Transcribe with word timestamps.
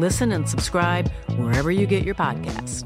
Listen 0.00 0.32
and 0.32 0.48
subscribe 0.48 1.10
wherever 1.36 1.70
you 1.70 1.86
get 1.86 2.04
your 2.04 2.14
podcasts. 2.14 2.84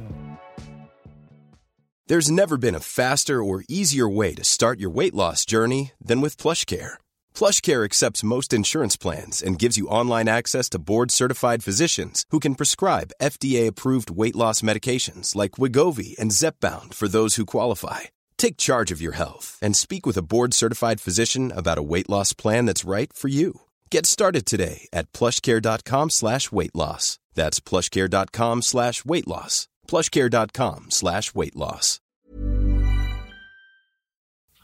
There's 2.09 2.31
never 2.31 2.59
been 2.59 2.75
a 2.75 2.81
faster 2.81 3.43
or 3.43 3.65
easier 3.69 4.09
way 4.09 4.35
to 4.35 4.45
start 4.45 4.79
your 4.81 4.91
weight 4.91 5.15
loss 5.15 5.47
journey 5.47 5.93
than 6.05 6.21
with 6.21 6.37
PlushCare. 6.37 6.95
PlushCare 7.33 7.85
accepts 7.85 8.23
most 8.37 8.53
insurance 8.53 8.97
plans 8.97 9.43
and 9.43 9.59
gives 9.59 9.79
you 9.79 9.89
online 9.89 10.29
access 10.29 10.69
to 10.71 10.79
board-certified 10.79 11.65
physicians 11.65 12.25
who 12.31 12.41
can 12.41 12.57
prescribe 12.57 13.15
FDA-approved 13.23 14.11
weight 14.11 14.37
loss 14.37 14.61
medications 14.61 15.35
like 15.35 15.53
Wegovy 15.53 16.19
and 16.19 16.33
Zepbound 16.33 16.93
for 16.95 17.09
those 17.09 17.37
who 17.37 17.47
qualify. 17.47 18.01
Take 18.37 18.57
charge 18.59 18.93
of 18.93 19.01
your 19.01 19.13
health 19.13 19.57
and 19.63 19.77
speak 19.77 20.05
with 20.05 20.19
a 20.19 20.27
board-certified 20.33 21.01
physician 21.01 21.53
about 21.53 21.79
a 21.79 21.89
weight 21.93 22.11
loss 22.11 22.35
plan 22.35 22.67
that's 22.67 22.85
right 22.85 23.11
for 23.15 23.29
you. 23.29 23.61
Get 23.91 24.07
started 24.07 24.45
today 24.47 24.89
at 24.93 25.13
plushcare.com 25.13 26.11
slash 26.11 26.51
weight 26.51 26.75
loss. 26.75 27.19
That's 27.35 27.61
plushcare.com 27.61 28.63
slash 28.63 29.05
weight 29.05 29.29
loss. 29.29 29.69
plushcare.com 29.89 30.87
slash 30.91 31.35
weight 31.35 31.57
loss. 31.57 32.01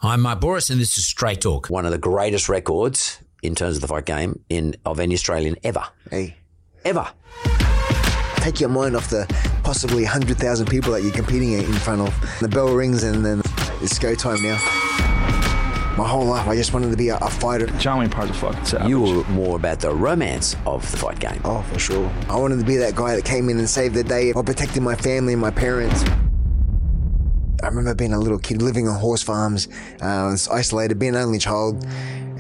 I'm 0.02 0.22
Mark 0.22 0.40
Bouris, 0.40 0.70
and 0.70 0.80
this 0.80 0.96
is 0.96 1.06
Straight 1.06 1.42
Talk. 1.42 1.68
One 1.68 1.84
of 1.84 1.92
the 1.92 1.98
greatest 1.98 2.48
records 2.48 3.20
in 3.42 3.54
terms 3.54 3.77
of 3.77 3.82
the 3.82 3.88
fight 3.88 4.06
game 4.06 4.42
in 4.48 4.74
of 4.86 4.98
any 4.98 5.14
Australian 5.14 5.56
ever. 5.62 5.84
Hey, 6.10 6.36
Ever. 6.86 7.06
take 8.36 8.58
your 8.58 8.70
mind 8.70 8.96
off 8.96 9.10
the 9.10 9.27
possibly 9.62 10.02
100,000 10.05 10.66
people 10.66 10.92
that 10.92 11.02
you're 11.02 11.12
competing 11.12 11.52
in 11.52 11.70
front 11.74 12.00
of. 12.00 12.38
The 12.40 12.48
bell 12.48 12.72
rings 12.74 13.02
and 13.02 13.22
then 13.24 13.42
it's 13.82 13.98
go 13.98 14.14
time 14.14 14.42
now. 14.42 14.56
My 16.00 16.08
whole 16.08 16.24
life, 16.24 16.48
I 16.48 16.56
just 16.56 16.72
wanted 16.72 16.90
to 16.92 16.96
be 16.96 17.10
a, 17.10 17.18
a 17.18 17.28
fighter. 17.28 17.66
John 17.78 17.98
Wayne 17.98 18.08
Parr's 18.08 18.30
a 18.30 18.32
fucking 18.32 18.64
savage. 18.64 18.88
You 18.88 19.02
were 19.02 19.24
more 19.24 19.56
about 19.56 19.80
the 19.80 19.92
romance 19.92 20.56
of 20.64 20.90
the 20.90 20.96
fight 20.96 21.20
game. 21.20 21.38
Oh, 21.44 21.60
for 21.70 21.78
sure. 21.78 22.10
I 22.26 22.36
wanted 22.36 22.58
to 22.58 22.64
be 22.64 22.76
that 22.76 22.96
guy 22.96 23.16
that 23.16 23.26
came 23.26 23.50
in 23.50 23.58
and 23.58 23.68
saved 23.68 23.94
the 23.94 24.02
day 24.02 24.32
while 24.32 24.42
protecting 24.42 24.82
my 24.82 24.96
family 24.96 25.34
and 25.34 25.42
my 25.42 25.50
parents. 25.50 26.02
I 27.62 27.66
remember 27.66 27.94
being 27.94 28.14
a 28.14 28.18
little 28.18 28.38
kid 28.38 28.62
living 28.62 28.88
on 28.88 28.98
horse 28.98 29.22
farms, 29.22 29.68
uh, 30.00 30.06
I 30.06 30.30
was 30.30 30.48
isolated, 30.48 30.98
being 30.98 31.14
an 31.14 31.20
only 31.20 31.38
child, 31.38 31.84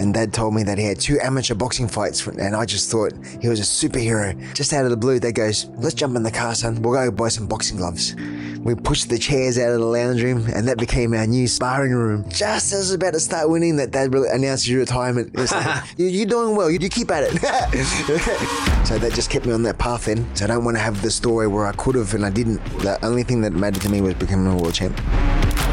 and 0.00 0.14
Dad 0.14 0.32
told 0.32 0.54
me 0.54 0.62
that 0.64 0.78
he 0.78 0.84
had 0.84 0.98
two 0.98 1.18
amateur 1.20 1.54
boxing 1.54 1.86
fights, 1.88 2.26
and 2.26 2.56
I 2.56 2.64
just 2.64 2.90
thought 2.90 3.12
he 3.40 3.48
was 3.48 3.60
a 3.60 3.62
superhero. 3.62 4.34
Just 4.54 4.72
out 4.72 4.84
of 4.84 4.90
the 4.90 4.96
blue, 4.96 5.20
Dad 5.20 5.32
goes, 5.34 5.66
"Let's 5.76 5.94
jump 5.94 6.16
in 6.16 6.22
the 6.22 6.30
car, 6.30 6.54
son. 6.54 6.80
We'll 6.82 6.94
go 6.94 7.10
buy 7.10 7.28
some 7.28 7.46
boxing 7.46 7.76
gloves." 7.76 8.14
We 8.62 8.74
pushed 8.74 9.08
the 9.08 9.18
chairs 9.18 9.58
out 9.58 9.72
of 9.72 9.80
the 9.80 9.86
lounge 9.86 10.22
room, 10.22 10.46
and 10.54 10.68
that 10.68 10.76
became 10.76 11.14
our 11.14 11.26
new 11.26 11.48
sparring 11.48 11.92
room. 11.92 12.26
Just 12.28 12.72
as 12.72 12.74
I 12.74 12.76
was 12.78 12.92
about 12.92 13.14
to 13.14 13.20
start 13.20 13.48
winning, 13.48 13.76
that 13.76 13.90
Dad 13.90 14.12
really 14.12 14.28
announced 14.28 14.66
his 14.66 14.74
retirement. 14.76 15.30
Like, 15.50 15.84
"You- 15.96 16.06
You're 16.08 16.26
doing 16.26 16.56
well. 16.56 16.70
You 16.70 16.78
you 16.80 16.88
keep 16.90 17.10
at 17.10 17.24
it. 17.24 17.32
so 18.86 18.98
that 18.98 19.12
just 19.14 19.30
kept 19.30 19.46
me 19.46 19.52
on 19.52 19.62
that 19.62 19.78
path. 19.78 20.04
Then, 20.06 20.26
so 20.36 20.44
I 20.44 20.48
don't 20.48 20.64
want 20.64 20.76
to 20.76 20.82
have 20.82 21.00
the 21.02 21.10
story 21.10 21.46
where 21.46 21.66
I 21.66 21.72
could 21.72 21.94
have 21.94 22.12
and 22.14 22.24
I 22.26 22.30
didn't. 22.30 22.62
The 22.80 22.98
only 23.04 23.22
thing 23.22 23.40
that 23.42 23.52
mattered 23.52 23.82
to 23.82 23.88
me 23.88 24.00
was 24.00 24.14
becoming 24.14 24.46
a 24.52 24.56
world 24.56 24.74
champ. 24.74 24.98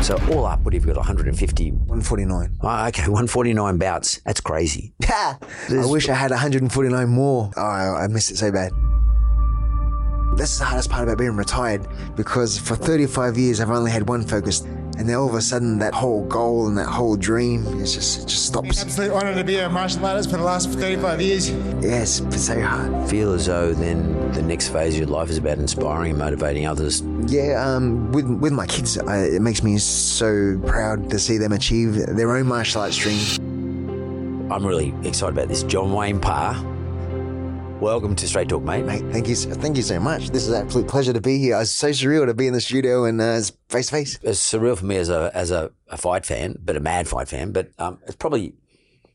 So 0.02 0.16
all 0.32 0.46
up, 0.46 0.62
what 0.62 0.74
have 0.74 0.86
you 0.86 0.94
got? 0.94 0.98
150. 0.98 1.72
149. 1.72 2.58
Oh, 2.62 2.68
ah, 2.68 2.88
okay, 2.88 3.02
149 3.08 3.78
bouts. 3.78 4.22
That's 4.26 4.40
crazy. 4.40 4.94
I 5.10 5.38
wish 5.70 6.08
I 6.08 6.14
had 6.14 6.32
149 6.32 7.10
more. 7.10 7.52
Oh, 7.58 7.62
I, 7.62 8.04
I 8.04 8.08
missed 8.08 8.32
it 8.32 8.38
so 8.38 8.52
bad. 8.52 8.72
This 10.38 10.54
is 10.54 10.60
the 10.60 10.66
hardest 10.66 10.90
part 10.92 11.04
about 11.04 11.18
being 11.18 11.36
retired 11.36 11.88
because 12.16 12.58
for 12.60 12.76
35 12.76 13.38
years 13.38 13.60
I've 13.60 13.72
only 13.72 13.90
had 13.92 14.08
one 14.08 14.22
focus, 14.24 14.62
and 14.98 15.08
then 15.08 15.16
all 15.16 15.30
of 15.30 15.36
a 15.36 15.42
sudden 15.42 15.78
that 15.80 15.94
whole 15.94 16.26
goal 16.26 16.68
and 16.68 16.78
that 16.78 16.88
whole 16.88 17.16
dream 17.16 17.66
is 17.82 17.94
just 17.94 18.24
it 18.24 18.28
just 18.28 18.46
stops. 18.48 18.82
Absolute 18.82 19.12
honour 19.12 19.36
to 19.36 19.44
be 19.44 19.58
a 19.58 19.70
martial 19.70 20.06
artist 20.06 20.30
for 20.32 20.38
the 20.38 20.44
last 20.44 20.70
35 20.70 21.22
years. 21.22 21.50
Yes, 21.82 22.20
it's 22.20 22.46
so 22.46 22.60
hard. 22.62 23.10
Feel 23.10 23.34
as 23.34 23.46
though 23.46 23.74
then 23.74 24.32
the 24.32 24.42
next 24.42 24.70
phase 24.70 24.96
of 24.96 25.00
your 25.02 25.10
life 25.10 25.30
is 25.30 25.38
about 25.38 25.60
inspiring 25.60 26.12
and 26.12 26.20
motivating 26.20 26.66
others. 26.66 27.02
Yeah, 27.28 27.64
um, 27.64 28.12
with 28.12 28.26
with 28.26 28.54
my 28.54 28.66
kids, 28.66 28.98
I, 28.98 29.26
it 29.26 29.42
makes 29.42 29.64
me 29.64 29.78
so 29.78 30.60
proud 30.66 31.10
to 31.12 31.20
see 31.20 31.38
them 31.38 31.52
achieve 31.52 31.94
their 32.08 32.36
own 32.36 32.48
martial 32.48 32.82
arts 32.82 32.98
dream. 32.98 33.20
I'm 34.52 34.66
really 34.66 34.94
excited 35.04 35.38
about 35.38 35.50
this. 35.50 35.64
John 35.64 35.92
Wayne 35.92 36.20
Parr, 36.20 36.56
welcome 37.80 38.16
to 38.16 38.28
Straight 38.28 38.50
Talk, 38.50 38.64
mate. 38.64 38.86
Mate, 38.86 39.04
thank 39.12 39.28
you, 39.28 39.36
so- 39.36 39.52
thank 39.52 39.78
you 39.78 39.84
so 39.84 40.00
much. 40.00 40.30
This 40.30 40.44
is 40.44 40.50
an 40.50 40.66
absolute 40.66 40.88
pleasure 40.88 41.14
to 41.14 41.22
be 41.22 41.38
here. 41.40 41.60
It's 41.60 41.72
so 41.72 41.90
surreal 41.90 42.26
to 42.26 42.34
be 42.34 42.48
in 42.48 42.54
the 42.54 42.62
studio 42.62 43.06
and 43.06 43.22
uh, 43.22 43.42
face 43.70 43.88
to 43.88 43.92
face. 43.92 44.20
It's 44.24 44.40
surreal 44.40 44.78
for 44.78 44.86
me 44.86 44.98
as 44.98 45.10
a 45.10 45.32
as 45.34 45.52
a, 45.52 45.72
a 45.88 45.98
fight 45.98 46.26
fan, 46.26 46.58
but 46.64 46.76
a 46.76 46.80
mad 46.80 47.08
fight 47.08 47.28
fan. 47.28 47.52
But 47.52 47.70
um, 47.78 48.00
it's 48.08 48.16
probably 48.16 48.54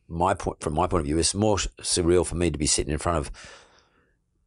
my 0.08 0.34
point 0.34 0.60
from 0.60 0.74
my 0.74 0.86
point 0.86 1.00
of 1.02 1.06
view. 1.06 1.18
It's 1.18 1.34
more 1.34 1.56
surreal 1.56 2.26
for 2.26 2.34
me 2.34 2.50
to 2.50 2.58
be 2.58 2.66
sitting 2.66 2.92
in 2.92 2.98
front 2.98 3.18
of 3.18 3.30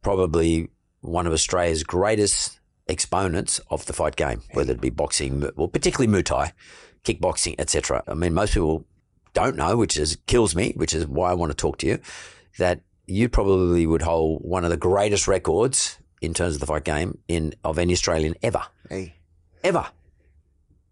probably 0.02 0.68
one 1.00 1.26
of 1.26 1.32
Australia's 1.32 1.82
greatest 1.82 2.58
exponents 2.88 3.60
of 3.70 3.86
the 3.86 3.92
fight 3.92 4.16
game, 4.16 4.42
whether 4.52 4.72
it 4.72 4.80
be 4.80 4.90
boxing, 4.90 5.48
well, 5.56 5.68
particularly 5.68 6.12
Muay 6.12 6.24
Thai, 6.24 6.52
kickboxing, 7.04 7.56
etc. 7.58 8.02
I 8.06 8.14
mean, 8.14 8.32
most 8.32 8.54
people 8.54 8.86
don't 9.34 9.56
know, 9.56 9.76
which 9.76 9.96
is 9.96 10.16
kills 10.26 10.54
me, 10.54 10.72
which 10.76 10.94
is 10.94 11.06
why 11.06 11.30
I 11.30 11.34
want 11.34 11.50
to 11.50 11.56
talk 11.56 11.78
to 11.78 11.86
you, 11.86 11.98
that 12.58 12.80
you 13.06 13.28
probably 13.28 13.86
would 13.86 14.02
hold 14.02 14.42
one 14.42 14.64
of 14.64 14.70
the 14.70 14.76
greatest 14.76 15.28
records 15.28 15.98
in 16.20 16.34
terms 16.34 16.54
of 16.54 16.60
the 16.60 16.66
fight 16.66 16.84
game 16.84 17.18
in 17.28 17.54
of 17.64 17.78
any 17.78 17.92
Australian 17.92 18.34
ever, 18.42 18.62
Hey, 18.88 19.16
ever, 19.62 19.86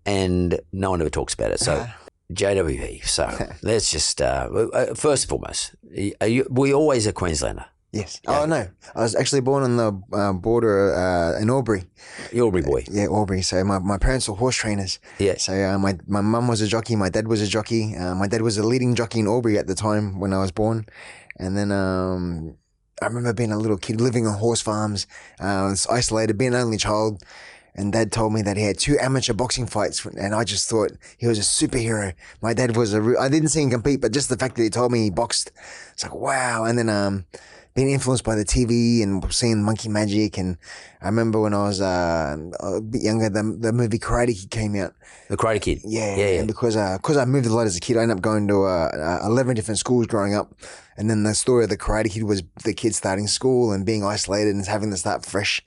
and 0.06 0.60
no 0.72 0.90
one 0.90 1.00
ever 1.00 1.10
talks 1.10 1.34
about 1.34 1.50
it. 1.50 1.60
So. 1.60 1.86
JWP. 2.32 3.04
So 3.06 3.28
let's 3.62 3.90
just 3.90 4.20
uh, 4.22 4.48
uh, 4.72 4.94
first 4.94 5.24
and 5.24 5.28
foremost, 5.28 5.74
are 6.22 6.26
you, 6.26 6.46
were 6.48 6.66
you 6.66 6.74
always 6.74 7.06
a 7.06 7.12
Queenslander? 7.12 7.66
yes. 7.92 8.20
Oh 8.26 8.46
no, 8.46 8.66
I 8.96 9.00
was 9.02 9.14
actually 9.14 9.42
born 9.42 9.62
on 9.62 9.76
the 9.76 10.16
uh, 10.16 10.32
border 10.32 10.94
uh, 10.94 11.38
in 11.38 11.50
Albury. 11.50 11.84
You're 12.32 12.48
a 12.48 12.62
boy. 12.62 12.84
Yeah, 12.90 13.04
Albury. 13.04 13.42
So 13.42 13.62
my, 13.62 13.78
my 13.78 13.98
parents 13.98 14.28
were 14.28 14.34
horse 14.36 14.56
trainers. 14.56 14.98
Yeah. 15.18 15.36
So 15.36 15.52
uh, 15.52 15.78
my 15.78 15.98
my 16.08 16.22
mum 16.22 16.48
was 16.48 16.60
a 16.62 16.66
jockey. 16.66 16.96
My 16.96 17.10
dad 17.10 17.28
was 17.28 17.42
a 17.42 17.46
jockey. 17.46 17.94
Uh, 17.94 18.14
my 18.14 18.26
dad 18.26 18.42
was 18.42 18.56
a 18.58 18.62
leading 18.66 18.94
jockey 18.94 19.20
in 19.20 19.26
Albury 19.28 19.58
at 19.58 19.66
the 19.66 19.74
time 19.74 20.18
when 20.18 20.32
I 20.32 20.38
was 20.40 20.50
born, 20.50 20.86
and 21.36 21.56
then 21.56 21.72
um, 21.72 22.56
I 23.02 23.06
remember 23.06 23.32
being 23.32 23.52
a 23.52 23.58
little 23.58 23.76
kid 23.76 24.00
living 24.00 24.26
on 24.26 24.38
horse 24.38 24.60
farms. 24.60 25.06
Uh, 25.40 25.74
isolated, 25.90 26.38
being 26.38 26.54
an 26.54 26.60
only 26.60 26.76
child. 26.76 27.22
And 27.76 27.92
dad 27.92 28.12
told 28.12 28.32
me 28.32 28.40
that 28.42 28.56
he 28.56 28.62
had 28.62 28.78
two 28.78 28.96
amateur 29.00 29.32
boxing 29.32 29.66
fights, 29.66 30.04
and 30.04 30.32
I 30.32 30.44
just 30.44 30.70
thought 30.70 30.92
he 31.18 31.26
was 31.26 31.38
a 31.38 31.42
superhero. 31.42 32.14
My 32.40 32.54
dad 32.54 32.76
was 32.76 32.94
a, 32.94 33.02
re- 33.02 33.16
I 33.16 33.28
didn't 33.28 33.48
see 33.48 33.62
him 33.62 33.70
compete, 33.70 34.00
but 34.00 34.12
just 34.12 34.28
the 34.28 34.36
fact 34.36 34.54
that 34.56 34.62
he 34.62 34.70
told 34.70 34.92
me 34.92 35.02
he 35.02 35.10
boxed, 35.10 35.50
it's 35.92 36.04
like, 36.04 36.14
wow. 36.14 36.64
And 36.64 36.78
then, 36.78 36.88
um, 36.88 37.24
being 37.74 37.90
influenced 37.90 38.22
by 38.22 38.36
the 38.36 38.44
TV 38.44 39.02
and 39.02 39.32
seeing 39.32 39.62
Monkey 39.62 39.88
Magic. 39.88 40.38
And 40.38 40.56
I 41.02 41.06
remember 41.06 41.40
when 41.40 41.54
I 41.54 41.64
was, 41.64 41.80
uh, 41.80 42.36
a 42.60 42.80
bit 42.80 43.02
younger, 43.02 43.28
the, 43.28 43.42
the 43.58 43.72
movie 43.72 43.98
Karate 43.98 44.40
Kid 44.40 44.50
came 44.50 44.76
out. 44.76 44.94
The 45.28 45.36
Karate 45.36 45.60
Kid. 45.60 45.80
Yeah, 45.84 46.16
yeah, 46.16 46.28
yeah. 46.28 46.38
And 46.38 46.46
because 46.46 46.76
uh, 46.76 46.98
I 47.18 47.24
moved 47.24 47.46
a 47.46 47.52
lot 47.52 47.66
as 47.66 47.76
a 47.76 47.80
kid, 47.80 47.96
I 47.96 48.02
ended 48.02 48.18
up 48.18 48.22
going 48.22 48.46
to 48.48 48.64
uh, 48.64 49.20
uh, 49.22 49.26
eleven 49.26 49.56
different 49.56 49.78
schools 49.78 50.06
growing 50.06 50.34
up, 50.34 50.54
and 50.96 51.10
then 51.10 51.24
the 51.24 51.34
story 51.34 51.64
of 51.64 51.70
the 51.70 51.78
Karate 51.78 52.10
Kid 52.10 52.24
was 52.24 52.42
the 52.62 52.74
kid 52.74 52.94
starting 52.94 53.26
school 53.26 53.72
and 53.72 53.84
being 53.84 54.04
isolated 54.04 54.54
and 54.54 54.64
having 54.66 54.90
to 54.90 54.96
start 54.96 55.24
fresh. 55.24 55.62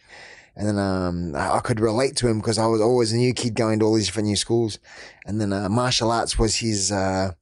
And 0.56 0.68
then 0.68 0.80
um, 0.80 1.36
I, 1.36 1.58
I 1.58 1.60
could 1.60 1.80
relate 1.80 2.16
to 2.18 2.28
him 2.28 2.40
because 2.40 2.58
I 2.58 2.66
was 2.66 2.82
always 2.82 3.12
a 3.12 3.18
new 3.18 3.34
kid 3.34 3.54
going 3.54 3.80
to 3.80 3.86
all 3.86 3.96
these 3.96 4.08
different 4.08 4.28
new 4.28 4.36
schools. 4.36 4.80
And 5.26 5.40
then 5.40 5.54
uh, 5.54 5.70
martial 5.70 6.12
arts 6.12 6.40
was 6.40 6.56
his 6.56 6.92
uh, 6.92 7.34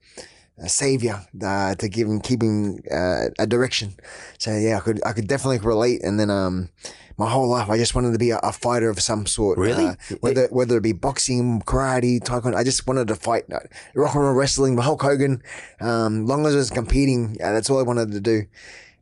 a 0.58 0.70
savior 0.70 1.22
uh, 1.44 1.76
to 1.76 1.90
give 1.90 2.08
him 2.08 2.20
keep 2.22 2.42
him 2.42 2.80
uh, 2.92 3.26
a 3.38 3.48
direction. 3.48 3.96
So 4.38 4.56
yeah, 4.56 4.78
I 4.78 4.80
could 4.80 5.02
I 5.06 5.14
could 5.14 5.28
definitely 5.28 5.60
relate. 5.60 6.04
And 6.04 6.20
then 6.20 6.30
um, 6.30 6.70
my 7.18 7.30
whole 7.30 7.48
life 7.48 7.70
I 7.70 7.78
just 7.78 7.96
wanted 7.96 8.14
to 8.14 8.20
be 8.20 8.32
a, 8.32 8.40
a 8.40 8.52
fighter 8.52 8.90
of 8.90 9.00
some 9.02 9.26
sort. 9.26 9.58
Really? 9.58 9.86
Uh, 9.86 9.96
whether 10.22 10.48
whether 10.48 10.78
it 10.78 10.84
be 10.84 10.94
boxing, 10.94 11.62
karate, 11.62 12.20
taekwondo, 12.20 12.56
I 12.56 12.64
just 12.64 12.88
wanted 12.88 13.08
to 13.10 13.16
fight. 13.16 13.46
Uh, 13.52 13.60
Rock 13.94 14.16
and 14.16 14.24
roll 14.24 14.34
wrestling, 14.34 14.78
Hulk 14.78 15.02
Hogan. 15.02 15.42
Um, 15.82 16.26
long 16.26 16.46
as 16.46 16.54
I 16.54 16.58
was 16.58 16.70
competing, 16.70 17.34
that's 17.34 17.70
all 17.70 17.80
I 17.80 17.84
wanted 17.84 18.12
to 18.12 18.22
do. 18.22 18.44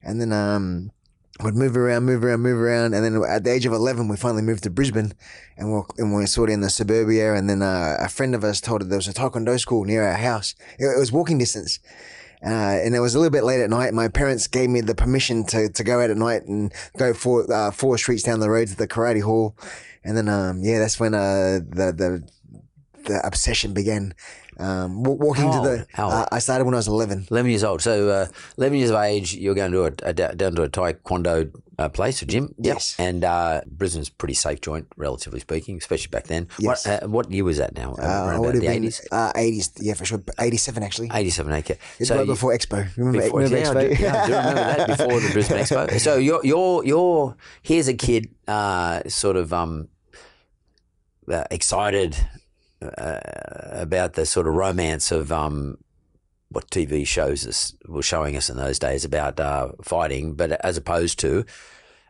And 0.02 0.20
then 0.20 0.34
um, 0.34 0.92
would 1.42 1.56
move 1.56 1.76
around, 1.76 2.06
move 2.06 2.24
around, 2.24 2.42
move 2.42 2.60
around, 2.60 2.94
and 2.94 3.04
then 3.04 3.24
at 3.28 3.44
the 3.44 3.52
age 3.52 3.66
of 3.66 3.74
eleven, 3.74 4.08
we 4.08 4.18
finally 4.18 4.44
moved 4.44 4.64
to 4.64 4.70
Brisbane, 4.70 5.14
and 5.58 5.74
we 5.74 5.82
and 5.98 6.14
we 6.14 6.26
sort 6.26 6.50
of 6.50 6.54
in 6.54 6.62
the 6.62 6.70
suburbia. 6.70 7.34
And 7.34 7.50
then 7.50 7.62
uh, 7.62 7.98
a 8.00 8.10
friend 8.10 8.36
of 8.36 8.44
us 8.44 8.62
told 8.62 8.84
us 8.84 8.88
there 8.88 8.98
was 8.98 9.08
a 9.08 9.14
taekwondo 9.14 9.60
school 9.60 9.84
near 9.84 10.04
our 10.04 10.18
house. 10.18 10.56
It, 10.78 10.86
it 10.86 11.00
was 11.00 11.12
walking 11.12 11.38
distance. 11.38 11.80
Uh, 12.46 12.78
and 12.84 12.94
it 12.94 13.00
was 13.00 13.16
a 13.16 13.20
little 13.20 13.32
bit 13.32 13.46
late 13.46 13.62
at 13.62 13.70
night. 13.70 13.94
My 13.94 14.10
parents 14.10 14.48
gave 14.48 14.70
me 14.70 14.82
the 14.82 14.94
permission 14.94 15.46
to, 15.46 15.70
to 15.70 15.82
go 15.82 16.02
out 16.02 16.10
at 16.10 16.18
night 16.18 16.44
and 16.46 16.74
go 16.98 17.14
four, 17.14 17.50
uh, 17.50 17.72
four 17.72 17.98
streets 17.98 18.22
down 18.22 18.42
the 18.42 18.50
road 18.50 18.68
to 18.68 18.76
the 18.76 18.86
karate 18.86 19.22
hall. 19.22 19.56
and 20.04 20.18
then 20.18 20.28
um, 20.28 20.62
yeah, 20.62 20.80
that's 20.80 21.00
when 21.00 21.14
uh, 21.14 21.60
the 21.66 21.94
the 21.94 22.30
the 23.06 23.26
obsession 23.26 23.74
began. 23.74 24.14
Um, 24.60 25.04
walking 25.04 25.46
How 25.46 25.64
to 25.64 25.70
the, 25.70 25.88
How 25.94 26.06
old? 26.06 26.14
uh, 26.14 26.26
I 26.32 26.40
started 26.40 26.66
when 26.66 26.74
I 26.74 26.78
was 26.78 26.88
eleven. 26.88 27.26
11 27.32 27.50
years 27.52 27.64
old. 27.64 27.82
So, 27.82 28.10
uh, 28.10 28.28
11 28.58 28.78
years 28.78 28.90
of 28.90 28.98
age, 28.98 29.34
you're 29.36 29.56
going 29.56 29.72
to 29.72 29.86
a, 29.86 29.92
a 30.04 30.14
down 30.14 30.56
to 30.56 30.64
a 30.64 30.70
taekwondo 30.70 31.52
uh, 31.80 31.90
place, 31.90 32.22
a 32.22 32.26
gym. 32.26 32.54
Yes. 32.60 32.96
And 33.00 33.24
uh, 33.24 33.62
Brisbane's 33.66 34.10
a 34.10 34.12
pretty 34.12 34.36
safe 34.36 34.62
joint, 34.62 34.88
relatively 34.96 35.40
speaking, 35.40 35.78
especially 35.78 36.10
back 36.10 36.26
then. 36.28 36.48
Yes. 36.60 36.86
What, 36.88 37.04
uh, 37.04 37.08
what 37.08 37.32
year 37.32 37.44
was 37.44 37.58
that 37.58 37.76
now? 37.76 37.94
Uh, 37.94 38.04
Around 38.06 38.56
the 38.56 38.62
been 38.62 38.84
80s? 38.84 39.06
uh, 39.12 39.34
80s, 39.34 39.72
yeah, 39.82 39.94
for 39.96 40.06
sure. 40.06 40.22
87 40.40 40.84
actually. 40.84 41.10
87, 41.14 41.52
okay. 41.54 41.78
It's 42.00 42.10
so 42.10 42.18
right 42.18 42.28
before 42.28 42.54
Expo. 42.56 42.96
Remember, 42.98 43.22
Before, 43.22 43.40
remember 43.42 43.58
yeah, 43.58 43.70
I 43.70 43.74
Expo? 43.74 43.98
do, 43.98 44.04
yeah, 44.04 44.24
I 44.24 44.28
do 44.28 44.34
remember 44.34 44.54
that 44.64 44.88
before 44.98 45.20
the 45.20 45.30
Brisbane 45.34 45.58
Expo. 45.60 46.00
So 46.00 46.18
you're 46.18 46.42
you're 46.46 46.86
you're 46.86 47.36
here's 47.64 47.88
a 47.88 47.94
kid 47.96 48.30
uh, 48.48 49.02
sort 49.08 49.36
of 49.36 49.52
um, 49.52 49.88
uh, 51.32 51.46
excited 51.50 52.16
uh, 52.98 53.82
about 53.82 54.14
the 54.14 54.26
sort 54.26 54.48
of 54.48 54.56
romance 54.56 55.12
of 55.12 55.32
um, 55.32 55.78
what 56.50 56.70
TV 56.70 57.06
shows 57.06 57.48
us 57.48 57.74
were 57.88 58.04
showing 58.04 58.36
us 58.38 58.50
in 58.50 58.58
those 58.58 58.80
days 58.80 59.06
about 59.06 59.40
uh, 59.40 59.70
fighting, 59.82 60.36
but 60.36 60.52
as 60.66 60.78
opposed 60.78 61.20
to 61.20 61.46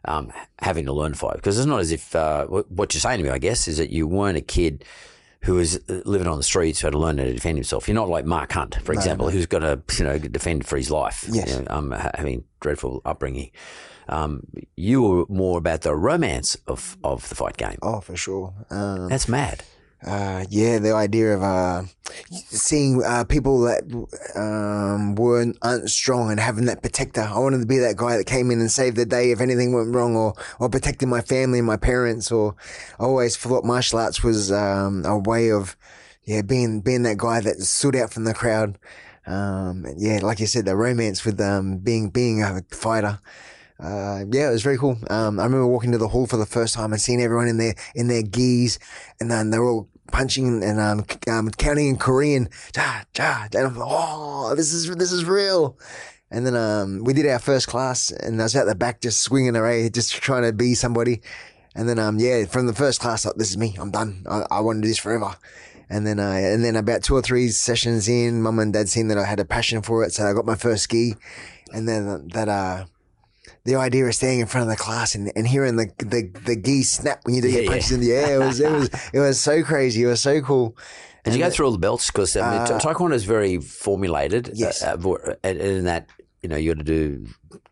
um, 0.06 0.32
having 0.60 0.86
to 0.86 0.94
learn 0.94 1.14
to 1.14 1.18
fight. 1.18 1.36
Because 1.36 1.58
it's 1.58 1.68
not 1.68 1.80
as 1.80 1.92
if 1.92 2.16
uh, 2.16 2.46
what 2.48 2.94
you're 2.94 3.02
saying 3.02 3.20
to 3.20 3.24
me, 3.24 3.30
I 3.30 3.38
guess, 3.38 3.68
is 3.68 3.78
that 3.78 3.90
you 3.90 4.08
weren't 4.08 4.38
a 4.38 4.42
kid 4.42 4.84
who 5.44 5.56
was 5.56 5.78
uh, 5.90 6.02
living 6.06 6.28
on 6.28 6.38
the 6.38 6.44
streets 6.44 6.80
who 6.80 6.88
had 6.88 6.94
to 6.94 6.98
learn 6.98 7.18
how 7.18 7.26
to 7.26 7.34
defend 7.34 7.58
himself. 7.58 7.88
You're 7.88 7.96
not 7.96 8.10
like 8.10 8.26
Mark 8.26 8.52
Hunt, 8.52 8.76
for 8.84 8.94
example, 8.94 9.30
who's 9.30 9.46
got 9.46 9.60
to 9.60 9.82
you 9.98 10.06
know 10.06 10.18
defend 10.18 10.66
for 10.66 10.78
his 10.78 10.90
life. 10.90 11.26
Yes. 11.30 11.50
you 11.50 11.60
know, 11.60 11.68
um, 11.70 11.92
having 11.92 12.46
dreadful 12.60 13.02
upbringing. 13.06 13.52
Um, 14.10 14.44
you 14.76 15.02
were 15.02 15.26
more 15.30 15.58
about 15.58 15.82
the 15.82 15.96
romance 15.96 16.58
of, 16.68 16.98
of 17.04 17.28
the 17.30 17.36
fight 17.36 17.56
game. 17.56 17.78
Oh, 17.82 18.02
for 18.02 18.18
sure. 18.18 18.54
Um, 18.70 19.08
That's 19.08 19.30
mad. 19.30 19.64
Uh, 20.06 20.46
yeah, 20.50 20.80
the 20.80 20.94
idea 20.94 21.34
of 21.36 21.44
uh, 21.44 21.84
seeing 22.30 23.02
uh, 23.04 23.24
people 23.24 23.62
that 23.62 23.84
um, 24.36 25.16
weren't 25.16 25.58
aren't 25.62 25.90
strong 25.90 26.30
and 26.30 26.40
having 26.40 26.66
that 26.66 26.82
protector. 26.82 27.22
I 27.22 27.40
wanted 27.40 27.60
to 27.60 27.66
be 27.66 27.78
that 27.78 27.96
guy 27.96 28.18
that 28.18 28.26
came 28.26 28.52
in 28.52 28.60
and 28.60 28.70
saved 28.70 28.98
the 28.98 29.06
day 29.06 29.32
if 29.32 29.40
anything 29.40 29.72
went 29.72 29.96
wrong, 29.96 30.16
or 30.16 30.34
or 30.60 30.70
protecting 30.70 31.10
my 31.10 31.22
family 31.22 31.60
and 31.60 31.68
my 31.68 31.78
parents. 31.78 32.32
Or 32.32 32.56
I 33.00 33.04
always 33.04 33.38
thought 33.38 33.64
martial 33.64 34.00
arts 34.00 34.24
was 34.24 34.52
um, 34.52 35.06
a 35.06 35.18
way 35.18 35.52
of 35.52 35.78
yeah 36.26 36.42
being 36.42 36.82
being 36.82 37.04
that 37.04 37.18
guy 37.18 37.40
that 37.40 37.62
stood 37.62 37.96
out 37.96 38.12
from 38.12 38.26
the 38.26 38.34
crowd. 38.34 38.78
Um, 39.26 39.86
yeah, 39.96 40.20
like 40.22 40.42
you 40.42 40.48
said, 40.48 40.66
the 40.66 40.76
romance 40.76 41.24
with 41.24 41.40
um, 41.40 41.78
being 41.78 42.10
being 42.10 42.44
a 42.44 42.62
fighter. 42.72 43.20
Uh, 43.80 44.24
yeah, 44.32 44.50
it 44.50 44.52
was 44.52 44.64
very 44.64 44.78
cool. 44.78 44.98
Um, 45.10 45.40
I 45.40 45.44
remember 45.44 45.68
walking 45.68 45.92
to 45.94 45.98
the 45.98 46.08
hall 46.08 46.28
for 46.28 46.38
the 46.38 46.46
first 46.46 46.74
time 46.76 46.94
and 46.94 47.02
seeing 47.02 47.22
everyone 47.22 47.48
in 47.48 47.58
their 47.58 47.76
in 47.96 48.08
their 48.08 48.22
gis, 48.22 48.80
and 49.20 49.32
then 49.32 49.50
they're 49.50 49.64
all 49.64 49.90
punching 50.14 50.64
and 50.64 50.80
um, 50.80 51.06
um, 51.28 51.50
counting 51.50 51.90
in 51.90 51.98
Korean. 51.98 52.48
Ja, 52.76 53.02
ja, 53.18 53.48
and 53.54 53.68
I'm 53.68 53.76
like, 53.76 53.90
oh, 53.92 54.56
this 54.56 54.72
is 54.72 54.90
this 54.96 55.12
is 55.12 55.26
real. 55.26 55.78
And 56.32 56.48
then 56.48 56.56
um, 56.56 57.04
we 57.04 57.14
did 57.14 57.28
our 57.28 57.40
first 57.40 57.68
class, 57.68 58.12
and 58.12 58.40
I 58.40 58.46
was 58.46 58.56
out 58.56 58.66
the 58.66 58.76
back 58.76 59.02
just 59.02 59.22
swinging 59.22 59.58
around, 59.58 59.94
just 59.94 60.14
trying 60.14 60.44
to 60.44 60.54
be 60.54 60.74
somebody. 60.76 61.22
And 61.76 61.90
then 61.90 62.00
um, 62.00 62.20
yeah, 62.20 62.46
from 62.46 62.68
the 62.68 62.74
first 62.74 63.02
class, 63.02 63.26
like, 63.26 63.36
this 63.36 63.50
is 63.50 63.58
me. 63.58 63.76
I'm 63.78 63.92
done. 63.92 64.24
I, 64.30 64.46
I 64.50 64.60
want 64.62 64.78
to 64.78 64.82
do 64.84 64.88
this 64.88 65.00
forever. 65.00 65.36
And 65.90 66.08
then, 66.08 66.20
uh, 66.20 66.32
and 66.32 66.64
then 66.64 66.76
about 66.76 67.04
two 67.04 67.16
or 67.16 67.22
three 67.22 67.50
sessions 67.50 68.08
in, 68.08 68.42
mum 68.42 68.58
and 68.60 68.74
dad 68.74 68.90
seen 68.90 69.10
that 69.10 69.18
I 69.18 69.26
had 69.26 69.40
a 69.40 69.46
passion 69.46 69.82
for 69.82 70.04
it, 70.04 70.14
so 70.14 70.26
I 70.26 70.34
got 70.34 70.46
my 70.46 70.56
first 70.56 70.90
gi. 70.90 71.16
And 71.74 71.88
then 71.88 72.30
that, 72.30 72.48
uh, 72.48 72.86
the 73.66 73.76
idea 73.76 74.06
of 74.06 74.14
standing 74.14 74.40
in 74.42 74.46
front 74.48 74.70
of 74.70 74.76
the 74.76 74.82
class 74.82 75.16
and, 75.16 75.32
and 75.36 75.48
hearing 75.48 75.76
the, 75.78 75.90
the 76.00 76.30
the 76.46 76.56
gis 76.56 76.92
snap 76.92 77.22
when 77.24 77.36
you 77.36 77.42
do 77.42 77.50
your 77.50 77.64
Yeah, 77.64 77.70
punches 77.70 77.92
in 77.92 78.02
the 78.02 78.12
air, 78.12 78.42
it 78.42 78.46
was 78.46 78.60
it 78.60 78.72
was 78.72 78.90
it 79.14 79.20
was 79.20 79.40
so 79.40 79.64
crazy. 79.64 80.04
It 80.04 80.08
was 80.08 80.22
so 80.22 80.42
cool. 80.42 80.78
Did 81.24 81.36
you 81.36 81.40
go 81.40 81.50
through 81.50 81.68
all 81.68 81.72
the 81.72 81.78
belts? 81.78 82.08
Because 82.12 82.36
I 82.36 82.42
mean, 82.52 82.62
Uh, 82.76 82.80
taekwondo 82.80 83.14
is 83.14 83.24
very 83.24 83.58
formulated. 83.60 84.52
Yes. 84.54 84.84
Uh, 84.84 84.98
uh, 84.98 85.36
and 85.44 85.58
in 85.58 85.86
that, 85.86 86.10
you 86.42 86.50
know, 86.50 86.58
you 86.58 86.74
got 86.74 86.80
to 86.80 86.84
do 86.84 87.26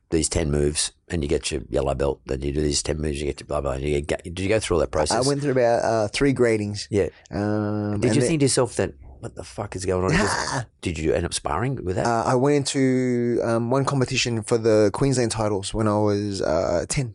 these 0.10 0.30
10 0.30 0.50
moves 0.52 0.94
and 1.10 1.22
you 1.22 1.28
get 1.28 1.52
your 1.52 1.62
yellow 1.70 1.94
belt. 1.94 2.22
Then 2.26 2.42
you 2.42 2.54
do 2.54 2.62
these 2.62 2.82
10 2.82 2.98
moves, 3.02 3.20
you 3.20 3.26
get 3.26 3.42
your 3.42 3.48
blah, 3.48 3.60
blah. 3.60 3.72
And 3.74 3.84
you 3.84 4.00
get, 4.00 4.24
did 4.24 4.40
you 4.40 4.48
go 4.48 4.60
through 4.60 4.76
all 4.78 4.82
that 4.82 4.92
process? 4.92 5.18
I 5.26 5.28
went 5.28 5.42
through 5.42 5.52
about 5.52 5.84
uh, 5.84 6.08
three 6.08 6.34
gradings. 6.34 6.88
Yeah. 6.90 7.10
Um, 7.30 8.00
Did 8.00 8.16
you 8.16 8.22
think 8.22 8.40
to 8.40 8.46
yourself 8.46 8.76
that, 8.76 8.94
what 9.22 9.36
the 9.36 9.44
fuck 9.44 9.76
is 9.76 9.86
going 9.86 10.04
on? 10.04 10.12
Just- 10.12 10.66
did 10.82 10.98
you 10.98 11.14
end 11.14 11.26
up 11.26 11.34
sparring 11.34 11.84
with 11.86 11.96
that? 11.96 12.06
Uh, 12.06 12.24
I 12.26 12.36
went 12.36 12.58
into 12.58 13.40
um, 13.44 13.70
one 13.70 13.86
competition 13.86 14.42
for 14.44 14.58
the 14.58 14.90
Queensland 14.94 15.32
titles 15.32 15.74
when 15.74 15.88
I 15.88 15.98
was 15.98 16.42
uh, 16.42 16.86
ten, 16.90 17.14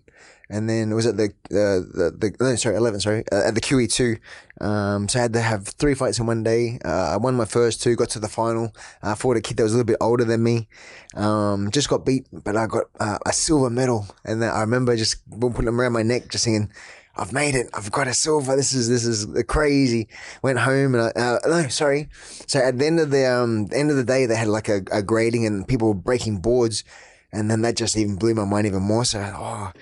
and 0.48 0.70
then 0.70 0.92
it 0.92 0.94
was 0.94 1.06
at 1.06 1.16
the 1.16 1.24
uh, 1.50 1.82
the, 1.98 2.14
the 2.16 2.36
no, 2.40 2.54
sorry 2.54 2.76
eleven 2.76 3.00
sorry 3.00 3.24
uh, 3.32 3.48
at 3.48 3.54
the 3.56 3.60
QE 3.60 3.92
two. 3.92 4.16
Um, 4.60 5.08
so 5.08 5.18
I 5.18 5.22
had 5.22 5.32
to 5.32 5.40
have 5.40 5.66
three 5.66 5.94
fights 5.94 6.18
in 6.18 6.26
one 6.26 6.42
day. 6.44 6.78
Uh, 6.84 7.14
I 7.14 7.16
won 7.16 7.34
my 7.34 7.44
first 7.44 7.82
two, 7.82 7.96
got 7.96 8.10
to 8.10 8.20
the 8.20 8.28
final. 8.28 8.72
I 9.02 9.14
fought 9.16 9.36
a 9.36 9.40
kid 9.40 9.56
that 9.56 9.64
was 9.64 9.72
a 9.72 9.76
little 9.76 9.86
bit 9.86 9.98
older 10.00 10.24
than 10.24 10.42
me. 10.42 10.68
Um, 11.14 11.70
just 11.72 11.88
got 11.88 12.06
beat, 12.06 12.26
but 12.32 12.56
I 12.56 12.66
got 12.66 12.84
uh, 13.00 13.18
a 13.26 13.32
silver 13.32 13.68
medal, 13.68 14.06
and 14.24 14.40
then 14.40 14.50
I 14.50 14.60
remember 14.60 14.96
just 14.96 15.28
putting 15.28 15.64
them 15.66 15.80
around 15.80 15.92
my 15.92 16.02
neck, 16.02 16.28
just 16.28 16.44
singing. 16.44 16.70
I've 17.16 17.32
made 17.32 17.54
it. 17.54 17.68
I've 17.72 17.90
got 17.90 18.06
a 18.08 18.14
silver. 18.14 18.56
This 18.56 18.72
is 18.72 18.88
this 18.88 19.04
is 19.04 19.26
crazy. 19.44 20.08
Went 20.42 20.58
home 20.58 20.94
and 20.94 21.04
I, 21.04 21.20
uh, 21.20 21.38
no, 21.46 21.68
sorry. 21.68 22.08
So 22.46 22.60
at 22.60 22.78
the 22.78 22.86
end 22.86 23.00
of 23.00 23.10
the 23.10 23.24
um 23.26 23.68
end 23.72 23.90
of 23.90 23.96
the 23.96 24.04
day, 24.04 24.26
they 24.26 24.36
had 24.36 24.48
like 24.48 24.68
a, 24.68 24.82
a 24.92 25.02
grading 25.02 25.46
and 25.46 25.66
people 25.66 25.88
were 25.88 25.94
breaking 25.94 26.38
boards, 26.38 26.84
and 27.32 27.50
then 27.50 27.62
that 27.62 27.76
just 27.76 27.96
even 27.96 28.16
blew 28.16 28.34
my 28.34 28.44
mind 28.44 28.66
even 28.66 28.82
more. 28.82 29.04
So 29.04 29.20
oh, 29.34 29.72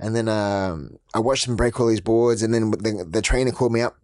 and 0.00 0.16
then 0.16 0.28
um 0.28 0.96
I 1.14 1.18
watched 1.18 1.46
him 1.46 1.56
break 1.56 1.78
all 1.78 1.86
these 1.86 2.00
boards, 2.00 2.42
and 2.42 2.52
then 2.54 2.70
the, 2.70 3.06
the 3.08 3.20
trainer 3.22 3.52
called 3.52 3.72
me 3.72 3.82
up, 3.82 3.96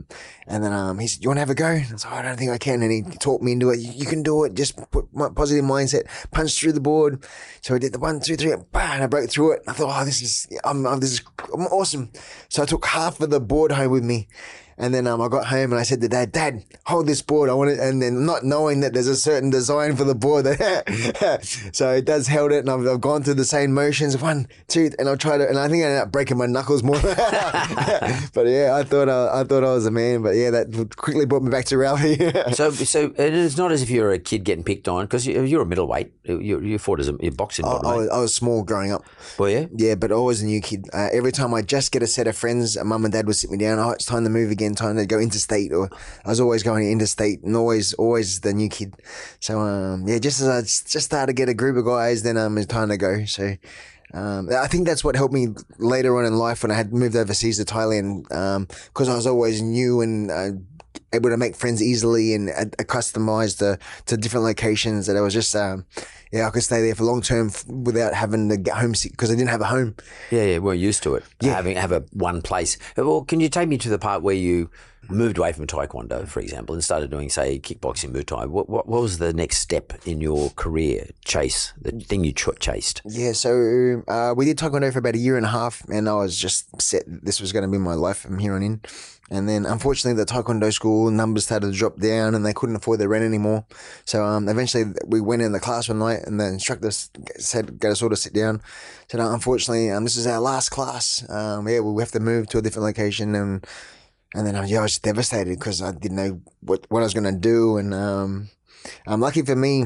and 0.47 0.63
then 0.63 0.73
um 0.73 0.99
he 0.99 1.07
said, 1.07 1.23
"You 1.23 1.31
want 1.31 1.37
to 1.39 1.41
have 1.41 1.51
a 1.51 1.55
go?" 1.55 1.67
And 1.67 1.85
I 1.95 1.97
said, 1.97 2.11
oh, 2.13 2.17
"I 2.17 2.23
don't 2.23 2.37
think 2.37 2.51
I 2.51 2.59
can." 2.59 2.83
And 2.83 2.93
he 2.93 3.03
talked 3.19 3.43
me 3.43 3.53
into 3.53 3.71
it. 3.71 3.81
You, 3.81 3.93
you 3.93 4.07
can 4.07 4.23
do 4.23 4.45
it. 4.45 4.55
Just 4.55 4.77
put 4.91 5.13
my 5.15 5.31
positive 5.31 5.65
mindset. 5.65 6.05
Punch 6.31 6.61
through 6.61 6.73
the 6.73 6.81
board. 6.81 7.25
So 7.63 7.75
I 7.75 7.79
did 7.79 7.93
the 7.95 7.99
one, 7.99 8.21
two, 8.21 8.37
three, 8.37 8.55
bah, 8.73 8.91
and 8.93 9.05
I 9.05 9.07
broke 9.07 9.31
through 9.31 9.53
it. 9.53 9.61
And 9.67 9.71
I 9.71 9.73
thought, 9.73 10.01
"Oh, 10.01 10.05
this 10.05 10.21
is 10.21 10.47
I'm, 10.65 10.87
I'm 10.87 11.01
this 11.01 11.13
is 11.13 11.23
I'm 11.55 11.67
awesome." 11.67 12.11
So 12.49 12.63
I 12.63 12.67
took 12.67 12.85
half 12.87 13.21
of 13.21 13.31
the 13.31 13.41
board 13.41 13.73
home 13.73 13.91
with 13.91 14.05
me. 14.05 14.29
And 14.79 14.93
then 14.93 15.07
um, 15.07 15.21
I 15.23 15.29
got 15.29 15.47
home 15.47 15.73
and 15.73 15.81
I 15.81 15.85
said 15.85 16.01
to 16.03 16.09
dad, 16.09 16.33
Dad, 16.33 16.63
hold 16.85 17.07
this 17.07 17.23
board. 17.23 17.49
I 17.49 17.55
want 17.55 17.71
it. 17.71 17.79
And 17.79 18.03
then 18.03 18.27
not 18.27 18.45
knowing 18.45 18.81
that 18.81 18.93
there's 18.93 19.07
a 19.07 19.17
certain 19.17 19.49
design 19.51 19.97
for 19.97 20.05
the 20.05 20.15
board. 20.15 20.47
so 21.73 22.01
dad's 22.01 22.27
held 22.27 22.53
it 22.53 22.59
and 22.59 22.71
I've, 22.71 22.87
I've 22.87 23.01
gone 23.01 23.23
through 23.23 23.35
the 23.35 23.45
same 23.45 23.73
motions. 23.73 24.21
One, 24.21 24.49
two, 24.69 24.91
and 24.99 25.09
I'll 25.09 25.17
try 25.17 25.39
to, 25.39 25.49
and 25.49 25.59
I 25.59 25.69
think 25.69 25.83
I 25.83 25.87
ended 25.87 26.03
up 26.03 26.13
breaking 26.13 26.37
my 26.37 26.47
knuckles 26.47 26.83
more. 26.83 27.01
but 27.01 28.47
yeah, 28.47 28.75
I 28.75 28.85
thought 28.85 29.09
I, 29.09 29.41
I 29.41 29.45
thought 29.45 29.65
I 29.65 29.73
was 29.73 29.87
a 29.87 29.91
man. 29.91 30.23
But 30.23 30.37
yeah, 30.37 30.51
that 30.51 30.97
quickly 30.97 31.25
brought 31.25 31.43
me 31.43 31.51
back 31.51 31.65
to 31.67 31.79
reality. 31.79 32.17
so, 32.53 32.71
so 32.71 33.15
it's 33.17 33.57
not 33.57 33.73
as 33.73 33.83
if 33.83 33.89
you're 33.89 34.13
a 34.13 34.19
kid 34.19 34.45
getting 34.45 34.65
picked 34.65 34.89
on 34.89 35.07
because 35.07 35.27
you, 35.27 35.43
you're 35.43 35.63
a 35.63 35.67
middleweight. 35.67 36.13
You, 36.25 36.61
you 36.61 36.79
fought 36.79 37.01
as 37.01 37.09
a 37.09 37.17
you're 37.21 37.33
boxing 37.33 37.65
I, 37.65 37.69
I, 37.69 37.97
was, 37.97 38.09
I 38.11 38.19
was 38.19 38.35
small 38.35 38.63
growing 38.63 38.93
up. 38.93 39.05
Were 39.39 39.49
you? 39.49 39.71
Yeah, 39.75 39.95
but 39.95 40.13
always 40.13 40.43
a 40.43 40.47
new 40.47 40.61
kid. 40.61 40.87
Uh, 40.93 41.09
every 41.13 41.33
time 41.33 41.55
I 41.55 41.63
just 41.63 41.93
get 41.93 42.03
a 42.03 42.07
set 42.07 42.27
of 42.27 42.37
friends, 42.37 42.77
uh, 42.77 42.85
mum 42.85 43.05
and 43.05 43.13
dad 43.13 43.27
would 43.27 43.37
sit 43.37 43.51
me 43.51 43.57
down. 43.57 43.79
Oh, 43.79 43.91
it's 43.91 44.05
time 44.05 44.25
to 44.25 44.31
move 44.31 44.51
again. 44.51 44.66
Time 44.75 44.97
to 44.97 45.07
go 45.07 45.19
interstate. 45.19 45.73
Or 45.73 45.89
I 46.25 46.29
was 46.29 46.41
always 46.41 46.63
going 46.63 46.91
interstate, 46.91 47.43
and 47.43 47.57
always, 47.57 47.95
always 47.95 48.41
the 48.41 48.53
new 48.53 48.69
kid. 48.69 48.95
So 49.41 49.61
um, 49.61 50.07
yeah, 50.09 50.19
just 50.19 50.41
as 50.41 50.49
I 50.49 50.61
just 50.63 51.07
started 51.07 51.29
to 51.29 51.33
get 51.33 51.49
a 51.49 51.55
group 51.55 51.77
of 51.77 51.85
guys, 51.85 52.23
then 52.23 52.37
um, 52.37 52.59
it's 52.59 52.67
time 52.67 52.89
to 52.89 52.97
go. 52.97 53.25
So. 53.25 53.57
Um, 54.15 54.49
I 54.51 54.69
think 54.69 54.87
that's 54.87 55.03
what 55.03 55.17
helped 55.17 55.35
me 55.35 55.49
later 55.79 56.17
on 56.17 56.25
in 56.25 56.39
life 56.39 56.63
when 56.63 56.71
I 56.71 56.75
had 56.75 56.93
moved 56.93 57.17
overseas 57.17 57.59
to 57.59 57.65
Thailand, 57.65 58.23
because 58.89 59.09
I 59.09 59.17
was 59.17 59.27
always 59.27 59.61
new 59.61 60.01
and 60.01 60.31
uh, 60.31 60.51
able 61.13 61.31
to 61.31 61.37
make 61.37 61.57
friends 61.57 61.83
easily 61.83 62.35
and 62.35 62.51
uh, 62.51 62.65
customized 62.85 63.59
to, 63.59 63.79
to 64.07 64.17
different 64.17 64.45
locations. 64.45 65.07
That 65.07 65.17
I 65.17 65.21
was 65.21 65.35
just, 65.35 65.55
um, 65.55 65.87
yeah, 66.33 66.47
I 66.47 66.51
could 66.51 66.63
stay 66.63 66.83
there 66.83 66.95
for 66.95 67.05
long 67.05 67.23
term 67.23 67.49
f- 67.49 67.67
without 67.67 68.15
having 68.15 68.49
to 68.49 68.57
get 68.57 68.77
homesick 68.77 69.13
because 69.13 69.31
I 69.31 69.35
didn't 69.35 69.51
have 69.51 69.61
a 69.61 69.67
home. 69.67 69.97
Yeah, 70.31 70.45
yeah, 70.45 70.59
we're 70.59 70.75
used 70.75 71.03
to 71.05 71.15
it. 71.15 71.25
Yeah. 71.41 71.55
Having 71.55 71.77
have 71.77 71.93
a 71.93 72.05
one 72.13 72.43
place. 72.43 72.79
Well, 72.97 73.25
can 73.25 73.41
you 73.41 73.49
take 73.49 73.69
me 73.69 73.79
to 73.79 73.89
the 73.89 73.99
part 73.99 74.23
where 74.23 74.35
you 74.35 74.71
moved 75.09 75.39
away 75.39 75.53
from 75.53 75.67
Taekwondo, 75.67 76.27
for 76.29 76.41
example, 76.41 76.75
and 76.75 76.83
started 76.83 77.11
doing, 77.11 77.29
say, 77.29 77.59
kickboxing, 77.59 78.13
Muay 78.13 78.25
Thai? 78.25 78.47
What, 78.47 78.69
what, 78.69 78.89
what 78.89 79.03
was 79.03 79.19
the 79.19 79.33
next 79.33 79.59
step 79.59 79.93
in 80.05 80.21
your 80.21 80.51
career 80.51 81.11
chase? 81.25 81.73
The 81.81 81.93
thing 81.93 82.25
you 82.25 82.33
ch- 82.33 82.59
chased? 82.59 83.03
Yeah, 83.05 83.33
so 83.33 84.03
uh, 84.09 84.35
we 84.37 84.45
did 84.45 84.59
Taekwondo 84.59 84.93
for 84.93 84.99
about 84.99 85.15
a 85.15 85.19
year 85.19 85.37
and 85.37 85.47
a 85.47 85.51
half, 85.51 85.83
and 85.89 86.09
I 86.09 86.15
was 86.15 86.37
just 86.39 86.81
set 86.81 87.05
this 87.07 87.41
was 87.41 87.53
going 87.53 87.65
to 87.65 87.71
be 87.71 87.79
my 87.79 87.95
life 87.95 88.19
from 88.19 88.39
here 88.39 88.55
on 88.55 88.63
in. 88.63 88.81
And 89.29 89.49
then, 89.49 89.67
unfortunately, 89.67 90.23
the 90.23 90.31
Taekwondo 90.31 90.73
school 90.73 91.11
numbers 91.11 91.47
started 91.47 91.73
to 91.73 91.77
drop 91.77 91.99
down, 91.99 92.37
and 92.37 92.47
they 92.47 92.53
couldn't 92.53 92.77
afford 92.77 93.01
the 93.01 93.09
rent 93.09 93.25
anymore. 93.25 93.65
So, 94.05 94.25
um, 94.25 94.49
eventually, 94.49 94.93
we 95.05 95.21
went 95.21 95.43
in 95.43 95.51
the 95.51 95.59
class 95.59 95.89
one 95.89 95.99
night, 95.99 96.21
and 96.27 96.39
the 96.39 96.47
instructor 96.47 96.93
said, 96.93 97.81
"Get 97.81 97.91
us 97.91 98.03
all 98.03 98.11
to 98.11 98.17
sit 98.17 98.33
down." 98.33 98.63
Said, 99.09 99.21
"Uh, 99.21 99.33
"Unfortunately, 99.33 99.91
um, 99.91 100.05
this 100.05 100.17
is 100.17 100.29
our 100.29 100.39
last 100.39 100.69
class. 100.69 101.29
Um, 101.29 101.67
yeah, 101.69 101.81
we 101.81 102.01
have 102.01 102.13
to 102.13 102.21
move 102.21 102.47
to 102.51 102.59
a 102.59 102.63
different 102.63 102.87
location." 102.87 103.35
And 103.35 103.67
and 104.35 104.47
then, 104.47 104.57
uh, 104.57 104.63
yeah, 104.63 104.81
I 104.81 104.83
was 104.83 104.99
devastated 104.99 105.59
because 105.59 105.83
I 105.83 105.93
didn't 105.93 106.17
know 106.17 106.41
what 106.61 106.87
what 106.89 107.01
I 107.01 107.05
was 107.05 107.15
going 107.15 107.33
to 107.33 107.39
do. 107.39 107.79
And 107.79 107.95
um, 107.95 108.49
um, 109.07 109.21
lucky 109.21 109.43
for 109.43 109.57
me, 109.57 109.85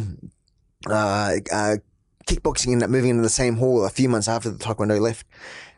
uh, 0.89 1.37
uh, 1.53 1.77
kickboxing 2.27 2.73
ended 2.73 2.85
up 2.85 2.91
moving 2.91 3.11
into 3.11 3.23
the 3.23 3.29
same 3.29 3.57
hall 3.57 3.85
a 3.85 3.91
few 3.91 4.09
months 4.09 4.29
after 4.29 4.51
the 4.51 4.59
Taekwondo 4.59 5.01
left. 5.01 5.27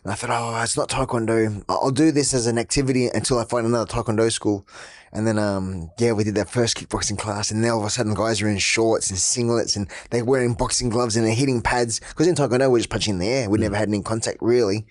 And 0.05 0.13
I 0.13 0.17
thought, 0.17 0.31
oh, 0.31 0.63
it's 0.63 0.77
not 0.77 0.89
taekwondo. 0.89 1.65
I'll 1.69 1.93
do 1.93 2.11
this 2.11 2.35
as 2.35 2.47
an 2.47 2.59
activity 2.59 3.07
until 3.07 3.39
I 3.39 3.45
find 3.45 3.67
another 3.67 3.87
taekwondo 3.87 4.33
school. 4.33 4.67
And 5.13 5.27
then, 5.27 5.39
um, 5.39 5.91
yeah, 5.99 6.13
we 6.13 6.25
did 6.25 6.37
that 6.37 6.49
first 6.49 6.77
kickboxing 6.77 7.19
class, 7.19 7.51
and 7.51 7.63
then 7.63 7.71
all 7.71 7.81
of 7.81 7.85
a 7.85 7.91
sudden, 7.91 8.15
guys 8.15 8.41
are 8.41 8.49
in 8.49 8.59
shorts 8.59 9.11
and 9.11 9.19
singlets, 9.19 9.77
and 9.77 9.87
they're 10.11 10.25
wearing 10.25 10.55
boxing 10.55 10.89
gloves 10.89 11.17
and 11.17 11.27
they're 11.27 11.35
hitting 11.35 11.61
pads. 11.61 12.01
Because 12.01 12.27
in 12.27 12.35
taekwondo, 12.35 12.71
we're 12.71 12.79
just 12.79 12.89
punching 12.89 13.15
in 13.15 13.19
the 13.21 13.29
air. 13.29 13.51
We 13.51 13.59
never 13.59 13.77
had 13.77 13.89
any 13.89 14.03
contact 14.03 14.39
really. 14.41 14.87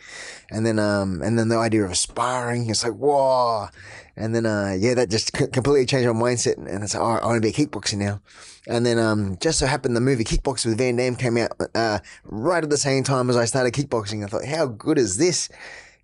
And 0.51 0.65
then, 0.65 0.77
um, 0.77 1.21
and 1.23 1.39
then 1.39 1.49
the 1.49 1.57
idea 1.57 1.83
of 1.83 1.97
sparring, 1.97 2.69
it's 2.69 2.83
like, 2.83 2.93
whoa. 2.93 3.67
And 4.15 4.35
then, 4.35 4.45
uh, 4.45 4.75
yeah, 4.77 4.93
that 4.93 5.09
just 5.09 5.35
c- 5.35 5.47
completely 5.47 5.85
changed 5.85 6.07
my 6.07 6.13
mindset. 6.13 6.57
And 6.57 6.83
it's 6.83 6.93
like, 6.93 7.01
oh, 7.01 7.23
I 7.23 7.25
want 7.25 7.41
to 7.41 7.41
be 7.41 7.49
a 7.49 7.65
kickboxer 7.65 7.97
now. 7.97 8.21
And 8.67 8.85
then, 8.85 8.99
um, 8.99 9.37
just 9.41 9.57
so 9.57 9.65
happened 9.65 9.95
the 9.95 10.01
movie 10.01 10.23
Kickboxer 10.23 10.67
with 10.67 10.77
Van 10.77 10.95
Damme 10.95 11.15
came 11.15 11.37
out, 11.37 11.51
uh, 11.73 11.99
right 12.25 12.63
at 12.63 12.69
the 12.69 12.77
same 12.77 13.03
time 13.03 13.29
as 13.29 13.35
I 13.35 13.45
started 13.45 13.73
kickboxing. 13.73 14.23
I 14.23 14.27
thought, 14.27 14.45
how 14.45 14.67
good 14.67 14.99
is 14.99 15.17
this? 15.17 15.49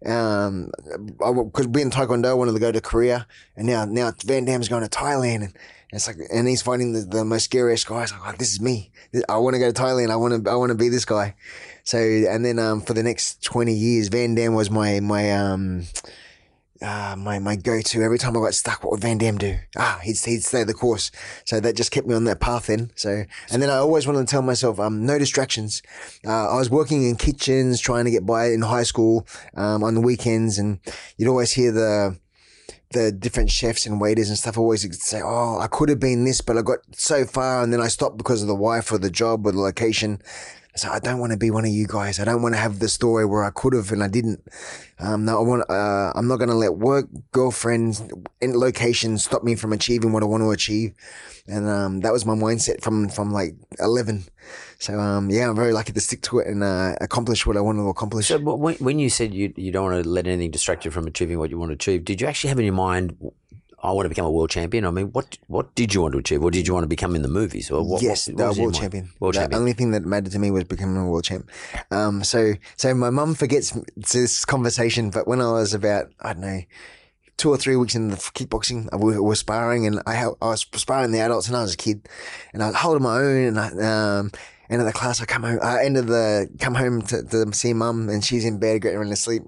Um, 0.06 0.72
because 1.18 1.68
being 1.68 1.89
Taekwondo, 1.89 2.38
wanted 2.38 2.54
to 2.54 2.60
go 2.60 2.72
to 2.72 2.82
Korea, 2.82 3.25
and 3.56 3.66
now 3.68 3.86
now 3.86 4.12
Van 4.25 4.46
Damme's 4.46 4.70
going 4.70 4.84
to 4.84 4.89
Thailand, 4.89 5.44
and 5.44 5.54
it's 5.92 6.08
like, 6.08 6.18
and 6.32 6.48
he's 6.48 6.62
fighting 6.62 6.94
the, 6.94 7.01
the 7.01 7.25
most 7.25 7.46
scariest 7.46 7.88
guys. 7.88 8.13
Like, 8.13 8.38
this 8.38 8.51
is 8.51 8.62
me. 8.62 8.92
I 9.27 9.38
want 9.38 9.56
to 9.56 9.60
go 9.60 9.72
to 9.72 9.82
Thailand. 9.82 10.12
I 10.12 10.16
want 10.16 10.46
to 10.46 10.51
I 10.51 10.56
want 10.56 10.70
to 10.70 10.75
be 10.75 10.89
this 10.89 11.06
guy. 11.06 11.36
So, 11.84 11.98
and 11.98 12.46
then 12.46 12.60
um, 12.60 12.82
for 12.82 12.94
the 12.94 13.04
next 13.04 13.44
twenty 13.44 13.74
years, 13.74 14.10
Van 14.10 14.36
Damme 14.36 14.54
was 14.54 14.70
my 14.70 15.00
my 15.00 15.32
um. 15.32 15.84
Uh, 16.81 17.15
my 17.17 17.39
my 17.39 17.55
go 17.55 17.81
to 17.81 18.01
every 18.01 18.17
time 18.17 18.38
I 18.38 18.39
got 18.39 18.53
stuck. 18.53 18.84
What 18.84 18.91
would 18.91 19.01
Van 19.01 19.17
Damme 19.17 19.38
do? 19.38 19.57
Ah, 19.75 20.00
he'd 20.03 20.17
he'd 20.17 20.43
stay 20.43 20.63
the 20.63 20.74
course. 20.74 21.12
So 21.46 21.60
that 21.60 21.75
just 21.75 21.91
kept 21.91 22.07
me 22.07 22.13
on 22.13 22.25
that 22.25 22.39
path. 22.39 22.67
Then 22.67 22.91
so 22.96 23.24
and 23.51 23.62
then 23.62 23.69
I 23.69 23.77
always 23.77 24.05
wanted 24.05 24.27
to 24.27 24.31
tell 24.31 24.41
myself, 24.41 24.79
um, 24.79 25.05
no 25.05 25.17
distractions. 25.17 25.81
Uh, 26.25 26.50
I 26.50 26.57
was 26.57 26.69
working 26.69 27.07
in 27.07 27.15
kitchens, 27.15 27.81
trying 27.81 28.05
to 28.05 28.12
get 28.12 28.25
by 28.25 28.48
in 28.48 28.62
high 28.62 28.84
school, 28.84 29.27
um, 29.55 29.84
on 29.84 29.96
the 29.96 30.01
weekends, 30.01 30.60
and 30.60 30.79
you'd 31.17 31.29
always 31.29 31.51
hear 31.51 31.72
the 31.72 32.17
the 32.91 33.12
different 33.12 33.51
chefs 33.51 33.86
and 33.86 34.00
waiters 34.00 34.29
and 34.29 34.38
stuff 34.38 34.57
always 34.57 34.88
say, 35.03 35.22
"Oh, 35.22 35.60
I 35.60 35.67
could 35.67 35.89
have 35.89 36.00
been 36.00 36.24
this, 36.24 36.41
but 36.41 36.57
I 36.57 36.62
got 36.62 36.79
so 36.93 37.25
far, 37.25 37.62
and 37.62 37.74
then 37.74 37.81
I 37.81 37.88
stopped 37.88 38.17
because 38.17 38.41
of 38.41 38.48
the 38.48 38.55
wife 38.55 38.91
or 38.91 38.98
the 38.98 39.10
job 39.10 39.46
or 39.46 39.51
the 39.51 39.60
location." 39.60 40.22
So 40.77 40.89
I 40.89 41.00
don't 41.00 41.19
want 41.19 41.31
to 41.31 41.38
be 41.38 41.51
one 41.51 41.65
of 41.65 41.72
you 41.72 41.88
guys. 41.88 42.19
I 42.19 42.25
don't 42.25 42.41
want 42.41 42.53
to 42.55 42.60
have 42.60 42.79
the 42.79 42.88
story 42.88 43.25
where 43.25 43.43
I 43.43 43.50
could 43.50 43.74
have 43.74 43.91
and 43.91 44.03
I 44.03 44.07
didn't. 44.07 44.41
Um, 45.00 45.25
no, 45.25 45.38
I 45.38 45.41
want. 45.41 45.69
Uh, 45.69 46.12
I'm 46.15 46.27
not 46.27 46.38
going 46.38 46.50
to 46.50 46.55
let 46.55 46.75
work, 46.75 47.07
girlfriends, 47.31 48.01
and 48.41 48.55
locations 48.55 49.25
stop 49.25 49.43
me 49.43 49.55
from 49.55 49.74
achieving 49.74 50.12
what 50.12 50.24
I 50.24 50.25
want 50.25 50.43
to 50.43 50.51
achieve. 50.51 50.93
And 51.48 51.67
um, 51.67 52.00
that 52.01 52.12
was 52.12 52.25
my 52.25 52.36
mindset 52.36 52.81
from 52.81 53.10
from 53.10 53.31
like 53.31 53.55
11. 53.79 54.25
So 54.79 55.00
um, 55.00 55.29
yeah, 55.29 55.50
I'm 55.50 55.55
very 55.55 55.74
lucky 55.74 55.93
to 55.93 56.00
stick 56.00 56.22
to 56.24 56.39
it 56.39 56.48
and 56.48 56.63
uh, 56.63 56.96
accomplish 57.01 57.46
what 57.46 57.57
I 57.57 57.62
want 57.62 57.77
to 57.79 57.89
accomplish. 57.89 58.27
So 58.27 58.38
when, 58.38 58.75
when 58.75 59.00
you 59.00 59.10
said 59.10 59.34
you, 59.34 59.53
you 59.55 59.72
don't 59.72 59.91
want 59.91 60.03
to 60.03 60.10
let 60.10 60.27
anything 60.27 60.51
distract 60.51 60.86
you 60.86 60.91
from 60.91 61.07
achieving 61.07 61.39
what 61.39 61.50
you 61.50 61.57
want 61.57 61.69
to 61.69 61.74
achieve, 61.74 62.05
did 62.05 62.22
you 62.22 62.27
actually 62.27 62.50
have 62.50 62.60
in 62.60 62.65
your 62.65 62.74
mind, 62.74 63.17
I 63.88 63.91
want 63.91 64.06
to 64.06 64.10
become 64.10 64.25
a 64.25 64.32
world 64.32 64.50
champion? 64.50 64.86
I 64.86 64.91
mean, 64.91 65.08
what 65.13 65.38
what 65.48 65.74
did 65.75 65.94
you 65.94 66.01
want 66.01 66.12
to 66.13 66.20
achieve? 66.20 66.44
Or 66.44 66.51
did 66.51 66.67
you 66.67 66.74
want 66.74 66.84
to 66.84 66.89
become 66.89 67.15
in 67.15 67.22
the 67.22 67.29
movies? 67.29 67.72
Or 67.72 67.88
what, 67.88 68.01
yes, 68.01 68.27
what, 68.27 68.38
the 68.38 68.44
what 68.44 68.50
was 68.50 68.58
in 68.58 68.63
world 68.63 68.75
champion. 68.75 69.10
World 69.20 69.36
the 69.36 69.39
champion. 69.39 69.60
only 69.60 69.74
thing 69.74 69.91
that 69.91 70.03
mattered 70.03 70.34
to 70.34 70.39
me 70.39 70.51
was 70.51 70.65
becoming 70.65 70.98
a 70.98 71.08
world 71.08 71.24
champ. 71.24 71.50
Um, 71.89 72.24
so, 72.24 72.53
so 72.75 72.94
my 72.94 73.10
mum 73.10 73.34
forgets 73.34 73.77
this 73.96 74.44
conversation, 74.44 75.10
but 75.10 75.27
when 75.27 75.39
I 75.39 75.51
was 75.51 75.74
about, 75.74 76.12
I 76.20 76.34
don't 76.34 76.41
know, 76.41 76.62
two 77.38 77.50
or 77.50 77.58
three 77.58 77.75
weeks 77.77 77.96
into 77.96 78.15
the 78.15 78.22
kickboxing, 78.22 78.89
I 78.91 78.98
was, 78.98 79.17
was 79.20 79.39
sparring 79.39 79.88
and 79.88 80.01
I, 80.06 80.25
I 80.41 80.48
was 80.48 80.65
sparring 80.74 81.12
the 81.12 81.20
adults 81.20 81.48
and 81.48 81.56
I 81.56 81.62
was 81.62 81.74
a 81.74 81.77
kid 81.77 82.10
and 82.53 82.62
I 82.62 82.67
was 82.67 82.75
holding 82.75 83.03
my 83.03 83.20
own 83.20 83.44
and 83.46 83.60
I, 83.60 83.67
um, 84.17 84.32
end 84.70 84.82
of 84.82 84.86
the 84.86 84.94
class, 84.94 85.22
I 85.22 85.25
come 85.25 85.44
home, 85.44 85.60
I 85.63 85.86
end 85.86 85.98
of 85.98 86.08
the, 86.08 86.50
come 86.60 86.75
home 86.75 87.03
to, 87.03 87.24
to 87.24 87.53
see 87.53 87.74
mum 87.74 88.10
and 88.10 88.24
she's 88.24 88.44
in 88.44 88.60
bed, 88.60 88.82
getting 88.82 89.00
ready 89.00 89.12
to 89.12 89.15
sleep. 89.15 89.44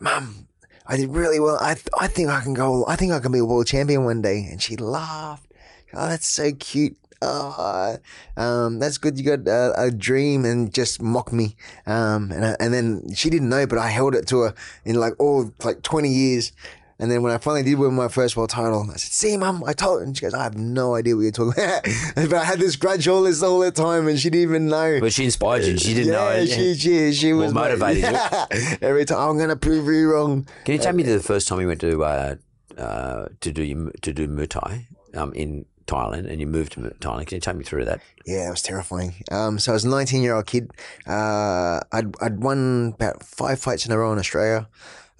Mum, 0.00 0.47
I 0.88 0.96
did 0.96 1.10
really 1.10 1.38
well. 1.38 1.58
I, 1.60 1.74
th- 1.74 1.88
I 2.00 2.06
think 2.06 2.30
I 2.30 2.40
can 2.40 2.54
go, 2.54 2.86
I 2.88 2.96
think 2.96 3.12
I 3.12 3.20
can 3.20 3.30
be 3.30 3.38
a 3.38 3.44
world 3.44 3.66
champion 3.66 4.04
one 4.04 4.22
day. 4.22 4.48
And 4.50 4.60
she 4.60 4.76
laughed. 4.76 5.52
Oh, 5.92 6.08
that's 6.08 6.26
so 6.26 6.52
cute. 6.52 6.96
Oh, 7.20 7.98
um, 8.36 8.78
that's 8.78 8.96
good. 8.96 9.18
You 9.18 9.36
got 9.36 9.48
a, 9.48 9.74
a 9.76 9.90
dream 9.90 10.44
and 10.44 10.72
just 10.72 11.02
mock 11.02 11.32
me. 11.32 11.56
Um, 11.86 12.30
and, 12.32 12.44
I, 12.44 12.56
and 12.60 12.72
then 12.72 13.12
she 13.14 13.28
didn't 13.28 13.48
know, 13.48 13.66
but 13.66 13.78
I 13.78 13.88
held 13.88 14.14
it 14.14 14.26
to 14.28 14.40
her 14.40 14.54
in 14.84 14.96
like 14.96 15.14
all 15.18 15.52
like 15.62 15.82
20 15.82 16.08
years. 16.08 16.52
And 17.00 17.12
then 17.12 17.22
when 17.22 17.32
I 17.32 17.38
finally 17.38 17.62
did 17.62 17.78
win 17.78 17.94
my 17.94 18.08
first 18.08 18.36
world 18.36 18.50
title, 18.50 18.82
I 18.90 18.96
said, 18.96 19.12
see, 19.12 19.36
mum, 19.36 19.62
I 19.64 19.72
told 19.72 20.00
her. 20.00 20.04
And 20.04 20.16
she 20.16 20.22
goes, 20.22 20.34
I 20.34 20.42
have 20.42 20.56
no 20.56 20.96
idea 20.96 21.14
what 21.14 21.22
you're 21.22 21.30
talking 21.30 21.62
about. 21.62 21.84
but 22.16 22.34
I 22.34 22.44
had 22.44 22.58
this 22.58 22.74
grudge 22.74 23.06
all 23.06 23.22
this, 23.22 23.40
all 23.40 23.60
the 23.60 23.70
time 23.70 24.08
and 24.08 24.18
she 24.18 24.30
didn't 24.30 24.42
even 24.42 24.66
know. 24.66 24.98
But 25.00 25.12
she 25.12 25.24
inspired 25.24 25.64
you. 25.64 25.78
She 25.78 25.94
didn't 25.94 26.12
yeah, 26.12 26.18
know. 26.18 26.30
it. 26.30 26.48
she, 26.48 26.74
she, 26.74 27.12
she 27.12 27.32
was 27.32 27.54
motivated 27.54 28.02
you. 28.02 28.10
Yeah. 28.10 28.46
Every 28.82 29.04
time, 29.04 29.18
I'm 29.18 29.36
going 29.36 29.48
to 29.48 29.56
prove 29.56 29.86
you 29.86 30.12
wrong. 30.12 30.48
Can 30.64 30.74
you 30.74 30.80
take 30.80 30.94
me 30.94 31.04
to 31.04 31.12
the 31.12 31.22
first 31.22 31.46
time 31.46 31.60
you 31.60 31.68
went 31.68 31.80
to 31.82 32.02
uh, 32.04 32.34
uh, 32.76 33.28
to 33.40 33.52
do 33.52 33.62
your, 33.62 33.90
to 34.02 34.12
do 34.12 34.26
Muay 34.26 34.48
Thai 34.48 34.88
um, 35.14 35.32
in 35.34 35.66
Thailand, 35.86 36.28
and 36.28 36.40
you 36.40 36.46
moved 36.46 36.72
to 36.72 36.80
Thailand? 36.80 37.26
Can 37.26 37.36
you 37.36 37.40
take 37.40 37.56
me 37.56 37.64
through 37.64 37.84
that? 37.84 38.00
Yeah, 38.26 38.48
it 38.48 38.50
was 38.50 38.62
terrifying. 38.62 39.14
Um, 39.30 39.58
so 39.58 39.72
I 39.72 39.74
was 39.74 39.84
a 39.84 39.88
19 39.88 40.22
year 40.22 40.34
old 40.34 40.46
kid. 40.46 40.70
Uh, 41.06 41.80
I'd, 41.92 42.14
I'd 42.20 42.40
won 42.42 42.92
about 42.94 43.22
five 43.22 43.60
fights 43.60 43.86
in 43.86 43.92
a 43.92 43.98
row 43.98 44.12
in 44.12 44.18
Australia. 44.18 44.68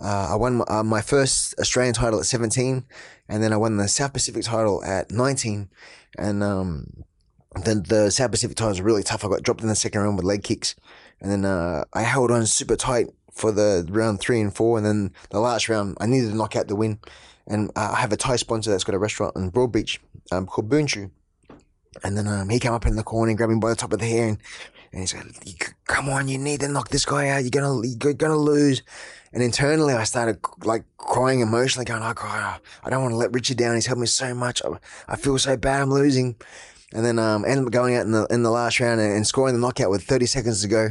Uh, 0.00 0.28
I 0.30 0.36
won 0.36 0.56
my, 0.56 0.64
uh, 0.68 0.82
my 0.82 1.00
first 1.00 1.54
Australian 1.58 1.94
title 1.94 2.20
at 2.20 2.26
17, 2.26 2.84
and 3.28 3.42
then 3.42 3.52
I 3.52 3.56
won 3.56 3.76
the 3.76 3.88
South 3.88 4.12
Pacific 4.12 4.44
title 4.44 4.82
at 4.84 5.10
19. 5.10 5.68
And 6.18 6.42
um, 6.42 7.04
the, 7.64 7.74
the 7.74 8.10
South 8.10 8.30
Pacific 8.30 8.56
title 8.56 8.70
was 8.70 8.80
really 8.80 9.02
tough. 9.02 9.24
I 9.24 9.28
got 9.28 9.42
dropped 9.42 9.62
in 9.62 9.68
the 9.68 9.74
second 9.74 10.00
round 10.00 10.16
with 10.16 10.24
leg 10.24 10.44
kicks. 10.44 10.76
And 11.20 11.30
then 11.30 11.44
uh, 11.44 11.84
I 11.92 12.02
held 12.02 12.30
on 12.30 12.46
super 12.46 12.76
tight 12.76 13.08
for 13.32 13.50
the 13.50 13.86
round 13.90 14.20
three 14.20 14.40
and 14.40 14.54
four. 14.54 14.78
And 14.78 14.86
then 14.86 15.12
the 15.30 15.40
last 15.40 15.68
round, 15.68 15.96
I 16.00 16.06
needed 16.06 16.30
to 16.30 16.36
knock 16.36 16.54
out 16.54 16.68
the 16.68 16.76
win. 16.76 17.00
And 17.46 17.70
uh, 17.74 17.92
I 17.96 18.00
have 18.00 18.12
a 18.12 18.16
Thai 18.16 18.36
sponsor 18.36 18.70
that's 18.70 18.84
got 18.84 18.94
a 18.94 18.98
restaurant 18.98 19.36
in 19.36 19.50
Broadbeach 19.50 19.98
um, 20.30 20.46
called 20.46 20.68
Boonchu. 20.68 21.10
And 22.04 22.16
then 22.16 22.28
um, 22.28 22.48
he 22.48 22.60
came 22.60 22.72
up 22.72 22.86
in 22.86 22.96
the 22.96 23.02
corner 23.02 23.30
and 23.30 23.36
grabbed 23.36 23.52
me 23.52 23.58
by 23.58 23.70
the 23.70 23.76
top 23.76 23.92
of 23.92 23.98
the 23.98 24.06
hair 24.06 24.28
and, 24.28 24.38
and 24.92 25.00
he 25.00 25.06
said, 25.06 25.24
"Come 25.86 26.08
on, 26.08 26.28
you 26.28 26.38
need 26.38 26.60
to 26.60 26.68
knock 26.68 26.88
this 26.88 27.04
guy 27.04 27.28
out. 27.28 27.42
You're 27.42 27.50
gonna 27.50 27.86
you're 27.86 28.14
gonna 28.14 28.36
lose." 28.36 28.82
And 29.38 29.44
internally, 29.44 29.94
I 29.94 30.02
started 30.02 30.40
like 30.64 30.82
crying 30.96 31.38
emotionally, 31.38 31.84
going, 31.84 32.02
"Oh 32.02 32.12
God, 32.12 32.60
I 32.82 32.90
don't 32.90 33.02
want 33.02 33.12
to 33.12 33.16
let 33.16 33.32
Richard 33.32 33.56
down. 33.56 33.76
He's 33.76 33.86
helped 33.86 34.00
me 34.00 34.08
so 34.08 34.34
much. 34.34 34.60
I, 34.64 34.70
I 35.06 35.14
feel 35.14 35.38
so 35.38 35.56
bad. 35.56 35.80
I'm 35.80 35.92
losing." 35.92 36.34
And 36.92 37.04
then 37.04 37.20
um, 37.20 37.44
ended 37.44 37.64
up 37.64 37.70
going 37.70 37.94
out 37.94 38.04
in 38.04 38.10
the 38.10 38.26
in 38.30 38.42
the 38.42 38.50
last 38.50 38.80
round 38.80 39.00
and, 39.00 39.12
and 39.14 39.24
scoring 39.24 39.54
the 39.54 39.60
knockout 39.60 39.90
with 39.90 40.02
30 40.02 40.26
seconds 40.26 40.62
to 40.62 40.66
go. 40.66 40.88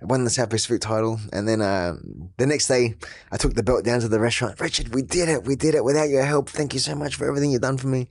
I 0.00 0.04
won 0.06 0.24
the 0.24 0.30
South 0.30 0.48
Pacific 0.48 0.80
title. 0.80 1.20
And 1.34 1.46
then 1.46 1.60
um, 1.60 2.30
the 2.38 2.46
next 2.46 2.66
day, 2.66 2.94
I 3.30 3.36
took 3.36 3.52
the 3.52 3.62
belt 3.62 3.84
down 3.84 4.00
to 4.00 4.08
the 4.08 4.18
restaurant. 4.18 4.58
Richard, 4.58 4.94
we 4.94 5.02
did 5.02 5.28
it. 5.28 5.44
We 5.44 5.54
did 5.54 5.74
it 5.74 5.84
without 5.84 6.08
your 6.08 6.24
help. 6.24 6.48
Thank 6.48 6.72
you 6.72 6.80
so 6.80 6.94
much 6.94 7.16
for 7.16 7.28
everything 7.28 7.50
you've 7.50 7.60
done 7.60 7.76
for 7.76 7.88
me. 7.88 8.08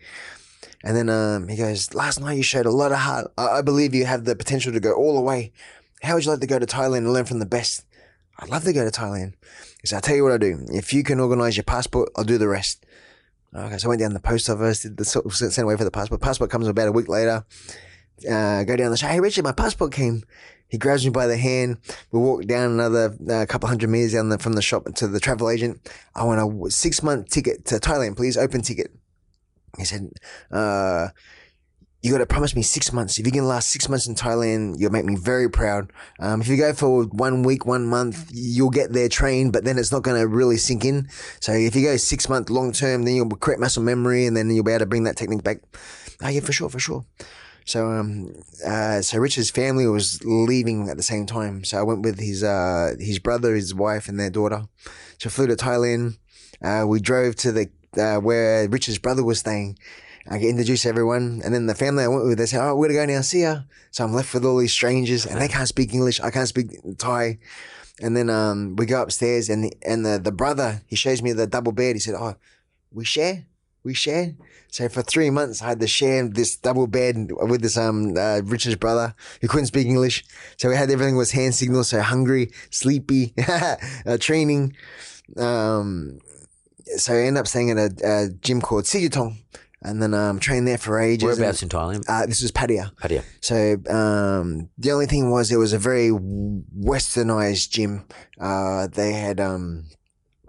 And 0.83 0.95
then 0.95 1.09
um, 1.09 1.47
he 1.47 1.57
goes, 1.57 1.95
Last 1.95 2.21
night 2.21 2.37
you 2.37 2.43
showed 2.43 2.67
a 2.67 2.71
lot 2.71 2.91
of 2.91 2.99
heart. 2.99 3.33
I, 3.35 3.47
I 3.47 3.61
believe 3.63 3.95
you 3.95 4.05
have 4.05 4.25
the 4.25 4.35
potential 4.35 4.73
to 4.73 4.79
go 4.79 4.93
all 4.93 5.15
the 5.15 5.21
way. 5.21 5.53
How 6.03 6.13
would 6.13 6.23
you 6.23 6.29
like 6.29 6.41
to 6.41 6.45
go 6.45 6.59
to 6.59 6.67
Thailand 6.67 6.99
and 6.99 7.13
learn 7.13 7.25
from 7.25 7.39
the 7.39 7.47
best? 7.47 7.83
I'd 8.41 8.49
love 8.49 8.63
to 8.63 8.73
go 8.73 8.83
to 8.83 8.91
Thailand. 8.91 9.33
He 9.81 9.87
said, 9.87 9.97
I'll 9.97 10.01
tell 10.01 10.15
you 10.15 10.23
what 10.23 10.31
I'll 10.31 10.37
do. 10.37 10.65
If 10.69 10.93
you 10.93 11.03
can 11.03 11.19
organize 11.19 11.57
your 11.57 11.63
passport, 11.63 12.09
I'll 12.15 12.23
do 12.23 12.37
the 12.37 12.47
rest. 12.47 12.85
Okay, 13.53 13.77
so 13.77 13.87
I 13.87 13.89
went 13.89 13.99
down 13.99 14.11
to 14.11 14.13
the 14.13 14.21
post 14.21 14.49
office, 14.49 14.83
did 14.83 14.95
the 14.95 15.03
sent 15.03 15.57
away 15.57 15.75
for 15.75 15.83
the 15.83 15.91
passport. 15.91 16.21
Passport 16.21 16.49
comes 16.49 16.67
about 16.67 16.87
a 16.87 16.91
week 16.91 17.09
later. 17.09 17.43
Uh, 18.29 18.63
go 18.63 18.75
down 18.75 18.91
the 18.91 18.97
show. 18.97 19.07
Hey, 19.07 19.19
Richard, 19.19 19.43
my 19.43 19.51
passport 19.51 19.91
came. 19.91 20.23
He 20.69 20.77
grabs 20.77 21.03
me 21.03 21.11
by 21.11 21.27
the 21.27 21.35
hand. 21.35 21.79
We 22.11 22.19
walk 22.19 22.45
down 22.45 22.71
another 22.71 23.17
uh, 23.29 23.45
couple 23.45 23.67
hundred 23.67 23.89
meters 23.89 24.13
down 24.13 24.29
the, 24.29 24.37
from 24.37 24.53
the 24.53 24.61
shop 24.61 24.85
to 24.95 25.07
the 25.07 25.19
travel 25.19 25.49
agent. 25.49 25.91
I 26.15 26.23
want 26.23 26.39
a 26.39 26.71
six 26.71 27.03
month 27.03 27.29
ticket 27.29 27.65
to 27.65 27.75
Thailand, 27.75 28.15
please. 28.15 28.37
Open 28.37 28.61
ticket. 28.61 28.91
He 29.77 29.83
said, 29.83 30.11
uh, 30.49 31.09
you 32.01 32.11
got 32.11 32.17
to 32.17 32.25
promise 32.25 32.55
me 32.55 32.63
six 32.63 32.91
months. 32.91 33.19
If 33.19 33.25
you 33.27 33.31
can 33.31 33.45
last 33.45 33.69
six 33.69 33.87
months 33.87 34.07
in 34.07 34.15
Thailand, 34.15 34.79
you'll 34.79 34.91
make 34.91 35.05
me 35.05 35.15
very 35.15 35.49
proud. 35.49 35.91
Um, 36.19 36.41
if 36.41 36.47
you 36.47 36.57
go 36.57 36.73
for 36.73 37.03
one 37.03 37.43
week, 37.43 37.65
one 37.65 37.85
month, 37.85 38.31
you'll 38.33 38.71
get 38.71 38.91
there 38.91 39.07
trained, 39.07 39.53
but 39.53 39.65
then 39.65 39.77
it's 39.77 39.91
not 39.91 40.01
going 40.01 40.19
to 40.19 40.27
really 40.27 40.57
sink 40.57 40.83
in. 40.83 41.07
So 41.39 41.53
if 41.53 41.75
you 41.75 41.83
go 41.83 41.97
six 41.97 42.27
month 42.27 42.49
long 42.49 42.71
term, 42.71 43.03
then 43.03 43.15
you'll 43.15 43.29
create 43.29 43.59
muscle 43.59 43.83
memory 43.83 44.25
and 44.25 44.35
then 44.35 44.49
you'll 44.49 44.63
be 44.63 44.71
able 44.71 44.79
to 44.79 44.85
bring 44.87 45.03
that 45.03 45.15
technique 45.15 45.43
back. 45.43 45.59
Oh 46.23 46.29
yeah, 46.29 46.41
for 46.41 46.51
sure, 46.51 46.69
for 46.69 46.79
sure. 46.79 47.05
So, 47.65 47.87
um, 47.87 48.33
uh, 48.65 49.01
so 49.01 49.19
Richard's 49.19 49.51
family 49.51 49.85
was 49.85 50.19
leaving 50.23 50.89
at 50.89 50.97
the 50.97 51.03
same 51.03 51.27
time. 51.27 51.63
So 51.63 51.77
I 51.77 51.83
went 51.83 52.01
with 52.01 52.19
his, 52.19 52.43
uh, 52.43 52.95
his 52.99 53.19
brother, 53.19 53.53
his 53.53 53.75
wife 53.75 54.09
and 54.09 54.19
their 54.19 54.31
daughter. 54.31 54.63
So 55.19 55.29
flew 55.29 55.45
to 55.47 55.55
Thailand. 55.55 56.17
Uh, 56.63 56.85
we 56.87 56.99
drove 56.99 57.35
to 57.37 57.51
the, 57.51 57.69
uh, 57.95 58.19
where 58.19 58.67
Richard's 58.67 58.97
brother 58.97 59.23
was 59.23 59.39
staying. 59.39 59.77
I 60.29 60.37
get 60.37 60.49
introduced 60.49 60.83
to 60.83 60.89
everyone, 60.89 61.41
and 61.43 61.53
then 61.53 61.65
the 61.65 61.75
family 61.75 62.03
I 62.03 62.07
went 62.07 62.25
with, 62.25 62.37
they 62.37 62.45
say, 62.45 62.57
"Oh, 62.57 62.75
we're 62.75 62.87
gonna 62.87 63.07
go 63.07 63.13
now, 63.13 63.21
see 63.21 63.41
ya." 63.41 63.61
So 63.91 64.03
I'm 64.03 64.13
left 64.13 64.33
with 64.33 64.45
all 64.45 64.57
these 64.57 64.73
strangers, 64.73 65.25
and 65.25 65.41
they 65.41 65.47
can't 65.47 65.67
speak 65.67 65.93
English. 65.93 66.19
I 66.19 66.29
can't 66.29 66.47
speak 66.47 66.67
Thai. 66.97 67.39
And 68.01 68.15
then 68.15 68.29
um, 68.29 68.75
we 68.75 68.85
go 68.85 69.01
upstairs, 69.01 69.49
and 69.49 69.65
the, 69.65 69.73
and 69.83 70.05
the 70.05 70.19
the 70.19 70.31
brother 70.31 70.81
he 70.87 70.95
shows 70.95 71.21
me 71.21 71.33
the 71.33 71.47
double 71.47 71.71
bed. 71.71 71.95
He 71.95 71.99
said, 71.99 72.15
"Oh, 72.15 72.35
we 72.91 73.05
share." 73.05 73.45
we 73.83 73.93
shared. 73.93 74.37
So 74.69 74.87
for 74.89 75.01
three 75.01 75.29
months, 75.29 75.61
I 75.61 75.69
had 75.69 75.79
to 75.79 75.87
share 75.87 76.27
this 76.27 76.55
double 76.55 76.87
bed 76.87 77.31
with 77.31 77.61
this 77.61 77.77
um 77.77 78.15
uh, 78.17 78.41
Richard's 78.43 78.75
brother 78.75 79.15
who 79.41 79.47
couldn't 79.47 79.67
speak 79.67 79.87
English. 79.87 80.23
So 80.57 80.69
we 80.69 80.75
had 80.75 80.89
everything 80.89 81.17
was 81.17 81.31
hand 81.31 81.55
signals. 81.55 81.89
So 81.89 82.01
hungry, 82.01 82.51
sleepy, 82.69 83.33
uh, 83.47 84.17
training. 84.19 84.75
Um, 85.37 86.19
so 86.97 87.13
I 87.13 87.21
ended 87.21 87.41
up 87.41 87.47
staying 87.47 87.71
at 87.71 87.77
a, 87.77 87.91
a 88.03 88.29
gym 88.29 88.61
called 88.61 88.85
Sityodtong, 88.85 89.37
and 89.81 90.01
then 90.01 90.13
um 90.13 90.39
trained 90.39 90.67
there 90.67 90.77
for 90.77 90.99
ages. 90.99 91.23
Whereabouts 91.23 91.61
and, 91.61 91.73
in 91.73 91.79
Thailand? 91.79 92.05
uh, 92.07 92.25
this 92.25 92.41
was 92.41 92.51
Pattaya. 92.51 92.93
Pattaya. 92.95 93.23
So 93.41 93.73
um, 93.93 94.69
the 94.77 94.91
only 94.91 95.07
thing 95.07 95.31
was 95.31 95.51
it 95.51 95.57
was 95.57 95.73
a 95.73 95.79
very 95.79 96.09
westernized 96.09 97.69
gym. 97.71 98.05
Uh, 98.39 98.87
they 98.87 99.13
had 99.13 99.39
um, 99.39 99.85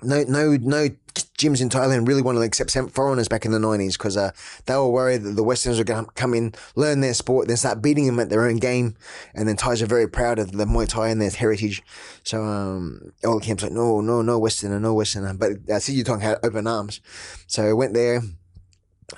no 0.03 0.23
no 0.25 0.57
no 0.61 0.89
gyms 1.15 1.61
in 1.61 1.69
Thailand 1.69 2.07
really 2.07 2.23
wanted 2.23 2.41
to 2.41 2.47
accept 2.47 2.91
foreigners 2.93 3.29
back 3.29 3.45
in 3.45 3.53
the 3.53 3.59
nineties 3.59 3.97
because 3.97 4.17
uh, 4.17 4.31
they 4.67 4.75
were 4.75 4.89
worried 4.89 5.23
that 5.23 5.33
the 5.33 5.43
Westerners 5.43 5.79
were 5.79 5.85
going 5.85 6.05
to 6.05 6.11
come 6.12 6.35
in, 6.35 6.55
learn 6.77 7.01
their 7.01 7.15
sport, 7.15 7.49
then 7.49 7.57
start 7.57 7.83
beating 7.83 8.07
them 8.07 8.19
at 8.21 8.31
their 8.31 8.47
own 8.47 8.57
game. 8.57 8.97
And 9.35 9.49
then 9.49 9.57
Thais 9.57 9.83
are 9.83 9.87
very 9.87 10.09
proud 10.09 10.39
of 10.39 10.53
the 10.53 10.65
Muay 10.65 10.89
Thai 10.89 11.09
and 11.09 11.21
their 11.21 11.31
heritage. 11.31 11.83
So 12.23 12.43
um, 12.43 13.12
all 13.25 13.39
the 13.39 13.45
camps 13.45 13.62
like 13.62 13.73
no 13.73 14.01
no 14.01 14.23
no 14.23 14.39
Westerner 14.39 14.81
no 14.81 14.95
Westerner. 14.95 15.35
But 15.35 15.53
uh, 15.71 15.81
Tong 16.05 16.21
had 16.21 16.39
open 16.43 16.67
arms, 16.67 17.01
so 17.47 17.69
I 17.69 17.73
went 17.73 17.95
there. 17.95 18.23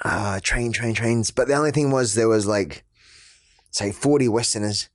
Uh, 0.02 0.40
train, 0.42 0.72
train, 0.72 0.94
trains. 0.94 1.30
But 1.30 1.48
the 1.48 1.54
only 1.54 1.70
thing 1.70 1.90
was 1.90 2.14
there 2.14 2.28
was 2.28 2.46
like, 2.46 2.84
say, 3.70 3.92
40 3.92 4.28
Westerners. 4.28 4.88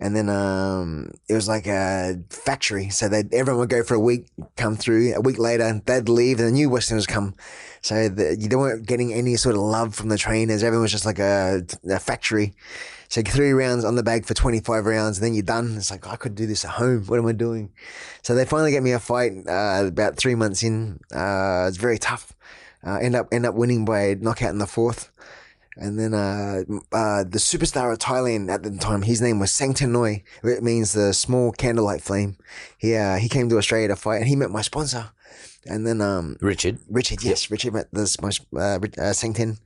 And 0.00 0.14
then 0.14 0.28
um, 0.28 1.10
it 1.28 1.34
was 1.34 1.48
like 1.48 1.66
a 1.66 2.20
factory. 2.30 2.88
So 2.88 3.08
they 3.08 3.24
everyone 3.32 3.60
would 3.60 3.68
go 3.68 3.82
for 3.82 3.94
a 3.94 4.00
week, 4.00 4.28
come 4.56 4.76
through. 4.76 5.12
A 5.14 5.20
week 5.20 5.38
later, 5.38 5.82
they'd 5.84 6.08
leave, 6.08 6.38
and 6.38 6.48
the 6.48 6.52
new 6.52 6.70
Westerners 6.70 7.06
come. 7.06 7.34
So 7.82 8.08
the, 8.08 8.36
they 8.36 8.54
weren't 8.54 8.86
getting 8.86 9.12
any 9.12 9.34
sort 9.34 9.56
of 9.56 9.62
love 9.62 9.96
from 9.96 10.08
the 10.08 10.16
trainers. 10.16 10.62
Everyone 10.62 10.82
was 10.82 10.92
just 10.92 11.04
like 11.06 11.18
a, 11.18 11.62
a 11.90 11.98
factory. 11.98 12.54
So 13.08 13.22
three 13.22 13.52
rounds 13.52 13.84
on 13.84 13.96
the 13.96 14.02
bag 14.02 14.26
for 14.26 14.34
25 14.34 14.84
rounds, 14.84 15.18
and 15.18 15.24
then 15.24 15.34
you're 15.34 15.42
done. 15.42 15.76
It's 15.78 15.90
like, 15.90 16.06
I 16.06 16.16
could 16.16 16.34
do 16.34 16.46
this 16.46 16.64
at 16.64 16.72
home. 16.72 17.04
What 17.06 17.18
am 17.18 17.26
I 17.26 17.32
doing? 17.32 17.72
So 18.22 18.34
they 18.34 18.44
finally 18.44 18.70
get 18.70 18.82
me 18.82 18.92
a 18.92 18.98
fight 18.98 19.32
uh, 19.48 19.84
about 19.86 20.16
three 20.16 20.34
months 20.34 20.62
in. 20.62 21.00
Uh, 21.12 21.64
it's 21.68 21.78
very 21.78 21.98
tough. 21.98 22.34
Uh, 22.86 22.96
end 22.96 23.16
up 23.16 23.28
end 23.32 23.46
up 23.46 23.54
winning 23.54 23.84
by 23.84 24.14
knockout 24.14 24.50
in 24.50 24.58
the 24.58 24.66
fourth. 24.66 25.10
And 25.76 25.96
then 25.96 26.12
uh, 26.12 26.62
uh, 26.90 27.22
the 27.22 27.38
superstar 27.38 27.92
of 27.92 27.98
Thailand 27.98 28.50
at 28.50 28.64
the 28.64 28.76
time, 28.78 29.02
his 29.02 29.22
name 29.22 29.38
was 29.38 29.50
Sangtiennoi. 29.52 30.24
It 30.42 30.62
means 30.62 30.92
the 30.92 31.12
small 31.14 31.52
candlelight 31.52 32.02
flame. 32.02 32.36
He 32.78 32.96
uh, 32.96 33.16
he 33.16 33.28
came 33.28 33.48
to 33.48 33.58
Australia 33.58 33.88
to 33.88 33.96
fight, 33.96 34.16
and 34.16 34.26
he 34.26 34.36
met 34.36 34.50
my 34.50 34.62
sponsor. 34.62 35.10
And 35.66 35.86
then 35.86 36.00
um, 36.00 36.36
Richard. 36.40 36.78
Richard, 36.88 37.22
yes, 37.22 37.50
Richard 37.50 37.74
met 37.74 37.88
this 37.92 38.20
my 38.20 38.30
uh, 38.56 38.80
uh, 38.98 39.12
Sang 39.12 39.34
Ten. 39.34 39.58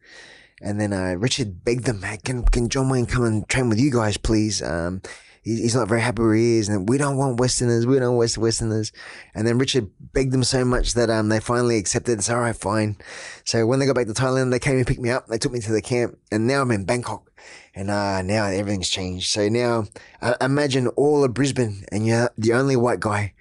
And 0.60 0.80
then 0.80 0.92
uh, 0.92 1.14
Richard 1.18 1.64
begged 1.64 1.84
them, 1.84 2.02
hey, 2.02 2.18
can 2.18 2.44
can 2.44 2.68
John 2.68 2.88
Wayne 2.88 3.06
come 3.06 3.24
and 3.24 3.48
train 3.48 3.68
with 3.68 3.80
you 3.80 3.90
guys, 3.90 4.16
please? 4.16 4.62
Um, 4.62 5.02
he's 5.42 5.74
not 5.74 5.88
very 5.88 6.00
happy 6.00 6.22
where 6.22 6.34
he 6.34 6.58
is, 6.58 6.68
and 6.68 6.88
we 6.88 6.98
don't 6.98 7.16
want 7.16 7.40
Westerners. 7.40 7.86
We 7.86 7.98
don't 7.98 8.10
want 8.10 8.18
West 8.18 8.38
Westerners. 8.38 8.92
And 9.34 9.46
then 9.46 9.58
Richard 9.58 9.90
begged 10.00 10.32
them 10.32 10.44
so 10.44 10.64
much 10.64 10.94
that 10.94 11.10
um 11.10 11.28
they 11.28 11.40
finally 11.40 11.78
accepted. 11.78 12.18
It's 12.18 12.30
all 12.30 12.40
right, 12.40 12.56
fine. 12.56 12.96
So 13.44 13.66
when 13.66 13.78
they 13.78 13.86
got 13.86 13.96
back 13.96 14.06
to 14.06 14.12
Thailand, 14.12 14.50
they 14.50 14.58
came 14.58 14.76
and 14.76 14.86
picked 14.86 15.00
me 15.00 15.10
up. 15.10 15.26
They 15.26 15.38
took 15.38 15.52
me 15.52 15.60
to 15.60 15.72
the 15.72 15.82
camp, 15.82 16.18
and 16.30 16.46
now 16.46 16.62
I'm 16.62 16.70
in 16.70 16.84
Bangkok. 16.84 17.30
And 17.74 17.90
uh, 17.90 18.22
now 18.22 18.44
everything's 18.46 18.90
changed. 18.90 19.30
So 19.30 19.48
now 19.48 19.84
uh, 20.20 20.34
imagine 20.40 20.88
all 20.88 21.24
of 21.24 21.34
Brisbane, 21.34 21.84
and 21.90 22.06
you're 22.06 22.30
the 22.38 22.52
only 22.52 22.76
white 22.76 23.00
guy. 23.00 23.34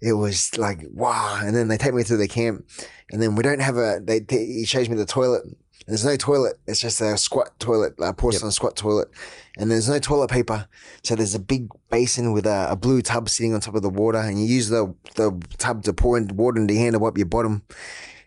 It 0.00 0.12
was 0.12 0.56
like 0.56 0.84
wow. 0.92 1.40
And 1.42 1.56
then 1.56 1.68
they 1.68 1.76
take 1.76 1.94
me 1.94 2.04
to 2.04 2.16
the 2.16 2.28
camp, 2.28 2.64
and 3.10 3.20
then 3.20 3.34
we 3.34 3.42
don't 3.42 3.60
have 3.60 3.76
a. 3.76 4.00
They, 4.02 4.20
they 4.20 4.46
he 4.46 4.64
shows 4.64 4.88
me 4.88 4.96
the 4.96 5.06
toilet. 5.06 5.42
There's 5.88 6.04
no 6.04 6.16
toilet. 6.16 6.60
It's 6.66 6.80
just 6.80 7.00
a 7.00 7.16
squat 7.16 7.58
toilet, 7.58 7.94
a 7.98 8.12
porcelain 8.12 8.52
squat 8.52 8.76
toilet, 8.76 9.08
and 9.56 9.70
there's 9.70 9.88
no 9.88 9.98
toilet 9.98 10.28
paper. 10.28 10.68
So 11.02 11.16
there's 11.16 11.34
a 11.34 11.38
big 11.40 11.70
basin 11.88 12.32
with 12.32 12.44
a, 12.44 12.68
a 12.70 12.76
blue 12.76 13.00
tub 13.00 13.30
sitting 13.30 13.54
on 13.54 13.60
top 13.60 13.74
of 13.74 13.80
the 13.80 13.88
water, 13.88 14.18
and 14.18 14.38
you 14.38 14.46
use 14.46 14.68
the 14.68 14.94
the 15.14 15.32
tub 15.56 15.84
to 15.84 15.94
pour 15.94 16.18
in 16.18 16.28
water 16.36 16.60
into 16.60 16.74
your 16.74 16.82
hand 16.82 16.92
to 16.92 16.98
wipe 16.98 17.16
your 17.16 17.26
bottom. 17.26 17.62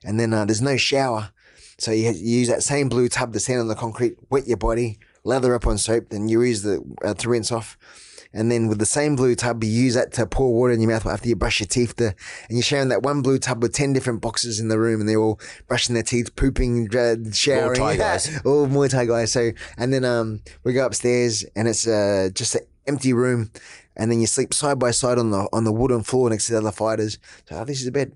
And 0.04 0.20
then 0.20 0.34
uh, 0.34 0.46
there's 0.46 0.64
no 0.64 0.76
shower, 0.76 1.30
so 1.78 1.92
you, 1.92 2.10
you 2.10 2.40
use 2.40 2.48
that 2.48 2.64
same 2.64 2.90
blue 2.90 3.08
tub 3.08 3.32
to 3.34 3.40
stand 3.40 3.60
on 3.60 3.68
the 3.68 3.76
concrete, 3.76 4.18
wet 4.32 4.48
your 4.48 4.58
body, 4.58 4.98
lather 5.24 5.54
up 5.54 5.68
on 5.68 5.78
soap, 5.78 6.10
then 6.10 6.28
you 6.28 6.42
use 6.42 6.64
the 6.64 6.84
uh, 7.06 7.14
to 7.14 7.30
rinse 7.30 7.52
off. 7.52 7.78
And 8.34 8.52
then 8.52 8.68
with 8.68 8.80
the 8.80 8.86
same 8.86 9.16
blue 9.16 9.36
tub, 9.36 9.64
you 9.64 9.70
use 9.70 9.96
that 9.96 10.14
to 10.14 10.26
pour 10.26 10.54
water 10.54 10.74
in 10.74 10.80
your 10.80 10.90
mouth 10.90 11.06
after 11.06 11.28
you 11.28 11.36
brush 11.36 11.60
your 11.60 11.68
teeth. 11.68 11.96
To, 11.98 12.08
and 12.08 12.58
you're 12.58 12.62
sharing 12.62 12.90
that 12.90 13.04
one 13.04 13.22
blue 13.22 13.38
tub 13.38 13.62
with 13.62 13.74
10 13.74 13.94
different 13.94 14.22
boxes 14.22 14.60
in 14.60 14.70
the 14.70 14.80
room 14.80 15.02
and 15.02 15.10
they're 15.10 15.20
all 15.20 15.40
brushing 15.68 15.94
their 15.94 16.04
teeth, 16.04 16.36
pooping, 16.36 16.96
uh, 16.96 17.16
showering. 17.34 17.80
Thai 17.80 17.98
guys. 17.98 18.42
all 18.46 18.68
Muay 18.68 18.90
Thai 18.90 19.06
guys. 19.06 19.32
So, 19.32 19.52
and 19.78 19.94
then, 19.94 20.06
um, 20.06 20.42
we 20.64 20.74
go 20.74 20.86
upstairs 20.86 21.44
and 21.56 21.68
it's, 21.68 21.88
uh, 21.88 22.30
just 22.34 22.56
an 22.56 22.62
empty 22.88 23.12
room. 23.12 23.52
And 23.98 24.10
then 24.10 24.22
you 24.22 24.28
sleep 24.28 24.54
side 24.54 24.80
by 24.80 24.92
side 24.92 25.18
on 25.18 25.32
the, 25.32 25.50
on 25.52 25.66
the 25.66 25.74
wooden 25.74 26.04
floor 26.04 26.30
next 26.30 26.48
to 26.48 26.54
the 26.54 26.60
other 26.60 26.72
fighters. 26.72 27.18
So, 27.50 27.58
oh, 27.58 27.66
this 27.66 27.82
is 27.82 27.88
a 27.88 27.92
bed. 27.92 28.14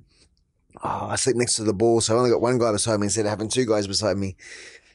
Oh, 0.83 1.07
I 1.09 1.15
sleep 1.15 1.35
next 1.35 1.55
to 1.57 1.63
the 1.63 1.73
ball. 1.73 2.01
So 2.01 2.15
I 2.15 2.17
only 2.17 2.29
got 2.29 2.41
one 2.41 2.57
guy 2.57 2.71
beside 2.71 2.99
me 2.99 3.07
instead 3.07 3.25
of 3.25 3.29
having 3.29 3.49
two 3.49 3.65
guys 3.65 3.87
beside 3.87 4.17
me. 4.17 4.35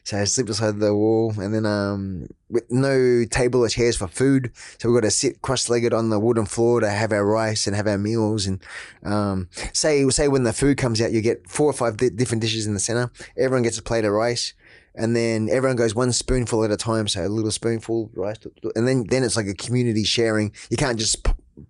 So 0.03 0.17
I 0.17 0.23
sleep 0.23 0.47
beside 0.47 0.79
the 0.79 0.95
wall 0.95 1.33
and 1.37 1.53
then, 1.53 1.65
um, 1.65 2.27
with 2.49 2.69
no 2.71 3.23
table 3.25 3.61
or 3.61 3.69
chairs 3.69 3.97
for 3.97 4.07
food. 4.07 4.51
So 4.79 4.89
we've 4.89 4.97
got 4.99 5.05
to 5.05 5.11
sit 5.11 5.41
cross-legged 5.41 5.93
on 5.93 6.09
the 6.09 6.19
wooden 6.19 6.45
floor 6.45 6.79
to 6.79 6.89
have 6.89 7.11
our 7.11 7.25
rice 7.25 7.67
and 7.67 7.75
have 7.75 7.87
our 7.87 7.99
meals. 7.99 8.47
And, 8.47 8.59
um, 9.03 9.47
say, 9.73 10.07
say 10.09 10.27
when 10.27 10.43
the 10.43 10.53
food 10.53 10.77
comes 10.77 11.01
out, 11.01 11.11
you 11.11 11.21
get 11.21 11.47
four 11.47 11.67
or 11.67 11.73
five 11.73 11.97
di- 11.97 12.09
different 12.09 12.41
dishes 12.41 12.65
in 12.65 12.73
the 12.73 12.79
center. 12.79 13.11
Everyone 13.37 13.63
gets 13.63 13.77
a 13.77 13.83
plate 13.83 14.05
of 14.05 14.11
rice. 14.11 14.53
And 14.93 15.15
then 15.15 15.47
everyone 15.49 15.77
goes 15.77 15.95
one 15.95 16.11
spoonful 16.11 16.65
at 16.65 16.71
a 16.71 16.77
time. 16.77 17.07
So 17.07 17.25
a 17.25 17.29
little 17.29 17.51
spoonful 17.51 18.05
of 18.05 18.17
rice. 18.17 18.37
And 18.75 18.87
then, 18.87 19.05
then 19.07 19.23
it's 19.23 19.37
like 19.37 19.47
a 19.47 19.53
community 19.53 20.03
sharing. 20.03 20.51
You 20.69 20.77
can't 20.77 20.99
just 20.99 21.25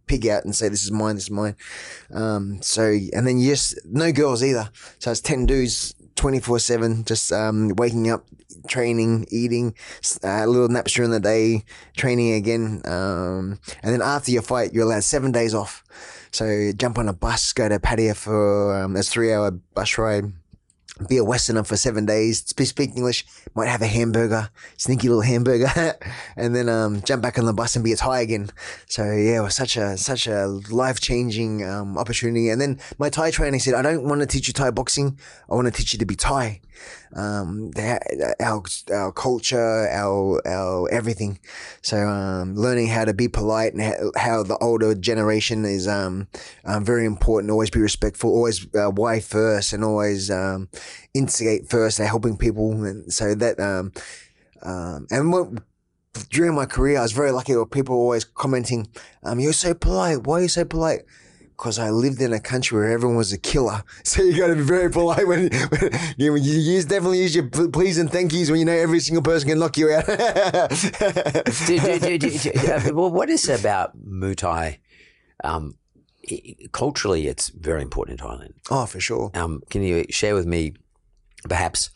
pig 0.07 0.25
out 0.27 0.45
and 0.45 0.55
say, 0.55 0.69
this 0.69 0.83
is 0.83 0.91
mine, 0.91 1.15
this 1.15 1.25
is 1.25 1.31
mine. 1.31 1.55
Um, 2.13 2.61
so, 2.61 2.83
and 3.13 3.27
then 3.27 3.39
yes, 3.39 3.75
no 3.85 4.11
girls 4.11 4.43
either. 4.43 4.69
So 4.99 5.11
it's 5.11 5.21
10 5.21 5.45
dudes 5.45 5.93
24 6.15 6.59
7, 6.59 7.03
just 7.05 7.31
um, 7.31 7.69
waking 7.75 8.09
up, 8.09 8.25
training, 8.67 9.25
eating, 9.29 9.75
uh, 10.23 10.45
little 10.45 10.67
naps 10.67 10.93
during 10.93 11.11
the 11.11 11.19
day, 11.19 11.63
training 11.97 12.33
again. 12.33 12.81
Um, 12.85 13.59
and 13.83 13.93
then 13.93 14.01
after 14.01 14.31
your 14.31 14.41
fight, 14.41 14.73
you're 14.73 14.85
allowed 14.85 15.03
seven 15.03 15.31
days 15.31 15.53
off. 15.53 15.83
So 16.31 16.71
jump 16.75 16.97
on 16.97 17.09
a 17.09 17.13
bus, 17.13 17.51
go 17.53 17.67
to 17.67 17.79
Pattaya 17.79 18.15
for 18.15 18.81
um, 18.81 18.95
a 18.95 19.03
three 19.03 19.33
hour 19.33 19.51
bus 19.51 19.97
ride. 19.97 20.31
Be 21.07 21.17
a 21.17 21.23
Westerner 21.23 21.63
for 21.63 21.77
seven 21.77 22.05
days. 22.05 22.43
Speak, 22.45 22.95
English. 22.95 23.25
Might 23.55 23.67
have 23.67 23.81
a 23.81 23.87
hamburger, 23.87 24.49
sneaky 24.77 25.09
little 25.09 25.23
hamburger, 25.23 25.95
and 26.35 26.55
then 26.55 26.69
um, 26.69 27.01
jump 27.01 27.21
back 27.21 27.37
on 27.37 27.45
the 27.45 27.53
bus 27.53 27.75
and 27.75 27.83
be 27.83 27.91
a 27.91 27.95
Thai 27.95 28.21
again. 28.21 28.49
So 28.87 29.03
yeah, 29.03 29.39
it 29.39 29.43
was 29.43 29.55
such 29.55 29.77
a 29.77 29.97
such 29.97 30.27
a 30.27 30.47
life 30.47 30.99
changing 30.99 31.67
um, 31.67 31.97
opportunity. 31.97 32.49
And 32.49 32.61
then 32.61 32.79
my 32.97 33.09
Thai 33.09 33.31
trainer 33.31 33.59
said, 33.59 33.73
"I 33.73 33.81
don't 33.81 34.03
want 34.03 34.21
to 34.21 34.27
teach 34.27 34.47
you 34.47 34.53
Thai 34.53 34.71
boxing. 34.71 35.17
I 35.49 35.55
want 35.55 35.67
to 35.67 35.71
teach 35.71 35.93
you 35.93 35.99
to 35.99 36.05
be 36.05 36.15
Thai. 36.15 36.61
Um, 37.13 37.71
our 38.39 38.63
our 38.91 39.11
culture, 39.11 39.87
our 39.89 40.41
our 40.47 40.89
everything. 40.91 41.39
So 41.81 41.97
um, 42.07 42.55
learning 42.55 42.87
how 42.87 43.05
to 43.05 43.13
be 43.13 43.27
polite 43.27 43.73
and 43.73 44.11
how, 44.15 44.43
the 44.43 44.57
older 44.61 44.95
generation 44.95 45.65
is 45.65 45.87
um, 45.87 46.27
um, 46.63 46.85
very 46.85 47.05
important. 47.05 47.51
Always 47.51 47.69
be 47.69 47.81
respectful. 47.81 48.29
Always 48.29 48.65
uh, 48.75 48.91
why 48.91 49.19
first, 49.19 49.73
and 49.73 49.83
always 49.83 50.31
um, 50.31 50.69
instigate 51.13 51.69
first. 51.69 51.97
They're 51.97 52.07
helping 52.07 52.37
people, 52.37 52.71
and 52.85 53.11
so 53.11 53.35
that 53.35 53.59
um, 53.59 53.91
um, 54.61 55.07
and 55.11 55.33
what 55.33 55.49
during 56.29 56.55
my 56.55 56.65
career, 56.65 56.99
I 56.99 57.01
was 57.01 57.11
very 57.11 57.31
lucky 57.31 57.55
with 57.55 57.71
people 57.71 57.95
were 57.95 58.03
always 58.03 58.25
commenting, 58.25 58.87
um, 59.23 59.39
you're 59.39 59.53
so 59.53 59.73
polite. 59.73 60.23
Why 60.23 60.39
are 60.39 60.41
you 60.43 60.47
so 60.47 60.65
polite? 60.65 61.01
Because 61.61 61.77
I 61.77 61.91
lived 61.91 62.19
in 62.19 62.33
a 62.33 62.39
country 62.39 62.75
where 62.79 62.91
everyone 62.91 63.17
was 63.17 63.31
a 63.31 63.37
killer. 63.37 63.83
So 64.03 64.23
you 64.23 64.35
got 64.35 64.47
to 64.47 64.55
be 64.55 64.63
very 64.63 64.89
polite 64.89 65.27
when, 65.27 65.51
when 65.51 65.93
you, 66.17 66.35
you 66.35 66.81
definitely 66.81 67.19
use 67.19 67.35
your 67.35 67.47
pl- 67.49 67.69
please 67.69 67.99
and 67.99 68.11
thank 68.11 68.33
yous 68.33 68.49
when 68.49 68.59
you 68.59 68.65
know 68.65 68.71
every 68.71 68.99
single 68.99 69.21
person 69.21 69.47
can 69.47 69.59
knock 69.59 69.77
you 69.77 69.91
out. 69.91 70.05
do, 71.67 72.17
do, 72.17 72.17
do, 72.17 72.51
uh, 72.55 72.91
well, 72.95 73.11
what 73.11 73.29
is 73.29 73.47
it 73.47 73.59
about 73.59 73.95
Muay 74.03 74.35
Thai? 74.35 74.79
Um, 75.43 75.75
culturally, 76.71 77.27
it's 77.27 77.49
very 77.49 77.83
important 77.83 78.19
in 78.19 78.25
Thailand. 78.25 78.53
oh, 78.71 78.87
for 78.87 78.99
sure. 78.99 79.29
Um, 79.35 79.61
can 79.69 79.83
you 79.83 80.05
share 80.09 80.33
with 80.33 80.47
me, 80.47 80.73
perhaps, 81.47 81.91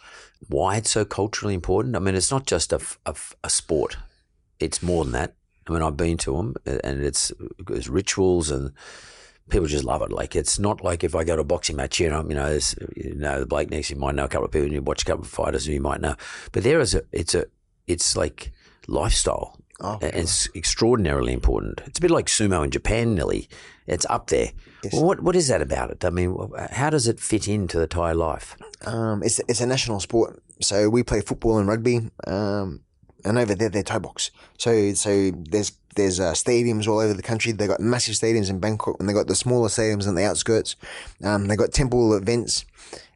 why 0.48 0.78
it's 0.78 0.92
so 0.92 1.06
culturally 1.06 1.56
important? 1.56 1.96
I 1.96 2.00
mean, 2.00 2.14
it's 2.14 2.32
not 2.32 2.46
just 2.46 2.72
a 2.72 3.50
sport; 3.50 3.98
it's 4.60 4.84
more 4.84 5.04
than 5.04 5.14
that. 5.14 5.34
I 5.68 5.74
mean, 5.74 5.82
I've 5.82 5.98
been 5.98 6.18
to 6.18 6.38
them, 6.38 6.56
and 6.66 7.04
it's, 7.04 7.32
it's 7.72 7.88
rituals, 7.88 8.52
and 8.52 8.72
people 9.50 9.68
just 9.68 9.84
love 9.84 10.02
it. 10.02 10.12
Like 10.12 10.36
it's 10.36 10.60
not 10.60 10.84
like 10.84 11.04
if 11.04 11.16
I 11.16 11.24
go 11.24 11.36
to 11.36 11.42
a 11.42 11.46
boxing 11.46 11.76
match, 11.76 12.00
you 12.00 12.10
know, 12.10 12.26
you 12.28 12.36
know, 12.36 12.50
there's, 12.50 12.76
you 12.96 13.16
know, 13.16 13.40
the 13.40 13.46
Blake 13.46 13.70
next, 13.70 13.90
you 13.90 13.96
might 13.96 14.16
know 14.16 14.26
a 14.26 14.28
couple 14.28 14.46
of 14.46 14.52
people, 14.52 14.66
and 14.66 14.74
you 14.74 14.82
watch 14.82 15.04
a 15.04 15.06
couple 15.06 15.24
of 15.24 15.30
fighters, 15.30 15.66
and 15.66 15.74
you 15.74 15.82
might 15.82 16.02
know. 16.02 16.16
But 16.52 16.64
there 16.64 16.80
is 16.80 16.96
a, 16.96 17.04
it's 17.12 17.36
a, 17.36 17.46
it's 17.88 18.18
like 18.18 18.52
lifestyle. 18.88 19.58
Oh, 19.82 20.00
and 20.02 20.16
it's 20.16 20.48
extraordinarily 20.56 21.34
important. 21.34 21.82
It's 21.86 22.00
a 22.00 22.02
bit 22.02 22.12
like 22.12 22.28
sumo 22.28 22.64
in 22.64 22.72
Japan, 22.72 23.14
nearly. 23.14 23.50
It's 23.88 24.06
up 24.10 24.28
there. 24.28 24.52
Yes. 24.84 24.94
Well, 24.94 25.04
what 25.04 25.20
what 25.22 25.36
is 25.36 25.50
that 25.50 25.62
about 25.62 25.92
it? 25.92 26.06
I 26.06 26.10
mean, 26.10 26.36
how 26.72 26.90
does 26.90 27.08
it 27.08 27.20
fit 27.20 27.48
into 27.48 27.78
the 27.78 27.88
Thai 27.88 28.14
life? 28.14 28.56
Um, 28.86 29.22
it's 29.22 29.40
it's 29.50 29.60
a 29.60 29.66
national 29.66 30.00
sport, 30.00 30.42
so 30.62 30.90
we 30.90 31.04
play 31.04 31.20
football 31.22 31.58
and 31.58 31.68
rugby. 31.68 32.10
Um, 32.26 32.82
and 33.26 33.38
over 33.38 33.56
there 33.56 33.70
they're 33.70 33.84
toe 33.84 34.00
box. 34.00 34.32
So 34.58 34.94
so 34.94 35.32
there's 35.32 35.72
there's 35.96 36.20
uh, 36.20 36.32
stadiums 36.34 36.88
all 36.88 37.00
over 37.00 37.14
the 37.14 37.22
country. 37.22 37.52
They 37.52 37.68
got 37.68 37.80
massive 37.80 38.16
stadiums 38.16 38.50
in 38.50 38.60
Bangkok, 38.60 38.98
and 39.00 39.08
they 39.08 39.14
got 39.14 39.28
the 39.28 39.36
smaller 39.36 39.70
stadiums 39.70 40.08
on 40.08 40.16
the 40.16 40.24
outskirts. 40.24 40.76
Um, 41.24 41.48
they 41.48 41.56
got 41.56 41.72
temple 41.72 42.14
events, 42.14 42.66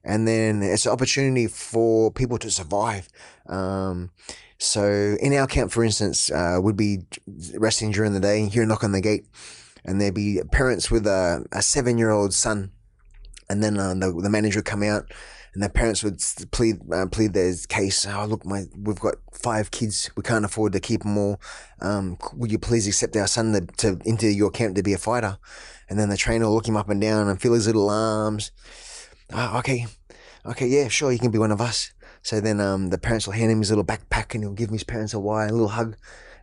and 0.03 0.27
then 0.27 0.61
it's 0.63 0.85
an 0.85 0.91
opportunity 0.91 1.47
for 1.47 2.11
people 2.11 2.37
to 2.39 2.49
survive. 2.49 3.07
Um, 3.47 4.11
so 4.57 5.15
in 5.21 5.33
our 5.33 5.47
camp, 5.47 5.71
for 5.71 5.83
instance, 5.83 6.29
uh, 6.31 6.57
would 6.61 6.77
be 6.77 6.99
resting 7.55 7.91
during 7.91 8.13
the 8.13 8.19
day. 8.19 8.47
Hear 8.47 8.63
a 8.63 8.65
knock 8.65 8.83
on 8.83 8.91
the 8.91 9.01
gate, 9.01 9.25
and 9.85 9.99
there'd 9.99 10.13
be 10.13 10.41
parents 10.51 10.91
with 10.91 11.07
a, 11.07 11.45
a 11.51 11.61
seven 11.61 11.97
year 11.97 12.09
old 12.09 12.33
son, 12.33 12.71
and 13.49 13.63
then 13.63 13.77
uh, 13.77 13.93
the, 13.93 14.11
the 14.21 14.29
manager 14.29 14.59
would 14.59 14.65
come 14.65 14.83
out 14.83 15.11
and 15.53 15.61
their 15.61 15.69
parents 15.69 16.03
would 16.03 16.21
plead 16.51 16.77
uh, 16.91 17.07
plead 17.07 17.33
their 17.33 17.53
case. 17.67 18.05
Oh, 18.05 18.25
look, 18.25 18.45
my 18.45 18.65
we've 18.77 18.99
got 18.99 19.15
five 19.33 19.71
kids. 19.71 20.09
We 20.15 20.23
can't 20.23 20.45
afford 20.45 20.73
to 20.73 20.79
keep 20.79 21.03
them 21.03 21.17
all. 21.17 21.39
Um, 21.81 22.17
would 22.33 22.51
you 22.51 22.59
please 22.59 22.87
accept 22.87 23.15
our 23.15 23.27
son 23.27 23.53
to, 23.53 23.61
to 23.77 23.99
into 24.05 24.27
your 24.27 24.51
camp 24.51 24.75
to 24.75 24.83
be 24.83 24.93
a 24.93 24.97
fighter? 24.97 25.37
And 25.89 25.99
then 25.99 26.09
the 26.09 26.17
trainer 26.17 26.45
will 26.45 26.53
look 26.53 26.67
him 26.67 26.77
up 26.77 26.89
and 26.89 27.01
down 27.01 27.27
and 27.27 27.41
feel 27.41 27.53
his 27.53 27.67
little 27.67 27.89
arms. 27.89 28.51
Ah, 29.31 29.57
okay, 29.59 29.87
okay, 30.45 30.67
yeah, 30.67 30.87
sure, 30.87 31.11
you 31.11 31.19
can 31.19 31.31
be 31.31 31.39
one 31.39 31.51
of 31.51 31.61
us. 31.61 31.91
So 32.21 32.41
then 32.41 32.59
um, 32.59 32.89
the 32.89 32.97
parents 32.97 33.25
will 33.25 33.33
hand 33.33 33.51
him 33.51 33.59
his 33.59 33.69
little 33.69 33.85
backpack 33.85 34.33
and 34.33 34.43
he'll 34.43 34.53
give 34.53 34.69
his 34.69 34.83
parents 34.83 35.13
a 35.13 35.19
wire, 35.19 35.47
a 35.47 35.51
little 35.51 35.69
hug. 35.69 35.95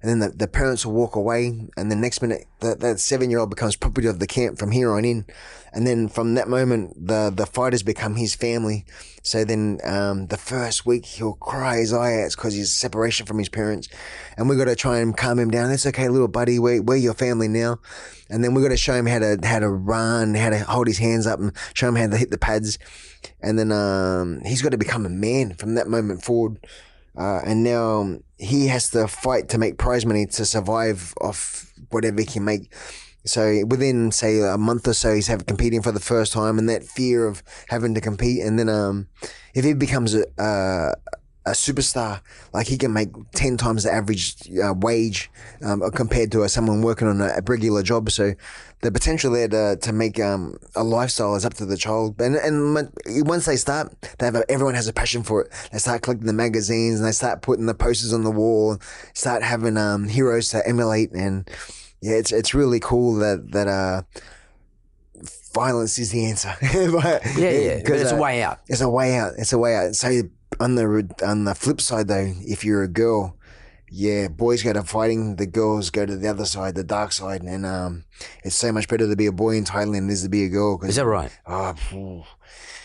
And 0.02 0.10
then 0.10 0.18
the, 0.18 0.36
the 0.36 0.48
parents 0.48 0.84
will 0.84 0.92
walk 0.92 1.16
away. 1.16 1.68
And 1.76 1.90
the 1.90 1.96
next 1.96 2.22
minute, 2.22 2.44
that, 2.60 2.80
that 2.80 3.00
seven 3.00 3.30
year 3.30 3.38
old 3.38 3.50
becomes 3.50 3.76
property 3.76 4.06
of 4.06 4.18
the 4.18 4.26
camp 4.26 4.58
from 4.58 4.70
here 4.70 4.92
on 4.92 5.04
in. 5.04 5.24
And 5.72 5.86
then 5.86 6.08
from 6.08 6.34
that 6.34 6.48
moment, 6.48 7.06
the, 7.06 7.32
the 7.34 7.46
fighters 7.46 7.82
become 7.82 8.16
his 8.16 8.34
family. 8.34 8.84
So 9.22 9.44
then 9.44 9.80
um, 9.84 10.28
the 10.28 10.36
first 10.36 10.86
week, 10.86 11.04
he'll 11.04 11.34
cry 11.34 11.78
his 11.78 11.92
eye 11.92 12.22
out 12.22 12.30
because 12.30 12.54
he's 12.54 12.72
separation 12.74 13.26
from 13.26 13.38
his 13.38 13.48
parents. 13.48 13.88
And 14.36 14.48
we've 14.48 14.58
got 14.58 14.66
to 14.66 14.76
try 14.76 15.00
and 15.00 15.16
calm 15.16 15.38
him 15.38 15.50
down. 15.50 15.70
It's 15.70 15.86
okay, 15.86 16.08
little 16.08 16.28
buddy. 16.28 16.58
We're, 16.58 16.80
we're 16.80 16.96
your 16.96 17.14
family 17.14 17.48
now. 17.48 17.80
And 18.30 18.42
then 18.42 18.54
we've 18.54 18.64
got 18.64 18.70
to 18.70 18.76
show 18.76 18.94
him 18.94 19.06
how 19.06 19.18
to 19.20 19.38
how 19.44 19.60
to 19.60 19.68
run, 19.68 20.34
how 20.34 20.50
to 20.50 20.58
hold 20.60 20.86
his 20.88 20.98
hands 20.98 21.26
up, 21.26 21.38
and 21.38 21.52
show 21.74 21.88
him 21.88 21.96
how 21.96 22.08
to 22.08 22.16
hit 22.16 22.30
the 22.30 22.38
pads. 22.38 22.78
And 23.40 23.58
then 23.58 23.70
um, 23.70 24.40
he's 24.44 24.62
got 24.62 24.70
to 24.70 24.78
become 24.78 25.06
a 25.06 25.10
man 25.10 25.54
from 25.54 25.74
that 25.74 25.88
moment 25.88 26.22
forward. 26.22 26.58
Uh, 27.16 27.40
and 27.46 27.64
now 27.64 28.18
he 28.38 28.66
has 28.66 28.90
to 28.90 29.08
fight 29.08 29.48
to 29.48 29.58
make 29.58 29.78
prize 29.78 30.04
money 30.04 30.26
to 30.26 30.44
survive 30.44 31.14
off 31.20 31.72
whatever 31.90 32.20
he 32.20 32.26
can 32.26 32.44
make. 32.44 32.72
So 33.24 33.64
within 33.66 34.12
say 34.12 34.40
a 34.40 34.56
month 34.56 34.86
or 34.86 34.94
so, 34.94 35.14
he's 35.14 35.26
have 35.26 35.46
competing 35.46 35.82
for 35.82 35.92
the 35.92 36.00
first 36.00 36.32
time, 36.32 36.58
and 36.58 36.68
that 36.68 36.84
fear 36.84 37.26
of 37.26 37.42
having 37.68 37.94
to 37.94 38.00
compete. 38.00 38.42
And 38.42 38.58
then 38.58 38.68
um, 38.68 39.08
if 39.54 39.64
he 39.64 39.74
becomes 39.74 40.14
a, 40.14 40.24
a 40.38 40.94
a 41.46 41.50
superstar, 41.52 42.20
like 42.52 42.66
he 42.66 42.76
can 42.76 42.92
make 42.92 43.08
ten 43.32 43.56
times 43.56 43.84
the 43.84 43.92
average 43.92 44.34
uh, 44.62 44.74
wage 44.76 45.30
um, 45.64 45.80
compared 45.92 46.32
to 46.32 46.42
uh, 46.42 46.48
someone 46.48 46.82
working 46.82 47.06
on 47.08 47.20
a, 47.20 47.26
a 47.28 47.40
regular 47.46 47.82
job. 47.82 48.10
So 48.10 48.34
the 48.82 48.90
potential 48.92 49.32
there 49.32 49.48
to, 49.48 49.76
to 49.80 49.92
make 49.92 50.18
um, 50.20 50.58
a 50.74 50.82
lifestyle 50.84 51.34
is 51.36 51.44
up 51.44 51.54
to 51.54 51.64
the 51.66 51.76
child. 51.76 52.20
And 52.20 52.34
and 52.36 52.74
once 53.26 53.46
they 53.46 53.56
start, 53.56 53.94
they 54.18 54.26
have 54.26 54.34
a, 54.34 54.50
everyone 54.50 54.74
has 54.74 54.88
a 54.88 54.92
passion 54.92 55.22
for 55.22 55.42
it. 55.42 55.52
They 55.72 55.78
start 55.78 56.02
collecting 56.02 56.26
the 56.26 56.32
magazines 56.32 56.98
and 56.98 57.06
they 57.08 57.12
start 57.12 57.42
putting 57.42 57.66
the 57.66 57.74
posters 57.74 58.12
on 58.12 58.24
the 58.24 58.30
wall. 58.30 58.78
Start 59.14 59.42
having 59.42 59.76
um, 59.76 60.08
heroes 60.08 60.48
to 60.50 60.66
emulate, 60.68 61.12
and 61.12 61.48
yeah, 62.02 62.16
it's 62.16 62.32
it's 62.32 62.54
really 62.54 62.80
cool 62.80 63.14
that 63.16 63.52
that 63.52 63.68
uh, 63.68 64.02
violence 65.54 65.98
is 65.98 66.10
the 66.10 66.26
answer. 66.26 66.54
But- 66.60 67.22
Yeah, 67.36 67.50
yeah. 67.50 67.76
But 67.76 67.84
'cause, 67.86 68.00
it's 68.02 68.12
a 68.12 68.16
uh, 68.16 68.20
way 68.20 68.42
out. 68.42 68.58
it's 68.68 68.80
a 68.80 68.88
way 68.88 69.16
out. 69.16 69.32
It's 69.38 69.52
a 69.52 69.58
way 69.58 69.76
out. 69.76 69.94
So 69.94 70.22
on 70.60 70.74
the 70.74 71.08
on 71.24 71.44
the 71.44 71.54
flip 71.54 71.80
side, 71.80 72.08
though, 72.08 72.32
if 72.40 72.64
you're 72.64 72.82
a 72.82 72.88
girl, 72.88 73.36
yeah, 73.90 74.28
boys 74.28 74.62
go 74.62 74.72
to 74.72 74.82
fighting, 74.82 75.36
the 75.36 75.46
girls 75.46 75.90
go 75.90 76.04
to 76.06 76.16
the 76.16 76.28
other 76.28 76.44
side, 76.44 76.74
the 76.74 76.84
dark 76.84 77.12
side, 77.12 77.42
and 77.42 77.64
um, 77.66 78.04
it's 78.44 78.56
so 78.56 78.72
much 78.72 78.88
better 78.88 79.08
to 79.08 79.16
be 79.16 79.26
a 79.26 79.32
boy 79.32 79.56
in 79.56 79.64
Thailand 79.64 79.92
than 79.94 80.08
it 80.10 80.12
is 80.12 80.22
to 80.22 80.28
be 80.28 80.44
a 80.44 80.48
girl. 80.48 80.78
'cause- 80.78 80.90
Is 80.90 80.96
that 80.96 81.06
right? 81.06 81.30
Oh, 81.46 82.24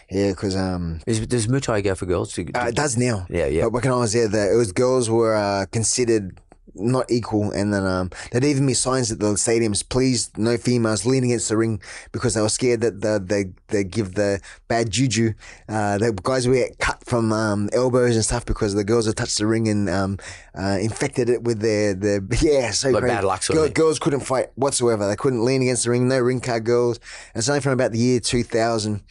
yeah, 0.10 0.30
because 0.32 0.56
um, 0.56 1.00
Is, 1.08 1.26
does 1.28 1.48
Muay 1.48 1.62
Thai 1.62 1.82
go 1.82 1.96
for 1.96 2.06
girls? 2.06 2.34
Do- 2.34 2.46
uh, 2.54 2.66
it 2.70 2.76
does 2.76 2.98
now. 2.98 3.26
Yeah, 3.30 3.46
yeah. 3.48 3.64
But 3.64 3.74
when 3.84 3.94
I 3.94 3.96
was 3.98 4.14
there, 4.14 4.28
the, 4.28 4.52
it 4.54 4.56
was 4.58 4.72
girls 4.74 5.10
were 5.10 5.36
uh, 5.36 5.66
considered 5.72 6.40
not 6.76 7.10
equal, 7.12 7.52
and 7.52 7.74
then 7.74 7.86
um, 7.86 8.10
there'd 8.32 8.44
even 8.44 8.66
be 8.66 8.74
signs 8.74 9.12
at 9.12 9.20
the 9.20 9.34
stadiums: 9.34 9.88
"Please, 9.88 10.32
no 10.38 10.58
females 10.58 11.06
leaning 11.06 11.32
against 11.32 11.50
the 11.50 11.58
ring," 11.58 11.82
because 12.12 12.34
they 12.34 12.42
were 12.42 12.50
scared 12.50 12.82
that 12.82 13.02
the, 13.02 13.22
they 13.24 13.52
they 13.68 13.84
give 13.84 14.16
the 14.16 14.42
bad 14.68 14.90
juju. 14.90 15.34
Uh, 15.68 15.98
the 15.98 16.12
guys 16.24 16.48
would 16.48 16.56
get 16.56 16.78
cut 16.80 17.04
from 17.06 17.32
um, 17.32 17.70
elbows 17.74 18.16
and 18.16 18.26
stuff 18.26 18.46
because 18.46 18.74
the 18.74 18.84
girls 18.84 19.06
had 19.06 19.16
touched 19.18 19.38
the 19.38 19.48
ring 19.48 19.68
and 19.68 19.90
um, 19.90 20.18
uh, 20.58 20.78
infected 20.82 21.30
it 21.30 21.44
with 21.44 21.60
their 21.60 21.94
their 21.94 22.22
yeah. 22.42 22.72
So 22.72 22.90
Like 22.90 23.04
bad 23.04 23.24
luck 23.24 23.42
Girl- 23.48 23.70
girls 23.70 24.00
couldn't 24.00 24.22
fight 24.22 24.50
whatsoever. 24.56 25.08
They 25.08 25.16
couldn't 25.16 25.44
lean 25.44 25.62
against 25.62 25.84
the 25.86 25.92
ring. 25.92 26.08
No 26.08 26.20
ring 26.20 26.42
card 26.42 26.64
girls. 26.64 27.00
And 27.34 27.42
it's 27.42 27.50
only 27.50 27.62
from 27.62 27.74
about 27.74 27.92
the 27.92 28.00
year 28.00 28.20
2000 28.20 29.02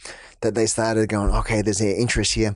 that 0.41 0.55
they 0.55 0.65
started 0.65 1.07
going, 1.07 1.31
okay, 1.31 1.61
there's 1.61 1.81
an 1.81 1.87
interest 1.89 2.33
here. 2.33 2.55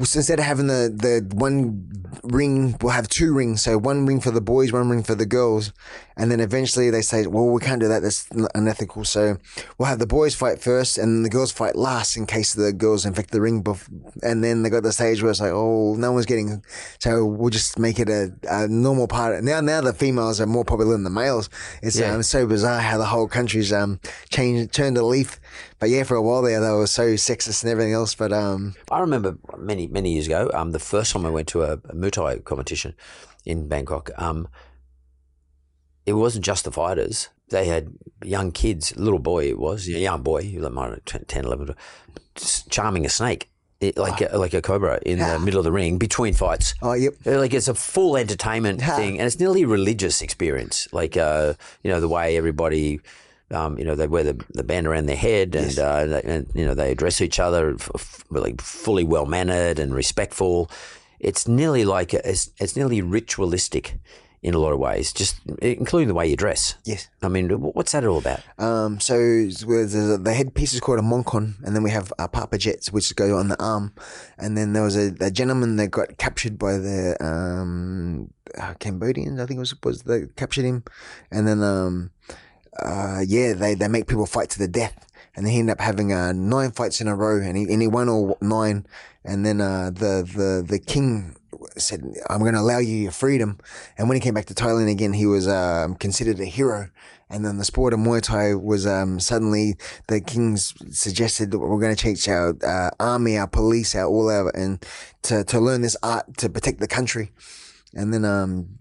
Instead 0.00 0.38
of 0.38 0.46
having 0.46 0.66
the, 0.66 0.90
the 0.92 1.34
one 1.34 1.86
ring, 2.24 2.74
we'll 2.80 2.92
have 2.92 3.06
two 3.06 3.34
rings. 3.34 3.62
So 3.62 3.76
one 3.76 4.06
ring 4.06 4.20
for 4.20 4.30
the 4.30 4.40
boys, 4.40 4.72
one 4.72 4.88
ring 4.88 5.02
for 5.02 5.14
the 5.14 5.26
girls. 5.26 5.72
And 6.20 6.30
then 6.30 6.38
eventually 6.40 6.90
they 6.90 7.00
say, 7.00 7.26
well, 7.26 7.46
we 7.46 7.60
can't 7.62 7.80
do 7.80 7.88
that. 7.88 8.02
That's 8.02 8.26
unethical. 8.54 9.04
So 9.06 9.38
we'll 9.78 9.88
have 9.88 9.98
the 9.98 10.06
boys 10.06 10.34
fight 10.34 10.60
first 10.60 10.98
and 10.98 11.24
the 11.24 11.30
girls 11.30 11.50
fight 11.50 11.76
last 11.76 12.16
in 12.18 12.26
case 12.26 12.52
the 12.52 12.74
girls 12.74 13.06
infect 13.06 13.30
the 13.30 13.40
ring. 13.40 13.64
Bef- 13.64 13.88
and 14.22 14.44
then 14.44 14.62
they 14.62 14.68
got 14.68 14.82
the 14.82 14.92
stage 14.92 15.22
where 15.22 15.30
it's 15.30 15.40
like, 15.40 15.52
oh, 15.52 15.94
no 15.96 16.12
one's 16.12 16.26
getting, 16.26 16.62
so 16.98 17.24
we'll 17.24 17.48
just 17.48 17.78
make 17.78 17.98
it 17.98 18.10
a, 18.10 18.32
a 18.50 18.68
normal 18.68 19.08
part. 19.08 19.42
Now, 19.42 19.62
now 19.62 19.80
the 19.80 19.94
females 19.94 20.42
are 20.42 20.46
more 20.46 20.64
popular 20.64 20.92
than 20.92 21.04
the 21.04 21.10
males. 21.10 21.48
It's 21.82 21.98
Yeah. 21.98 22.14
um, 22.14 22.22
so 22.22 22.46
bizarre 22.46 22.80
how 22.80 22.98
the 22.98 23.06
whole 23.06 23.26
country's 23.26 23.72
um, 23.72 23.98
changed, 24.28 24.72
turned 24.74 24.98
a 24.98 25.04
leaf. 25.04 25.40
But 25.78 25.88
yeah, 25.88 26.02
for 26.02 26.16
a 26.16 26.22
while 26.22 26.42
there, 26.42 26.60
they 26.60 26.70
were 26.70 26.86
so 26.86 27.14
sexist 27.14 27.62
and 27.62 27.72
everything 27.72 27.94
else. 27.94 28.14
But 28.14 28.32
um, 28.34 28.74
I 28.90 29.00
remember 29.00 29.38
many 29.56 29.86
many 29.86 30.12
years 30.12 30.26
ago, 30.26 30.50
um, 30.52 30.72
the 30.72 30.78
first 30.78 31.12
time 31.12 31.24
I 31.24 31.30
went 31.30 31.48
to 31.48 31.62
a, 31.62 31.72
a 31.72 31.94
Muay 31.94 32.10
Thai 32.10 32.38
competition 32.40 32.94
in 33.46 33.68
Bangkok, 33.68 34.10
um, 34.18 34.48
it 36.10 36.14
wasn't 36.24 36.44
just 36.44 36.64
the 36.64 36.72
fighters. 36.72 37.28
They 37.50 37.66
had 37.66 37.92
young 38.24 38.52
kids, 38.52 38.94
little 38.96 39.18
boy 39.18 39.48
it 39.48 39.58
was, 39.58 39.86
a 39.88 39.92
young 39.92 40.22
boy, 40.22 40.42
he 40.42 40.58
was 40.58 40.70
like 40.72 41.04
10, 41.26 41.44
11, 41.44 41.74
just 42.34 42.70
charming 42.70 43.04
a 43.06 43.08
snake, 43.08 43.48
it, 43.80 43.96
like, 43.96 44.20
a, 44.20 44.36
like 44.38 44.54
a 44.54 44.62
cobra 44.62 45.00
in 45.06 45.18
the 45.18 45.38
middle 45.40 45.58
of 45.58 45.64
the 45.64 45.72
ring 45.72 45.98
between 45.98 46.34
fights. 46.34 46.74
oh, 46.82 46.92
yep. 46.92 47.14
Uh, 47.26 47.38
Like 47.38 47.54
it's 47.54 47.68
a 47.68 47.74
full 47.74 48.16
entertainment 48.16 48.82
Ha. 48.82 48.96
thing, 48.96 49.18
and 49.18 49.26
it's 49.26 49.40
nearly 49.40 49.62
a 49.62 49.66
religious 49.68 50.20
experience. 50.22 50.86
Like 50.92 51.16
uh, 51.16 51.54
you 51.82 51.90
know 51.90 52.00
the 52.00 52.08
way 52.08 52.36
everybody, 52.36 53.00
um, 53.50 53.78
you 53.78 53.84
know, 53.84 53.94
they 53.96 54.06
wear 54.06 54.22
the, 54.24 54.36
the 54.50 54.62
band 54.62 54.86
around 54.86 55.06
their 55.06 55.16
head, 55.16 55.54
and, 55.56 55.76
uh, 55.78 56.06
they, 56.06 56.22
and 56.22 56.46
you 56.54 56.64
know 56.66 56.74
they 56.74 56.92
address 56.92 57.20
each 57.20 57.40
other 57.40 57.74
f- 57.74 57.90
f- 57.94 58.24
really 58.30 58.54
fully 58.60 59.04
well 59.04 59.26
mannered 59.26 59.78
and 59.78 59.94
respectful. 59.94 60.70
It's 61.18 61.48
nearly 61.48 61.84
like 61.84 62.12
a, 62.14 62.20
it's, 62.30 62.50
it's 62.60 62.76
nearly 62.76 63.00
ritualistic 63.02 63.94
in 64.42 64.54
a 64.54 64.58
lot 64.58 64.72
of 64.72 64.78
ways, 64.78 65.12
just 65.12 65.36
including 65.60 66.08
the 66.08 66.14
way 66.14 66.26
you 66.26 66.36
dress. 66.36 66.76
Yes. 66.84 67.08
I 67.22 67.28
mean, 67.28 67.50
what's 67.50 67.92
that 67.92 68.04
all 68.04 68.18
about? 68.18 68.40
Um, 68.58 68.98
so 68.98 69.16
the 69.16 70.34
headpiece 70.34 70.72
is 70.72 70.80
called 70.80 70.98
a 70.98 71.02
moncon, 71.02 71.56
and 71.62 71.76
then 71.76 71.82
we 71.82 71.90
have 71.90 72.12
uh, 72.18 72.26
papa 72.26 72.56
jets, 72.56 72.90
which 72.92 73.14
go 73.16 73.36
on 73.36 73.48
the 73.48 73.62
arm, 73.62 73.94
and 74.38 74.56
then 74.56 74.72
there 74.72 74.82
was 74.82 74.96
a, 74.96 75.14
a 75.20 75.30
gentleman 75.30 75.76
that 75.76 75.88
got 75.88 76.16
captured 76.16 76.58
by 76.58 76.78
the 76.78 77.16
um, 77.20 78.32
uh, 78.58 78.74
Cambodians, 78.80 79.40
I 79.40 79.46
think 79.46 79.58
it 79.58 79.60
was 79.60 79.74
was 79.82 80.02
they 80.02 80.26
captured 80.36 80.64
him, 80.64 80.84
and 81.30 81.46
then 81.46 81.62
um, 81.62 82.10
uh, 82.78 83.22
yeah, 83.26 83.52
they 83.52 83.74
they 83.74 83.88
make 83.88 84.06
people 84.06 84.26
fight 84.26 84.50
to 84.50 84.58
the 84.58 84.68
death. 84.68 85.06
And 85.36 85.46
he 85.46 85.60
ended 85.60 85.74
up 85.74 85.80
having 85.80 86.12
uh, 86.12 86.32
nine 86.32 86.72
fights 86.72 87.00
in 87.00 87.06
a 87.06 87.14
row, 87.14 87.40
and 87.40 87.56
he 87.56 87.72
and 87.72 87.80
he 87.80 87.86
won 87.86 88.08
all 88.08 88.36
nine. 88.40 88.84
And 89.24 89.46
then 89.46 89.60
uh, 89.60 89.90
the 89.90 90.26
the 90.26 90.64
the 90.66 90.80
king 90.80 91.36
said, 91.80 92.02
"I'm 92.28 92.40
going 92.40 92.54
to 92.54 92.60
allow 92.60 92.78
you 92.78 92.96
your 92.96 93.12
freedom." 93.12 93.58
And 93.96 94.08
when 94.08 94.16
he 94.16 94.20
came 94.20 94.34
back 94.34 94.46
to 94.46 94.54
Thailand 94.54 94.90
again, 94.90 95.12
he 95.12 95.26
was 95.26 95.48
um, 95.48 95.94
considered 95.94 96.40
a 96.40 96.44
hero. 96.44 96.90
And 97.32 97.44
then 97.44 97.58
the 97.58 97.64
sport 97.64 97.92
of 97.92 98.00
Muay 98.00 98.20
Thai 98.20 98.54
was 98.54 98.86
um, 98.86 99.20
suddenly 99.20 99.76
the 100.08 100.20
kings 100.20 100.74
suggested 100.90 101.52
that 101.52 101.60
we're 101.60 101.78
going 101.78 101.94
to 101.94 102.02
teach 102.02 102.28
our 102.28 102.56
uh, 102.64 102.90
army, 102.98 103.38
our 103.38 103.46
police, 103.46 103.94
our 103.94 104.06
all 104.06 104.28
our 104.28 104.50
and 104.50 104.84
to 105.22 105.44
to 105.44 105.60
learn 105.60 105.82
this 105.82 105.96
art 106.02 106.36
to 106.38 106.48
protect 106.48 106.80
the 106.80 106.88
country. 106.88 107.30
And 107.94 108.12
then 108.12 108.24
um, 108.24 108.78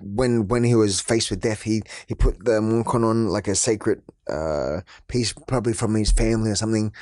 when 0.00 0.48
when 0.48 0.64
he 0.64 0.74
was 0.74 1.00
faced 1.00 1.30
with 1.30 1.40
death, 1.40 1.62
he 1.62 1.82
he 2.06 2.14
put 2.14 2.44
the 2.44 2.60
monkon 2.60 3.04
on 3.04 3.28
like 3.28 3.46
a 3.46 3.54
sacred 3.54 4.02
uh, 4.28 4.80
peace, 5.08 5.32
probably 5.46 5.72
from 5.72 5.94
his 5.94 6.12
family 6.12 6.50
or 6.50 6.54
something. 6.54 6.92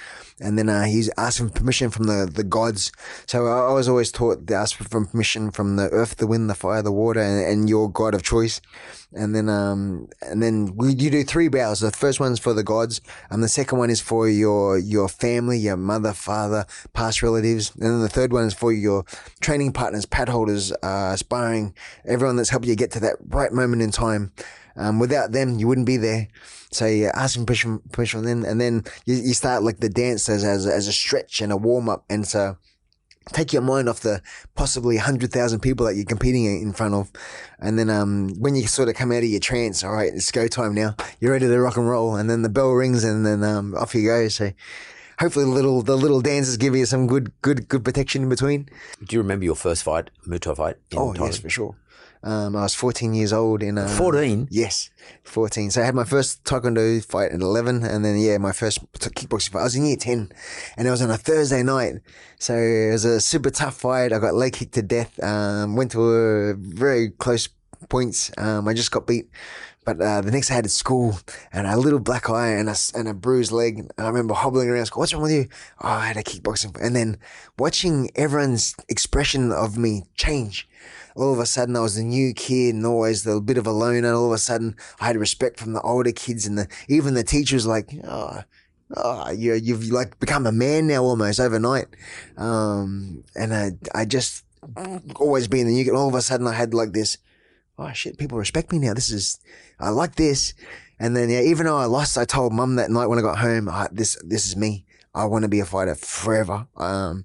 And 0.41 0.59
then 0.59 0.69
uh, 0.69 0.85
he's 0.85 1.11
asking 1.17 1.51
permission 1.51 1.91
from 1.91 2.05
the, 2.05 2.31
the 2.33 2.45
gods. 2.45 2.93
So 3.27 3.47
I, 3.47 3.73
was 3.73 3.89
always 3.89 4.13
taught 4.13 4.47
to 4.47 4.55
ask 4.55 4.77
for 4.77 4.89
permission 4.89 5.51
from 5.51 5.77
the 5.77 5.89
earth, 5.91 6.17
the 6.17 6.27
wind, 6.27 6.49
the 6.49 6.55
fire, 6.55 6.83
the 6.83 6.93
water, 6.93 7.21
and, 7.21 7.45
and 7.45 7.69
your 7.69 7.91
god 7.91 8.15
of 8.15 8.23
choice. 8.23 8.61
And 9.13 9.35
then, 9.35 9.49
um, 9.49 10.09
and 10.23 10.43
then 10.43 10.77
you 10.81 11.11
do 11.11 11.25
three 11.25 11.49
bows. 11.49 11.81
The 11.81 11.91
first 11.91 12.21
one's 12.21 12.39
for 12.39 12.53
the 12.53 12.63
gods, 12.63 13.01
and 13.31 13.43
the 13.43 13.49
second 13.49 13.79
one 13.79 13.89
is 13.89 14.03
for 14.03 14.29
your 14.29 14.79
your 14.79 15.09
family, 15.09 15.57
your 15.59 15.79
mother, 15.79 16.13
father, 16.13 16.67
past 16.93 17.23
relatives, 17.23 17.75
and 17.75 17.85
then 17.85 18.01
the 18.03 18.11
third 18.11 18.35
one 18.35 18.45
is 18.45 18.53
for 18.53 18.71
your 18.71 19.05
training 19.41 19.73
partners, 19.73 20.05
pad 20.05 20.29
holders, 20.29 20.73
uh, 20.83 21.17
sparring, 21.17 21.75
everyone 22.05 22.37
that's 22.37 22.51
helped 22.51 22.67
you 22.67 22.77
get 22.77 22.91
to 22.93 23.01
that 23.01 23.17
right 23.29 23.53
moment 23.53 23.81
in 23.81 23.91
time. 23.91 24.31
Um, 24.79 24.99
without 24.99 25.33
them, 25.33 25.59
you 25.59 25.67
wouldn't 25.69 25.87
be 25.87 25.97
there. 25.99 26.29
So 26.71 26.87
you 26.87 27.11
ask 27.15 27.35
them 27.35 27.45
permission, 27.47 27.81
permission, 27.93 28.21
and 28.21 28.29
then 28.29 28.51
and 28.51 28.61
then 28.61 28.85
you, 29.05 29.17
you 29.17 29.35
start 29.35 29.63
like 29.63 29.81
the 29.81 29.89
dance 29.89 30.29
as 30.29 30.45
as, 30.45 30.67
as 30.67 30.87
a 30.89 30.93
stretch 30.93 31.41
and 31.43 31.51
a 31.53 31.57
warm 31.57 31.89
up, 31.89 32.05
and 32.09 32.27
so 32.27 32.57
take 33.33 33.53
your 33.53 33.61
mind 33.61 33.89
off 33.91 34.01
the 34.01 34.23
possibly 34.55 34.97
100,000 34.97 35.61
people 35.61 35.85
that 35.85 35.95
you're 35.95 36.05
competing 36.07 36.47
in 36.47 36.73
front 36.73 36.95
of. 36.95 37.11
And 37.59 37.79
then, 37.79 37.91
um, 37.91 38.31
when 38.39 38.55
you 38.55 38.67
sort 38.67 38.89
of 38.89 38.95
come 38.95 39.13
out 39.13 39.19
of 39.19 39.25
your 39.29 39.41
trance, 39.41 39.85
all 39.85 39.93
right, 39.93 40.11
it's 40.15 40.33
go 40.33 40.47
time 40.49 40.75
now. 40.75 40.95
You're 41.21 41.33
ready 41.33 41.47
to 41.47 41.61
rock 41.61 41.77
and 41.77 41.87
roll. 41.87 42.17
And 42.17 42.31
then 42.31 42.41
the 42.41 42.49
bell 42.49 42.71
rings 42.71 43.05
and 43.05 43.27
then, 43.27 43.45
um, 43.45 43.75
off 43.75 43.95
you 43.95 44.07
go. 44.07 44.29
So 44.29 44.53
hopefully 45.21 45.45
the 45.45 45.51
little, 45.51 45.83
the 45.83 45.95
little 45.97 46.23
dances 46.23 46.57
give 46.57 46.75
you 46.75 46.87
some 46.87 47.07
good, 47.07 47.31
good, 47.43 47.69
good 47.69 47.85
protection 47.85 48.23
in 48.23 48.29
between. 48.31 48.67
Do 49.05 49.15
you 49.15 49.21
remember 49.21 49.45
your 49.45 49.57
first 49.57 49.83
fight, 49.83 50.09
Muay 50.27 50.41
Thai 50.41 50.55
fight? 50.55 50.77
in 50.91 50.99
Oh, 50.99 51.13
yes, 51.15 51.37
Thailand? 51.39 51.43
for 51.43 51.51
sure. 51.51 51.77
Um, 52.29 52.57
I 52.57 52.63
was 52.65 52.75
14 52.75 53.15
years 53.15 53.33
old 53.33 53.63
in, 53.63 53.79
uh, 53.79 53.89
14? 53.89 54.49
Yes, 54.51 54.91
14. 55.25 55.71
So 55.71 55.81
I 55.81 55.87
had 55.87 55.95
my 55.95 56.05
first 56.05 56.45
taekwondo 56.45 57.03
fight 57.03 57.33
at 57.33 57.41
11 57.41 57.83
and 57.83 58.05
then, 58.05 58.19
yeah, 58.19 58.37
my 58.37 58.53
first 58.53 58.81
kickboxing 58.93 59.49
fight. 59.49 59.61
I 59.61 59.65
was 59.65 59.75
in 59.75 59.87
year 59.87 59.97
10 59.97 60.31
and 60.77 60.87
it 60.87 60.91
was 60.91 61.01
on 61.01 61.11
a 61.11 61.17
Thursday 61.17 61.63
night. 61.63 61.95
So 62.39 62.55
it 62.55 62.93
was 62.93 63.07
a 63.07 63.19
super 63.23 63.49
tough 63.49 63.77
fight. 63.77 64.13
I 64.13 64.19
got 64.19 64.35
leg 64.35 64.53
kicked 64.53 64.75
to 64.75 64.83
death. 64.83 65.19
Um, 65.25 65.75
went 65.75 65.93
to 65.93 66.03
a 66.03 66.55
very 66.55 67.13
close 67.13 67.49
points. 67.89 68.31
Um, 68.37 68.69
I 68.69 68.75
just 68.75 68.91
got 68.91 69.07
beat. 69.07 69.31
But 69.87 69.99
uh, 70.03 70.21
the 70.21 70.31
next 70.31 70.49
day 70.49 70.53
I 70.53 70.57
had 70.57 70.71
school 70.71 71.19
and 71.51 71.67
a 71.67 71.79
little 71.79 71.99
black 71.99 72.29
eye 72.29 72.51
and 72.51 72.69
a, 72.69 72.77
and 72.95 73.09
a 73.09 73.15
bruised 73.15 73.53
leg. 73.53 73.79
And 73.79 73.91
I 73.97 74.07
remember 74.07 74.35
hobbling 74.35 74.69
around 74.69 74.85
school. 74.85 75.01
What's 75.01 75.15
wrong 75.15 75.23
with 75.23 75.33
you? 75.33 75.49
Oh, 75.81 75.89
I 75.89 76.09
had 76.09 76.19
a 76.19 76.23
kickboxing. 76.23 76.79
And 76.79 76.95
then 76.95 77.17
watching 77.59 78.11
everyone's 78.15 78.77
expression 78.91 79.51
of 79.51 79.79
me 79.79 80.05
change. 80.15 80.69
All 81.19 81.33
of 81.33 81.41
a 81.41 81.47
sudden, 81.47 81.77
I 81.77 81.81
was 81.81 81.97
the 81.97 82.05
new 82.05 82.33
kid 82.33 82.77
and 82.77 82.87
always 82.87 83.25
the 83.25 83.41
bit 83.41 83.59
of 83.59 83.67
a 83.67 83.73
loner. 83.73 84.15
All 84.15 84.27
of 84.27 84.33
a 84.33 84.39
sudden, 84.39 84.77
I 85.01 85.07
had 85.07 85.17
respect 85.17 85.59
from 85.59 85.73
the 85.73 85.81
older 85.81 86.13
kids 86.13 86.47
and 86.47 86.57
the 86.57 86.69
even 86.89 87.15
the 87.15 87.25
teachers. 87.25 87.67
Like, 87.67 87.91
oh, 88.05 88.43
oh 88.97 89.31
you 89.31 89.55
you've 89.55 89.91
like 89.91 90.21
become 90.21 90.47
a 90.47 90.53
man 90.53 90.87
now 90.87 91.03
almost 91.03 91.41
overnight. 91.41 91.89
Um, 92.37 93.25
and 93.35 93.53
I 93.53 93.73
I 93.95 94.05
just 94.05 94.45
always 95.17 95.49
being 95.49 95.67
the 95.67 95.73
new 95.73 95.85
kid. 95.85 95.95
All 95.95 96.09
of 96.09 96.15
a 96.15 96.23
sudden, 96.23 96.47
I 96.47 96.53
had 96.53 96.73
like 96.73 96.93
this. 96.93 97.19
Oh 97.77 97.93
shit! 97.93 98.17
People 98.17 98.39
respect 98.39 98.71
me 98.71 98.79
now. 98.79 98.95
This 98.95 99.11
is 99.11 99.41
I 99.81 99.91
like 99.91 100.15
this. 100.15 100.55
And 101.01 101.17
then 101.17 101.31
yeah, 101.31 101.41
even 101.41 101.67
though 101.67 101.79
I 101.79 101.87
lost, 101.87 102.17
I 102.17 102.25
told 102.25 102.53
mum 102.53 102.77
that 102.77 102.91
night 102.91 103.07
when 103.07 103.19
I 103.19 103.23
got 103.23 103.39
home, 103.39 103.69
"Ah, 103.69 103.89
this 103.91 104.17
this 104.25 104.47
is 104.47 104.57
me. 104.57 104.85
I 105.15 105.25
want 105.25 105.43
to 105.43 105.49
be 105.49 105.61
a 105.61 105.65
fighter 105.65 105.95
forever. 105.95 106.69
Um, 106.77 107.25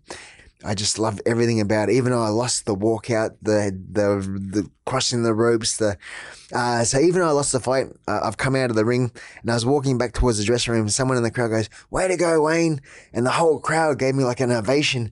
I 0.63 0.75
just 0.75 0.97
loved 0.97 1.21
everything 1.25 1.59
about 1.59 1.89
it. 1.89 1.93
Even 1.93 2.11
though 2.11 2.23
I 2.23 2.29
lost 2.29 2.65
the 2.65 2.75
walkout, 2.75 3.35
the 3.41 3.77
the 3.91 4.19
the 4.39 4.69
crossing 4.85 5.23
the 5.23 5.33
ropes, 5.33 5.77
the 5.77 5.97
uh, 6.53 6.83
so 6.83 6.99
even 6.99 7.21
though 7.21 7.27
I 7.27 7.31
lost 7.31 7.51
the 7.51 7.59
fight, 7.59 7.87
uh, 8.07 8.21
I've 8.23 8.37
come 8.37 8.55
out 8.55 8.69
of 8.69 8.75
the 8.75 8.85
ring 8.85 9.11
and 9.41 9.51
I 9.51 9.53
was 9.55 9.65
walking 9.65 9.97
back 9.97 10.13
towards 10.13 10.37
the 10.37 10.43
dressing 10.45 10.73
room. 10.73 10.87
Someone 10.89 11.17
in 11.17 11.23
the 11.23 11.31
crowd 11.31 11.49
goes, 11.49 11.69
"Way 11.89 12.07
to 12.07 12.17
go, 12.17 12.41
Wayne!" 12.41 12.81
And 13.11 13.25
the 13.25 13.31
whole 13.31 13.59
crowd 13.59 13.99
gave 13.99 14.15
me 14.15 14.23
like 14.23 14.39
an 14.39 14.51
ovation, 14.51 15.11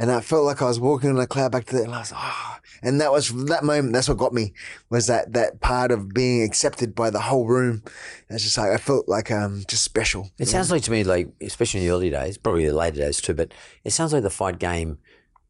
and 0.00 0.10
I 0.10 0.22
felt 0.22 0.46
like 0.46 0.62
I 0.62 0.64
was 0.64 0.80
walking 0.80 1.10
on 1.10 1.18
a 1.18 1.26
cloud 1.26 1.52
back 1.52 1.66
to 1.66 1.76
the. 1.76 1.82
And 1.82 1.94
I 1.94 1.98
was 1.98 2.12
oh, 2.16 2.56
and 2.82 3.02
that 3.02 3.12
was 3.12 3.28
that 3.46 3.62
moment. 3.62 3.92
That's 3.92 4.08
what 4.08 4.16
got 4.16 4.32
me 4.32 4.54
was 4.88 5.08
that 5.08 5.34
that 5.34 5.60
part 5.60 5.92
of 5.92 6.14
being 6.14 6.42
accepted 6.42 6.94
by 6.94 7.10
the 7.10 7.20
whole 7.20 7.46
room. 7.46 7.82
It's 8.30 8.42
just 8.42 8.56
like 8.56 8.70
I 8.70 8.78
felt 8.78 9.08
like 9.08 9.30
um 9.30 9.62
just 9.68 9.84
special. 9.84 10.30
It 10.38 10.48
sounds 10.48 10.70
like 10.70 10.82
to 10.84 10.90
me, 10.90 11.04
like 11.04 11.28
especially 11.42 11.80
in 11.80 11.86
the 11.86 11.92
early 11.92 12.08
days, 12.08 12.38
probably 12.38 12.66
the 12.66 12.72
later 12.72 12.96
days 12.96 13.20
too, 13.20 13.34
but 13.34 13.52
it 13.84 13.90
sounds 13.90 14.14
like 14.14 14.22
the 14.22 14.30
fight 14.30 14.58
game 14.58 14.98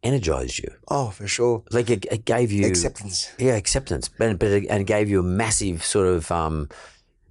energized 0.02 0.58
you. 0.58 0.72
Oh, 0.88 1.10
for 1.10 1.28
sure. 1.28 1.62
Like 1.70 1.88
it, 1.88 2.04
it 2.10 2.24
gave 2.24 2.50
you 2.50 2.66
Acceptance. 2.66 3.30
Yeah, 3.38 3.54
acceptance, 3.54 4.08
but 4.08 4.36
but 4.40 4.48
it, 4.48 4.66
and 4.68 4.80
it 4.82 4.86
gave 4.86 5.08
you 5.08 5.20
a 5.20 5.22
massive 5.22 5.84
sort 5.84 6.08
of 6.08 6.28
um, 6.32 6.68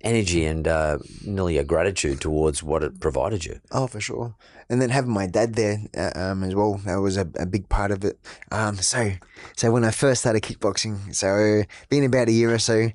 energy 0.02 0.46
and 0.46 0.68
uh, 0.68 0.98
nearly 1.26 1.58
a 1.58 1.64
gratitude 1.64 2.22
towards 2.22 2.64
what 2.64 2.84
it 2.84 3.00
provided 3.00 3.46
you. 3.46 3.60
Oh, 3.72 3.88
for 3.88 4.00
sure. 4.00 4.36
And 4.70 4.82
then 4.82 4.90
having 4.90 5.12
my 5.12 5.26
dad 5.26 5.56
there 5.56 5.80
uh, 5.98 6.12
um, 6.16 6.44
as 6.44 6.54
well, 6.54 6.76
that 6.86 6.96
was 6.98 7.18
a, 7.18 7.28
a 7.40 7.46
big 7.46 7.70
part 7.70 7.92
of 7.92 8.04
it. 8.06 8.20
Um, 8.52 8.76
so, 8.78 9.12
so 9.56 9.72
when 9.72 9.84
I 9.84 9.92
first 9.92 10.22
started 10.22 10.44
kickboxing, 10.44 11.14
so 11.16 11.64
been 11.90 12.04
about 12.04 12.28
a 12.28 12.32
year 12.32 12.54
or 12.54 12.60
so, 12.60 12.90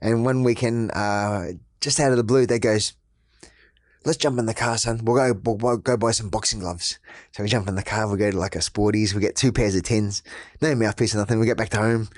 and 0.00 0.24
one 0.24 0.42
weekend, 0.42 0.90
uh, 0.94 1.48
just 1.80 2.00
out 2.00 2.12
of 2.12 2.16
the 2.16 2.24
blue, 2.24 2.46
they 2.46 2.58
goes, 2.58 2.94
"Let's 4.04 4.18
jump 4.18 4.38
in 4.38 4.46
the 4.46 4.54
car, 4.54 4.78
son. 4.78 5.00
We'll 5.04 5.16
go, 5.16 5.40
we'll, 5.44 5.56
we'll 5.56 5.76
go 5.76 5.96
buy 5.96 6.12
some 6.12 6.30
boxing 6.30 6.60
gloves." 6.60 6.98
So 7.32 7.42
we 7.42 7.48
jump 7.48 7.68
in 7.68 7.74
the 7.74 7.82
car. 7.82 8.08
We 8.08 8.16
go 8.16 8.30
to 8.30 8.38
like 8.38 8.56
a 8.56 8.60
Sporties. 8.60 9.12
We 9.12 9.20
get 9.20 9.36
two 9.36 9.52
pairs 9.52 9.76
of 9.76 9.82
tens, 9.82 10.22
no 10.62 10.74
mouthpiece 10.74 11.14
or 11.14 11.18
nothing. 11.18 11.38
We 11.38 11.46
get 11.46 11.58
back 11.58 11.68
to 11.70 11.78
home. 11.78 12.08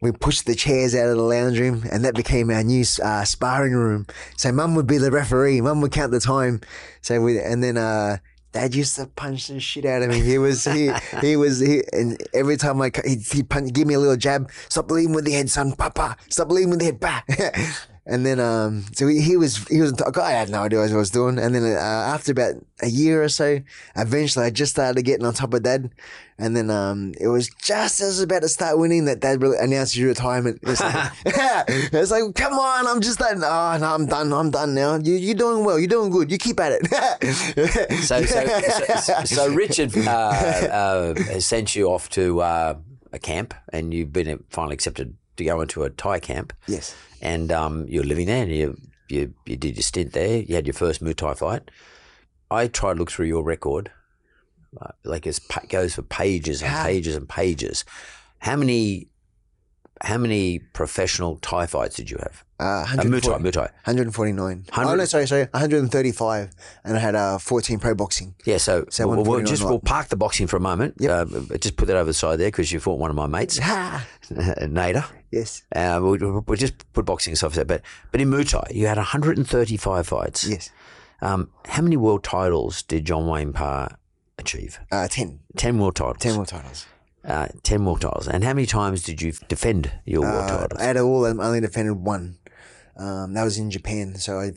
We 0.00 0.12
pushed 0.12 0.46
the 0.46 0.54
chairs 0.54 0.94
out 0.94 1.08
of 1.08 1.16
the 1.16 1.22
lounge 1.22 1.58
room, 1.58 1.84
and 1.90 2.04
that 2.04 2.14
became 2.14 2.50
our 2.50 2.62
new 2.62 2.84
uh, 3.02 3.24
sparring 3.24 3.72
room. 3.72 4.06
So 4.36 4.52
mum 4.52 4.74
would 4.74 4.86
be 4.86 4.98
the 4.98 5.10
referee. 5.10 5.60
Mum 5.60 5.80
would 5.80 5.92
count 5.92 6.12
the 6.12 6.20
time. 6.20 6.60
So 7.00 7.20
we, 7.20 7.38
and 7.40 7.64
then 7.64 7.78
uh, 7.78 8.18
dad 8.52 8.74
used 8.74 8.96
to 8.96 9.06
punch 9.06 9.48
the 9.48 9.60
shit 9.60 9.84
out 9.84 10.02
of 10.02 10.10
me. 10.10 10.20
He 10.20 10.38
was 10.38 10.64
he 10.64 10.90
he 11.20 11.36
was 11.36 11.60
he, 11.60 11.82
and 11.92 12.20
every 12.34 12.56
time 12.56 12.80
I 12.80 12.90
he'd, 13.04 13.22
he'd 13.32 13.48
punch, 13.48 13.72
give 13.72 13.86
me 13.86 13.94
a 13.94 13.98
little 13.98 14.16
jab. 14.16 14.50
Stop 14.68 14.88
bleeding 14.88 15.14
with 15.14 15.24
the 15.24 15.32
head, 15.32 15.48
son. 15.50 15.72
Papa. 15.72 16.16
Stop 16.28 16.48
bleeding 16.48 16.70
with 16.70 16.80
the 16.80 16.86
head, 16.86 17.00
pa. 17.00 17.24
And 18.08 18.24
then, 18.24 18.38
um, 18.38 18.84
so 18.92 19.08
he, 19.08 19.20
he 19.20 19.36
was, 19.36 19.66
he 19.66 19.80
was, 19.80 19.92
I 20.00 20.30
had 20.30 20.48
no 20.48 20.62
idea 20.62 20.78
what 20.78 20.92
I 20.92 20.96
was 20.96 21.10
doing. 21.10 21.38
And 21.38 21.52
then, 21.52 21.64
uh, 21.64 21.80
after 21.80 22.30
about 22.30 22.54
a 22.80 22.86
year 22.86 23.20
or 23.20 23.28
so, 23.28 23.60
eventually 23.96 24.46
I 24.46 24.50
just 24.50 24.72
started 24.72 25.02
getting 25.02 25.26
on 25.26 25.34
top 25.34 25.52
of 25.54 25.64
dad. 25.64 25.90
And 26.38 26.56
then, 26.56 26.70
um, 26.70 27.14
it 27.20 27.26
was 27.26 27.50
just 27.60 28.00
as 28.00 28.06
I 28.06 28.06
was 28.06 28.20
about 28.20 28.42
to 28.42 28.48
start 28.48 28.78
winning 28.78 29.06
that 29.06 29.18
dad 29.18 29.42
really 29.42 29.58
announced 29.58 29.96
his 29.96 30.04
retirement. 30.04 30.60
It's 30.62 30.80
like, 30.80 31.12
it's 31.24 32.12
like, 32.12 32.22
come 32.36 32.52
on, 32.52 32.86
I'm 32.86 33.00
just 33.00 33.18
done. 33.18 33.42
Oh, 33.42 33.76
no, 33.80 33.94
I'm 33.94 34.06
done. 34.06 34.32
I'm 34.32 34.50
done 34.52 34.74
now. 34.74 34.98
You, 34.98 35.14
you're 35.14 35.34
doing 35.34 35.64
well. 35.64 35.76
You're 35.76 35.88
doing 35.88 36.10
good. 36.10 36.30
You 36.30 36.38
keep 36.38 36.60
at 36.60 36.72
it. 36.72 36.86
So, 38.06 38.22
so, 38.22 38.46
so, 39.00 39.24
so 39.24 39.48
Richard 39.52 39.96
uh, 39.96 40.10
uh, 40.10 41.14
has 41.14 41.46
sent 41.46 41.74
you 41.74 41.90
off 41.90 42.08
to 42.10 42.40
uh, 42.40 42.76
a 43.12 43.18
camp, 43.18 43.54
and 43.72 43.92
you've 43.92 44.12
been 44.12 44.44
finally 44.48 44.74
accepted 44.74 45.16
to 45.36 45.44
go 45.44 45.60
into 45.60 45.82
a 45.84 45.90
Thai 45.90 46.18
camp. 46.20 46.52
yes. 46.66 46.94
and 47.20 47.50
um, 47.52 47.86
you're 47.88 48.04
living 48.04 48.26
there, 48.26 48.42
and 48.42 48.52
you, 48.52 48.76
you 49.08 49.34
you 49.46 49.56
did 49.56 49.76
your 49.76 49.82
stint 49.82 50.12
there. 50.12 50.38
You 50.42 50.54
had 50.54 50.66
your 50.66 50.74
first 50.74 51.02
Muay 51.02 51.14
Thai 51.14 51.34
fight. 51.34 51.70
I 52.50 52.66
tried 52.68 52.94
to 52.94 52.98
look 53.00 53.10
through 53.10 53.26
your 53.26 53.42
record, 53.42 53.90
uh, 54.80 54.92
like 55.04 55.26
it 55.26 55.40
goes 55.68 55.94
for 55.94 56.02
pages 56.02 56.62
and 56.62 56.72
Ah. 56.74 56.84
pages 56.84 57.16
and 57.16 57.28
pages. 57.28 57.84
How 58.38 58.56
many, 58.56 59.08
how 60.02 60.18
many 60.18 60.58
professional 60.60 61.36
Thai 61.38 61.66
fights 61.66 61.96
did 61.96 62.10
you 62.10 62.18
have? 62.18 62.44
Uh, 62.58 62.64
Uh, 62.64 62.86
Muay 63.02 63.20
Thai, 63.20 63.38
Muay 63.38 63.52
Thai. 63.52 63.68
149. 63.84 64.64
Oh, 64.78 64.94
no, 64.94 65.04
sorry, 65.04 65.26
sorry. 65.26 65.42
135. 65.52 66.50
And 66.84 66.96
I 66.96 67.00
had 67.00 67.14
uh, 67.14 67.36
14 67.38 67.78
pro 67.78 67.94
boxing. 67.94 68.34
Yeah, 68.46 68.56
so, 68.56 68.86
So 68.88 69.06
we'll, 69.06 69.24
we'll 69.24 69.44
just 69.44 69.62
we'll 69.62 69.78
park 69.78 70.08
the 70.08 70.16
boxing 70.16 70.46
for 70.46 70.56
a 70.56 70.60
moment. 70.60 70.94
Yep. 70.98 71.10
Uh, 71.10 71.56
just 71.58 71.76
put 71.76 71.86
that 71.88 71.96
over 71.96 72.06
the 72.06 72.14
side 72.14 72.36
there 72.40 72.48
because 72.48 72.72
you 72.72 72.80
fought 72.80 72.98
one 72.98 73.10
of 73.10 73.16
my 73.16 73.26
mates! 73.26 73.58
Nader. 74.30 75.04
Yes. 75.30 75.62
Uh, 75.74 75.98
we'll, 76.02 76.42
we'll 76.46 76.56
just 76.56 76.90
put 76.92 77.04
boxing 77.04 77.32
aside 77.32 77.50
for 77.50 77.56
that. 77.58 77.66
But 77.66 77.82
but 78.10 78.20
in 78.20 78.30
Muay 78.30 78.48
Thai, 78.48 78.68
you 78.70 78.86
had 78.86 78.96
135 78.96 80.06
fights. 80.06 80.44
Yes. 80.48 80.70
Um, 81.20 81.50
how 81.66 81.82
many 81.82 81.96
world 81.96 82.24
titles 82.24 82.82
did 82.82 83.04
John 83.04 83.26
Wayne 83.26 83.52
Parr 83.52 83.96
achieve? 84.38 84.78
Uh, 84.92 85.08
10. 85.08 85.40
10 85.56 85.78
world 85.78 85.96
titles. 85.96 86.18
10 86.20 86.34
world 86.36 86.48
titles. 86.48 86.86
Uh, 87.24 87.48
10 87.62 87.84
world 87.84 88.00
titles. 88.02 88.28
And 88.28 88.44
how 88.44 88.52
many 88.52 88.66
times 88.66 89.02
did 89.02 89.20
you 89.22 89.32
defend 89.48 89.90
your 90.04 90.22
world 90.22 90.44
Uh, 90.50 90.58
titles? 90.58 90.80
out 90.80 90.96
of 90.96 91.04
all, 91.06 91.26
I 91.26 91.30
only 91.30 91.60
defended 91.60 91.96
one. 91.96 92.38
Um, 92.98 93.34
that 93.34 93.44
was 93.44 93.58
in 93.58 93.70
Japan. 93.70 94.14
So 94.16 94.38
I. 94.38 94.52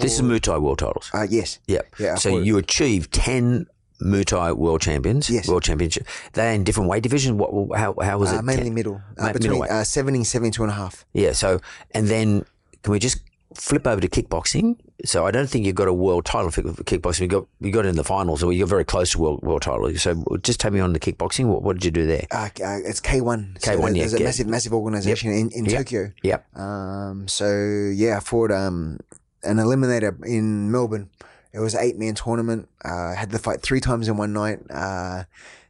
this 0.00 0.14
is 0.14 0.22
Muay 0.22 0.40
Thai 0.40 0.58
world 0.58 0.78
titles. 0.78 1.10
Uh, 1.14 1.26
yes. 1.28 1.58
yep. 1.66 1.94
yeah, 1.98 2.14
so 2.16 2.38
you 2.38 2.58
achieved 2.58 3.12
10 3.12 3.66
Muay 4.02 4.24
Thai 4.24 4.52
world 4.52 4.80
champions. 4.82 5.30
Yes. 5.30 5.48
World 5.48 5.62
championship. 5.62 6.06
They're 6.32 6.52
in 6.52 6.64
different 6.64 6.90
weight 6.90 7.02
divisions. 7.02 7.38
What? 7.40 7.78
How, 7.78 7.94
how 8.02 8.18
was 8.18 8.32
it? 8.32 8.38
Uh, 8.38 8.42
mainly 8.42 8.64
10? 8.64 8.74
middle. 8.74 8.94
Ma- 9.16 9.24
Uh, 9.28 9.32
between 9.32 9.50
middleweight. 9.52 9.70
uh, 9.70 9.84
70, 9.84 10.24
72 10.24 10.62
and 10.62 10.72
a 10.72 10.74
half. 10.74 11.04
Yeah. 11.12 11.32
So, 11.32 11.60
and 11.92 12.08
then 12.08 12.44
can 12.82 12.92
we 12.92 12.98
just 12.98 13.18
flip 13.54 13.86
over 13.86 14.00
to 14.00 14.08
kickboxing? 14.08 14.76
So 15.04 15.26
I 15.26 15.30
don't 15.30 15.48
think 15.48 15.66
you've 15.66 15.74
got 15.74 15.88
a 15.88 15.92
world 15.92 16.24
title 16.24 16.50
for 16.50 16.62
kickboxing. 16.62 17.20
You 17.22 17.28
got 17.28 17.46
you 17.60 17.70
got 17.72 17.86
in 17.86 17.96
the 17.96 18.04
finals, 18.04 18.42
or 18.42 18.52
you 18.52 18.60
got 18.64 18.68
very 18.70 18.84
close 18.84 19.12
to 19.12 19.18
world 19.18 19.42
world 19.42 19.62
title. 19.62 19.94
So 19.96 20.24
just 20.42 20.60
take 20.60 20.72
me 20.72 20.80
on 20.80 20.92
the 20.92 21.00
kickboxing. 21.00 21.46
What, 21.46 21.62
what 21.62 21.74
did 21.74 21.84
you 21.84 21.90
do 21.90 22.06
there? 22.06 22.26
Uh, 22.30 22.48
uh, 22.62 22.78
it's 22.84 23.00
K1. 23.00 23.58
K1, 23.60 23.96
yeah, 23.96 24.02
There's 24.02 24.14
a 24.14 24.18
yeah. 24.18 24.24
massive, 24.24 24.46
massive 24.46 24.72
organization 24.74 25.30
in, 25.32 25.50
in 25.50 25.64
Yep. 25.66 25.78
Tokyo. 25.78 26.12
Yep. 26.22 26.58
Um, 26.58 27.28
so 27.28 27.46
yeah, 27.94 28.16
I 28.16 28.20
fought, 28.20 28.50
um, 28.50 28.98
an 29.42 29.56
eliminator 29.58 30.24
in 30.24 30.70
Melbourne. 30.70 31.10
It 31.52 31.60
was 31.60 31.74
an 31.74 31.80
eight 31.82 31.98
man 31.98 32.14
tournament. 32.14 32.68
Uh, 32.84 33.12
I 33.12 33.14
had 33.14 33.30
to 33.30 33.38
fight 33.38 33.62
three 33.62 33.80
times 33.80 34.08
in 34.08 34.16
one 34.16 34.32
night. 34.32 34.58
Uh, 34.70 35.24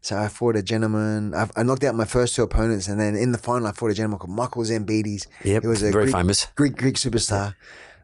so 0.05 0.17
I 0.19 0.29
fought 0.29 0.55
a 0.57 0.63
gentleman. 0.63 1.35
I, 1.35 1.49
I 1.57 1.63
knocked 1.63 1.83
out 1.85 1.95
my 1.95 2.05
first 2.05 2.35
two 2.37 2.43
opponents, 2.43 2.89
and 2.89 3.01
then 3.01 3.17
in 3.17 3.33
the 3.33 3.39
final, 3.39 3.67
I 3.67 3.73
fought 3.73 3.91
a 3.91 3.95
gentleman 3.95 4.19
called 4.19 4.37
Michael 4.37 4.63
Zambidis. 4.63 5.27
Yep, 5.45 5.63
he 5.63 5.69
was 5.69 5.83
a 5.83 5.91
very 5.91 6.05
Greek, 6.05 6.15
famous. 6.15 6.47
Greek 6.55 6.77
Greek 6.77 6.97
superstar. 6.97 7.55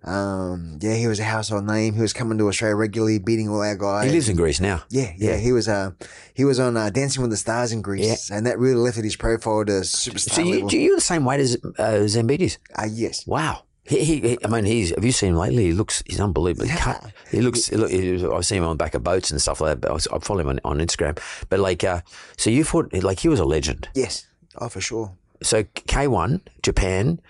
Um, 0.03 0.79
yeah, 0.81 0.95
he 0.95 1.07
was 1.07 1.21
a 1.21 1.25
household 1.25 1.67
name. 1.67 1.93
He 1.95 2.01
was 2.01 2.15
coming 2.15 2.39
to 2.39 2.49
Australia 2.49 2.75
regularly, 2.75 3.19
beating 3.19 3.51
all 3.51 3.61
our 3.61 3.77
guys. 3.77 4.07
He 4.07 4.13
lives 4.13 4.31
in 4.31 4.37
Greece 4.37 4.59
now. 4.59 4.83
Yeah, 4.89 5.13
yeah, 5.17 5.37
He 5.37 5.53
was 5.53 5.69
uh, 5.69 5.91
he 6.33 6.45
was 6.47 6.59
on 6.59 6.77
uh, 6.79 6.89
Dancing 6.89 7.21
with 7.21 7.31
the 7.31 7.37
Stars 7.37 7.71
in 7.73 7.83
Greece, 7.83 8.31
and 8.31 8.47
that 8.47 8.59
really 8.59 8.77
lifted 8.77 9.05
his 9.05 9.17
profile 9.17 9.65
to 9.67 9.73
superstar 9.85 10.31
So 10.31 10.41
you, 10.43 10.55
level. 10.65 10.73
you're 10.73 10.97
the 10.97 11.03
same 11.03 11.27
weight 11.27 11.41
as 11.41 11.57
uh, 11.79 12.07
Zambidis? 12.09 12.57
uh, 12.77 12.87
yes. 12.91 13.27
Wow. 13.27 13.65
He, 13.91 14.05
he, 14.05 14.21
he- 14.21 14.39
I 14.45 14.49
mean, 14.49 14.65
he's. 14.65 14.91
Have 14.95 15.05
you 15.05 15.11
seen 15.11 15.31
him 15.31 15.37
lately? 15.37 15.65
He 15.65 15.73
looks. 15.73 16.03
He's 16.07 16.21
unbelievably 16.21 16.69
cut. 16.69 17.13
He 17.31 17.41
looks. 17.41 17.67
He 17.67 17.77
look, 17.77 17.91
he- 17.91 18.25
I've 18.25 18.47
seen 18.47 18.59
him 18.59 18.65
on 18.65 18.71
the 18.71 18.77
back 18.85 18.95
of 18.95 19.03
boats 19.03 19.33
and 19.33 19.43
stuff 19.43 19.61
like 19.61 19.81
that. 19.81 19.89
But 19.89 20.07
I, 20.13 20.19
follow 20.21 20.41
him 20.41 20.49
on, 20.49 20.61
on 20.65 20.79
Instagram. 20.79 21.19
But 21.49 21.59
like, 21.59 21.83
uh, 21.83 22.01
so 22.37 22.51
you 22.51 22.63
fought 22.63 22.93
like 22.95 23.19
he 23.19 23.29
was 23.29 23.41
a 23.41 23.45
legend. 23.45 23.89
Yes. 23.95 24.29
Oh, 24.59 24.69
for 24.69 24.81
sure. 24.81 25.11
So 25.43 25.65
K1 25.65 26.41
Japan. 26.63 27.21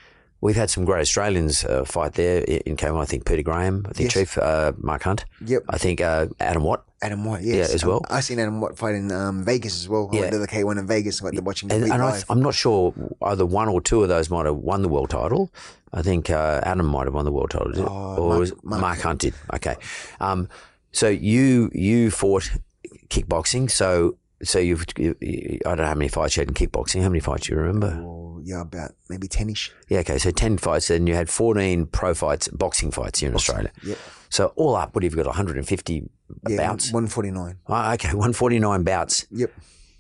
We've 0.42 0.56
had 0.56 0.70
some 0.70 0.84
great 0.86 1.02
Australians 1.02 1.64
uh, 1.64 1.84
fight 1.84 2.14
there 2.14 2.40
in 2.42 2.76
K1. 2.76 3.00
I 3.00 3.04
think 3.04 3.26
Peter 3.26 3.42
Graham. 3.42 3.84
I 3.88 3.92
think 3.92 4.06
Yes. 4.06 4.12
Chief 4.14 4.38
uh, 4.38 4.72
Mark 4.78 5.02
Hunt. 5.02 5.26
Yep. 5.44 5.64
I 5.68 5.76
think 5.78 6.00
uh, 6.00 6.28
Adam 6.40 6.62
Watt. 6.62 6.84
Adam 7.02 7.24
White, 7.24 7.42
yes. 7.42 7.68
Yeah, 7.68 7.74
as 7.74 7.82
Um, 7.82 7.88
well. 7.90 8.00
I 8.10 8.20
seen 8.20 8.38
Adam 8.38 8.60
White 8.60 8.76
fight 8.78 8.94
in 8.94 9.10
um, 9.12 9.44
Vegas 9.44 9.74
as 9.80 9.88
well. 9.88 10.08
I 10.12 10.14
Yeah. 10.14 10.20
went 10.22 10.32
to 10.32 10.38
the 10.38 10.48
K1 10.48 10.78
in 10.78 10.86
Vegas 10.86 11.20
and 11.20 11.30
got 11.30 11.36
to 11.36 11.42
watch 11.42 11.62
him 11.62 11.70
And, 11.70 11.84
and 11.84 12.02
I. 12.02 12.22
I'm 12.30 12.40
not 12.42 12.54
sure 12.54 12.94
either 13.22 13.44
one 13.44 13.68
or 13.68 13.80
two 13.82 14.02
of 14.02 14.08
those 14.08 14.30
might 14.30 14.46
have 14.46 14.56
won 14.56 14.80
the 14.82 14.88
world 14.88 15.10
title. 15.10 15.50
I 15.92 16.02
think 16.02 16.30
uh, 16.30 16.60
Adam 16.62 16.86
might 16.86 17.04
have 17.06 17.14
won 17.14 17.24
the 17.26 17.32
world 17.32 17.50
title, 17.50 17.72
Oh, 17.78 18.16
or 18.16 18.28
Mark- 18.28 18.40
was 18.40 18.52
Mark 18.62 18.80
Mark, 18.80 18.98
Hunt 19.00 19.20
did. 19.20 19.34
Okay, 19.54 19.76
um, 20.20 20.48
so 20.92 21.08
you 21.08 21.70
you 21.74 22.10
fought 22.10 22.50
kickboxing. 23.08 23.70
So 23.70 24.16
so 24.42 24.58
you've 24.58 24.84
you, 24.98 25.16
you- 25.20 25.58
I 25.66 25.70
don't 25.70 25.78
know 25.78 25.86
how 25.86 25.94
many 25.94 26.08
fights 26.08 26.36
you 26.36 26.40
had 26.42 26.48
in 26.48 26.54
kickboxing. 26.54 27.02
How 27.02 27.08
many 27.08 27.20
fights 27.20 27.46
do 27.46 27.54
you 27.54 27.60
remember? 27.60 27.98
Oh, 28.02 28.40
yeah, 28.42 28.62
about 28.62 28.92
maybe 29.08 29.28
10 29.28 29.50
ish. 29.50 29.70
Yeah, 29.88 29.98
okay, 30.00 30.18
so 30.18 30.30
ten 30.30 30.56
fights, 30.58 30.88
and 30.90 31.06
you 31.08 31.14
had 31.14 31.28
fourteen 31.28 31.86
pro 31.86 32.14
fights, 32.14 32.48
boxing 32.48 32.90
fights 32.90 33.20
here 33.20 33.28
in 33.28 33.34
Australia. 33.34 33.70
Yep. 33.84 33.98
So 34.30 34.52
all 34.56 34.76
up, 34.76 34.94
what 34.94 35.04
have 35.04 35.12
you 35.12 35.16
got? 35.16 35.26
150 35.26 36.08
Yeah, 36.48 36.56
bouts. 36.56 36.92
149. 36.92 37.58
Oh, 37.66 37.92
okay, 37.94 38.08
149 38.08 38.82
bouts. 38.84 39.26
Yep. 39.30 39.50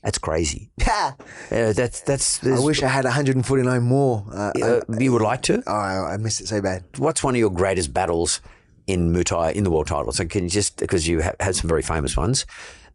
That's 0.02 0.16
crazy. 0.18 0.70
I 0.80 1.12
Uh, 1.52 1.72
that's 1.74 2.00
that's. 2.00 2.42
wish 2.42 2.82
I 2.82 2.88
had 2.88 3.04
149 3.04 3.82
more. 3.82 4.24
Uh, 4.32 4.52
uh, 4.62 4.80
you 4.98 5.12
would 5.12 5.20
like 5.20 5.42
to? 5.42 5.62
I, 5.66 5.96
oh, 5.98 6.04
I 6.06 6.16
missed 6.16 6.40
it 6.40 6.48
so 6.48 6.62
bad. 6.62 6.84
what's 6.96 7.22
one 7.22 7.34
of 7.34 7.38
your 7.38 7.50
greatest 7.50 7.92
battles 7.92 8.40
in 8.86 9.12
Muay 9.12 9.24
Thai 9.24 9.50
in 9.52 9.64
the 9.64 9.70
world 9.70 9.88
title? 9.88 10.12
So 10.12 10.24
can 10.24 10.44
you 10.44 10.48
just 10.50 10.78
because 10.78 11.06
you 11.06 11.20
have 11.20 11.36
had 11.40 11.54
some 11.56 11.68
very 11.68 11.82
famous 11.82 12.16
ones, 12.16 12.46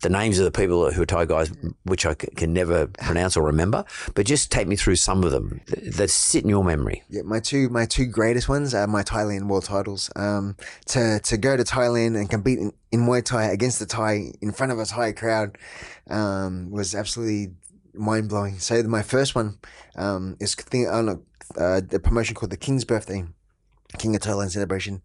the 0.01 0.09
names 0.09 0.39
of 0.39 0.45
the 0.45 0.51
people 0.51 0.91
who 0.91 1.01
are 1.01 1.05
Thai 1.05 1.25
guys, 1.25 1.51
which 1.83 2.05
I 2.05 2.13
c- 2.13 2.27
can 2.35 2.53
never 2.53 2.87
pronounce 2.87 3.37
or 3.37 3.43
remember, 3.43 3.85
but 4.13 4.25
just 4.25 4.51
take 4.51 4.67
me 4.67 4.75
through 4.75 4.97
some 4.97 5.23
of 5.23 5.31
them 5.31 5.61
th- 5.67 5.95
that 5.95 6.09
sit 6.09 6.43
in 6.43 6.49
your 6.49 6.63
memory. 6.63 7.03
Yeah, 7.09 7.23
my 7.23 7.39
two 7.39 7.69
my 7.69 7.85
two 7.85 8.05
greatest 8.05 8.49
ones 8.49 8.73
are 8.73 8.87
my 8.87 9.03
Thailand 9.03 9.47
world 9.47 9.65
titles. 9.65 10.09
Um, 10.15 10.55
to 10.87 11.19
to 11.19 11.37
go 11.37 11.57
to 11.57 11.63
Thailand 11.63 12.17
and 12.17 12.29
compete 12.29 12.59
in, 12.59 12.71
in 12.91 13.01
Muay 13.01 13.23
Thai 13.23 13.45
against 13.45 13.79
the 13.79 13.85
Thai 13.85 14.33
in 14.41 14.51
front 14.51 14.71
of 14.71 14.79
a 14.79 14.85
Thai 14.85 15.13
crowd 15.13 15.57
um, 16.09 16.71
was 16.71 16.93
absolutely 16.95 17.53
mind 17.93 18.29
blowing. 18.29 18.59
So 18.59 18.81
my 18.83 19.01
first 19.01 19.35
one 19.35 19.57
um, 19.95 20.35
is 20.39 20.55
thing 20.55 20.87
on 20.87 21.09
a 21.09 21.19
uh, 21.59 21.81
promotion 22.03 22.35
called 22.35 22.51
the 22.51 22.57
King's 22.57 22.83
Birthday, 22.85 23.23
King 23.97 24.15
of 24.15 24.21
Thailand 24.21 24.51
celebration. 24.51 25.01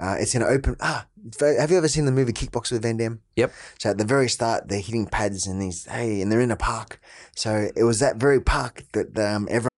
Uh, 0.00 0.16
it's 0.18 0.34
in 0.34 0.42
an 0.42 0.48
open. 0.48 0.76
Ah, 0.80 1.06
have 1.40 1.70
you 1.70 1.76
ever 1.76 1.88
seen 1.88 2.06
the 2.06 2.12
movie 2.12 2.32
Kickboxer 2.32 2.72
with 2.72 2.82
Van 2.82 2.96
Damme? 2.96 3.20
Yep. 3.36 3.52
So 3.78 3.90
at 3.90 3.98
the 3.98 4.04
very 4.04 4.28
start, 4.28 4.68
they're 4.68 4.80
hitting 4.80 5.06
pads 5.06 5.46
and 5.46 5.60
these 5.60 5.84
hey, 5.86 6.20
and 6.20 6.32
they're 6.32 6.40
in 6.40 6.50
a 6.50 6.56
park. 6.56 7.00
So 7.36 7.68
it 7.76 7.84
was 7.84 8.00
that 8.00 8.16
very 8.16 8.40
park 8.40 8.84
that 8.92 9.18
um, 9.18 9.46
everyone. 9.50 9.68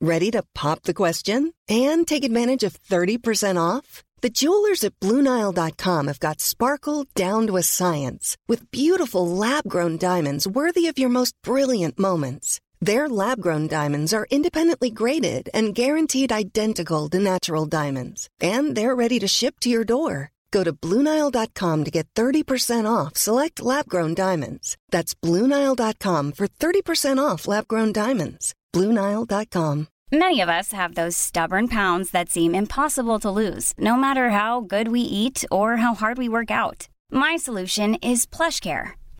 Ready 0.00 0.30
to 0.32 0.42
pop 0.54 0.82
the 0.82 0.92
question 0.92 1.54
and 1.68 2.06
take 2.06 2.24
advantage 2.24 2.62
of 2.62 2.76
30% 2.82 3.56
off? 3.58 4.02
The 4.20 4.30
jewelers 4.30 4.84
at 4.84 4.98
BlueNile.com 5.00 6.06
have 6.08 6.18
got 6.18 6.40
sparkle 6.40 7.06
down 7.14 7.46
to 7.46 7.56
a 7.56 7.62
science 7.62 8.36
with 8.48 8.70
beautiful 8.70 9.28
lab 9.28 9.68
grown 9.68 9.96
diamonds 9.98 10.46
worthy 10.46 10.88
of 10.88 10.98
your 10.98 11.10
most 11.10 11.34
brilliant 11.42 11.98
moments. 11.98 12.60
Their 12.84 13.08
lab 13.08 13.40
grown 13.40 13.66
diamonds 13.66 14.12
are 14.12 14.26
independently 14.30 14.90
graded 14.90 15.48
and 15.54 15.74
guaranteed 15.74 16.30
identical 16.30 17.08
to 17.08 17.18
natural 17.18 17.64
diamonds, 17.64 18.28
and 18.40 18.74
they're 18.76 18.94
ready 18.94 19.18
to 19.20 19.26
ship 19.26 19.54
to 19.60 19.70
your 19.70 19.84
door. 19.84 20.30
Go 20.50 20.62
to 20.62 20.74
BlueNile.com 20.74 21.84
to 21.84 21.90
get 21.90 22.12
30% 22.14 22.84
off 22.84 23.16
select 23.16 23.62
lab 23.62 23.88
grown 23.88 24.12
diamonds. 24.12 24.76
That's 24.90 25.14
BlueNile.com 25.14 26.32
for 26.32 26.46
30% 26.46 27.18
off 27.26 27.48
lab 27.48 27.66
grown 27.68 27.90
diamonds. 27.90 28.54
BlueNile.com. 28.74 29.88
Many 30.12 30.42
of 30.42 30.50
us 30.50 30.72
have 30.72 30.94
those 30.94 31.16
stubborn 31.16 31.68
pounds 31.68 32.10
that 32.10 32.28
seem 32.28 32.54
impossible 32.54 33.18
to 33.20 33.30
lose, 33.30 33.72
no 33.78 33.96
matter 33.96 34.28
how 34.28 34.60
good 34.60 34.88
we 34.88 35.00
eat 35.00 35.42
or 35.50 35.78
how 35.78 35.94
hard 35.94 36.18
we 36.18 36.28
work 36.28 36.50
out. 36.50 36.88
My 37.10 37.36
solution 37.36 37.94
is 38.02 38.26
PlushCare. 38.26 38.92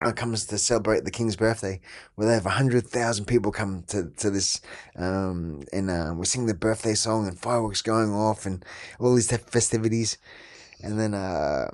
Comes 0.00 0.46
to 0.46 0.58
celebrate 0.58 1.04
the 1.04 1.10
king's 1.10 1.36
birthday, 1.36 1.80
where 2.14 2.28
they 2.28 2.34
have 2.34 2.44
hundred 2.44 2.86
thousand 2.86 3.24
people 3.26 3.50
come 3.50 3.82
to 3.88 4.10
to 4.18 4.30
this, 4.30 4.60
um, 4.96 5.64
and 5.72 5.90
uh, 5.90 6.14
we 6.16 6.24
sing 6.24 6.46
the 6.46 6.54
birthday 6.54 6.94
song 6.94 7.26
and 7.26 7.38
fireworks 7.38 7.82
going 7.82 8.12
off 8.12 8.46
and 8.46 8.64
all 9.00 9.14
these 9.14 9.30
festivities, 9.36 10.18
and 10.82 11.00
then 11.00 11.14
uh, 11.14 11.70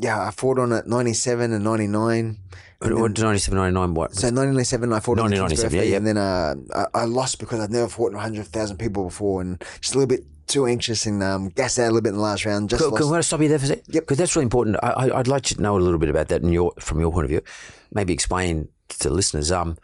yeah, 0.00 0.24
I 0.24 0.30
fought 0.30 0.58
on 0.58 0.72
at 0.72 0.86
ninety 0.86 1.14
seven 1.14 1.52
and 1.52 1.64
ninety 1.64 1.88
nine. 1.88 2.38
What, 2.80 2.94
what, 2.94 3.18
97, 3.18 3.58
99, 3.58 3.94
what? 3.94 4.14
So 4.14 4.28
1997, 4.28 4.92
I 4.92 5.00
fought 5.00 5.18
on 5.18 5.30
the 5.30 5.36
King's 5.36 5.64
1997, 5.64 5.78
yeah, 5.78 5.82
yeah. 5.82 5.96
and 5.96 6.06
then 6.06 6.16
uh, 6.16 6.86
I, 6.94 7.00
I 7.00 7.04
lost 7.06 7.40
because 7.40 7.58
I'd 7.58 7.72
never 7.72 7.88
fought 7.88 8.12
in 8.12 8.14
100,000 8.14 8.76
people 8.76 9.02
before, 9.02 9.40
and 9.40 9.60
just 9.80 9.96
a 9.96 9.98
little 9.98 10.06
bit 10.06 10.24
too 10.48 10.66
anxious 10.66 11.06
and 11.06 11.22
um, 11.22 11.48
gassed 11.48 11.78
out 11.78 11.84
a 11.84 11.86
little 11.86 12.00
bit 12.00 12.10
in 12.10 12.16
the 12.16 12.22
last 12.22 12.44
round. 12.44 12.70
Just 12.70 12.82
Can, 12.82 12.90
lost. 12.90 13.02
can 13.02 13.14
I 13.14 13.20
stop 13.20 13.40
you 13.40 13.48
there 13.48 13.58
for 13.58 13.64
a 13.64 13.68
sec? 13.68 13.82
Yep. 13.88 14.02
Because 14.02 14.18
that's 14.18 14.34
really 14.34 14.44
important. 14.44 14.76
I, 14.82 15.10
I'd 15.14 15.28
like 15.28 15.42
to 15.44 15.60
know 15.60 15.76
a 15.76 15.80
little 15.80 15.98
bit 15.98 16.08
about 16.08 16.28
that 16.28 16.42
in 16.42 16.52
your, 16.52 16.72
from 16.78 17.00
your 17.00 17.12
point 17.12 17.24
of 17.24 17.30
view. 17.30 17.42
Maybe 17.92 18.12
explain 18.12 18.68
to 19.00 19.10
listeners 19.10 19.52
um, 19.52 19.76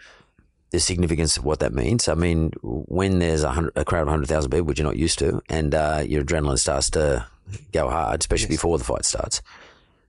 the 0.71 0.81
significance 0.81 1.37
of 1.37 1.45
what 1.45 1.61
that 1.61 1.73
means. 1.73 2.09
I 2.09 2.15
mean, 2.15 2.53
when 2.63 3.19
there's 3.19 3.43
a, 3.43 3.51
hundred, 3.51 3.73
a 3.77 3.85
crowd 3.85 4.03
of 4.03 4.09
100,000 4.09 4.51
people, 4.51 4.67
which 4.67 4.79
you're 4.79 4.87
not 4.87 4.97
used 4.97 5.19
to, 5.21 5.41
and 5.49 5.75
uh, 5.75 6.03
your 6.07 6.25
adrenaline 6.25 6.59
starts 6.59 6.91
to 6.91 7.27
go 7.73 7.89
hard, 7.89 8.21
especially 8.21 8.49
before 8.49 8.79
the 8.79 8.85
fight 8.85 9.05
starts, 9.05 9.43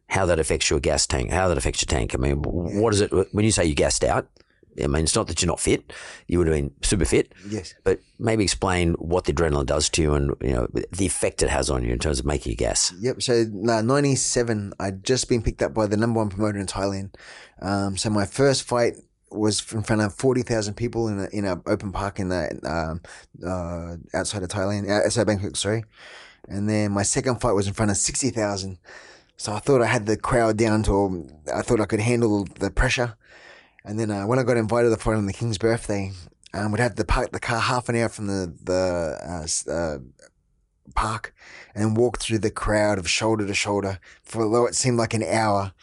how 0.08 0.26
that 0.26 0.40
affects 0.40 0.70
your 0.70 0.80
gas 0.80 1.06
tank, 1.06 1.32
how 1.32 1.48
that 1.48 1.58
affects 1.58 1.82
your 1.82 1.88
tank. 1.88 2.16
I 2.16 2.18
mean, 2.18 2.42
what 2.42 2.94
is 2.94 3.02
it, 3.02 3.12
when 3.34 3.46
you 3.46 3.52
say 3.52 3.66
you 3.66 3.76
gassed 3.76 4.04
out, 4.04 4.28
I 4.82 4.88
mean, 4.88 5.04
it's 5.04 5.16
not 5.16 5.28
that 5.28 5.42
you're 5.42 5.48
not 5.48 5.60
fit. 5.60 5.94
You 6.28 6.38
would 6.38 6.48
have 6.48 6.56
been 6.56 6.72
super 6.82 7.06
fit. 7.06 7.34
Yes. 7.50 7.74
But 7.84 8.00
maybe 8.20 8.44
explain 8.44 8.94
what 8.94 9.26
the 9.26 9.34
adrenaline 9.34 9.66
does 9.66 9.90
to 9.90 10.02
you 10.02 10.14
and, 10.14 10.32
you 10.42 10.54
know, 10.54 10.68
the 10.92 11.06
effect 11.06 11.44
it 11.44 11.50
has 11.50 11.70
on 11.70 11.84
you 11.84 11.94
in 11.94 12.00
terms 12.00 12.20
of 12.20 12.26
making 12.26 12.52
you 12.52 12.58
gas. 12.58 12.94
Yep. 13.00 13.22
So 13.22 13.46
uh, 13.70 13.82
97, 13.82 14.74
I'd 14.80 15.04
just 15.04 15.30
been 15.30 15.42
picked 15.42 15.62
up 15.62 15.74
by 15.74 15.88
the 15.88 15.98
number 15.98 16.20
one 16.20 16.30
promoter 16.30 16.60
in 16.60 16.68
Thailand. 16.68 17.16
Um, 17.62 17.98
so 17.98 18.10
my 18.10 18.26
first 18.26 18.64
fight 18.64 18.96
was 19.32 19.60
in 19.74 19.84
front 19.84 20.02
of 20.02 20.14
40,000 20.14 20.76
people 20.76 21.08
in 21.08 21.20
a, 21.20 21.28
in 21.32 21.46
an 21.46 21.62
open 21.66 21.92
park 21.92 22.20
in 22.20 22.30
the, 22.30 22.50
um, 22.64 23.02
uh, 23.46 24.18
outside 24.18 24.44
of 24.44 24.50
Thailand, 24.50 24.90
uh, 24.90 25.06
outside 25.06 25.28
Bangkok, 25.28 25.56
sorry. 25.56 25.84
And 26.48 26.70
then 26.70 26.92
my 26.92 27.04
second 27.04 27.42
fight 27.42 27.54
was 27.54 27.68
in 27.68 27.74
front 27.74 27.92
of 27.92 27.98
60,000. 27.98 28.78
So 29.38 29.54
I 29.54 29.60
thought 29.60 29.82
I 29.82 29.88
had 29.88 30.06
the 30.06 30.16
crowd 30.16 30.58
down 30.58 30.84
to, 30.84 31.28
I 31.54 31.62
thought 31.62 31.82
I 31.82 31.86
could 31.86 32.00
handle 32.00 32.48
the 32.60 32.72
pressure. 32.72 33.18
And 33.86 34.00
then 34.00 34.12
uh, 34.12 34.26
when 34.26 34.40
I 34.40 34.44
got 34.44 34.58
invited 34.58 34.88
to 34.88 34.90
the 34.90 35.02
fight 35.02 35.16
on 35.16 35.28
the 35.28 35.34
King's 35.34 35.58
birthday, 35.58 36.12
um, 36.54 36.72
we'd 36.72 36.82
have 36.82 36.96
to 36.96 37.06
park 37.06 37.32
the 37.32 37.40
car 37.40 37.60
half 37.60 37.88
an 37.88 37.96
hour 37.96 38.10
from 38.10 38.28
the, 38.28 38.54
the, 38.64 39.48
uh, 39.68 39.72
uh, 39.72 39.98
park 40.96 41.34
and 41.74 41.98
walk 41.98 42.20
through 42.20 42.40
the 42.40 42.52
crowd 42.52 42.98
of 42.98 43.10
shoulder 43.10 43.46
to 43.46 43.54
shoulder 43.54 44.00
for 44.24 44.44
although 44.44 44.66
it 44.66 44.76
seemed 44.76 44.98
like 44.98 45.14
an 45.14 45.24
hour. 45.24 45.74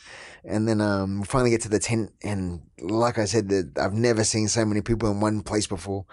And 0.44 0.66
then 0.66 0.80
um, 0.80 1.20
we 1.20 1.26
finally 1.26 1.50
get 1.50 1.60
to 1.62 1.68
the 1.68 1.78
tent, 1.78 2.12
and 2.24 2.62
like 2.80 3.16
I 3.16 3.26
said, 3.26 3.48
that 3.50 3.78
I've 3.78 3.92
never 3.92 4.24
seen 4.24 4.48
so 4.48 4.64
many 4.64 4.80
people 4.80 5.08
in 5.08 5.20
one 5.20 5.42
place 5.42 5.68
before. 5.68 6.04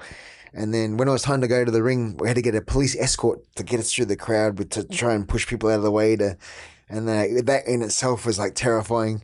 And 0.54 0.72
then 0.72 0.98
when 0.98 1.08
it 1.08 1.12
was 1.12 1.24
time 1.24 1.42
to 1.42 1.48
go 1.48 1.66
to 1.66 1.72
the 1.72 1.82
ring, 1.82 2.16
we 2.18 2.28
had 2.28 2.36
to 2.36 2.44
get 2.44 2.54
a 2.54 2.62
police 2.62 2.96
escort 2.96 3.40
to 3.56 3.64
get 3.64 3.80
us 3.80 3.92
through 3.92 4.06
the 4.06 4.16
crowd, 4.16 4.70
to 4.70 4.84
try 4.84 5.16
and 5.16 5.28
push 5.28 5.48
people 5.48 5.70
out 5.70 5.78
of 5.78 5.84
the 5.84 5.90
way. 5.90 6.16
To, 6.16 6.38
and 6.90 7.10
uh, 7.10 7.42
that 7.44 7.64
in 7.66 7.82
itself 7.82 8.26
was 8.26 8.38
like 8.38 8.54
terrifying. 8.54 9.24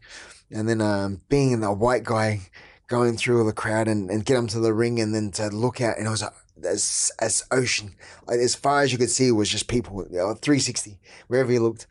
And 0.51 0.67
then 0.69 0.81
um, 0.81 1.21
being 1.29 1.59
the 1.59 1.71
white 1.71 2.03
guy 2.03 2.41
going 2.87 3.17
through 3.17 3.39
all 3.39 3.45
the 3.45 3.53
crowd 3.53 3.87
and, 3.87 4.09
and 4.09 4.25
get 4.25 4.37
onto 4.37 4.59
the 4.61 4.73
ring 4.73 4.99
and 4.99 5.13
then 5.15 5.31
to 5.31 5.47
look 5.49 5.81
out 5.81 5.97
and 5.97 6.07
it 6.07 6.09
was 6.09 6.21
like 6.21 6.33
as 6.63 7.11
as 7.19 7.43
ocean 7.51 7.95
like, 8.27 8.39
as 8.39 8.55
far 8.55 8.81
as 8.81 8.91
you 8.91 8.97
could 8.97 9.09
see 9.09 9.31
was 9.31 9.49
just 9.49 9.67
people 9.67 10.05
you 10.09 10.17
know, 10.17 10.33
360 10.35 10.99
wherever 11.27 11.51
you 11.51 11.61
looked 11.61 11.87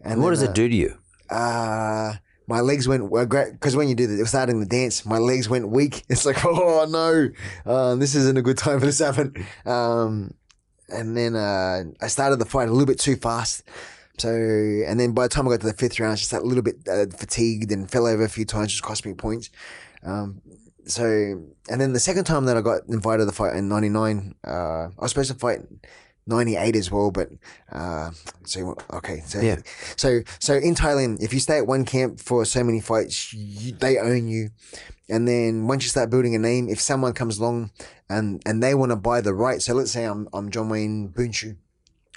And 0.00 0.22
what 0.22 0.30
does 0.30 0.42
it 0.42 0.54
do 0.54 0.68
to 0.68 0.74
you? 0.74 0.96
uh 1.28 2.14
my 2.48 2.60
legs 2.60 2.86
went 2.88 3.10
because 3.10 3.76
when 3.76 3.88
you 3.88 3.94
do 3.94 4.06
the 4.06 4.26
starting 4.26 4.60
the 4.60 4.66
dance, 4.66 5.06
my 5.06 5.18
legs 5.18 5.48
went 5.48 5.68
weak. 5.68 6.04
It's 6.08 6.26
like, 6.26 6.44
oh 6.44 6.86
no, 6.88 7.30
uh, 7.64 7.94
this 7.94 8.14
isn't 8.14 8.36
a 8.36 8.42
good 8.42 8.58
time 8.58 8.80
for 8.80 8.86
this 8.86 8.98
to 8.98 9.06
happen. 9.06 9.46
Um, 9.64 10.34
and 10.88 11.16
then 11.16 11.34
uh, 11.34 11.84
I 12.00 12.08
started 12.08 12.38
the 12.38 12.44
fight 12.44 12.68
a 12.68 12.72
little 12.72 12.86
bit 12.86 12.98
too 12.98 13.16
fast. 13.16 13.62
So, 14.18 14.28
and 14.30 15.00
then 15.00 15.12
by 15.12 15.24
the 15.24 15.28
time 15.30 15.46
I 15.48 15.52
got 15.52 15.60
to 15.60 15.66
the 15.66 15.72
fifth 15.72 15.98
round, 15.98 16.10
I 16.10 16.12
was 16.12 16.20
just 16.20 16.32
a 16.32 16.40
little 16.40 16.62
bit 16.62 16.76
uh, 16.88 17.06
fatigued 17.16 17.72
and 17.72 17.90
fell 17.90 18.06
over 18.06 18.22
a 18.24 18.28
few 18.28 18.44
times, 18.44 18.72
which 18.72 18.82
cost 18.82 19.06
me 19.06 19.14
points. 19.14 19.50
Um, 20.04 20.42
so, 20.84 21.04
and 21.70 21.80
then 21.80 21.92
the 21.92 22.00
second 22.00 22.24
time 22.24 22.44
that 22.46 22.56
I 22.56 22.60
got 22.60 22.82
invited 22.88 23.18
to 23.22 23.24
the 23.26 23.32
fight 23.32 23.56
in 23.56 23.68
'99, 23.68 24.34
uh, 24.46 24.50
I 24.50 24.90
was 24.98 25.12
supposed 25.12 25.32
to 25.32 25.38
fight 25.38 25.60
98 26.26 26.76
as 26.76 26.90
well, 26.90 27.10
but 27.10 27.30
uh, 27.72 28.10
so 28.44 28.76
okay, 28.92 29.20
so 29.26 29.40
Yeah. 29.40 29.56
so 29.96 30.20
so 30.38 30.54
in 30.54 30.74
Thailand, 30.74 31.22
if 31.22 31.32
you 31.32 31.40
stay 31.40 31.58
at 31.58 31.66
one 31.66 31.84
camp 31.84 32.20
for 32.20 32.44
so 32.44 32.62
many 32.62 32.80
fights, 32.80 33.32
you, 33.32 33.72
they 33.72 33.98
own 33.98 34.28
you, 34.28 34.50
and 35.08 35.26
then 35.26 35.66
once 35.66 35.82
you 35.84 35.88
start 35.88 36.10
building 36.10 36.34
a 36.34 36.38
name, 36.38 36.68
if 36.68 36.80
someone 36.80 37.12
comes 37.12 37.38
along 37.38 37.70
and 38.08 38.40
and 38.46 38.62
they 38.62 38.74
want 38.74 38.90
to 38.90 38.96
buy 38.96 39.20
the 39.20 39.34
right, 39.34 39.60
so 39.62 39.74
let's 39.74 39.90
say 39.90 40.04
I'm 40.04 40.28
I'm 40.32 40.50
John 40.50 40.68
Wayne 40.68 41.08
Boonchu, 41.08 41.56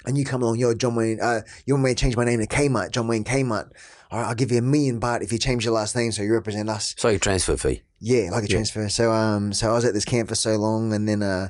and 0.06 0.16
you 0.16 0.24
come 0.24 0.42
along, 0.42 0.58
you're 0.58 0.74
John 0.74 0.94
Wayne, 0.94 1.20
uh, 1.20 1.42
you 1.66 1.74
want 1.74 1.84
me 1.84 1.90
to 1.90 1.94
change 1.94 2.16
my 2.16 2.24
name 2.24 2.40
to 2.40 2.46
Kmart, 2.46 2.92
John 2.92 3.08
Wayne 3.08 3.24
Kmart. 3.24 3.70
All 4.10 4.20
right, 4.20 4.28
I'll 4.28 4.34
give 4.34 4.52
you 4.52 4.58
a 4.58 4.62
million 4.62 5.00
baht 5.00 5.22
if 5.22 5.32
you 5.32 5.38
change 5.38 5.64
your 5.64 5.74
last 5.74 5.96
name 5.96 6.12
so 6.12 6.22
you 6.22 6.32
represent 6.32 6.70
us. 6.70 6.94
So 6.96 7.08
your 7.08 7.18
transfer 7.18 7.56
fee. 7.56 7.82
Yeah, 7.98 8.30
like 8.30 8.44
a 8.44 8.48
transfer. 8.48 8.88
So 8.88 9.10
um, 9.10 9.52
so 9.52 9.70
I 9.70 9.74
was 9.74 9.84
at 9.84 9.94
this 9.94 10.04
camp 10.04 10.28
for 10.28 10.34
so 10.34 10.56
long, 10.56 10.92
and 10.92 11.08
then 11.08 11.22
uh, 11.22 11.48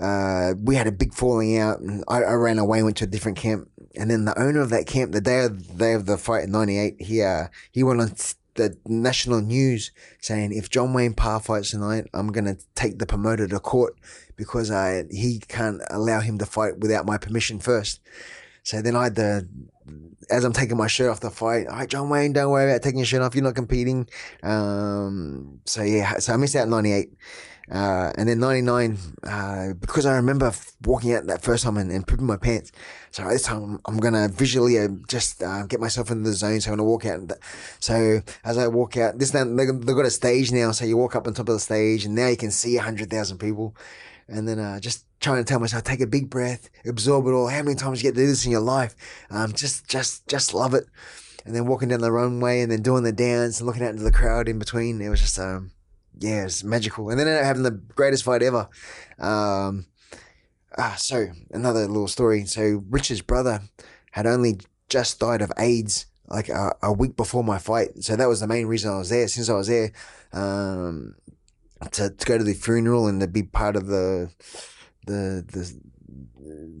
uh, 0.00 0.54
we 0.62 0.74
had 0.74 0.86
a 0.86 0.92
big 0.92 1.14
falling 1.14 1.56
out, 1.58 1.80
and 1.80 2.04
I, 2.08 2.22
I 2.22 2.32
ran 2.34 2.58
away, 2.58 2.82
went 2.82 2.96
to 2.98 3.04
a 3.04 3.06
different 3.06 3.38
camp, 3.38 3.70
and 3.94 4.10
then 4.10 4.24
the 4.24 4.38
owner 4.38 4.60
of 4.60 4.70
that 4.70 4.86
camp, 4.86 5.12
the 5.12 5.20
day 5.20 5.44
of 5.44 5.68
the 5.68 5.74
day 5.74 5.92
of 5.94 6.06
the 6.06 6.18
fight 6.18 6.44
in 6.44 6.50
'98, 6.50 7.00
he 7.00 7.22
uh, 7.22 7.46
he 7.72 7.82
went 7.82 8.00
on 8.00 8.14
the 8.56 8.76
national 8.86 9.40
news 9.40 9.92
saying 10.20 10.52
if 10.52 10.68
John 10.68 10.92
Wayne 10.92 11.14
Parr 11.14 11.40
fights 11.40 11.70
tonight, 11.70 12.06
I'm 12.12 12.32
gonna 12.32 12.56
take 12.74 12.98
the 12.98 13.06
promoter 13.06 13.46
to 13.46 13.60
court 13.60 13.96
because 14.36 14.70
uh, 14.70 15.04
he 15.10 15.40
can't 15.40 15.80
allow 15.90 16.20
him 16.20 16.38
to 16.38 16.46
fight 16.46 16.78
without 16.78 17.06
my 17.06 17.18
permission 17.18 17.58
first. 17.58 18.00
So 18.62 18.82
then 18.82 18.96
I 18.96 19.04
had 19.04 19.48
as 20.30 20.44
I'm 20.44 20.52
taking 20.52 20.76
my 20.76 20.88
shirt 20.88 21.10
off 21.10 21.20
the 21.20 21.30
fight, 21.30 21.66
all 21.68 21.76
right, 21.76 21.88
John 21.88 22.08
Wayne, 22.08 22.32
don't 22.32 22.50
worry 22.50 22.70
about 22.70 22.82
taking 22.82 22.98
your 22.98 23.06
shirt 23.06 23.22
off. 23.22 23.34
You're 23.34 23.44
not 23.44 23.54
competing. 23.54 24.08
Um, 24.42 25.60
so 25.64 25.82
yeah, 25.82 26.18
so 26.18 26.32
I 26.32 26.36
missed 26.36 26.56
out 26.56 26.64
in 26.64 26.70
98. 26.70 27.10
Uh, 27.68 28.12
and 28.16 28.28
then 28.28 28.38
99, 28.38 28.96
uh, 29.24 29.72
because 29.80 30.06
I 30.06 30.14
remember 30.16 30.52
walking 30.84 31.12
out 31.14 31.26
that 31.26 31.42
first 31.42 31.64
time 31.64 31.76
and, 31.76 31.90
and 31.90 32.06
pooping 32.06 32.26
my 32.26 32.36
pants. 32.36 32.70
So 33.10 33.28
this 33.28 33.42
time 33.42 33.80
I'm 33.86 33.96
going 33.98 34.14
to 34.14 34.28
visually 34.28 34.78
uh, 34.78 34.88
just 35.08 35.42
uh, 35.42 35.66
get 35.66 35.80
myself 35.80 36.12
into 36.12 36.30
the 36.30 36.32
zone. 36.36 36.60
So 36.60 36.70
I'm 36.70 36.76
going 36.76 36.86
to 36.86 36.90
walk 36.90 37.06
out. 37.06 37.28
Th- 37.28 37.40
so 37.80 38.22
as 38.44 38.56
I 38.56 38.68
walk 38.68 38.96
out, 38.96 39.18
this 39.18 39.34
now, 39.34 39.42
they- 39.44 39.66
they've 39.66 39.96
got 39.96 40.06
a 40.06 40.10
stage 40.10 40.52
now. 40.52 40.70
So 40.70 40.84
you 40.84 40.96
walk 40.96 41.16
up 41.16 41.26
on 41.26 41.34
top 41.34 41.48
of 41.48 41.54
the 41.54 41.60
stage 41.60 42.04
and 42.04 42.14
now 42.14 42.28
you 42.28 42.36
can 42.36 42.52
see 42.52 42.76
100,000 42.76 43.38
people. 43.38 43.74
And 44.28 44.48
then 44.48 44.58
uh, 44.58 44.80
just 44.80 45.04
trying 45.20 45.38
to 45.38 45.44
tell 45.44 45.60
myself, 45.60 45.84
take 45.84 46.00
a 46.00 46.06
big 46.06 46.28
breath, 46.28 46.68
absorb 46.84 47.26
it 47.26 47.30
all. 47.30 47.48
How 47.48 47.62
many 47.62 47.76
times 47.76 48.02
you 48.02 48.08
get 48.08 48.16
to 48.16 48.22
do 48.22 48.26
this 48.26 48.44
in 48.44 48.52
your 48.52 48.60
life? 48.60 48.94
Um, 49.30 49.52
just, 49.52 49.88
just, 49.88 50.26
just 50.28 50.54
love 50.54 50.74
it. 50.74 50.84
And 51.44 51.54
then 51.54 51.66
walking 51.66 51.88
down 51.88 52.00
the 52.00 52.10
runway 52.10 52.60
and 52.60 52.72
then 52.72 52.82
doing 52.82 53.04
the 53.04 53.12
dance 53.12 53.60
and 53.60 53.66
looking 53.66 53.84
out 53.84 53.90
into 53.90 54.02
the 54.02 54.10
crowd 54.10 54.48
in 54.48 54.58
between. 54.58 55.00
It 55.00 55.08
was 55.08 55.20
just, 55.20 55.38
um, 55.38 55.70
yeah, 56.18 56.44
it's 56.44 56.64
magical. 56.64 57.10
And 57.10 57.20
then 57.20 57.26
having 57.26 57.62
the 57.62 57.70
greatest 57.70 58.24
fight 58.24 58.42
ever. 58.42 58.68
Um, 59.18 59.86
ah, 60.76 60.96
so 60.98 61.28
another 61.50 61.86
little 61.86 62.08
story. 62.08 62.46
So 62.46 62.82
Richard's 62.90 63.22
brother 63.22 63.62
had 64.12 64.26
only 64.26 64.58
just 64.88 65.20
died 65.20 65.42
of 65.42 65.52
AIDS 65.58 66.06
like 66.28 66.48
a, 66.48 66.74
a 66.82 66.92
week 66.92 67.16
before 67.16 67.44
my 67.44 67.58
fight. 67.58 68.02
So 68.02 68.16
that 68.16 68.28
was 68.28 68.40
the 68.40 68.46
main 68.46 68.66
reason 68.66 68.90
I 68.90 68.98
was 68.98 69.10
there. 69.10 69.28
Since 69.28 69.48
I 69.48 69.54
was 69.54 69.68
there, 69.68 69.92
um, 70.32 71.14
to, 71.92 72.10
to 72.10 72.26
go 72.26 72.38
to 72.38 72.44
the 72.44 72.54
funeral 72.54 73.06
and 73.06 73.20
to 73.20 73.26
be 73.26 73.42
part 73.42 73.76
of 73.76 73.86
the 73.86 74.30
the 75.06 75.44
the 75.48 75.80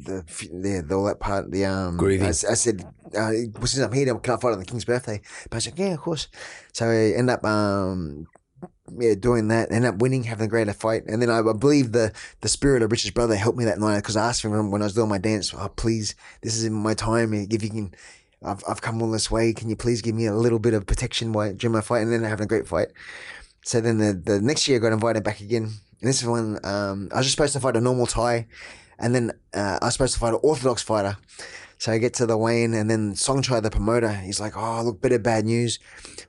the 0.06 0.24
the, 0.52 0.84
the 0.86 0.94
all 0.94 1.04
that 1.04 1.20
part 1.20 1.50
the 1.50 1.64
um 1.64 1.96
Grieving. 1.96 2.26
I, 2.26 2.30
I 2.30 2.32
said 2.32 2.84
uh, 3.16 3.30
since 3.30 3.78
I'm 3.78 3.92
here 3.92 4.14
can 4.18 4.34
I 4.34 4.36
fight 4.38 4.52
on 4.52 4.58
the 4.58 4.64
king's 4.64 4.84
birthday? 4.84 5.20
But 5.44 5.54
I 5.54 5.56
was 5.56 5.66
like 5.66 5.78
yeah 5.78 5.94
of 5.94 6.00
course. 6.00 6.28
So 6.72 6.88
I 6.88 7.18
end 7.18 7.30
up 7.30 7.44
um 7.44 8.26
yeah 8.98 9.14
doing 9.14 9.48
that 9.48 9.70
end 9.70 9.84
up 9.84 9.96
winning 9.96 10.24
having 10.24 10.46
a 10.46 10.48
greater 10.48 10.72
fight. 10.72 11.04
And 11.06 11.20
then 11.20 11.30
I, 11.30 11.40
I 11.40 11.52
believe 11.52 11.92
the 11.92 12.12
the 12.40 12.48
spirit 12.48 12.82
of 12.82 12.90
Richard's 12.90 13.14
brother 13.14 13.36
helped 13.36 13.58
me 13.58 13.64
that 13.66 13.78
night 13.78 13.96
because 13.96 14.16
I 14.16 14.28
asked 14.28 14.44
him 14.44 14.70
when 14.70 14.82
I 14.82 14.86
was 14.86 14.94
doing 14.94 15.08
my 15.08 15.18
dance 15.18 15.52
oh 15.54 15.68
please 15.68 16.14
this 16.40 16.56
is 16.56 16.64
in 16.64 16.72
my 16.72 16.94
time 16.94 17.34
if 17.34 17.62
you 17.62 17.70
can 17.70 17.94
I've, 18.42 18.62
I've 18.68 18.82
come 18.82 19.02
all 19.02 19.10
this 19.10 19.30
way 19.30 19.52
can 19.52 19.68
you 19.68 19.76
please 19.76 20.02
give 20.02 20.14
me 20.14 20.26
a 20.26 20.34
little 20.34 20.58
bit 20.58 20.74
of 20.74 20.86
protection 20.86 21.32
while 21.32 21.52
during 21.52 21.72
my 21.72 21.80
fight? 21.80 22.02
And 22.02 22.12
then 22.12 22.22
having 22.22 22.44
a 22.44 22.48
great 22.48 22.66
fight 22.66 22.88
so 23.66 23.80
then 23.80 23.98
the, 23.98 24.12
the 24.12 24.40
next 24.40 24.68
year 24.68 24.78
I 24.78 24.80
got 24.80 24.92
invited 24.92 25.24
back 25.24 25.40
again. 25.40 25.64
And 25.64 26.08
this 26.08 26.22
is 26.22 26.28
when 26.28 26.60
um, 26.64 27.08
I 27.12 27.16
was 27.16 27.26
just 27.26 27.32
supposed 27.32 27.52
to 27.54 27.58
fight 27.58 27.76
a 27.76 27.80
normal 27.80 28.06
Thai. 28.06 28.46
And 28.96 29.12
then 29.12 29.32
uh, 29.52 29.80
I 29.82 29.86
was 29.86 29.94
supposed 29.94 30.14
to 30.14 30.20
fight 30.20 30.34
an 30.34 30.40
Orthodox 30.44 30.82
fighter. 30.82 31.16
So 31.78 31.90
I 31.90 31.98
get 31.98 32.14
to 32.14 32.26
the 32.26 32.38
weigh-in 32.38 32.74
and 32.74 32.88
then 32.88 33.14
Songchai, 33.14 33.60
the 33.60 33.70
promoter, 33.70 34.12
he's 34.12 34.38
like, 34.38 34.56
oh, 34.56 34.82
look, 34.82 35.00
bit 35.00 35.10
of 35.10 35.24
bad 35.24 35.46
news. 35.46 35.80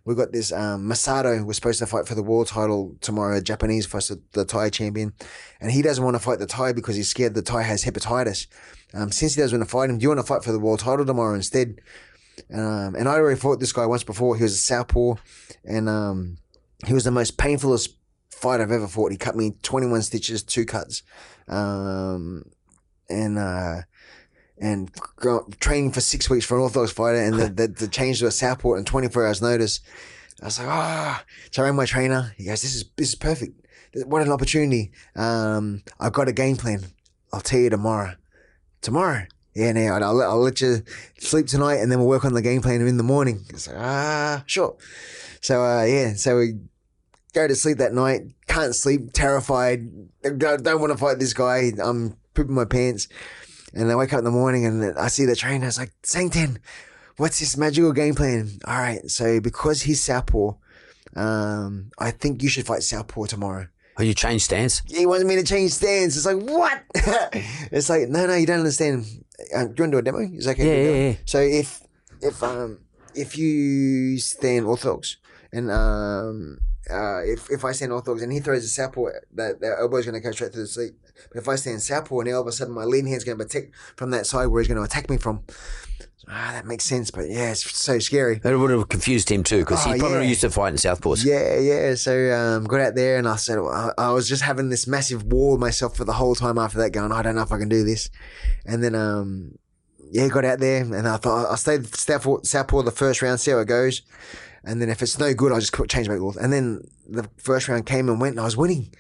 We 0.03 0.15
got 0.15 0.31
this 0.31 0.51
um, 0.51 0.89
Masato 0.89 1.45
was 1.45 1.57
supposed 1.57 1.77
to 1.77 1.85
fight 1.85 2.07
for 2.07 2.15
the 2.15 2.23
world 2.23 2.47
title 2.47 2.95
tomorrow, 3.01 3.39
Japanese 3.39 3.85
versus 3.85 4.17
the 4.31 4.43
Thai 4.43 4.71
champion. 4.71 5.13
And 5.61 5.71
he 5.71 5.83
doesn't 5.83 6.03
want 6.03 6.15
to 6.15 6.19
fight 6.19 6.39
the 6.39 6.47
Thai 6.47 6.73
because 6.73 6.95
he's 6.95 7.09
scared 7.09 7.35
the 7.35 7.43
Thai 7.43 7.61
has 7.61 7.83
hepatitis. 7.83 8.47
Um, 8.95 9.11
since 9.11 9.35
he 9.35 9.41
doesn't 9.41 9.59
want 9.59 9.69
to 9.69 9.71
fight 9.71 9.91
him, 9.91 9.99
do 9.99 10.03
you 10.03 10.09
want 10.09 10.19
to 10.19 10.25
fight 10.25 10.43
for 10.43 10.51
the 10.51 10.59
world 10.59 10.79
title 10.79 11.05
tomorrow 11.05 11.35
instead? 11.35 11.81
Um, 12.51 12.95
and 12.95 13.07
I 13.07 13.13
already 13.13 13.39
fought 13.39 13.59
this 13.59 13.73
guy 13.73 13.85
once 13.85 14.03
before. 14.03 14.35
He 14.38 14.43
was 14.43 14.53
a 14.53 14.57
southpaw, 14.57 15.15
and 15.65 15.88
um, 15.88 16.38
he 16.86 16.93
was 16.93 17.03
the 17.03 17.11
most 17.11 17.38
painfulest 17.38 17.89
fight 18.32 18.61
I've 18.61 18.71
ever 18.71 18.88
fought. 18.88 19.11
He 19.11 19.17
cut 19.17 19.36
me 19.36 19.53
21 19.63 20.01
stitches, 20.03 20.43
two 20.43 20.65
cuts. 20.65 21.03
Um, 21.47 22.43
and, 23.09 23.38
uh, 23.38 23.82
and 24.59 24.91
training 25.59 25.91
for 25.91 26.01
six 26.01 26.30
weeks 26.30 26.45
for 26.45 26.57
an 26.57 26.63
Orthodox 26.63 26.91
fighter 26.91 27.17
and 27.21 27.36
the, 27.36 27.47
the, 27.67 27.67
the 27.67 27.88
change 27.88 28.19
to 28.19 28.28
a 28.28 28.32
Southpaw 28.32 28.73
in 28.75 28.86
24 28.86 29.25
hours 29.28 29.41
notice. 29.41 29.80
I 30.41 30.45
was 30.45 30.59
like, 30.59 30.67
ah, 30.67 31.23
so 31.51 31.63
I 31.63 31.65
rang 31.65 31.75
my 31.75 31.86
trainer. 31.86 32.34
He 32.38 32.45
goes, 32.45 32.61
this 32.61 32.75
is, 32.75 32.86
this 32.95 33.09
is 33.09 33.15
perfect. 33.15 33.59
What 34.05 34.21
an 34.21 34.32
opportunity. 34.32 34.91
Um, 35.15 35.82
I've 35.99 36.13
got 36.13 36.28
a 36.28 36.34
game 36.34 36.57
plan. 36.57 36.86
I'll 37.34 37.41
tell 37.41 37.59
you 37.59 37.69
tomorrow. 37.71 38.13
Tomorrow. 38.82 39.25
Yeah, 39.55 39.71
now 39.71 39.95
I'll, 39.95 40.13
let- 40.13 40.28
I'll 40.28 40.39
let 40.41 40.61
you 40.61 40.84
sleep 41.17 41.47
tonight 41.47 41.78
and 41.78 41.91
then 41.91 41.97
we'll 41.97 42.07
work 42.07 42.25
on 42.25 42.34
the 42.34 42.43
game 42.43 42.61
plan 42.61 42.82
in 42.82 42.97
the 42.97 43.03
morning. 43.03 43.45
It's 43.49 43.67
like, 43.67 43.78
ah, 43.80 44.43
sure. 44.45 44.75
So, 45.47 45.63
uh, 45.63 45.85
yeah, 45.85 46.13
so 46.15 46.39
we 46.39 46.55
go 47.33 47.47
to 47.47 47.55
sleep 47.55 47.77
that 47.77 47.93
night, 47.93 48.23
can't 48.47 48.75
sleep, 48.75 49.13
terrified, 49.13 49.87
don't, 50.21 50.61
don't 50.61 50.81
want 50.81 50.91
to 50.91 50.97
fight 50.97 51.19
this 51.19 51.31
guy. 51.31 51.71
I'm 51.81 52.17
pooping 52.33 52.53
my 52.53 52.65
pants. 52.65 53.07
And 53.73 53.89
I 53.89 53.95
wake 53.95 54.11
up 54.11 54.19
in 54.19 54.25
the 54.25 54.31
morning 54.31 54.65
and 54.65 54.99
I 54.99 55.07
see 55.07 55.23
the 55.23 55.37
trainer. 55.37 55.63
I 55.63 55.67
was 55.67 55.77
like, 55.77 55.93
Sangten, 56.03 56.57
what's 57.15 57.39
this 57.39 57.55
magical 57.55 57.93
game 57.93 58.13
plan? 58.13 58.59
All 58.65 58.77
right. 58.77 59.09
So 59.09 59.39
because 59.39 59.83
he's 59.83 60.03
Southpaw, 60.03 60.51
um, 61.15 61.91
I 61.97 62.11
think 62.11 62.43
you 62.43 62.49
should 62.49 62.65
fight 62.65 62.83
Southpaw 62.83 63.27
tomorrow. 63.27 63.67
Oh, 63.97 64.03
you 64.03 64.13
changed 64.13 64.43
stance? 64.43 64.81
He 64.85 65.05
wanted 65.05 65.27
me 65.27 65.37
to 65.37 65.43
change 65.43 65.71
stance. 65.71 66.17
It's 66.17 66.25
like, 66.25 66.41
what? 66.41 66.83
it's 67.71 67.89
like, 67.89 68.09
no, 68.09 68.27
no, 68.27 68.35
you 68.35 68.47
don't 68.47 68.59
understand. 68.59 69.05
Uh, 69.55 69.63
do 69.63 69.63
you 69.63 69.63
want 69.63 69.77
to 69.77 69.87
do 69.91 69.97
a 69.99 70.01
demo? 70.01 70.27
He's 70.27 70.45
like, 70.45 70.59
okay, 70.59 70.83
Yeah, 70.83 70.91
yeah, 70.91 71.09
yeah. 71.11 71.15
So 71.23 71.39
if, 71.39 71.83
if, 72.21 72.43
um, 72.43 72.79
if 73.15 73.37
you 73.37 74.19
stand 74.19 74.65
orthodox 74.65 75.15
and, 75.51 75.71
um, 75.71 76.57
uh, 76.89 77.19
if, 77.23 77.49
if 77.49 77.65
I 77.65 77.73
stand 77.73 77.91
orthodox 77.91 78.21
and 78.21 78.31
he 78.31 78.39
throws 78.39 78.63
a 78.63 78.67
southpaw, 78.69 79.07
that, 79.33 79.59
that 79.59 79.77
elbow's 79.79 80.05
going 80.05 80.15
to 80.15 80.21
go 80.21 80.31
straight 80.31 80.53
through 80.53 80.61
the 80.63 80.67
sleep. 80.67 80.93
But 81.33 81.39
if 81.41 81.49
I 81.49 81.55
stand 81.55 81.81
southpaw 81.81 82.19
and 82.19 82.29
all 82.33 82.41
of 82.41 82.47
a 82.47 82.51
sudden 82.53 82.73
my 82.73 82.85
lean 82.85 83.07
hand's 83.07 83.23
going 83.25 83.37
to 83.37 83.43
protect 83.43 83.75
from 83.97 84.11
that 84.11 84.25
side 84.25 84.47
where 84.47 84.61
he's 84.61 84.67
going 84.69 84.77
to 84.77 84.83
attack 84.83 85.09
me 85.09 85.17
from. 85.17 85.43
Ah, 86.29 86.51
that 86.53 86.65
makes 86.65 86.83
sense. 86.83 87.09
But 87.11 87.29
yeah, 87.29 87.51
it's 87.51 87.77
so 87.77 87.99
scary. 87.99 88.39
That 88.39 88.57
would 88.57 88.69
have 88.69 88.89
confused 88.89 89.29
him 89.29 89.43
too 89.43 89.59
because 89.59 89.85
Oh, 89.85 89.93
he 89.93 89.99
probably 89.99 90.19
yeah. 90.19 90.29
used 90.29 90.41
to 90.41 90.49
fight 90.49 90.69
in 90.69 90.75
Southpaws. 90.75 91.23
Yeah, 91.25 91.57
yeah. 91.57 91.95
So 91.95 92.31
um, 92.33 92.65
got 92.65 92.81
out 92.81 92.95
there 92.95 93.17
and 93.17 93.27
I 93.27 93.35
said 93.37 93.57
I, 93.59 93.91
I 93.97 94.11
was 94.11 94.27
just 94.27 94.43
having 94.43 94.69
this 94.69 94.87
massive 94.87 95.23
war 95.23 95.51
with 95.53 95.61
myself 95.61 95.95
for 95.95 96.03
the 96.05 96.13
whole 96.13 96.35
time 96.35 96.57
after 96.57 96.77
that, 96.79 96.91
going, 96.91 97.11
I 97.13 97.21
don't 97.21 97.35
know 97.35 97.43
if 97.43 97.51
I 97.51 97.57
can 97.57 97.69
do 97.69 97.83
this. 97.85 98.09
And 98.65 98.83
then 98.83 98.93
um, 98.95 99.57
yeah, 100.11 100.27
got 100.27 100.43
out 100.45 100.59
there 100.59 100.81
and 100.83 101.07
I 101.07 101.15
thought 101.17 101.51
I 101.51 101.55
stayed 101.55 101.85
Southpaw, 101.95 102.43
Southpaw 102.43 102.81
the 102.83 102.91
first 102.91 103.21
round, 103.21 103.39
see 103.39 103.51
how 103.51 103.59
it 103.59 103.67
goes. 103.67 104.01
And 104.68 104.82
then 104.82 104.89
if 104.89 105.01
it's 105.01 105.18
no 105.18 105.34
good, 105.34 105.53
I'll 105.53 105.61
just 105.61 105.72
put, 105.72 105.89
change 105.89 106.09
my 106.09 106.15
rules. 106.15 106.36
And 106.36 106.51
then 106.51 106.88
the 107.07 107.30
first 107.38 107.70
round 107.70 107.86
came 107.86 108.09
and 108.09 108.20
went 108.20 108.34
and 108.34 108.41
I 108.41 108.43
was 108.43 108.57
winning. 108.57 108.93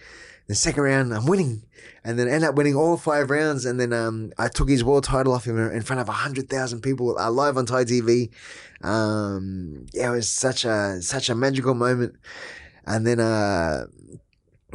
The 0.47 0.55
second 0.55 0.81
round, 0.81 1.13
I'm 1.13 1.25
winning, 1.25 1.63
and 2.05 2.17
then 2.17 2.29
end 2.29 2.45
up 2.45 2.55
winning 2.55 2.73
all 2.73 2.95
five 2.95 3.29
rounds. 3.29 3.65
And 3.65 3.77
then 3.77 3.91
um, 3.91 4.31
I 4.37 4.47
took 4.47 4.69
his 4.69 4.81
world 4.81 5.03
title 5.03 5.33
off 5.33 5.45
him 5.45 5.59
in 5.59 5.81
front 5.81 5.99
of 5.99 6.07
hundred 6.07 6.49
thousand 6.49 6.79
people 6.79 7.19
uh, 7.19 7.29
live 7.29 7.57
on 7.57 7.65
Thai 7.65 7.83
TV. 7.83 8.29
Um, 8.81 9.87
yeah, 9.93 10.07
it 10.07 10.15
was 10.15 10.29
such 10.29 10.63
a 10.63 11.01
such 11.01 11.29
a 11.29 11.35
magical 11.35 11.73
moment. 11.73 12.15
And 12.85 13.05
then 13.05 13.19
uh, 13.19 13.87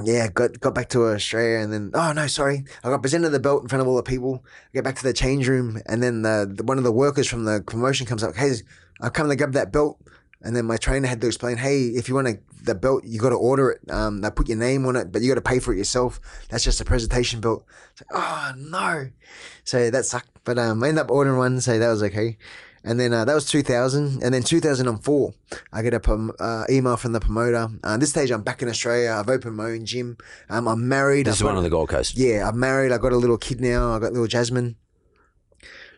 yeah, 0.04 0.28
got 0.28 0.60
got 0.60 0.74
back 0.74 0.90
to 0.90 1.06
Australia, 1.06 1.60
and 1.60 1.72
then 1.72 1.90
oh 1.94 2.12
no, 2.12 2.26
sorry, 2.26 2.64
I 2.84 2.90
got 2.90 3.00
presented 3.00 3.30
the 3.30 3.40
belt 3.40 3.62
in 3.62 3.68
front 3.68 3.80
of 3.80 3.88
all 3.88 3.96
the 3.96 4.02
people. 4.02 4.44
I 4.44 4.74
get 4.74 4.84
back 4.84 4.96
to 4.96 5.02
the 5.02 5.14
change 5.14 5.48
room, 5.48 5.80
and 5.86 6.02
then 6.02 6.20
the, 6.20 6.52
the 6.54 6.64
one 6.64 6.76
of 6.76 6.84
the 6.84 6.92
workers 6.92 7.28
from 7.28 7.46
the 7.46 7.62
promotion 7.66 8.06
comes 8.06 8.22
up. 8.22 8.36
Hey, 8.36 8.52
I've 9.00 9.14
come 9.14 9.30
to 9.30 9.36
grab 9.36 9.52
that 9.52 9.72
belt, 9.72 9.98
and 10.42 10.54
then 10.54 10.66
my 10.66 10.76
trainer 10.76 11.08
had 11.08 11.20
to 11.20 11.26
explain, 11.26 11.56
hey, 11.56 11.86
if 11.86 12.08
you 12.08 12.14
want 12.14 12.28
to, 12.28 12.38
the 12.62 12.74
belt, 12.74 13.04
you 13.04 13.18
got 13.20 13.30
to 13.30 13.36
order 13.36 13.70
it. 13.70 13.90
Um, 13.90 14.20
they 14.20 14.30
put 14.30 14.48
your 14.48 14.58
name 14.58 14.86
on 14.86 14.96
it, 14.96 15.10
but 15.12 15.22
you 15.22 15.28
got 15.28 15.34
to 15.34 15.40
pay 15.40 15.58
for 15.58 15.72
it 15.72 15.78
yourself. 15.78 16.20
That's 16.48 16.64
just 16.64 16.80
a 16.80 16.84
presentation 16.84 17.40
belt. 17.40 17.64
Like, 18.00 18.22
oh 18.22 18.52
no, 18.56 19.10
so 19.64 19.90
that 19.90 20.04
sucked. 20.04 20.28
But 20.44 20.58
um, 20.58 20.82
I 20.82 20.88
ended 20.88 21.04
up 21.04 21.10
ordering 21.10 21.38
one, 21.38 21.60
so 21.60 21.78
that 21.78 21.88
was 21.88 22.02
okay. 22.02 22.36
And 22.84 22.98
then 22.98 23.12
uh, 23.12 23.24
that 23.24 23.34
was 23.34 23.46
2000. 23.46 24.22
And 24.24 24.34
then 24.34 24.42
2004, 24.42 25.34
I 25.72 25.82
get 25.82 25.94
a 25.94 26.00
prom- 26.00 26.32
uh, 26.40 26.64
email 26.68 26.96
from 26.96 27.12
the 27.12 27.20
promoter. 27.20 27.68
Uh, 27.84 27.96
this 27.96 28.10
stage, 28.10 28.30
I'm 28.30 28.42
back 28.42 28.60
in 28.62 28.68
Australia. 28.68 29.16
I've 29.18 29.28
opened 29.28 29.56
my 29.56 29.66
own 29.66 29.84
gym. 29.86 30.16
Um, 30.50 30.66
I'm 30.66 30.88
married. 30.88 31.26
This 31.26 31.34
I've 31.34 31.40
is 31.40 31.44
one 31.44 31.56
on 31.56 31.62
the 31.62 31.70
Gold 31.70 31.90
Coast. 31.90 32.16
Yeah, 32.16 32.48
I'm 32.48 32.58
married. 32.58 32.90
I 32.90 32.98
got 32.98 33.12
a 33.12 33.16
little 33.16 33.38
kid 33.38 33.60
now. 33.60 33.94
I 33.94 34.00
got 34.00 34.12
little 34.12 34.26
Jasmine. 34.26 34.76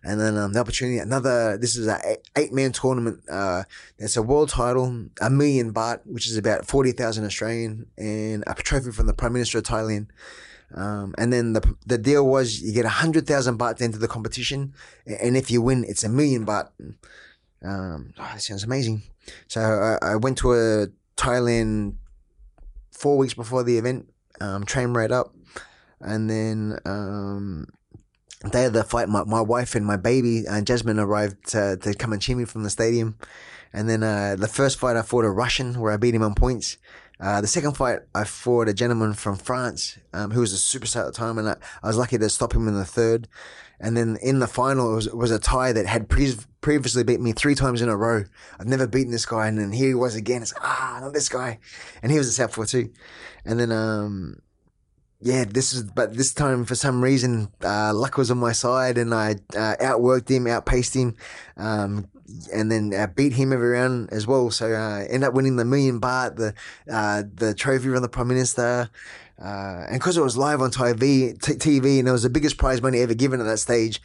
And 0.07 0.21
then 0.21 0.37
um, 0.37 0.53
the 0.53 0.61
opportunity, 0.61 0.99
another. 0.99 1.57
This 1.57 1.77
is 1.77 1.87
a 1.87 1.99
eight 2.37 2.53
man 2.53 2.73
tournament. 2.73 3.21
Uh, 3.29 3.63
it's 3.99 4.19
a 4.19 4.23
world 4.23 4.51
title, 4.51 5.07
a 5.21 5.31
million 5.31 5.73
baht, 5.73 6.01
which 6.05 6.29
is 6.29 6.37
about 6.37 6.67
forty 6.67 6.93
thousand 6.93 7.25
Australian, 7.25 7.87
and 7.97 8.45
a 8.47 8.55
trophy 8.55 8.91
from 8.91 9.07
the 9.07 9.15
Prime 9.15 9.33
Minister 9.33 9.59
of 9.59 9.65
Thailand. 9.65 10.09
Um, 10.75 11.15
and 11.17 11.33
then 11.33 11.55
the 11.55 11.75
the 11.87 11.97
deal 11.97 12.27
was 12.27 12.61
you 12.61 12.75
get 12.75 12.85
a 12.85 12.91
hundred 12.91 13.27
thousand 13.27 13.59
baht 13.59 13.81
into 13.81 13.97
the 13.99 14.09
competition, 14.09 14.75
and 15.07 15.39
if 15.39 15.51
you 15.51 15.63
win, 15.63 15.85
it's 15.89 16.05
a 16.05 16.11
million 16.11 16.45
baht. 16.45 16.69
Um, 17.63 18.13
oh, 18.19 18.31
that 18.33 18.43
sounds 18.43 18.63
amazing. 18.63 19.03
So 19.49 19.61
I, 19.61 20.13
I 20.13 20.17
went 20.17 20.37
to 20.39 20.53
a 20.53 20.89
Thailand 21.17 21.95
four 22.93 23.17
weeks 23.17 23.33
before 23.33 23.63
the 23.63 23.79
event, 23.79 24.13
um, 24.43 24.65
trained 24.65 24.95
right 24.95 25.11
up, 25.11 25.35
and 26.01 26.29
then 26.29 26.79
um, 26.85 27.69
day 28.51 28.67
of 28.67 28.73
the 28.73 28.85
fight, 28.85 29.09
my, 29.09 29.25
my 29.25 29.41
wife 29.41 29.75
and 29.75 29.85
my 29.85 29.97
baby 29.97 30.47
uh, 30.47 30.61
Jasmine 30.61 30.99
arrived 30.99 31.49
to, 31.51 31.77
to 31.77 31.95
come 31.95 32.13
and 32.13 32.21
cheer 32.21 32.37
me 32.37 32.45
from 32.45 32.63
the 32.63 32.71
stadium. 32.71 33.17
And 33.73 33.89
then 33.89 34.03
uh, 34.03 34.37
the 34.39 34.49
first 34.49 34.79
fight, 34.79 34.97
I 34.97 35.03
fought 35.03 35.25
a 35.25 35.31
Russian 35.31 35.81
where 35.81 35.93
I 35.93 35.97
beat 35.97 36.15
him 36.15 36.23
on 36.23 36.35
points. 36.35 36.79
Uh, 37.21 37.41
the 37.41 37.47
second 37.47 37.77
fight, 37.77 38.01
I 38.15 38.25
fought 38.25 38.69
a 38.69 38.75
gentleman 38.75 39.15
from 39.15 39.37
France 39.37 39.99
um, 40.13 40.31
who 40.31 40.41
was 40.41 40.53
a 40.53 40.57
superstar 40.57 41.01
at 41.01 41.07
the 41.07 41.13
time, 41.13 41.39
and 41.39 41.49
I, 41.49 41.57
I 41.83 41.87
was 41.87 41.97
lucky 41.97 42.19
to 42.19 42.29
stop 42.29 42.55
him 42.55 42.69
in 42.69 42.75
the 42.75 42.85
third. 42.85 43.29
And 43.81 43.97
then 43.97 44.17
in 44.23 44.39
the 44.39 44.47
final, 44.47 44.93
it 44.93 44.95
was, 44.97 45.07
it 45.09 45.17
was 45.17 45.31
a 45.31 45.39
tie 45.39 45.73
that 45.73 45.87
had 45.87 46.09
pre- 46.09 46.37
previously 46.61 47.05
beat 47.05 47.21
me 47.21 47.33
three 47.33 47.55
times 47.55 47.83
in 47.83 47.89
a 47.89 47.97
row. 47.97 48.25
I've 48.59 48.67
never 48.67 48.87
beaten 48.87 49.13
this 49.13 49.27
guy, 49.27 49.49
and 49.49 49.59
then 49.59 49.73
here 49.73 49.89
he 49.89 49.95
was 49.95 50.15
again. 50.15 50.43
It's 50.43 50.55
ah, 50.61 50.99
not 51.01 51.13
this 51.13 51.29
guy, 51.29 51.59
and 52.03 52.11
he 52.11 52.19
was 52.19 52.29
a 52.29 52.33
southpaw 52.33 52.65
too. 52.65 52.91
And 53.45 53.59
then 53.59 53.73
um, 53.73 54.37
yeah, 55.25 55.47
this 55.49 55.73
is, 55.73 55.85
but 55.85 56.15
this 56.15 56.35
time 56.35 56.67
for 56.67 56.75
some 56.75 57.03
reason, 57.03 57.49
uh, 57.65 57.95
luck 57.95 58.19
was 58.19 58.31
on 58.31 58.37
my 58.37 58.53
side 58.53 58.99
and 58.99 59.15
I 59.15 59.37
uh, 59.57 59.75
outworked 59.81 60.29
him, 60.29 60.47
outpaced 60.47 60.95
him, 60.95 61.17
um, 61.57 62.09
and 62.53 62.71
then 62.71 62.93
uh, 62.93 63.07
beat 63.07 63.33
him 63.33 63.51
every 63.51 63.71
round 63.71 64.13
as 64.13 64.27
well. 64.27 64.51
So 64.51 64.73
uh, 64.75 65.07
end 65.09 65.25
up 65.25 65.33
winning 65.33 65.57
the 65.57 65.65
million 65.65 65.99
baht, 65.99 66.37
the 66.37 66.53
uh, 66.93 67.23
the 67.35 67.55
trophy 67.55 67.89
from 67.89 68.03
the 68.03 68.09
prime 68.09 68.29
minister, 68.29 68.91
uh, 69.43 69.87
and 69.89 69.95
because 69.95 70.19
it 70.19 70.23
was 70.23 70.37
live 70.37 70.61
on 70.61 70.71
TV, 70.71 71.41
t- 71.41 71.55
TV, 71.55 71.99
and 72.01 72.07
it 72.07 72.13
was 72.13 72.25
the 72.25 72.29
biggest 72.29 72.59
prize 72.59 72.83
money 72.83 73.01
ever 73.01 73.15
given 73.15 73.41
at 73.41 73.45
that 73.45 73.59
stage. 73.59 74.03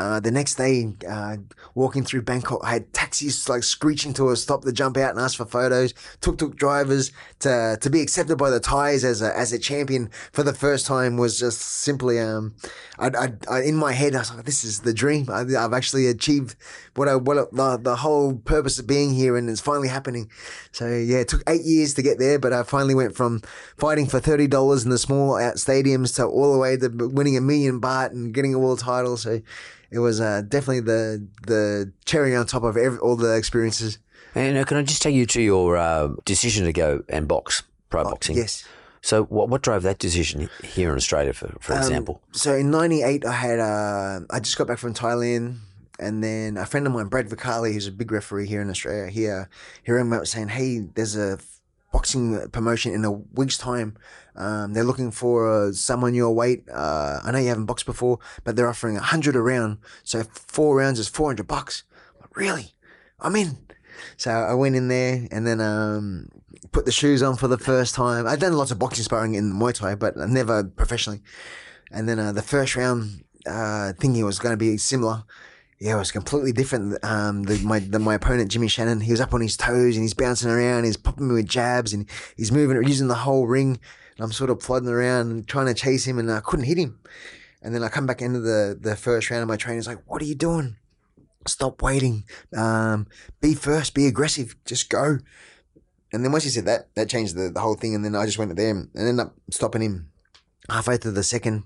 Uh, 0.00 0.18
the 0.18 0.30
next 0.30 0.54
day, 0.54 0.90
uh, 1.06 1.36
walking 1.74 2.02
through 2.02 2.22
Bangkok, 2.22 2.60
I 2.64 2.72
had 2.72 2.90
taxis 2.94 3.50
like 3.50 3.62
screeching 3.62 4.14
to 4.14 4.30
a 4.30 4.36
stop 4.36 4.62
to 4.62 4.72
jump 4.72 4.96
out 4.96 5.10
and 5.10 5.20
ask 5.20 5.36
for 5.36 5.44
photos. 5.44 5.92
Tuk 6.22 6.38
tuk 6.38 6.56
drivers 6.56 7.12
to 7.40 7.76
to 7.78 7.90
be 7.90 8.00
accepted 8.00 8.38
by 8.38 8.48
the 8.48 8.60
Thais 8.60 9.04
as 9.04 9.20
a 9.20 9.36
as 9.36 9.52
a 9.52 9.58
champion 9.58 10.08
for 10.32 10.42
the 10.42 10.54
first 10.54 10.86
time 10.86 11.18
was 11.18 11.38
just 11.38 11.60
simply 11.60 12.18
um, 12.18 12.54
I, 12.98 13.08
I, 13.08 13.32
I 13.50 13.62
in 13.64 13.76
my 13.76 13.92
head 13.92 14.14
I 14.14 14.20
was 14.20 14.34
like, 14.34 14.46
this 14.46 14.64
is 14.64 14.80
the 14.80 14.94
dream. 14.94 15.28
I, 15.28 15.40
I've 15.40 15.74
actually 15.74 16.06
achieved 16.06 16.56
what 17.00 17.08
I 17.08 17.16
what 17.16 17.36
the 17.60 17.78
the 17.90 17.96
whole 17.96 18.34
purpose 18.54 18.78
of 18.78 18.86
being 18.86 19.10
here, 19.14 19.36
and 19.38 19.48
it's 19.50 19.60
finally 19.70 19.88
happening. 19.88 20.30
So 20.72 20.84
yeah, 20.86 21.18
it 21.24 21.28
took 21.28 21.42
eight 21.48 21.64
years 21.64 21.94
to 21.94 22.02
get 22.02 22.18
there, 22.18 22.38
but 22.38 22.52
I 22.52 22.62
finally 22.62 22.94
went 22.94 23.16
from 23.16 23.40
fighting 23.76 24.06
for 24.06 24.20
thirty 24.20 24.46
dollars 24.46 24.84
in 24.84 24.90
the 24.90 24.98
small 24.98 25.36
out 25.36 25.56
stadiums 25.56 26.14
to 26.16 26.24
all 26.26 26.52
the 26.52 26.58
way 26.58 26.76
to 26.76 26.88
winning 27.18 27.36
a 27.36 27.40
million 27.40 27.80
baht 27.80 28.10
and 28.10 28.34
getting 28.34 28.52
a 28.54 28.58
world 28.58 28.80
title. 28.80 29.16
So 29.16 29.40
it 29.90 29.98
was 29.98 30.20
uh, 30.20 30.42
definitely 30.46 30.80
the 30.80 31.26
the 31.46 31.92
cherry 32.04 32.36
on 32.36 32.46
top 32.46 32.62
of 32.64 32.76
every, 32.76 32.98
all 32.98 33.16
the 33.16 33.34
experiences. 33.36 33.98
And 34.34 34.56
uh, 34.58 34.64
can 34.64 34.76
I 34.76 34.82
just 34.82 35.02
take 35.02 35.14
you 35.14 35.26
to 35.26 35.40
your 35.42 35.76
uh, 35.76 36.08
decision 36.24 36.64
to 36.66 36.72
go 36.72 37.02
and 37.08 37.26
box, 37.26 37.64
pro 37.88 38.04
boxing? 38.04 38.36
Oh, 38.36 38.40
Yes. 38.42 38.64
So 39.02 39.24
what 39.24 39.48
what 39.48 39.62
drove 39.62 39.82
that 39.84 39.98
decision 39.98 40.50
here 40.62 40.90
in 40.90 40.96
Australia, 40.96 41.32
for, 41.32 41.48
for 41.60 41.72
Um, 41.72 41.78
example? 41.78 42.20
So 42.32 42.54
in 42.54 42.70
'98, 42.70 43.24
I 43.24 43.32
had 43.32 43.58
uh, 43.58 44.20
I 44.28 44.40
just 44.40 44.58
got 44.58 44.66
back 44.68 44.78
from 44.78 44.92
Thailand, 44.92 45.56
and 46.00 46.24
then 46.24 46.56
a 46.56 46.66
friend 46.66 46.86
of 46.86 46.92
mine, 46.92 47.06
Brad 47.06 47.28
Vicali, 47.28 47.72
who's 47.72 47.86
a 47.86 47.92
big 47.92 48.10
referee 48.10 48.46
here 48.46 48.62
in 48.62 48.70
Australia, 48.70 49.10
here, 49.10 49.48
uh, 49.48 49.54
he 49.84 49.92
rang 49.92 50.10
me 50.10 50.16
up 50.16 50.26
saying, 50.26 50.48
"Hey, 50.48 50.80
there's 50.80 51.16
a 51.16 51.38
boxing 51.92 52.48
promotion 52.50 52.92
in 52.92 53.04
a 53.04 53.10
week's 53.10 53.58
time. 53.58 53.96
Um, 54.36 54.72
they're 54.72 54.84
looking 54.84 55.10
for 55.10 55.50
uh, 55.50 55.72
someone 55.72 56.14
your 56.14 56.34
weight. 56.34 56.64
Uh, 56.72 57.20
I 57.22 57.30
know 57.30 57.38
you 57.38 57.48
haven't 57.48 57.66
boxed 57.66 57.86
before, 57.86 58.18
but 58.44 58.56
they're 58.56 58.68
offering 58.68 58.96
a 58.96 59.00
hundred 59.02 59.36
a 59.36 59.42
round. 59.42 59.78
So 60.04 60.22
four 60.22 60.76
rounds 60.76 60.98
is 60.98 61.08
four 61.08 61.28
hundred 61.28 61.48
bucks. 61.48 61.84
Like, 62.20 62.36
really? 62.36 62.74
I'm 63.20 63.36
in. 63.36 63.58
So 64.16 64.30
I 64.30 64.54
went 64.54 64.76
in 64.76 64.88
there 64.88 65.26
and 65.30 65.46
then 65.46 65.60
um, 65.60 66.28
put 66.72 66.86
the 66.86 66.92
shoes 66.92 67.22
on 67.22 67.36
for 67.36 67.48
the 67.48 67.58
first 67.58 67.94
time. 67.94 68.26
I'd 68.26 68.40
done 68.40 68.54
lots 68.54 68.70
of 68.70 68.78
boxing 68.78 69.04
sparring 69.04 69.34
in 69.34 69.52
Muay 69.52 69.74
Thai, 69.74 69.94
but 69.94 70.16
never 70.16 70.64
professionally. 70.64 71.20
And 71.90 72.08
then 72.08 72.18
uh, 72.18 72.32
the 72.32 72.42
first 72.42 72.76
round, 72.76 73.24
uh, 73.46 73.92
thinking 73.94 74.22
it 74.22 74.24
was 74.24 74.38
going 74.38 74.52
to 74.52 74.56
be 74.56 74.76
similar. 74.78 75.24
Yeah, 75.80 75.96
it 75.96 75.98
was 75.98 76.12
completely 76.12 76.52
different. 76.52 77.02
Um, 77.02 77.42
the, 77.44 77.58
my 77.64 77.78
the, 77.78 77.98
my 77.98 78.14
opponent 78.14 78.50
Jimmy 78.50 78.68
Shannon, 78.68 79.00
he 79.00 79.12
was 79.12 79.20
up 79.20 79.32
on 79.32 79.40
his 79.40 79.56
toes 79.56 79.96
and 79.96 80.04
he's 80.04 80.12
bouncing 80.12 80.50
around. 80.50 80.84
He's 80.84 80.98
popping 80.98 81.28
me 81.28 81.34
with 81.34 81.48
jabs 81.48 81.94
and 81.94 82.06
he's 82.36 82.52
moving, 82.52 82.76
using 82.86 83.08
the 83.08 83.14
whole 83.14 83.46
ring. 83.46 83.80
And 84.16 84.24
I'm 84.24 84.32
sort 84.32 84.50
of 84.50 84.60
plodding 84.60 84.90
around 84.90 85.48
trying 85.48 85.66
to 85.66 85.74
chase 85.74 86.04
him, 86.04 86.18
and 86.18 86.30
I 86.30 86.40
couldn't 86.40 86.66
hit 86.66 86.76
him. 86.76 87.00
And 87.62 87.74
then 87.74 87.82
I 87.82 87.88
come 87.88 88.06
back 88.06 88.20
into 88.20 88.40
the 88.40 88.78
the 88.78 88.94
first 88.94 89.30
round, 89.30 89.40
and 89.40 89.48
my 89.48 89.56
trainer's 89.56 89.86
like, 89.86 90.02
"What 90.06 90.20
are 90.20 90.26
you 90.26 90.34
doing? 90.34 90.76
Stop 91.46 91.80
waiting. 91.80 92.24
Um, 92.54 93.06
be 93.40 93.54
first. 93.54 93.94
Be 93.94 94.06
aggressive. 94.06 94.56
Just 94.66 94.90
go." 94.90 95.18
And 96.12 96.22
then 96.22 96.32
once 96.32 96.44
he 96.44 96.50
said 96.50 96.66
that, 96.66 96.94
that 96.94 97.08
changed 97.08 97.36
the, 97.36 97.50
the 97.50 97.60
whole 97.60 97.74
thing. 97.76 97.94
And 97.94 98.04
then 98.04 98.14
I 98.14 98.26
just 98.26 98.36
went 98.36 98.50
to 98.50 98.54
them 98.54 98.90
and 98.94 99.08
ended 99.08 99.26
up 99.26 99.34
stopping 99.50 99.80
him 99.80 100.10
halfway 100.68 100.98
through 100.98 101.12
the 101.12 101.22
second. 101.22 101.64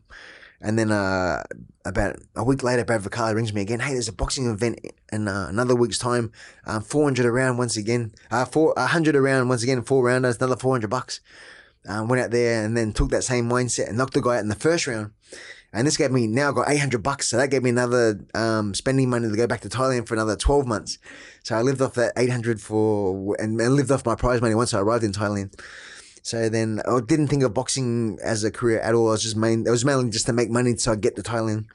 And 0.60 0.78
then 0.78 0.90
uh, 0.90 1.42
about 1.84 2.16
a 2.34 2.44
week 2.44 2.62
later, 2.62 2.84
Brad 2.84 3.02
Vicali 3.02 3.34
rings 3.34 3.52
me 3.52 3.60
again. 3.60 3.80
Hey, 3.80 3.92
there's 3.92 4.08
a 4.08 4.12
boxing 4.12 4.46
event 4.46 4.80
in 5.12 5.28
uh, 5.28 5.46
another 5.48 5.74
week's 5.74 5.98
time. 5.98 6.32
Um, 6.66 6.82
400 6.82 7.26
around 7.26 7.58
once 7.58 7.76
again. 7.76 8.12
Uh, 8.30 8.44
four, 8.44 8.72
100 8.76 9.14
around 9.14 9.48
once 9.48 9.62
again, 9.62 9.82
four 9.82 10.04
rounders, 10.04 10.36
another 10.36 10.56
400 10.56 10.88
bucks. 10.88 11.20
Um, 11.86 12.08
went 12.08 12.22
out 12.22 12.30
there 12.30 12.64
and 12.64 12.76
then 12.76 12.92
took 12.92 13.10
that 13.10 13.24
same 13.24 13.48
mindset 13.48 13.88
and 13.88 13.98
knocked 13.98 14.14
the 14.14 14.22
guy 14.22 14.36
out 14.36 14.42
in 14.42 14.48
the 14.48 14.54
first 14.54 14.86
round. 14.86 15.12
And 15.74 15.86
this 15.86 15.96
gave 15.96 16.12
me 16.12 16.28
now 16.28 16.52
got 16.52 16.70
800 16.70 17.02
bucks. 17.02 17.26
So 17.26 17.36
that 17.36 17.50
gave 17.50 17.62
me 17.62 17.70
another 17.70 18.20
um, 18.32 18.74
spending 18.74 19.10
money 19.10 19.28
to 19.28 19.36
go 19.36 19.46
back 19.48 19.60
to 19.62 19.68
Thailand 19.68 20.06
for 20.06 20.14
another 20.14 20.36
12 20.36 20.66
months. 20.66 20.98
So 21.42 21.56
I 21.56 21.62
lived 21.62 21.82
off 21.82 21.94
that 21.94 22.12
800 22.16 22.60
for, 22.60 23.36
and, 23.40 23.60
and 23.60 23.74
lived 23.74 23.90
off 23.90 24.06
my 24.06 24.14
prize 24.14 24.40
money 24.40 24.54
once 24.54 24.72
I 24.72 24.80
arrived 24.80 25.04
in 25.04 25.12
Thailand. 25.12 25.60
So 26.24 26.48
then 26.48 26.80
I 26.88 27.00
didn't 27.06 27.28
think 27.28 27.42
of 27.42 27.52
boxing 27.52 28.18
as 28.24 28.44
a 28.44 28.50
career 28.50 28.80
at 28.80 28.94
all. 28.94 29.08
I 29.08 29.12
was 29.12 29.22
just 29.22 29.36
main, 29.36 29.66
it 29.66 29.70
was 29.70 29.84
mainly 29.84 30.08
just 30.08 30.24
to 30.26 30.32
make 30.32 30.48
money 30.50 30.74
so 30.76 30.92
I 30.92 30.96
get 30.96 31.16
to 31.16 31.22
Thailand. 31.22 31.66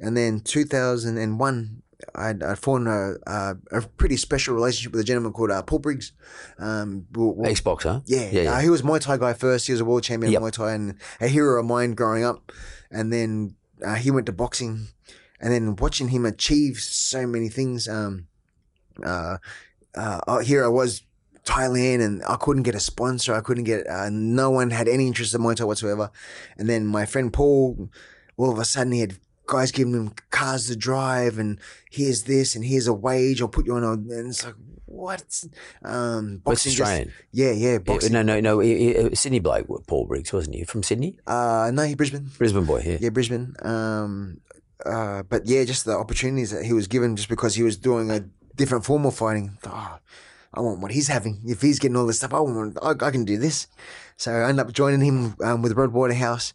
And 0.00 0.16
then 0.16 0.40
2001, 0.40 1.82
I'd, 2.16 2.42
I'd 2.42 2.58
formed 2.58 2.88
a, 2.88 3.14
a, 3.28 3.56
a 3.70 3.82
pretty 3.82 4.16
special 4.16 4.56
relationship 4.56 4.90
with 4.90 5.00
a 5.00 5.04
gentleman 5.04 5.32
called 5.32 5.52
uh, 5.52 5.62
Paul 5.62 5.78
Briggs. 5.78 6.12
Um, 6.58 7.06
we- 7.12 7.26
we- 7.36 7.48
Ex 7.48 7.60
boxer. 7.60 8.02
yeah, 8.06 8.28
yeah, 8.32 8.42
yeah. 8.42 8.52
Uh, 8.54 8.60
he 8.60 8.68
was 8.70 8.82
Muay 8.82 9.00
Thai 9.00 9.18
guy 9.18 9.32
first. 9.34 9.66
He 9.66 9.72
was 9.72 9.80
a 9.80 9.84
world 9.84 10.02
champion 10.02 10.32
Yep. 10.32 10.42
of 10.42 10.48
Muay 10.48 10.52
Thai 10.52 10.72
and 10.72 10.94
a 11.20 11.28
hero 11.28 11.60
of 11.60 11.66
mine 11.66 11.92
growing 11.94 12.24
up. 12.24 12.50
And 12.90 13.12
then 13.12 13.54
uh, 13.86 13.94
he 13.94 14.10
went 14.10 14.26
to 14.26 14.32
boxing, 14.32 14.88
and 15.40 15.52
then 15.52 15.76
watching 15.76 16.08
him 16.08 16.26
achieve 16.26 16.80
so 16.80 17.24
many 17.24 17.48
things. 17.48 17.86
Um, 17.86 18.26
uh, 19.04 19.36
uh, 19.94 20.20
oh, 20.26 20.40
here 20.40 20.64
I 20.64 20.68
was, 20.68 21.02
Thailand, 21.46 22.04
and 22.04 22.22
I 22.28 22.36
couldn't 22.36 22.64
get 22.64 22.74
a 22.74 22.80
sponsor. 22.80 23.32
I 23.32 23.40
couldn't 23.40 23.64
get. 23.64 23.86
Uh, 23.88 24.10
no 24.10 24.50
one 24.50 24.70
had 24.70 24.88
any 24.88 25.06
interest 25.06 25.34
in 25.34 25.40
Muay 25.40 25.56
Thai 25.56 25.64
whatsoever. 25.64 26.10
And 26.58 26.68
then 26.68 26.86
my 26.86 27.06
friend 27.06 27.32
Paul, 27.32 27.88
all 28.36 28.52
of 28.52 28.58
a 28.58 28.64
sudden, 28.64 28.92
he 28.92 29.00
had 29.00 29.16
guys 29.46 29.70
giving 29.70 29.94
him 29.94 30.12
cars 30.30 30.66
to 30.66 30.76
drive, 30.76 31.38
and 31.38 31.58
here's 31.90 32.24
this, 32.24 32.54
and 32.56 32.64
here's 32.64 32.86
a 32.88 32.92
wage. 32.92 33.40
I'll 33.40 33.48
put 33.48 33.64
you 33.64 33.74
on 33.76 33.84
a, 33.84 33.92
and 33.92 34.28
it's 34.28 34.44
like 34.44 34.56
what? 34.86 35.44
Um, 35.84 36.40
What's 36.42 36.64
boxing 36.64 36.72
just- 36.72 36.80
Australian? 36.82 37.12
yeah, 37.32 37.52
yeah, 37.52 37.78
boxing. 37.78 38.12
No, 38.12 38.22
no, 38.22 38.40
no. 38.40 38.58
he- 38.60 38.94
he- 38.94 39.14
Sydney 39.14 39.38
bloke, 39.40 39.68
Paul 39.86 40.06
Briggs, 40.06 40.32
wasn't 40.32 40.56
he? 40.56 40.64
From 40.64 40.82
Sydney? 40.82 41.18
Uh, 41.26 41.70
no, 41.72 41.82
he 41.84 41.94
Brisbane. 41.94 42.30
Brisbane 42.38 42.64
boy, 42.64 42.82
yeah. 42.84 42.98
Yeah, 43.00 43.10
Brisbane. 43.10 43.54
Um, 43.62 44.40
uh, 44.84 45.22
but 45.22 45.46
yeah, 45.46 45.64
just 45.64 45.84
the 45.84 45.92
opportunities 45.96 46.50
that 46.50 46.64
he 46.64 46.72
was 46.72 46.86
given 46.88 47.14
just 47.16 47.28
because 47.28 47.54
he 47.54 47.62
was 47.62 47.76
doing 47.76 48.10
a 48.10 48.20
different 48.56 48.84
form 48.84 49.06
of 49.06 49.14
fighting. 49.14 49.58
Oh, 49.66 49.98
I 50.56 50.60
want 50.60 50.80
what 50.80 50.90
he's 50.90 51.08
having. 51.08 51.40
If 51.44 51.60
he's 51.60 51.78
getting 51.78 51.96
all 51.96 52.06
this 52.06 52.18
stuff, 52.18 52.34
I 52.34 52.40
want. 52.40 52.78
I, 52.82 52.90
I 52.90 53.10
can 53.10 53.24
do 53.24 53.36
this. 53.36 53.66
So 54.16 54.32
I 54.32 54.48
ended 54.48 54.66
up 54.66 54.72
joining 54.72 55.00
him 55.00 55.36
um, 55.44 55.62
with 55.62 55.72
Rod 55.72 55.92
Waterhouse, 55.92 56.54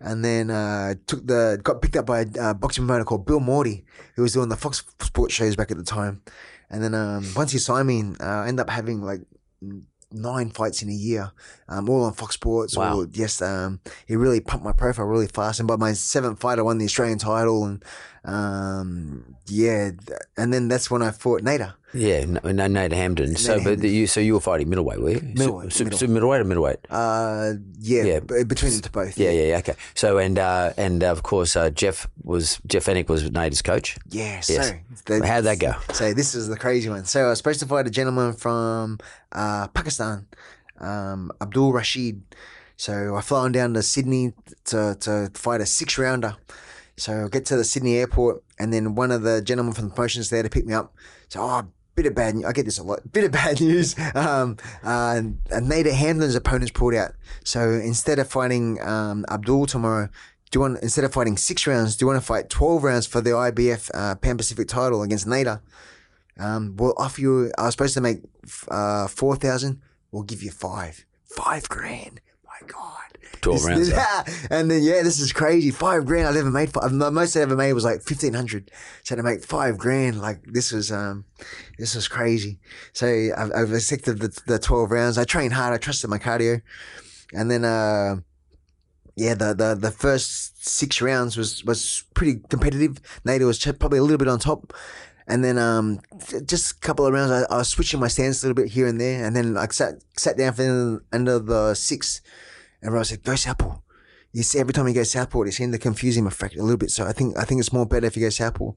and 0.00 0.24
then 0.24 0.50
uh, 0.50 0.94
took 1.06 1.26
the 1.26 1.60
got 1.62 1.80
picked 1.80 1.96
up 1.96 2.06
by 2.06 2.20
a 2.20 2.26
uh, 2.40 2.54
boxing 2.54 2.86
promoter 2.86 3.04
called 3.04 3.24
Bill 3.24 3.40
Mordey, 3.40 3.84
who 4.16 4.22
was 4.22 4.32
doing 4.32 4.48
the 4.48 4.56
Fox 4.56 4.82
Sports 5.00 5.34
shows 5.34 5.56
back 5.56 5.70
at 5.70 5.76
the 5.76 5.84
time. 5.84 6.22
And 6.68 6.82
then 6.82 6.94
um, 6.94 7.24
once 7.36 7.52
he 7.52 7.58
signed 7.58 7.86
me, 7.86 8.02
uh, 8.20 8.24
I 8.24 8.48
ended 8.48 8.60
up 8.60 8.70
having 8.70 9.02
like 9.02 9.20
nine 10.12 10.50
fights 10.50 10.82
in 10.82 10.88
a 10.88 10.92
year, 10.92 11.32
um, 11.68 11.88
all 11.88 12.04
on 12.04 12.12
Fox 12.12 12.34
Sports. 12.34 12.76
Wow. 12.76 12.94
All, 12.94 13.06
yes, 13.12 13.40
um, 13.42 13.80
he 14.06 14.16
really 14.16 14.40
pumped 14.40 14.64
my 14.64 14.72
profile 14.72 15.06
really 15.06 15.28
fast. 15.28 15.60
And 15.60 15.68
by 15.68 15.76
my 15.76 15.92
seventh 15.92 16.40
fight, 16.40 16.58
I 16.58 16.62
won 16.62 16.78
the 16.78 16.84
Australian 16.84 17.18
title, 17.18 17.64
and 17.64 17.84
um, 18.26 19.36
yeah, 19.46 19.90
and 20.36 20.52
then 20.52 20.68
that's 20.68 20.90
when 20.90 21.00
I 21.02 21.10
fought 21.12 21.42
Nader. 21.42 21.74
Yeah, 21.94 22.24
no, 22.26 22.40
no, 22.52 22.66
Nate 22.66 22.90
Hamdan. 22.92 23.38
So, 23.38 23.54
Nate 23.56 23.64
but 23.64 23.78
the, 23.80 23.88
you, 23.88 24.06
so 24.06 24.20
you 24.20 24.34
were 24.34 24.40
fighting 24.40 24.68
middleweight, 24.68 25.00
were 25.00 25.10
you? 25.12 25.20
Middleweight, 25.22 25.72
So, 25.72 25.78
so, 25.78 25.84
middle. 25.84 25.98
so 26.00 26.06
middleweight 26.08 26.40
or 26.40 26.44
middleweight? 26.44 26.78
Uh, 26.90 27.52
yeah, 27.78 28.02
Yeah. 28.02 28.20
b- 28.20 28.44
between 28.44 28.78
the 28.80 28.90
both. 28.90 29.16
Yeah, 29.16 29.30
yeah, 29.30 29.42
yeah. 29.44 29.58
Okay. 29.58 29.74
So, 29.94 30.18
and 30.18 30.38
uh, 30.38 30.72
and 30.76 31.02
of 31.04 31.22
course, 31.22 31.56
uh, 31.56 31.70
Jeff 31.70 32.08
was 32.24 32.60
Jeff 32.66 32.84
Fenech 32.84 33.08
was 33.08 33.30
Nader's 33.30 33.62
coach. 33.62 33.96
Yeah, 34.10 34.42
Yes. 34.46 34.46
so 34.48 34.74
the- 35.06 35.26
How'd 35.26 35.44
that 35.44 35.58
go? 35.60 35.74
So 35.94 36.12
this 36.12 36.34
is 36.34 36.48
the 36.48 36.56
crazy 36.56 36.88
one. 36.90 37.04
So 37.06 37.26
I 37.26 37.28
was 37.30 37.38
supposed 37.38 37.60
to 37.60 37.66
fight 37.66 37.86
a 37.86 37.90
gentleman 37.90 38.32
from 38.34 38.98
uh, 39.32 39.68
Pakistan, 39.68 40.26
um, 40.80 41.30
Abdul 41.40 41.72
Rashid. 41.72 42.20
So 42.76 43.14
I 43.16 43.22
fly 43.22 43.40
on 43.44 43.52
down 43.52 43.72
to 43.72 43.82
Sydney 43.82 44.34
to, 44.66 44.96
to 45.00 45.30
fight 45.32 45.62
a 45.62 45.66
six 45.66 45.96
rounder. 45.96 46.36
So 46.96 47.24
I 47.26 47.28
get 47.28 47.44
to 47.46 47.56
the 47.56 47.64
Sydney 47.64 47.96
airport, 47.96 48.42
and 48.58 48.72
then 48.72 48.94
one 48.94 49.10
of 49.10 49.22
the 49.22 49.42
gentlemen 49.42 49.74
from 49.74 49.88
the 49.88 49.94
promotions 49.94 50.30
there 50.30 50.42
to 50.42 50.48
pick 50.48 50.64
me 50.66 50.72
up. 50.72 50.94
So 51.28 51.40
oh, 51.42 51.68
bit 51.94 52.06
of 52.06 52.14
bad. 52.14 52.34
news. 52.34 52.44
I 52.44 52.52
get 52.52 52.64
this 52.64 52.78
a 52.78 52.82
lot. 52.82 53.00
Bit 53.12 53.24
of 53.24 53.32
bad 53.32 53.60
news. 53.60 53.96
Um, 54.14 54.56
uh, 54.82 55.20
Nader 55.50 55.92
Hamdan's 55.92 56.34
opponent's 56.34 56.70
pulled 56.70 56.94
out. 56.94 57.12
So 57.44 57.70
instead 57.70 58.18
of 58.18 58.28
fighting 58.28 58.80
um, 58.80 59.24
Abdul 59.30 59.66
tomorrow, 59.66 60.08
do 60.50 60.56
you 60.56 60.60
want 60.60 60.82
instead 60.82 61.04
of 61.04 61.12
fighting 61.12 61.36
six 61.36 61.66
rounds, 61.66 61.96
do 61.96 62.04
you 62.04 62.06
want 62.06 62.20
to 62.20 62.26
fight 62.26 62.48
twelve 62.48 62.82
rounds 62.84 63.06
for 63.06 63.20
the 63.20 63.30
IBF 63.30 63.90
uh, 63.94 64.14
Pan 64.14 64.36
Pacific 64.36 64.68
title 64.68 65.02
against 65.02 65.26
Nader? 65.26 65.60
Um, 66.38 66.76
we'll 66.76 66.94
offer 66.96 67.20
you. 67.20 67.50
I 67.58 67.64
was 67.64 67.74
supposed 67.74 67.94
to 67.94 68.00
make 68.00 68.18
uh, 68.68 69.08
four 69.08 69.36
thousand. 69.36 69.80
We'll 70.12 70.22
give 70.22 70.42
you 70.42 70.50
five. 70.50 71.04
Five 71.24 71.68
grand. 71.68 72.20
My 72.44 72.66
God. 72.66 73.05
12 73.40 73.58
This- 73.62 73.92
rounds, 73.92 74.46
and 74.50 74.70
then 74.70 74.82
yeah, 74.82 75.02
this 75.02 75.18
is 75.20 75.32
crazy. 75.32 75.70
Five 75.70 76.04
grand. 76.06 76.28
I 76.28 76.32
never 76.32 76.50
made. 76.50 76.72
Five, 76.72 76.92
the 76.92 77.10
most 77.10 77.36
I 77.36 77.40
ever 77.40 77.56
made 77.56 77.72
was 77.72 77.84
like 77.84 78.02
fifteen 78.02 78.34
hundred. 78.34 78.70
So 79.04 79.16
to 79.16 79.22
make 79.22 79.44
five 79.44 79.78
grand, 79.78 80.20
like 80.20 80.42
this 80.44 80.72
was 80.72 80.90
um, 80.92 81.24
this 81.78 81.94
was 81.94 82.08
crazy. 82.08 82.58
So 82.92 83.06
I've, 83.06 83.52
I've 83.54 83.72
accepted 83.72 84.18
the, 84.20 84.40
the 84.46 84.58
twelve 84.58 84.90
rounds. 84.90 85.18
I 85.18 85.24
trained 85.24 85.52
hard. 85.52 85.72
I 85.74 85.78
trusted 85.78 86.10
my 86.10 86.18
cardio, 86.18 86.62
and 87.32 87.50
then 87.50 87.64
uh, 87.64 88.16
yeah, 89.16 89.34
the, 89.34 89.54
the 89.54 89.74
the 89.80 89.90
first 89.90 90.66
six 90.66 91.00
rounds 91.00 91.36
was 91.36 91.64
was 91.64 92.04
pretty 92.14 92.40
competitive. 92.48 93.00
Nader 93.24 93.46
was 93.46 93.58
ch- 93.58 93.78
probably 93.78 93.98
a 93.98 94.02
little 94.02 94.18
bit 94.18 94.28
on 94.28 94.38
top. 94.38 94.72
And 95.28 95.42
then 95.42 95.58
um, 95.58 95.98
just 96.46 96.70
a 96.76 96.78
couple 96.78 97.04
of 97.04 97.12
rounds, 97.12 97.32
I, 97.32 97.52
I 97.52 97.58
was 97.58 97.66
switching 97.66 97.98
my 97.98 98.06
stance 98.06 98.44
a 98.44 98.46
little 98.46 98.62
bit 98.62 98.70
here 98.70 98.86
and 98.86 99.00
there. 99.00 99.24
And 99.24 99.34
then 99.34 99.56
I 99.56 99.66
sat 99.66 99.94
sat 100.16 100.38
down 100.38 100.52
for 100.52 100.62
the 100.62 101.00
end 101.12 101.28
of 101.28 101.46
the 101.46 101.74
six, 101.74 102.20
Ross 102.82 103.10
said, 103.10 103.22
"Go 103.22 103.34
southpaw." 103.34 103.78
See, 104.34 104.58
every 104.58 104.74
time 104.74 104.86
you 104.86 104.92
go 104.92 105.02
southpaw, 105.02 105.42
it 105.42 105.52
seemed 105.52 105.72
to 105.72 105.78
confuse 105.78 106.14
him 106.14 106.26
a, 106.26 106.30
a 106.30 106.62
little 106.62 106.76
bit. 106.76 106.90
So 106.90 107.06
I 107.06 107.12
think 107.12 107.38
I 107.38 107.44
think 107.44 107.60
it's 107.60 107.72
more 107.72 107.86
better 107.86 108.06
if 108.06 108.16
you 108.16 108.22
go 108.22 108.28
southpaw. 108.28 108.72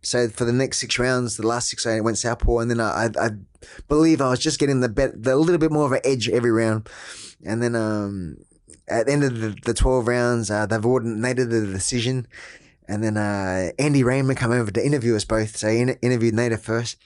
So 0.00 0.28
for 0.28 0.44
the 0.44 0.52
next 0.52 0.78
six 0.78 0.98
rounds, 0.98 1.36
the 1.36 1.46
last 1.46 1.68
six 1.68 1.86
I 1.86 2.00
went 2.00 2.18
southpaw, 2.18 2.58
and 2.58 2.70
then 2.70 2.80
I 2.80 3.04
I, 3.04 3.26
I 3.26 3.30
believe 3.88 4.20
I 4.20 4.30
was 4.30 4.38
just 4.38 4.58
getting 4.58 4.80
the 4.80 4.88
bet 4.88 5.22
the 5.22 5.36
little 5.36 5.58
bit 5.58 5.70
more 5.72 5.86
of 5.86 5.92
an 5.92 6.00
edge 6.04 6.28
every 6.28 6.50
round, 6.50 6.88
and 7.44 7.62
then 7.62 7.76
um 7.76 8.38
at 8.88 9.06
the 9.06 9.12
end 9.12 9.24
of 9.24 9.40
the, 9.40 9.56
the 9.64 9.74
12 9.74 10.06
rounds, 10.06 10.50
uh, 10.50 10.66
they've 10.66 10.84
ordinated 10.84 11.50
the 11.50 11.66
decision. 11.66 12.26
And 12.88 13.02
then 13.02 13.16
uh, 13.16 13.70
Andy 13.78 14.02
Raymond 14.02 14.38
come 14.38 14.52
over 14.52 14.70
to 14.70 14.84
interview 14.84 15.16
us 15.16 15.24
both. 15.24 15.56
So 15.56 15.68
he 15.68 15.80
in- 15.80 15.98
interviewed 16.02 16.34
Nader 16.34 16.60
first. 16.60 16.98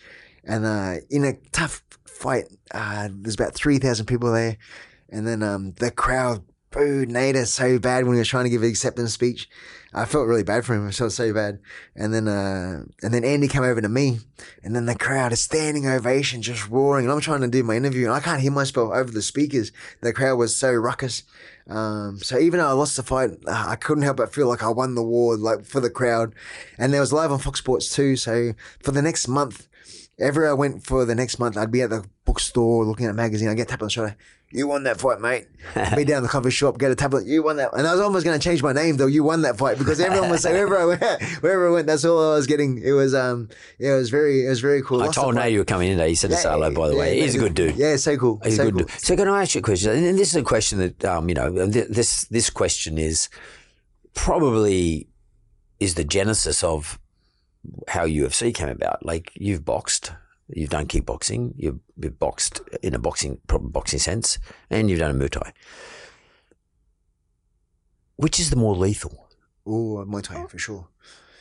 And 0.44 0.64
uh, 0.64 0.96
in 1.10 1.24
a 1.24 1.34
tough 1.52 1.82
fight, 2.06 2.46
uh, 2.72 3.08
there's 3.12 3.34
about 3.34 3.54
3,000 3.54 4.06
people 4.06 4.32
there. 4.32 4.56
And 5.16 5.26
then 5.26 5.42
um, 5.42 5.72
the 5.78 5.90
crowd 5.90 6.44
booed 6.70 7.08
Nader 7.08 7.46
so 7.46 7.78
bad 7.78 8.04
when 8.04 8.16
he 8.16 8.18
was 8.18 8.28
trying 8.28 8.44
to 8.44 8.50
give 8.50 8.62
an 8.62 8.68
acceptance 8.68 9.14
speech. 9.14 9.48
I 9.94 10.04
felt 10.04 10.26
really 10.26 10.42
bad 10.42 10.66
for 10.66 10.74
him. 10.74 10.86
I 10.86 10.90
felt 10.90 11.12
so 11.12 11.32
bad. 11.32 11.58
And 11.94 12.12
then, 12.12 12.28
uh, 12.28 12.82
and 13.02 13.14
then 13.14 13.24
Andy 13.24 13.48
came 13.48 13.62
over 13.62 13.80
to 13.80 13.88
me, 13.88 14.18
and 14.62 14.76
then 14.76 14.84
the 14.84 14.94
crowd 14.94 15.32
is 15.32 15.40
standing 15.40 15.86
ovation, 15.86 16.42
just 16.42 16.68
roaring. 16.68 17.06
And 17.06 17.12
I'm 17.12 17.20
trying 17.20 17.40
to 17.40 17.48
do 17.48 17.62
my 17.62 17.76
interview, 17.76 18.04
and 18.04 18.14
I 18.14 18.20
can't 18.20 18.42
hear 18.42 18.52
myself 18.52 18.92
over 18.92 19.10
the 19.10 19.22
speakers. 19.22 19.72
The 20.02 20.12
crowd 20.12 20.36
was 20.36 20.54
so 20.54 20.70
ruckus. 20.70 21.22
Um, 21.66 22.18
so 22.18 22.38
even 22.38 22.60
though 22.60 22.68
I 22.68 22.72
lost 22.72 22.98
the 22.98 23.02
fight, 23.02 23.30
uh, 23.46 23.64
I 23.68 23.76
couldn't 23.76 24.04
help 24.04 24.18
but 24.18 24.34
feel 24.34 24.46
like 24.46 24.62
I 24.62 24.68
won 24.68 24.96
the 24.96 25.02
war, 25.02 25.38
like 25.38 25.64
for 25.64 25.80
the 25.80 25.88
crowd. 25.88 26.34
And 26.76 26.92
there 26.92 27.00
was 27.00 27.12
live 27.12 27.32
on 27.32 27.38
Fox 27.38 27.60
Sports 27.60 27.88
too. 27.88 28.16
So 28.16 28.52
for 28.80 28.90
the 28.90 29.00
next 29.00 29.28
month, 29.28 29.66
everywhere 30.18 30.50
I 30.50 30.54
went 30.54 30.84
for 30.84 31.06
the 31.06 31.14
next 31.14 31.38
month, 31.38 31.56
I'd 31.56 31.72
be 31.72 31.80
at 31.80 31.90
the 31.90 32.04
bookstore 32.26 32.84
looking 32.84 33.06
at 33.06 33.12
a 33.12 33.14
magazine. 33.14 33.48
I 33.48 33.54
get 33.54 33.68
tapped 33.68 33.82
on 33.82 33.86
the 33.86 33.92
shoulder. 33.92 34.16
You 34.52 34.68
won 34.68 34.84
that 34.84 35.00
fight, 35.00 35.20
mate. 35.20 35.48
be 35.96 36.04
down 36.04 36.22
the 36.22 36.28
coffee 36.28 36.50
shop, 36.50 36.78
get 36.78 36.90
a 36.92 36.94
tablet. 36.94 37.26
You 37.26 37.42
won 37.42 37.56
that. 37.56 37.70
And 37.74 37.84
I 37.86 37.92
was 37.92 38.00
almost 38.00 38.24
going 38.24 38.38
to 38.38 38.42
change 38.42 38.62
my 38.62 38.72
name 38.72 38.96
though. 38.96 39.06
You 39.08 39.24
won 39.24 39.42
that 39.42 39.58
fight 39.58 39.76
because 39.76 39.98
everyone 40.00 40.30
was 40.30 40.42
saying 40.44 40.54
wherever 40.54 40.78
I 40.78 40.84
went, 40.84 41.22
wherever 41.42 41.68
I 41.68 41.70
went, 41.72 41.86
that's 41.88 42.04
all 42.04 42.32
I 42.32 42.36
was 42.36 42.46
getting. 42.46 42.80
It 42.82 42.92
was, 42.92 43.12
um, 43.12 43.48
yeah, 43.80 43.94
it 43.94 43.98
was 43.98 44.08
very, 44.08 44.46
it 44.46 44.48
was 44.48 44.60
very 44.60 44.82
cool. 44.82 45.02
I 45.02 45.06
Lost 45.06 45.16
told. 45.18 45.34
Nate 45.34 45.52
you 45.52 45.58
were 45.58 45.64
coming 45.64 45.88
in 45.90 45.98
today. 45.98 46.10
He 46.10 46.14
said 46.14 46.30
to 46.30 46.36
say 46.36 46.48
hello, 46.48 46.70
by 46.70 46.88
the 46.88 46.94
Yeah, 46.94 47.00
way. 47.00 47.16
yeah, 47.18 47.22
He's 47.24 47.34
a 47.34 47.38
good 47.38 47.54
dude. 47.54 47.76
Yeah, 47.76 47.96
so 47.96 48.16
cool. 48.16 48.40
He's 48.44 48.56
so 48.56 48.62
a 48.62 48.64
good 48.66 48.74
cool. 48.74 48.82
dude. 48.86 48.90
So 49.00 49.16
can 49.16 49.28
I 49.28 49.42
ask 49.42 49.54
you 49.56 49.58
a 49.58 49.62
question? 49.62 49.90
And 49.92 50.16
this 50.18 50.28
is 50.28 50.36
a 50.36 50.42
question 50.44 50.78
that, 50.78 51.04
um, 51.04 51.28
you 51.28 51.34
know, 51.34 51.68
th- 51.70 51.88
this, 51.88 52.24
this 52.26 52.48
question 52.48 52.98
is 52.98 53.28
probably 54.14 55.08
is 55.80 55.94
the 55.94 56.04
genesis 56.04 56.62
of 56.64 56.98
how 57.88 58.06
UFC 58.06 58.54
came 58.54 58.68
about. 58.68 59.04
Like 59.04 59.32
you've 59.34 59.64
boxed, 59.64 60.12
you've 60.48 60.70
done 60.70 60.86
kickboxing, 60.86 61.52
you've, 61.56 61.78
you've 62.00 62.18
boxed 62.18 62.60
in 62.82 62.94
a 62.94 62.98
boxing, 62.98 63.38
boxing 63.46 63.98
sense, 63.98 64.38
and 64.70 64.88
you've 64.90 65.00
done 65.00 65.10
a 65.10 65.14
Muay 65.14 65.30
Thai. 65.30 65.52
Which 68.16 68.40
is 68.40 68.50
the 68.50 68.56
more 68.56 68.74
lethal? 68.74 69.28
Oh, 69.66 70.04
Muay 70.08 70.22
Thai 70.22 70.46
for 70.46 70.58
sure. 70.58 70.88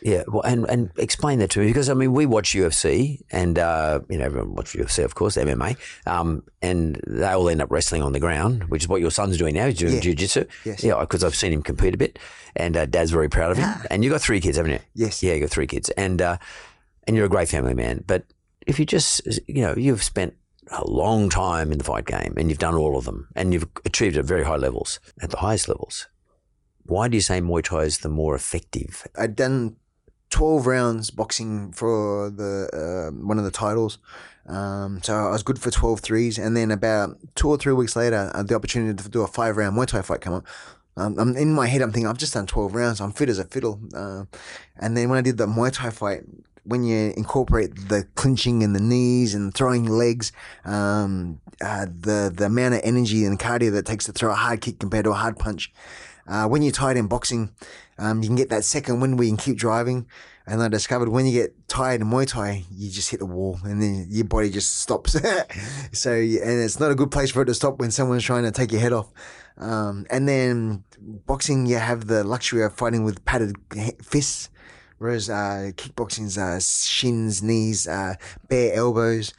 Yeah, 0.01 0.23
well, 0.27 0.41
and, 0.43 0.65
and 0.69 0.91
explain 0.97 1.39
that 1.39 1.49
to 1.51 1.59
me 1.61 1.67
because 1.67 1.89
I 1.89 1.93
mean 1.95 2.11
we 2.13 2.25
watch 2.27 2.53
UFC 2.53 3.21
and 3.31 3.57
uh, 3.57 4.01
you 4.09 4.17
know 4.19 4.25
everyone 4.25 4.53
watches 4.53 4.75
UFC 4.85 5.03
of 5.03 5.15
course 5.15 5.35
MMA, 5.37 5.77
um, 6.05 6.43
and 6.61 7.01
they 7.07 7.25
all 7.25 7.49
end 7.49 7.61
up 7.61 7.71
wrestling 7.71 8.03
on 8.03 8.11
the 8.11 8.19
ground, 8.19 8.65
which 8.65 8.83
is 8.83 8.87
what 8.89 9.01
your 9.01 9.09
son's 9.09 9.37
doing 9.37 9.55
now. 9.55 9.65
He's 9.67 9.77
doing 9.79 9.93
Yeah. 9.95 9.99
jiu-jitsu. 10.01 10.45
Yes. 10.65 10.83
Yeah, 10.83 10.99
because 10.99 11.23
I've 11.23 11.33
seen 11.33 11.53
him 11.53 11.63
compete 11.63 11.95
a 11.95 11.97
bit, 11.97 12.19
and 12.55 12.75
uh, 12.77 12.85
Dad's 12.85 13.09
very 13.11 13.29
proud 13.29 13.51
of 13.51 13.57
him. 13.57 13.69
And 13.89 14.03
you 14.03 14.11
got 14.11 14.21
three 14.21 14.41
kids, 14.41 14.57
haven't 14.57 14.73
you? 14.73 14.79
Yes. 14.93 15.23
Yeah, 15.23 15.33
you 15.33 15.39
got 15.39 15.49
three 15.49 15.65
kids, 15.67 15.89
and 15.91 16.21
uh, 16.21 16.37
and 17.07 17.15
you're 17.15 17.25
a 17.25 17.29
great 17.29 17.47
family 17.49 17.73
man. 17.73 18.03
But 18.05 18.25
if 18.65 18.79
you 18.79 18.85
just 18.85 19.21
you 19.47 19.61
know 19.61 19.73
you've 19.75 20.03
spent 20.03 20.35
a 20.71 20.87
long 20.89 21.29
time 21.29 21.71
in 21.71 21.77
the 21.77 21.83
fight 21.83 22.05
game 22.05 22.33
and 22.37 22.49
you've 22.49 22.59
done 22.59 22.75
all 22.75 22.97
of 22.97 23.05
them 23.05 23.27
and 23.35 23.53
you've 23.53 23.67
achieved 23.85 24.17
at 24.17 24.25
very 24.25 24.43
high 24.43 24.55
levels, 24.55 24.99
at 25.21 25.29
the 25.29 25.37
highest 25.37 25.67
levels. 25.67 26.07
Why 26.83 27.07
do 27.07 27.17
you 27.17 27.21
say 27.21 27.41
Muay 27.41 27.63
Thai 27.63 27.83
is 27.83 27.99
the 27.99 28.09
more 28.09 28.35
effective? 28.35 29.07
I'd 29.17 29.35
done 29.35 29.75
12 30.29 30.67
rounds 30.67 31.11
boxing 31.11 31.71
for 31.71 32.29
the 32.29 32.69
uh, 32.73 33.15
one 33.25 33.37
of 33.37 33.45
the 33.45 33.51
titles. 33.51 33.97
Um, 34.47 35.01
so 35.01 35.13
I 35.15 35.31
was 35.31 35.41
good 35.41 35.57
for 35.57 35.71
12 35.71 36.01
threes. 36.01 36.37
And 36.37 36.55
then 36.55 36.69
about 36.69 37.17
two 37.35 37.49
or 37.49 37.57
three 37.57 37.73
weeks 37.73 37.95
later, 37.95 38.31
the 38.45 38.55
opportunity 38.55 39.01
to 39.01 39.09
do 39.09 39.21
a 39.21 39.27
five 39.27 39.57
round 39.57 39.75
Muay 39.75 39.87
Thai 39.87 40.01
fight 40.01 40.21
come 40.21 40.33
up. 40.33 40.45
Um, 40.97 41.17
I'm 41.19 41.35
in 41.35 41.53
my 41.53 41.67
head, 41.67 41.81
I'm 41.81 41.91
thinking, 41.91 42.07
I've 42.07 42.17
just 42.17 42.33
done 42.33 42.45
12 42.45 42.73
rounds. 42.73 43.01
I'm 43.01 43.11
fit 43.11 43.29
as 43.29 43.39
a 43.39 43.45
fiddle. 43.45 43.81
Uh, 43.93 44.25
and 44.77 44.95
then 44.95 45.09
when 45.09 45.17
I 45.17 45.21
did 45.21 45.37
the 45.37 45.47
Muay 45.47 45.71
Thai 45.71 45.89
fight, 45.89 46.21
when 46.65 46.83
you 46.83 47.13
incorporate 47.15 47.89
the 47.89 48.07
clinching 48.15 48.63
and 48.63 48.75
the 48.75 48.79
knees 48.81 49.33
and 49.35 49.53
throwing 49.53 49.85
legs, 49.85 50.31
um, 50.65 51.39
uh, 51.61 51.85
the 51.85 52.31
the 52.35 52.45
amount 52.45 52.73
of 52.75 52.81
energy 52.83 53.23
and 53.25 53.39
cardio 53.39 53.71
that 53.71 53.85
takes 53.85 54.05
to 54.05 54.11
throw 54.11 54.31
a 54.31 54.35
hard 54.35 54.61
kick 54.61 54.79
compared 54.79 55.05
to 55.05 55.11
a 55.11 55.15
hard 55.15 55.37
punch, 55.37 55.71
Uh, 56.27 56.47
when 56.47 56.63
you're 56.63 56.71
tired 56.71 56.97
in 56.97 57.05
boxing, 57.07 57.51
um, 57.99 58.23
you 58.23 58.27
can 58.27 58.35
get 58.35 58.49
that 58.49 58.65
second 58.65 58.99
wind 58.99 59.17
where 59.17 59.25
you 59.27 59.31
can 59.31 59.37
keep 59.37 59.57
driving. 59.57 60.07
And 60.47 60.61
I 60.61 60.67
discovered 60.67 61.09
when 61.09 61.25
you 61.25 61.31
get 61.31 61.67
tired 61.67 62.01
in 62.01 62.07
Muay 62.07 62.27
Thai, 62.27 62.65
you 62.71 62.89
just 62.91 63.09
hit 63.09 63.19
the 63.19 63.25
wall 63.25 63.59
and 63.63 63.81
then 63.81 64.07
your 64.09 64.25
body 64.25 64.49
just 64.49 64.79
stops. 64.79 65.13
so, 65.91 66.11
and 66.11 66.63
it's 66.65 66.79
not 66.79 66.91
a 66.91 66.95
good 66.95 67.11
place 67.11 67.31
for 67.31 67.41
it 67.41 67.45
to 67.45 67.53
stop 67.53 67.79
when 67.79 67.91
someone's 67.91 68.23
trying 68.23 68.43
to 68.43 68.51
take 68.51 68.71
your 68.71 68.81
head 68.81 68.93
off. 68.93 69.11
Um, 69.57 70.05
and 70.09 70.27
then 70.27 70.83
boxing, 71.25 71.65
you 71.65 71.77
have 71.77 72.07
the 72.07 72.23
luxury 72.23 72.63
of 72.63 72.73
fighting 72.73 73.03
with 73.03 73.23
padded 73.25 73.55
fists. 74.03 74.49
Whereas 74.97 75.29
uh, 75.29 75.71
kickboxing's 75.75 76.37
uh, 76.37 76.59
shins, 76.59 77.43
knees, 77.43 77.87
uh, 77.87 78.15
bare 78.47 78.73
elbows. 78.75 79.33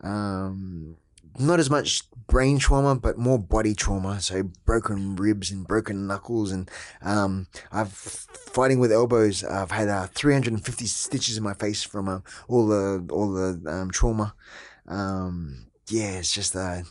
Um, 0.00 0.96
not 1.38 1.60
as 1.60 1.70
much 1.70 2.02
brain 2.26 2.58
trauma, 2.58 2.94
but 2.94 3.18
more 3.18 3.38
body 3.38 3.74
trauma. 3.74 4.20
So 4.20 4.44
broken 4.64 5.16
ribs 5.16 5.50
and 5.50 5.66
broken 5.66 6.06
knuckles, 6.06 6.52
and 6.52 6.70
um, 7.02 7.48
I've 7.72 7.92
fighting 7.92 8.78
with 8.78 8.92
elbows. 8.92 9.44
I've 9.44 9.70
had 9.70 9.88
uh, 9.88 10.06
350 10.06 10.86
stitches 10.86 11.36
in 11.36 11.42
my 11.42 11.54
face 11.54 11.82
from 11.82 12.08
uh, 12.08 12.20
all 12.48 12.66
the 12.66 13.06
all 13.10 13.32
the 13.32 13.60
um, 13.66 13.90
trauma. 13.90 14.34
Um, 14.86 15.66
yeah, 15.88 16.18
it's 16.18 16.32
just 16.32 16.54
uh, 16.54 16.82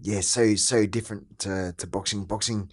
yeah, 0.00 0.20
so 0.20 0.54
so 0.54 0.86
different 0.86 1.38
to, 1.40 1.74
to 1.76 1.86
boxing. 1.86 2.24
Boxing. 2.24 2.70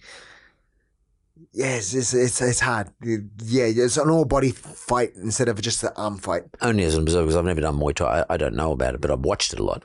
Yes, 1.52 1.94
it's, 1.94 2.12
it's 2.14 2.40
it's 2.42 2.60
hard. 2.60 2.88
Yeah, 3.02 3.64
it's 3.64 3.96
an 3.96 4.10
all 4.10 4.24
body 4.24 4.50
fight 4.52 5.12
instead 5.16 5.48
of 5.48 5.60
just 5.62 5.82
an 5.84 5.90
arm 5.96 6.18
fight. 6.18 6.44
Only 6.60 6.84
as 6.84 6.94
an 6.94 7.02
observer, 7.02 7.24
because 7.26 7.36
I've 7.36 7.44
never 7.44 7.60
done 7.60 7.78
Muay 7.78 7.94
Thai. 7.94 8.20
I, 8.28 8.34
I 8.34 8.36
don't 8.36 8.54
know 8.54 8.72
about 8.72 8.94
it, 8.94 9.00
but 9.00 9.10
I've 9.10 9.20
watched 9.20 9.52
it 9.52 9.58
a 9.58 9.64
lot. 9.64 9.82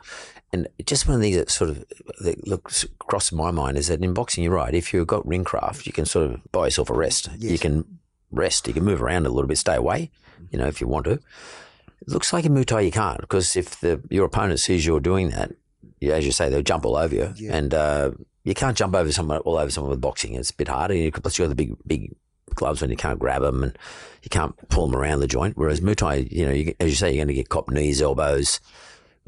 And 0.53 0.67
just 0.85 1.07
one 1.07 1.15
of 1.15 1.21
the 1.21 1.27
things 1.27 1.37
that 1.37 1.49
sort 1.49 1.69
of 1.69 1.85
that 2.19 2.45
looks 2.45 2.83
across 2.83 3.31
my 3.31 3.51
mind 3.51 3.77
is 3.77 3.87
that 3.87 4.03
in 4.03 4.13
boxing, 4.13 4.43
you're 4.43 4.53
right. 4.53 4.73
If 4.73 4.93
you've 4.93 5.07
got 5.07 5.25
ring 5.25 5.45
craft, 5.45 5.85
you 5.85 5.93
can 5.93 6.05
sort 6.05 6.29
of 6.31 6.51
buy 6.51 6.65
yourself 6.65 6.89
a 6.89 6.93
rest. 6.93 7.29
You 7.37 7.57
can 7.57 7.85
rest. 8.31 8.67
You 8.67 8.73
can 8.73 8.83
move 8.83 9.01
around 9.01 9.25
a 9.25 9.29
little 9.29 9.47
bit, 9.47 9.57
stay 9.57 9.75
away. 9.75 10.11
You 10.51 10.59
know, 10.59 10.67
if 10.67 10.81
you 10.81 10.87
want 10.87 11.05
to. 11.05 11.13
It 11.13 12.07
looks 12.07 12.33
like 12.33 12.43
in 12.45 12.53
Muay 12.53 12.65
Thai 12.65 12.81
you 12.81 12.91
can't 12.91 13.21
because 13.21 13.55
if 13.55 13.79
the 13.79 14.01
your 14.09 14.25
opponent 14.25 14.59
sees 14.59 14.85
you're 14.85 14.99
doing 14.99 15.29
that, 15.29 15.51
you, 15.99 16.11
as 16.11 16.25
you 16.25 16.31
say, 16.33 16.49
they'll 16.49 16.63
jump 16.63 16.85
all 16.85 16.97
over 16.97 17.15
you, 17.15 17.33
Yeah. 17.37 17.55
and 17.55 17.73
uh, 17.73 18.11
you 18.43 18.53
can't 18.53 18.77
jump 18.77 18.95
over 18.95 19.11
someone 19.11 19.39
all 19.39 19.57
over 19.57 19.69
someone 19.71 19.91
with 19.91 20.01
boxing. 20.01 20.33
It's 20.35 20.49
a 20.51 20.55
bit 20.55 20.67
harder. 20.67 20.93
You, 20.95 21.11
plus, 21.11 21.37
you 21.37 21.45
got 21.45 21.49
the 21.49 21.55
big 21.55 21.75
big 21.85 22.15
gloves 22.55 22.81
when 22.81 22.89
you 22.89 22.97
can't 22.97 23.19
grab 23.19 23.41
them 23.41 23.63
and 23.63 23.77
you 24.23 24.29
can't 24.29 24.55
pull 24.69 24.87
them 24.87 24.99
around 24.99 25.19
the 25.19 25.27
joint. 25.27 25.57
Whereas 25.57 25.79
Muay 25.81 25.95
Thai, 25.95 26.15
you 26.29 26.45
know, 26.45 26.51
you, 26.51 26.73
as 26.79 26.89
you 26.89 26.95
say, 26.95 27.09
you're 27.09 27.17
going 27.23 27.27
to 27.29 27.33
get 27.33 27.49
cop 27.49 27.69
knees, 27.69 28.01
elbows, 28.01 28.59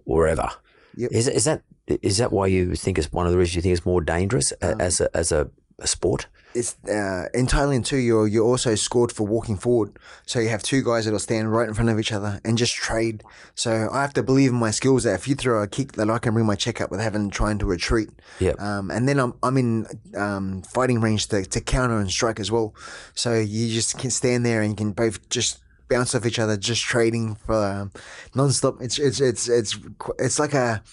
wherever. 0.03 0.49
Yep. 0.95 1.11
Is 1.11 1.28
is 1.28 1.45
that 1.45 1.64
is 1.88 2.18
that 2.18 2.32
why 2.32 2.47
you 2.47 2.76
think 2.76 2.97
it's 2.97 3.11
one 3.11 3.26
of 3.26 3.32
the 3.32 3.38
reasons 3.38 3.55
you 3.55 3.61
think 3.61 3.78
it's 3.78 3.86
more 3.86 4.01
dangerous 4.01 4.51
a- 4.61 4.74
um, 4.74 4.82
as 4.82 5.01
a, 5.01 5.16
as 5.16 5.32
a, 5.32 5.49
a 5.84 5.88
sport? 5.88 6.28
it's 6.56 6.76
uh, 6.86 7.28
in 7.34 7.48
Thailand 7.48 7.86
too. 7.86 7.98
You're 7.98 8.28
you're 8.28 8.46
also 8.46 8.76
scored 8.76 9.12
for 9.12 9.26
walking 9.26 9.58
forward. 9.58 9.98
So 10.26 10.40
you 10.40 10.50
have 10.50 10.64
two 10.64 10.84
guys 10.84 11.06
that'll 11.06 11.20
stand 11.20 11.52
right 11.52 11.68
in 11.68 11.74
front 11.74 11.90
of 11.90 12.00
each 12.00 12.12
other 12.12 12.40
and 12.44 12.58
just 12.58 12.76
trade. 12.76 13.24
So 13.56 13.90
I 13.92 14.02
have 14.02 14.14
to 14.14 14.24
believe 14.24 14.52
in 14.52 14.58
my 14.58 14.72
skills 14.72 15.04
that 15.04 15.16
if 15.16 15.28
you 15.28 15.36
throw 15.36 15.62
a 15.62 15.68
kick, 15.68 15.94
that 15.94 16.10
I 16.10 16.20
can 16.20 16.34
bring 16.34 16.46
my 16.46 16.56
check 16.56 16.82
up 16.82 16.92
without 16.92 17.04
having 17.04 17.30
trying 17.30 17.58
to 17.60 17.66
retreat. 17.66 18.10
Yep. 18.40 18.60
Um, 18.60 18.92
and 18.92 19.08
then 19.08 19.20
I'm 19.20 19.34
I'm 19.42 19.58
in 19.58 19.88
um, 20.16 20.62
fighting 20.64 21.02
range 21.02 21.28
to, 21.28 21.44
to 21.44 21.62
counter 21.62 22.00
and 22.00 22.10
strike 22.10 22.40
as 22.40 22.52
well. 22.52 22.74
So 23.16 23.34
you 23.34 23.70
just 23.74 23.98
can 23.98 24.12
stand 24.12 24.46
there 24.46 24.62
and 24.62 24.72
you 24.72 24.76
can 24.76 24.92
both 24.92 25.28
just 25.30 25.60
bounce 25.90 26.16
off 26.16 26.26
each 26.26 26.40
other, 26.40 26.58
just 26.58 26.84
trading 26.84 27.36
for 27.36 27.56
um, 27.56 27.92
nonstop. 28.34 28.82
It's 28.82 29.00
it's 29.00 29.20
it's 29.20 29.50
it's 29.50 29.78
it's 30.20 30.40
like 30.40 30.54
a 30.54 30.84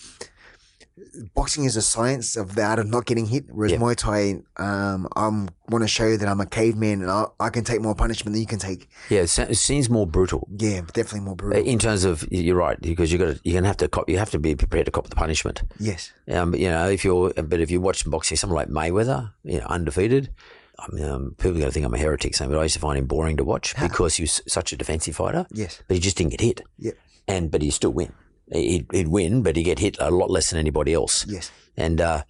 boxing 1.35 1.65
is 1.65 1.77
a 1.77 1.83
science 1.83 2.37
of 2.37 2.55
the 2.55 2.63
art 2.63 2.79
of 2.79 2.87
not 2.87 3.07
getting 3.07 3.27
hit, 3.27 3.45
whereas 3.51 3.73
Yep. 3.73 3.81
Muay 3.81 3.97
Thai, 3.97 4.43
um, 4.63 5.09
I 5.17 5.29
want 5.29 5.83
to 5.83 5.89
show 5.89 6.07
you 6.07 6.17
that 6.17 6.29
I'm 6.29 6.41
a 6.41 6.47
caveman 6.47 7.03
and 7.03 7.11
I, 7.11 7.27
I 7.39 7.49
can 7.51 7.65
take 7.65 7.81
more 7.81 7.95
punishment 7.95 8.33
than 8.35 8.41
you 8.41 8.47
can 8.47 8.59
take. 8.59 8.89
Yeah, 9.09 9.21
it, 9.21 9.29
seems 9.57 9.89
more 9.91 10.07
brutal. 10.07 10.49
Yeah, 10.57 10.81
definitely 10.93 11.21
more 11.21 11.37
brutal. 11.37 11.65
In 11.65 11.79
terms 11.79 12.05
of, 12.05 12.27
you're 12.31 12.57
right 12.57 12.81
because 12.81 13.13
you 13.13 13.19
got 13.19 13.39
you're 13.45 13.55
gonna 13.55 13.67
have 13.69 13.77
to 13.79 13.89
cop, 13.89 14.09
you 14.09 14.19
have 14.19 14.31
to 14.31 14.39
be 14.39 14.55
prepared 14.55 14.87
to 14.87 14.93
cop 14.93 15.09
the 15.09 15.17
punishment. 15.17 15.63
yes. 15.79 16.13
Um, 16.29 16.55
you 16.55 16.69
know, 16.69 16.89
if 16.89 17.05
you're, 17.05 17.33
but 17.35 17.61
if 17.61 17.71
you 17.71 17.81
watch 17.81 18.09
boxing, 18.09 18.37
someone 18.37 18.57
like 18.57 18.69
Mayweather, 18.69 19.33
you 19.45 19.59
know, 19.61 19.67
undefeated. 19.67 20.31
I 20.79 20.87
mean, 20.95 21.05
um, 21.05 21.35
people 21.37 21.51
are 21.51 21.61
going 21.61 21.67
to 21.67 21.73
think 21.73 21.85
I'm 21.85 21.93
a 21.93 21.99
heretic, 21.99 22.35
saying, 22.35 22.51
but 22.51 22.59
I 22.59 22.63
used 22.63 22.75
to 22.77 22.81
find 22.81 22.97
him 22.97 23.05
boring 23.05 23.37
to 23.37 23.45
watch 23.45 23.75
because 23.79 24.15
he 24.15 24.23
was 24.23 24.41
such 24.49 24.73
a 24.73 24.77
defensive 24.79 25.15
fighter. 25.15 25.47
Yes. 25.53 25.83
but 25.87 25.95
he 25.95 26.01
just 26.01 26.17
didn't 26.17 26.31
get 26.31 26.41
hit. 26.41 26.63
Yep. 26.79 26.95
and 27.29 27.51
but 27.51 27.61
he'd 27.61 27.73
still 27.73 27.91
win. 27.91 28.13
He'd, 28.53 28.87
he'd 28.93 29.09
win, 29.09 29.43
but 29.43 29.57
he'd 29.57 29.65
get 29.65 29.79
hit 29.79 29.97
a 30.01 30.11
lot 30.11 30.31
less 30.31 30.51
than 30.51 30.59
anybody 30.59 30.93
else. 30.93 31.27
Yes. 31.27 31.51
And 31.77 32.01
uh, 32.01 32.23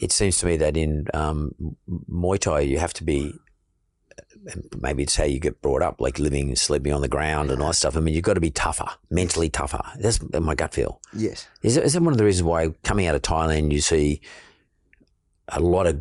it 0.00 0.12
seems 0.12 0.38
to 0.38 0.46
me 0.46 0.56
that 0.58 0.76
in 0.76 1.06
um, 1.14 1.54
Muay 2.10 2.38
Thai, 2.38 2.60
you 2.60 2.78
have 2.78 2.94
to 2.94 3.04
be. 3.04 3.34
Maybe 4.78 5.04
it's 5.04 5.16
how 5.16 5.24
you 5.24 5.40
get 5.40 5.62
brought 5.62 5.80
up, 5.80 6.02
like 6.02 6.18
living, 6.18 6.48
and 6.48 6.58
sleeping 6.58 6.92
on 6.92 7.00
the 7.00 7.08
ground 7.08 7.50
and 7.50 7.62
all 7.62 7.68
that 7.68 7.76
stuff. 7.76 7.96
I 7.96 8.00
mean, 8.00 8.14
you've 8.14 8.24
got 8.24 8.34
to 8.34 8.42
be 8.42 8.50
tougher, 8.50 8.88
mentally 9.08 9.48
tougher. 9.48 9.80
That's 9.98 10.20
my 10.38 10.54
gut 10.54 10.74
feel. 10.74 11.00
Yes. 11.14 11.48
Is 11.62 11.76
that, 11.76 11.84
is 11.84 11.94
that 11.94 12.02
one 12.02 12.12
of 12.12 12.18
the 12.18 12.26
reasons 12.26 12.42
why 12.42 12.68
coming 12.82 13.06
out 13.06 13.14
of 13.14 13.22
Thailand, 13.22 13.72
you 13.72 13.80
see 13.80 14.20
a 15.48 15.60
lot 15.60 15.86
of, 15.86 15.98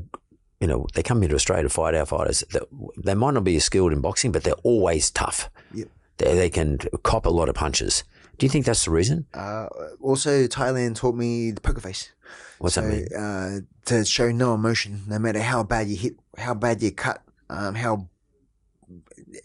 you 0.59 0.67
know, 0.67 0.85
they 0.93 1.01
come 1.01 1.21
here 1.21 1.29
to 1.29 1.35
Australia 1.35 1.63
to 1.63 1.69
fight 1.69 1.95
our 1.95 2.05
fighters. 2.05 2.43
That 2.51 2.63
they 2.97 3.13
might 3.13 3.33
not 3.33 3.45
be 3.45 3.55
as 3.55 3.63
skilled 3.63 3.93
in 3.93 4.01
boxing, 4.01 4.33
but 4.33 4.43
they're 4.43 4.53
always 4.63 5.09
tough. 5.09 5.49
Yep. 5.73 5.87
They, 6.17 6.35
they 6.35 6.49
can 6.49 6.79
cop 7.03 7.25
a 7.25 7.29
lot 7.29 7.47
of 7.47 7.55
punches. 7.55 8.03
Do 8.43 8.47
you 8.47 8.51
think 8.51 8.65
that's 8.65 8.83
the 8.83 8.91
reason? 8.91 9.25
Uh, 9.33 9.67
also, 10.01 10.47
Thailand 10.47 10.97
taught 10.97 11.15
me 11.15 11.51
the 11.51 11.61
poker 11.61 11.79
face. 11.79 12.11
What's 12.59 12.75
so, 12.75 12.81
that 12.81 12.89
mean? 12.89 13.07
Uh, 13.17 13.59
to 13.85 14.03
show 14.03 14.33
no 14.33 14.53
emotion, 14.53 15.03
no 15.07 15.17
matter 15.17 15.39
how 15.39 15.63
bad 15.63 15.87
you 15.87 15.95
hit, 15.95 16.15
how 16.37 16.53
bad 16.53 16.81
you 16.81 16.91
cut, 16.91 17.23
um, 17.49 17.73
how 17.75 18.09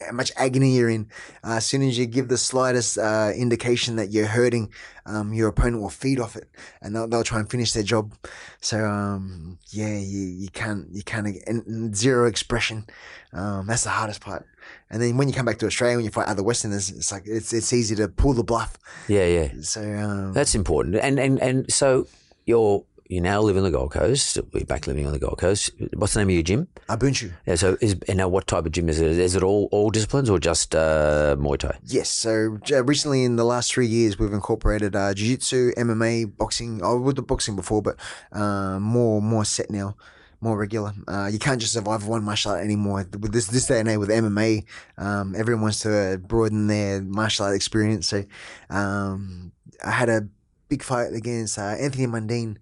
how 0.05 0.13
much 0.13 0.33
agony 0.37 0.77
you're 0.77 0.91
in. 0.91 1.09
Uh, 1.45 1.59
as 1.59 1.67
soon 1.67 1.83
as 1.83 1.97
you 1.97 2.07
give 2.07 2.27
the 2.27 2.37
slightest 2.37 2.99
uh, 2.99 3.31
indication 3.37 3.95
that 3.97 4.11
you're 4.11 4.27
hurting, 4.27 4.73
um, 5.07 5.33
your 5.33 5.47
opponent 5.47 5.81
will 5.81 5.91
feed 5.91 6.19
off 6.19 6.35
it, 6.35 6.49
and 6.83 6.97
they'll, 6.97 7.07
they'll 7.07 7.23
try 7.23 7.39
and 7.39 7.49
finish 7.49 7.73
their 7.75 7.85
job. 7.85 8.15
So 8.61 8.85
um, 8.85 9.61
yeah, 9.69 9.97
you, 9.97 10.19
you 10.19 10.49
can't 10.49 10.89
you 10.91 11.05
can't 11.05 11.95
zero 11.95 12.27
expression. 12.27 12.85
Um, 13.33 13.69
that's 13.69 13.85
the 13.85 13.91
hardest 13.91 14.21
part. 14.21 14.45
And 14.91 15.03
then 15.03 15.17
when 15.17 15.29
you 15.29 15.35
come 15.35 15.47
back 15.47 15.59
to 15.59 15.67
Australia, 15.67 15.97
when 15.97 16.05
you 16.05 16.11
fight 16.11 16.29
other 16.29 16.43
Westerners, 16.43 16.91
it's 16.91 17.13
like 17.13 17.25
it's 17.27 17.53
it's 17.53 17.73
easy 17.73 17.95
to 17.97 18.09
pull 18.09 18.33
the 18.33 18.45
bluff. 18.45 18.79
Yeah, 19.07 19.27
yeah. 19.27 19.53
So 19.61 19.83
um, 19.83 20.33
That's 20.33 20.55
important. 20.55 20.97
And 20.97 21.19
and 21.19 21.39
and 21.41 21.71
so 21.73 22.07
you're 22.47 22.85
you 23.09 23.23
now 23.23 23.41
live 23.41 23.57
on 23.57 23.63
the 23.63 23.71
Gold 23.71 23.91
Coast. 23.91 24.39
We're 24.53 24.65
back 24.65 24.87
living 24.87 25.07
on 25.07 25.13
the 25.13 25.19
Gold 25.19 25.39
Coast. 25.39 25.71
What's 25.95 26.13
the 26.13 26.21
name 26.21 26.29
of 26.29 26.35
your 26.35 26.43
gym? 26.43 26.69
Boonchu. 26.89 27.33
Yeah. 27.47 27.55
So 27.55 27.77
is 27.81 27.97
and 28.07 28.19
now 28.19 28.29
what 28.29 28.47
type 28.47 28.67
of 28.67 28.73
gym 28.73 28.89
is 28.89 29.01
it? 29.01 29.11
Is 29.11 29.35
it 29.35 29.43
all 29.43 29.69
all 29.73 29.91
disciplines 29.91 30.29
or 30.29 30.39
just 30.39 30.75
uh, 30.75 31.37
Muay 31.39 31.59
Thai? 31.59 31.79
Yes. 31.85 32.11
So 32.11 32.59
uh, 32.71 32.85
recently, 32.85 33.25
in 33.25 33.37
the 33.37 33.45
last 33.45 33.73
three 33.73 33.87
years, 33.87 34.19
we've 34.19 34.33
incorporated 34.33 34.95
uh, 34.95 35.15
jiu-jitsu, 35.15 35.73
MMA, 35.77 36.37
boxing. 36.37 36.83
I 36.83 36.93
would 36.93 37.17
the 37.17 37.23
boxing 37.23 37.57
before, 37.57 37.83
but 37.83 37.97
uh, 38.33 38.79
more 38.79 39.23
more 39.23 39.45
set 39.45 39.71
now, 39.71 39.97
more 40.41 40.57
regular. 40.57 40.93
Uh, 41.07 41.29
you 41.33 41.39
can't 41.39 41.61
just 41.61 41.73
survive 41.73 42.07
one 42.07 42.23
martial 42.23 42.53
art 42.53 42.65
anymore. 42.65 43.07
With 43.19 43.33
this 43.33 43.47
this 43.49 43.67
day 43.67 43.81
and 43.81 43.89
age 43.89 43.99
with 43.99 44.11
MMA, 44.11 44.65
um, 44.97 45.35
everyone 45.37 45.63
wants 45.63 45.81
to 45.81 46.21
broaden 46.27 46.67
their 46.67 47.03
martial 47.03 47.47
art 47.47 47.57
experience. 47.57 48.09
So 48.09 48.25
um, 48.71 49.53
I 49.85 49.91
had 49.91 50.09
a 50.09 50.29
big 50.69 50.83
fight 50.83 51.13
against 51.13 51.59
uh, 51.59 51.63
Anthony 51.79 52.07
Mundine. 52.07 52.57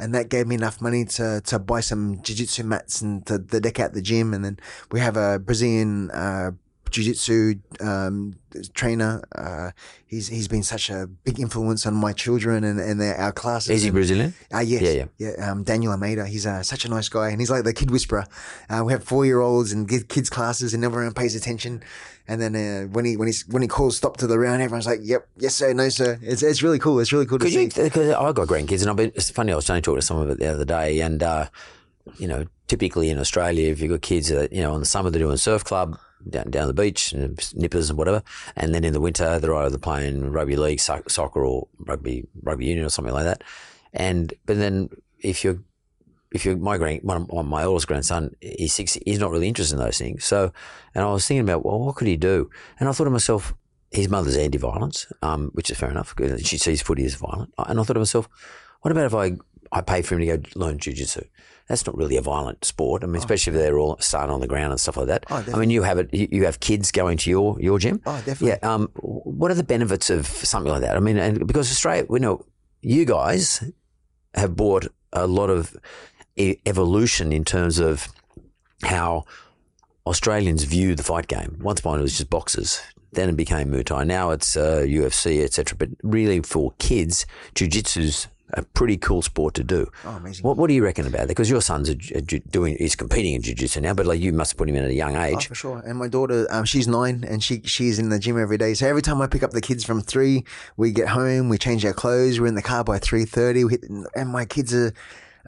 And 0.00 0.14
that 0.14 0.28
gave 0.28 0.46
me 0.46 0.54
enough 0.54 0.80
money 0.80 1.04
to, 1.06 1.40
to 1.46 1.58
buy 1.58 1.80
some 1.80 2.22
jiu-jitsu 2.22 2.62
mats 2.62 3.02
and 3.02 3.26
to, 3.26 3.40
to 3.40 3.58
deck 3.58 3.80
out 3.80 3.94
the 3.94 4.00
gym. 4.00 4.32
And 4.32 4.44
then 4.44 4.60
we 4.92 5.00
have 5.00 5.16
a 5.16 5.40
Brazilian 5.40 6.12
uh, 6.12 6.52
jiu-jitsu 6.90 7.54
um, 7.80 8.36
trainer. 8.74 9.22
Uh, 9.34 9.70
he's 10.06 10.28
he's 10.28 10.48
been 10.48 10.62
such 10.62 10.90
a 10.90 11.06
big 11.06 11.38
influence 11.38 11.86
on 11.86 11.94
my 11.94 12.12
children 12.12 12.64
and, 12.64 12.80
and 12.80 13.00
their, 13.00 13.16
our 13.16 13.32
classes. 13.32 13.70
Is 13.70 13.82
he 13.82 13.90
Brazilian? 13.90 14.34
uh, 14.54 14.58
yes. 14.60 14.82
Yeah, 14.82 14.90
yeah. 14.90 15.04
Yeah, 15.18 15.50
um, 15.50 15.62
Daniel 15.64 15.92
Almeida. 15.92 16.26
He's 16.26 16.46
uh, 16.46 16.62
such 16.62 16.84
a 16.84 16.88
nice 16.88 17.08
guy, 17.08 17.30
and 17.30 17.40
he's 17.40 17.50
like 17.50 17.64
the 17.64 17.72
kid 17.72 17.90
whisperer. 17.90 18.26
Uh, 18.68 18.82
we 18.84 18.92
have 18.92 19.04
four 19.04 19.24
year 19.26 19.40
olds 19.40 19.72
and 19.72 19.88
give 19.88 20.08
kids 20.08 20.30
classes, 20.30 20.74
and 20.74 20.84
everyone 20.84 21.12
pays 21.14 21.34
attention. 21.34 21.82
And 22.26 22.40
then 22.42 22.54
uh, 22.56 22.88
when 22.88 23.04
he 23.04 23.16
when 23.16 23.28
he 23.28 23.34
when 23.48 23.62
he 23.62 23.68
calls 23.68 23.96
stop 23.96 24.18
to 24.18 24.26
the 24.26 24.38
round, 24.38 24.60
everyone's 24.62 24.86
like, 24.86 25.00
"Yep, 25.02 25.28
yes 25.38 25.54
sir, 25.54 25.72
no 25.72 25.88
sir." 25.88 26.18
It's 26.22 26.42
it's 26.42 26.62
really 26.62 26.78
cool. 26.78 27.00
It's 27.00 27.12
really 27.12 27.26
cool 27.26 27.38
to 27.38 27.44
Could 27.44 27.52
see. 27.54 27.62
you? 27.62 27.68
Because 27.68 28.10
I 28.10 28.32
got 28.32 28.48
grandkids, 28.48 28.82
and 28.82 28.90
I've 28.90 28.96
been. 28.96 29.12
It's 29.14 29.30
funny. 29.30 29.52
I 29.52 29.56
was 29.56 29.68
only 29.70 29.82
talking 29.82 30.00
to 30.00 30.06
some 30.06 30.18
of 30.18 30.28
it 30.30 30.38
the 30.38 30.46
other 30.46 30.64
day, 30.66 31.00
and 31.00 31.22
uh, 31.22 31.46
you 32.18 32.28
know, 32.28 32.44
typically 32.66 33.08
in 33.08 33.18
Australia, 33.18 33.70
if 33.70 33.80
you've 33.80 33.90
got 33.90 34.02
kids 34.02 34.28
that 34.28 34.52
you 34.52 34.60
know 34.60 34.72
on 34.72 34.80
the 34.80 34.86
summer 34.86 35.08
they're 35.10 35.20
doing 35.20 35.36
surf 35.38 35.64
club 35.64 35.98
down 36.28 36.50
down 36.50 36.68
the 36.68 36.74
beach, 36.74 37.14
nippers 37.54 37.90
and 37.90 37.98
whatever, 37.98 38.22
and 38.56 38.74
then 38.74 38.84
in 38.84 38.92
the 38.92 39.00
winter 39.00 39.38
they're 39.38 39.54
either 39.54 39.78
playing 39.78 40.30
rugby 40.30 40.56
league, 40.56 40.80
soccer, 40.80 41.44
or 41.44 41.68
rugby 41.78 42.26
rugby 42.42 42.66
union 42.66 42.86
or 42.86 42.90
something 42.90 43.14
like 43.14 43.24
that. 43.24 43.42
And 43.92 44.32
but 44.46 44.58
then 44.58 44.88
if 45.18 45.44
you're 45.44 45.58
if 46.30 46.44
you're 46.44 46.56
my 46.56 46.76
grand, 46.76 47.00
of 47.08 47.46
my 47.46 47.64
oldest 47.64 47.86
grandson, 47.86 48.34
he's 48.40 48.74
six, 48.74 48.98
he's 49.04 49.18
not 49.18 49.30
really 49.30 49.48
interested 49.48 49.76
in 49.76 49.82
those 49.82 49.98
things. 49.98 50.24
So, 50.24 50.52
and 50.94 51.04
I 51.04 51.10
was 51.10 51.26
thinking 51.26 51.48
about, 51.48 51.64
well, 51.64 51.80
what 51.80 51.96
could 51.96 52.06
he 52.06 52.16
do? 52.16 52.50
And 52.78 52.88
I 52.88 52.92
thought 52.92 53.04
to 53.04 53.10
myself, 53.10 53.54
his 53.90 54.10
mother's 54.10 54.36
anti-violence, 54.36 55.06
um, 55.22 55.50
which 55.54 55.70
is 55.70 55.78
fair 55.78 55.90
enough. 55.90 56.14
She 56.42 56.58
sees 56.58 56.82
footy 56.82 57.04
as 57.06 57.14
violent, 57.14 57.52
and 57.56 57.80
I 57.80 57.82
thought 57.82 57.94
to 57.94 58.00
myself, 58.00 58.28
what 58.82 58.92
about 58.92 59.06
if 59.06 59.14
I 59.14 59.38
I 59.72 59.80
pay 59.80 60.02
for 60.02 60.14
him 60.14 60.20
to 60.20 60.36
go 60.36 60.42
learn 60.54 60.78
jujitsu? 60.78 61.24
That's 61.68 61.86
not 61.86 61.96
really 61.96 62.16
a 62.16 62.22
violent 62.22 62.64
sport. 62.64 63.04
I 63.04 63.06
mean, 63.06 63.16
especially 63.16 63.52
if 63.52 63.58
they're 63.58 63.78
all 63.78 63.96
starting 64.00 64.32
on 64.32 64.40
the 64.40 64.46
ground 64.46 64.72
and 64.72 64.80
stuff 64.80 64.96
like 64.96 65.08
that. 65.08 65.24
Oh, 65.30 65.44
I 65.54 65.58
mean, 65.58 65.70
you 65.70 65.82
have 65.82 65.98
it. 65.98 66.12
You 66.12 66.26
you 66.30 66.44
have 66.46 66.60
kids 66.60 66.90
going 66.90 67.18
to 67.18 67.30
your 67.30 67.60
your 67.60 67.78
gym. 67.78 68.00
Oh, 68.06 68.16
definitely. 68.16 68.48
Yeah. 68.48 68.74
Um, 68.74 68.88
what 68.96 69.50
are 69.50 69.54
the 69.54 69.64
benefits 69.64 70.10
of 70.10 70.26
something 70.26 70.72
like 70.72 70.80
that? 70.80 70.96
I 70.96 71.00
mean, 71.00 71.18
and 71.18 71.46
because 71.46 71.70
Australia, 71.70 72.06
we 72.08 72.20
know 72.20 72.44
you 72.80 73.04
guys 73.04 73.70
have 74.34 74.56
brought 74.56 74.86
a 75.12 75.26
lot 75.26 75.50
of 75.50 75.76
e- 76.36 76.56
evolution 76.66 77.32
in 77.32 77.44
terms 77.44 77.78
of 77.78 78.08
how 78.82 79.24
Australians 80.06 80.64
view 80.64 80.94
the 80.94 81.02
fight 81.02 81.28
game. 81.28 81.58
Once 81.60 81.80
upon 81.80 81.98
it 81.98 82.02
was 82.02 82.16
just 82.16 82.30
boxers. 82.30 82.80
Then 83.12 83.28
it 83.30 83.36
became 83.36 83.70
Muay 83.70 83.84
Thai. 83.84 84.04
Now 84.04 84.30
it's 84.30 84.56
uh, 84.56 84.84
UFC, 84.86 85.42
etc. 85.42 85.76
But 85.78 85.88
really, 86.02 86.40
for 86.40 86.72
kids, 86.78 87.24
jiu-jitsu's 87.54 88.28
a 88.54 88.62
pretty 88.62 88.96
cool 88.96 89.22
sport 89.22 89.54
to 89.54 89.64
do. 89.64 89.90
Oh, 90.04 90.10
amazing. 90.16 90.42
What, 90.42 90.56
what 90.56 90.68
do 90.68 90.74
you 90.74 90.82
reckon 90.82 91.06
about 91.06 91.18
that? 91.20 91.28
Because 91.28 91.50
your 91.50 91.60
son's 91.60 91.88
a, 91.90 91.96
a, 92.14 92.20
doing, 92.22 92.76
he's 92.78 92.96
competing 92.96 93.34
in 93.34 93.42
jiu-jitsu 93.42 93.80
now, 93.80 93.94
but 93.94 94.06
like 94.06 94.20
you 94.20 94.32
must 94.32 94.52
have 94.52 94.58
put 94.58 94.68
him 94.68 94.76
in 94.76 94.84
at 94.84 94.90
a 94.90 94.94
young 94.94 95.16
Oh, 95.16 95.22
age. 95.22 95.46
for 95.48 95.54
sure. 95.54 95.82
And 95.84 95.98
my 95.98 96.08
daughter, 96.08 96.46
um, 96.50 96.64
she's 96.64 96.88
nine, 96.88 97.24
and 97.28 97.42
she 97.42 97.60
she's 97.64 97.98
in 97.98 98.08
the 98.08 98.18
gym 98.18 98.38
every 98.40 98.58
day. 98.58 98.74
So 98.74 98.86
every 98.88 99.02
time 99.02 99.20
I 99.20 99.26
pick 99.26 99.42
up 99.42 99.50
the 99.50 99.60
kids 99.60 99.84
from 99.84 100.00
three, 100.00 100.44
we 100.76 100.92
get 100.92 101.08
home, 101.08 101.48
we 101.48 101.58
change 101.58 101.84
our 101.84 101.92
clothes, 101.92 102.40
we're 102.40 102.46
in 102.46 102.54
the 102.54 102.62
car 102.62 102.84
by 102.84 102.98
three 102.98 103.24
thirty. 103.24 103.64
And 104.14 104.30
my 104.30 104.44
kids 104.44 104.74
are. 104.74 104.92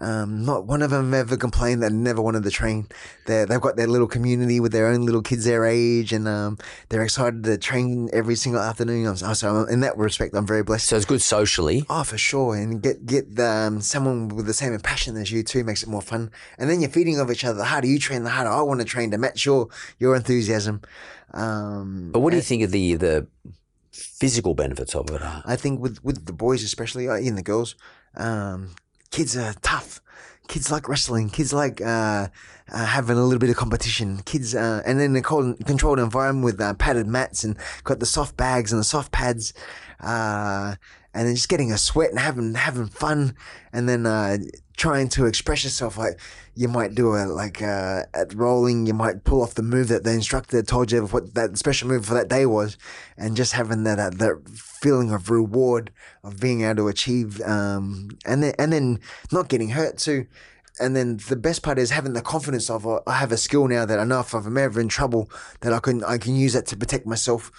Um, 0.00 0.44
not 0.46 0.64
one 0.66 0.80
of 0.80 0.90
them 0.90 1.12
ever 1.12 1.36
complained 1.36 1.82
that 1.82 1.92
never 1.92 2.22
wanted 2.22 2.42
to 2.44 2.50
train. 2.50 2.88
They 3.26 3.44
they've 3.44 3.60
got 3.60 3.76
their 3.76 3.86
little 3.86 4.06
community 4.08 4.58
with 4.58 4.72
their 4.72 4.86
own 4.86 5.02
little 5.04 5.20
kids 5.20 5.44
their 5.44 5.66
age, 5.66 6.12
and 6.12 6.26
um, 6.26 6.56
they're 6.88 7.02
excited 7.02 7.44
to 7.44 7.58
train 7.58 8.08
every 8.12 8.34
single 8.34 8.62
afternoon. 8.62 9.06
I'm, 9.06 9.16
so- 9.34 9.64
in 9.66 9.80
that 9.80 9.98
respect, 9.98 10.34
I'm 10.34 10.46
very 10.46 10.62
blessed. 10.62 10.86
So 10.88 10.96
it's 10.96 11.04
good 11.04 11.20
socially. 11.22 11.84
Oh, 11.90 12.02
for 12.02 12.16
sure, 12.16 12.56
and 12.56 12.80
get 12.82 13.04
get 13.04 13.38
um, 13.38 13.80
someone 13.80 14.28
with 14.28 14.46
the 14.46 14.54
same 14.54 14.78
passion 14.80 15.16
as 15.18 15.30
you 15.30 15.42
too 15.42 15.64
makes 15.64 15.82
it 15.82 15.88
more 15.88 16.02
fun. 16.02 16.30
And 16.58 16.70
then 16.70 16.80
you're 16.80 16.90
feeding 16.90 17.20
off 17.20 17.30
each 17.30 17.44
other. 17.44 17.58
The 17.58 17.64
harder 17.66 17.86
you 17.88 17.98
train, 17.98 18.24
the 18.24 18.30
harder 18.30 18.50
I 18.50 18.62
want 18.62 18.80
to 18.80 18.86
train 18.86 19.10
to 19.10 19.18
match 19.18 19.44
your 19.44 19.68
your 19.98 20.16
enthusiasm. 20.16 20.80
Um, 21.34 22.10
But 22.12 22.20
what 22.20 22.30
do 22.30 22.36
you 22.36 22.42
think 22.42 22.62
of 22.62 22.70
the 22.70 22.94
the 22.96 23.26
physical 23.92 24.54
benefits 24.54 24.94
of 24.94 25.10
it? 25.10 25.20
I 25.44 25.56
think 25.56 25.80
with 25.80 26.02
with 26.02 26.24
the 26.26 26.32
boys 26.32 26.62
especially, 26.64 27.08
uh, 27.08 27.16
even 27.18 27.34
the 27.36 27.42
girls, 27.42 27.76
um, 28.16 28.70
kids 29.10 29.36
are 29.36 29.54
tough. 29.62 30.00
Kids 30.48 30.70
like 30.70 30.88
wrestling. 30.88 31.30
Kids 31.30 31.52
like 31.52 31.80
uh, 31.80 32.28
uh, 32.72 32.86
having 32.86 33.16
a 33.16 33.22
little 33.22 33.38
bit 33.38 33.50
of 33.50 33.56
competition. 33.56 34.22
Kids, 34.24 34.54
uh, 34.54 34.82
and 34.84 34.98
then 34.98 35.14
a 35.14 35.22
controlled 35.22 35.98
environment 35.98 36.44
with 36.44 36.60
uh, 36.60 36.74
padded 36.74 37.06
mats 37.06 37.44
and 37.44 37.56
got 37.84 38.00
the 38.00 38.06
soft 38.06 38.36
bags 38.36 38.72
and 38.72 38.80
the 38.80 38.84
soft 38.84 39.12
pads, 39.12 39.52
uh, 40.00 40.74
and 41.12 41.26
then 41.26 41.34
just 41.34 41.48
getting 41.48 41.72
a 41.72 41.78
sweat 41.78 42.10
and 42.10 42.18
having 42.18 42.54
having 42.54 42.86
fun, 42.86 43.34
and 43.72 43.88
then 43.88 44.06
uh, 44.06 44.38
trying 44.76 45.08
to 45.10 45.26
express 45.26 45.64
yourself. 45.64 45.98
Like 45.98 46.18
you 46.54 46.68
might 46.68 46.94
do 46.94 47.14
a 47.14 47.26
like 47.26 47.62
uh, 47.62 48.04
at 48.14 48.34
rolling, 48.34 48.86
you 48.86 48.94
might 48.94 49.24
pull 49.24 49.42
off 49.42 49.54
the 49.54 49.62
move 49.62 49.88
that 49.88 50.04
the 50.04 50.12
instructor 50.12 50.62
told 50.62 50.92
you 50.92 51.04
what 51.06 51.34
that 51.34 51.58
special 51.58 51.88
move 51.88 52.06
for 52.06 52.14
that 52.14 52.28
day 52.28 52.46
was, 52.46 52.78
and 53.16 53.36
just 53.36 53.52
having 53.52 53.84
that 53.84 54.18
that 54.18 54.48
feeling 54.48 55.12
of 55.12 55.30
reward 55.30 55.90
of 56.22 56.40
being 56.40 56.62
able 56.62 56.76
to 56.76 56.88
achieve, 56.88 57.40
um, 57.42 58.10
and 58.24 58.42
then 58.42 58.54
and 58.58 58.72
then 58.72 59.00
not 59.32 59.48
getting 59.48 59.70
hurt 59.70 59.98
too. 59.98 60.26
And 60.78 60.96
then 60.96 61.18
the 61.28 61.36
best 61.36 61.62
part 61.62 61.78
is 61.78 61.90
having 61.90 62.14
the 62.14 62.22
confidence 62.22 62.70
of 62.70 62.86
uh, 62.86 63.00
I 63.06 63.18
have 63.18 63.32
a 63.32 63.36
skill 63.36 63.68
now 63.68 63.84
that 63.84 63.98
I 63.98 64.04
know 64.04 64.20
if 64.20 64.32
I'm 64.32 64.56
ever 64.56 64.80
in 64.80 64.88
trouble 64.88 65.30
that 65.60 65.74
I 65.74 65.78
can 65.78 66.02
I 66.04 66.16
can 66.16 66.36
use 66.36 66.54
that 66.54 66.66
to 66.66 66.76
protect 66.76 67.06
myself. 67.06 67.50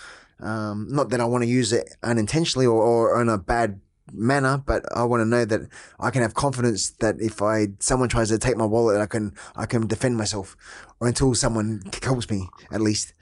Um, 0.41 0.87
not 0.89 1.09
that 1.09 1.21
I 1.21 1.25
want 1.25 1.43
to 1.43 1.49
use 1.49 1.71
it 1.71 1.95
unintentionally 2.03 2.65
or, 2.65 2.81
or 2.81 3.21
in 3.21 3.29
a 3.29 3.37
bad 3.37 3.79
manner, 4.11 4.61
but 4.65 4.83
I 4.95 5.03
want 5.03 5.21
to 5.21 5.25
know 5.25 5.45
that 5.45 5.61
I 5.99 6.09
can 6.09 6.21
have 6.21 6.33
confidence 6.33 6.91
that 6.99 7.15
if 7.19 7.41
I 7.41 7.67
someone 7.79 8.09
tries 8.09 8.29
to 8.29 8.39
take 8.39 8.57
my 8.57 8.65
wallet, 8.65 8.99
I 8.99 9.05
can 9.05 9.33
I 9.55 9.65
can 9.65 9.87
defend 9.87 10.17
myself, 10.17 10.57
or 10.99 11.07
until 11.07 11.33
someone 11.35 11.83
helps 12.03 12.29
me 12.29 12.49
at 12.71 12.81
least. 12.81 13.13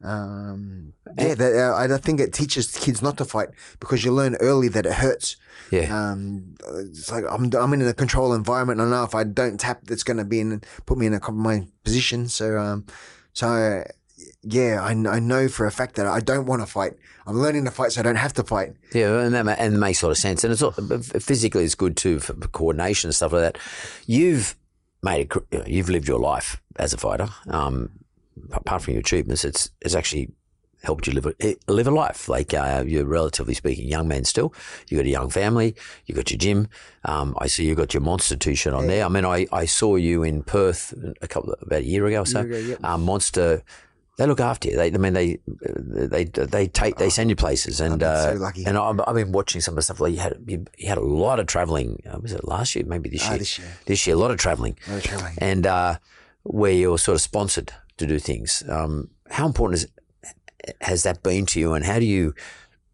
Um, 0.00 0.92
yeah, 1.18 1.34
that, 1.34 1.54
uh, 1.56 1.74
I 1.76 1.98
think 1.98 2.20
it 2.20 2.32
teaches 2.32 2.70
kids 2.70 3.02
not 3.02 3.18
to 3.18 3.24
fight 3.24 3.48
because 3.80 4.04
you 4.04 4.12
learn 4.12 4.36
early 4.36 4.68
that 4.68 4.86
it 4.86 4.92
hurts. 4.92 5.36
Yeah. 5.72 6.12
Um, 6.12 6.54
it's 6.76 7.10
like 7.10 7.24
I'm 7.28 7.50
I'm 7.54 7.72
in 7.72 7.82
a 7.82 7.94
control 7.94 8.32
environment. 8.32 8.80
and 8.80 8.94
I 8.94 8.98
know 8.98 9.04
if 9.04 9.14
I 9.14 9.24
don't 9.24 9.58
tap, 9.58 9.82
it's 9.90 10.04
going 10.04 10.18
to 10.18 10.24
be 10.24 10.40
in 10.40 10.62
put 10.86 10.98
me 10.98 11.06
in 11.06 11.14
a 11.14 11.20
compromised 11.20 11.68
position. 11.82 12.28
So 12.28 12.58
um, 12.58 12.86
so 13.32 13.84
yeah, 14.42 14.80
I, 14.82 14.90
I 14.90 15.18
know 15.18 15.48
for 15.48 15.66
a 15.66 15.72
fact 15.72 15.96
that 15.96 16.06
I 16.06 16.20
don't 16.20 16.46
want 16.46 16.62
to 16.62 16.66
fight. 16.66 16.94
I'm 17.26 17.38
learning 17.38 17.64
to 17.64 17.70
fight 17.70 17.92
so 17.92 18.00
I 18.00 18.04
don't 18.04 18.16
have 18.16 18.32
to 18.34 18.44
fight. 18.44 18.74
Yeah, 18.94 19.20
and 19.20 19.34
that 19.34 19.58
and 19.58 19.74
it 19.74 19.78
makes 19.78 20.02
a 20.02 20.06
lot 20.06 20.12
of 20.12 20.18
sense. 20.18 20.44
And 20.44 20.52
it's 20.52 20.62
all, 20.62 20.72
physically, 20.72 21.64
it's 21.64 21.74
good 21.74 21.96
too 21.96 22.20
for 22.20 22.34
coordination 22.34 23.08
and 23.08 23.14
stuff 23.14 23.32
like 23.32 23.42
that. 23.42 23.58
You've 24.06 24.56
made 25.02 25.30
a, 25.52 25.70
you've 25.70 25.88
lived 25.88 26.08
your 26.08 26.20
life 26.20 26.60
as 26.76 26.92
a 26.92 26.96
fighter. 26.96 27.28
Um, 27.48 27.90
apart 28.52 28.82
from 28.82 28.94
your 28.94 29.00
achievements, 29.00 29.44
it's 29.44 29.70
it's 29.80 29.94
actually 29.94 30.32
helped 30.82 31.08
you 31.08 31.12
live 31.12 31.26
a, 31.26 31.34
eh, 31.40 31.54
live 31.66 31.88
a 31.88 31.90
life. 31.90 32.28
Like 32.28 32.54
uh, 32.54 32.84
you're 32.86 33.04
relatively 33.04 33.54
speaking 33.54 33.88
young 33.88 34.08
man 34.08 34.24
still. 34.24 34.54
You 34.88 34.98
got 34.98 35.06
a 35.06 35.10
young 35.10 35.30
family. 35.30 35.74
You 36.06 36.14
got 36.14 36.30
your 36.30 36.38
gym. 36.38 36.68
Um, 37.04 37.36
I 37.38 37.48
see 37.48 37.66
you 37.66 37.74
got 37.74 37.94
your 37.94 38.02
Monster 38.02 38.36
T-shirt 38.36 38.72
on 38.72 38.86
there. 38.86 39.04
I 39.04 39.08
mean, 39.08 39.24
I, 39.24 39.46
I 39.52 39.64
saw 39.64 39.96
you 39.96 40.22
in 40.22 40.42
Perth 40.42 40.94
a 41.20 41.28
couple 41.28 41.54
about 41.60 41.80
a 41.80 41.84
year 41.84 42.06
ago 42.06 42.22
or 42.22 42.26
so. 42.26 42.40
Ago, 42.40 42.56
yep. 42.56 42.84
um, 42.84 43.04
Monster. 43.04 43.62
They 44.18 44.26
look 44.26 44.40
after 44.40 44.68
you. 44.68 44.76
They, 44.76 44.88
I 44.92 44.98
mean, 44.98 45.12
they, 45.14 45.38
they, 45.46 46.24
they 46.24 46.66
take, 46.66 46.96
they 46.96 47.08
send 47.08 47.30
you 47.30 47.36
places, 47.36 47.80
and 47.80 47.92
I've 47.94 47.98
been 48.00 48.08
uh, 48.08 48.32
so 48.34 48.38
lucky. 48.40 48.64
and 48.66 48.76
I've, 48.76 49.00
I've 49.06 49.14
been 49.14 49.30
watching 49.32 49.60
some 49.60 49.72
of 49.72 49.76
the 49.76 49.82
stuff. 49.82 50.00
Like 50.00 50.12
you 50.12 50.18
had, 50.18 50.36
you, 50.46 50.64
you 50.76 50.88
had 50.88 50.98
a 50.98 51.02
lot 51.02 51.38
of 51.38 51.46
traveling. 51.46 52.02
Uh, 52.04 52.18
was 52.18 52.32
it 52.32 52.42
last 52.44 52.74
year? 52.74 52.84
Maybe 52.84 53.08
this 53.08 53.24
Ah, 53.26 53.30
year. 53.30 53.38
this 53.38 53.58
year. 53.58 53.68
This 53.86 54.06
year, 54.06 54.16
a 54.16 54.18
lot 54.18 54.32
of 54.32 54.36
traveling. 54.38 54.76
A 54.86 54.90
lot 54.90 54.96
of 54.98 55.04
travelling. 55.04 55.34
and 55.38 55.66
uh, 55.66 55.98
where 56.42 56.72
you're 56.72 56.98
sort 56.98 57.14
of 57.14 57.20
sponsored 57.22 57.72
to 57.96 58.06
do 58.06 58.18
things. 58.18 58.64
Um, 58.68 59.08
how 59.30 59.46
important 59.46 59.82
is, 59.82 60.74
has 60.80 61.04
that 61.04 61.22
been 61.22 61.46
to 61.46 61.60
you, 61.60 61.74
and 61.74 61.84
how 61.84 62.00
do 62.00 62.04
you 62.04 62.34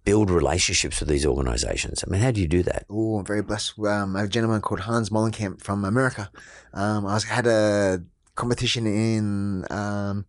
build 0.04 0.30
relationships 0.30 1.00
with 1.00 1.08
these 1.08 1.24
organisations? 1.24 2.04
I 2.06 2.10
mean, 2.10 2.20
how 2.20 2.32
do 2.32 2.40
you 2.42 2.46
do 2.48 2.62
that? 2.64 2.84
Oh, 2.90 3.16
I'm 3.20 3.24
very 3.24 3.40
blessed. 3.42 3.78
Um, 3.78 4.14
I 4.14 4.18
have 4.20 4.28
a 4.28 4.30
gentleman 4.30 4.60
called 4.60 4.80
Hans 4.80 5.08
Molenkamp 5.08 5.62
from 5.62 5.86
America. 5.86 6.30
Um, 6.74 7.06
I 7.06 7.14
was, 7.14 7.24
had 7.24 7.46
a 7.46 8.02
competition 8.34 8.86
in 8.86 9.64
um, 9.70 10.26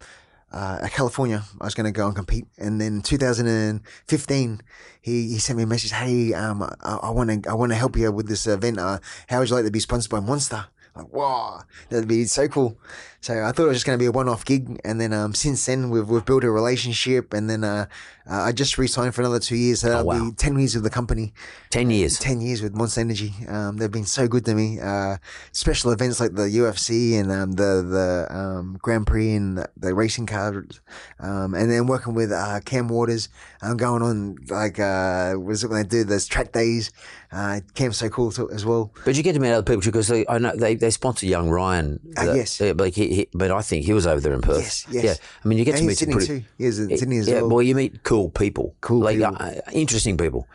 uh, 0.56 0.88
California. 0.90 1.44
I 1.60 1.66
was 1.66 1.76
going 1.76 1.86
to 1.86 1.92
go 1.92 2.08
and 2.08 2.16
compete, 2.16 2.48
and 2.58 2.80
then 2.80 3.02
2015, 3.02 4.62
he, 5.02 5.28
he 5.28 5.38
sent 5.38 5.58
me 5.58 5.64
a 5.64 5.68
message. 5.68 5.92
Hey, 5.92 6.34
um, 6.34 6.68
I 6.82 7.10
want 7.10 7.44
to 7.44 7.50
I 7.50 7.54
want 7.54 7.72
to 7.74 7.76
help 7.76 7.98
you 7.98 8.12
with 8.12 8.28
this 8.28 8.48
event. 8.48 8.80
Uh, 8.80 9.00
how 9.28 9.40
would 9.40 9.50
you 9.50 9.56
like 9.56 9.66
to 9.66 9.72
be 9.72 9.82
sponsored 9.82 10.10
by 10.10 10.22
Monster? 10.22 10.66
Like, 10.96 11.12
wow, 11.12 11.62
that'd 11.90 12.08
be 12.08 12.24
so 12.24 12.48
cool. 12.48 12.80
So 13.26 13.44
I 13.44 13.52
thought 13.52 13.64
it 13.64 13.70
was 13.70 13.78
just 13.78 13.88
going 13.88 13.98
to 13.98 14.04
be 14.04 14.06
a 14.06 14.12
one-off 14.12 14.46
gig, 14.46 14.80
and 14.86 15.02
then 15.02 15.12
um, 15.12 15.34
since 15.34 15.66
then 15.66 15.90
we've 15.90 16.08
we've 16.08 16.24
built 16.24 16.44
a 16.44 16.52
relationship, 16.52 17.34
and 17.34 17.50
then 17.50 17.64
uh, 17.64 17.88
uh, 18.30 18.42
I 18.42 18.52
just 18.52 18.78
re-signed 18.78 19.16
for 19.16 19.22
another 19.22 19.40
two 19.40 19.56
years. 19.56 19.80
So 19.82 19.90
that'll 19.90 20.06
wow. 20.06 20.30
be 20.30 20.36
ten 20.36 20.60
years 20.60 20.76
with 20.76 20.84
the 20.84 20.92
company. 20.92 21.34
Ten 21.76 21.90
years. 21.90 22.20
10 22.20 22.40
years 22.40 22.62
with 22.62 22.74
Monster 22.74 23.02
Energy. 23.02 23.34
Um, 23.50 23.78
they've 23.78 23.92
been 23.92 24.06
so 24.06 24.30
good 24.30 24.46
to 24.46 24.56
me. 24.56 24.80
Uh, 24.80 25.18
special 25.52 25.92
events 25.92 26.22
like 26.22 26.36
the 26.36 26.44
UFC 26.44 27.20
and 27.20 27.32
um, 27.32 27.52
the 27.54 27.84
the 27.84 28.28
um, 28.34 28.78
Grand 28.82 29.06
Prix 29.06 29.34
and 29.34 29.58
the, 29.58 29.70
the 29.76 29.94
racing 29.94 30.26
cars. 30.26 30.80
Um, 31.20 31.54
and 31.54 31.70
then 31.70 31.88
working 31.88 32.14
with 32.14 32.32
uh, 32.32 32.62
Cam 32.64 32.88
Waters. 32.88 33.28
I'm 33.62 33.78
going 33.78 34.04
on 34.04 34.38
like, 34.50 34.80
uh, 34.80 35.34
what 35.34 35.52
is 35.52 35.64
it 35.64 35.70
when 35.70 35.82
they 35.82 35.88
do 35.88 36.04
those 36.04 36.28
track 36.28 36.52
days? 36.52 36.92
Uh, 37.32 37.60
Cam's 37.74 37.98
so 37.98 38.08
cool 38.08 38.32
too, 38.32 38.50
as 38.52 38.66
well. 38.66 38.94
But 39.04 39.16
you 39.16 39.24
get 39.24 39.34
to 39.34 39.40
meet 39.40 39.52
other 39.52 39.64
people 39.64 39.82
too, 39.82 39.92
because 39.92 40.08
they, 40.08 40.26
I 40.30 40.38
know 40.38 40.56
they, 40.56 40.76
they 40.76 40.92
sponsor 40.92 41.26
young 41.26 41.50
Ryan. 41.50 42.00
That- 42.14 42.36
yes. 42.36 42.62
yeah, 42.62 42.72
but 42.74 42.94
he, 42.94 43.14
he, 43.16 43.28
but 43.34 43.52
I 43.52 43.62
think 43.62 43.86
he 43.86 43.94
was 43.94 44.06
over 44.06 44.20
there 44.22 44.34
in 44.34 44.42
Perth. 44.42 44.60
Yes, 44.60 44.86
yes. 44.90 45.04
Yeah, 45.04 45.14
I 45.44 45.48
mean, 45.48 45.58
you 45.58 45.66
get 45.66 45.76
And 45.76 45.82
to 45.84 45.88
meet 45.88 45.98
some 45.98 46.12
pretty. 46.12 46.28
too. 46.28 46.46
He 46.58 46.66
is 46.66 46.80
in 46.80 46.98
Sydney 46.98 47.18
as 47.18 47.28
yeah, 47.28 47.42
well. 47.42 47.62
you 47.62 47.76
meet 47.76 48.04
cool 48.04 48.30
people, 48.30 48.76
Cool 48.82 49.02
like 49.02 49.18
people. 49.18 49.36
Uh, 49.40 49.54
interesting 49.74 50.18
people. 50.18 50.48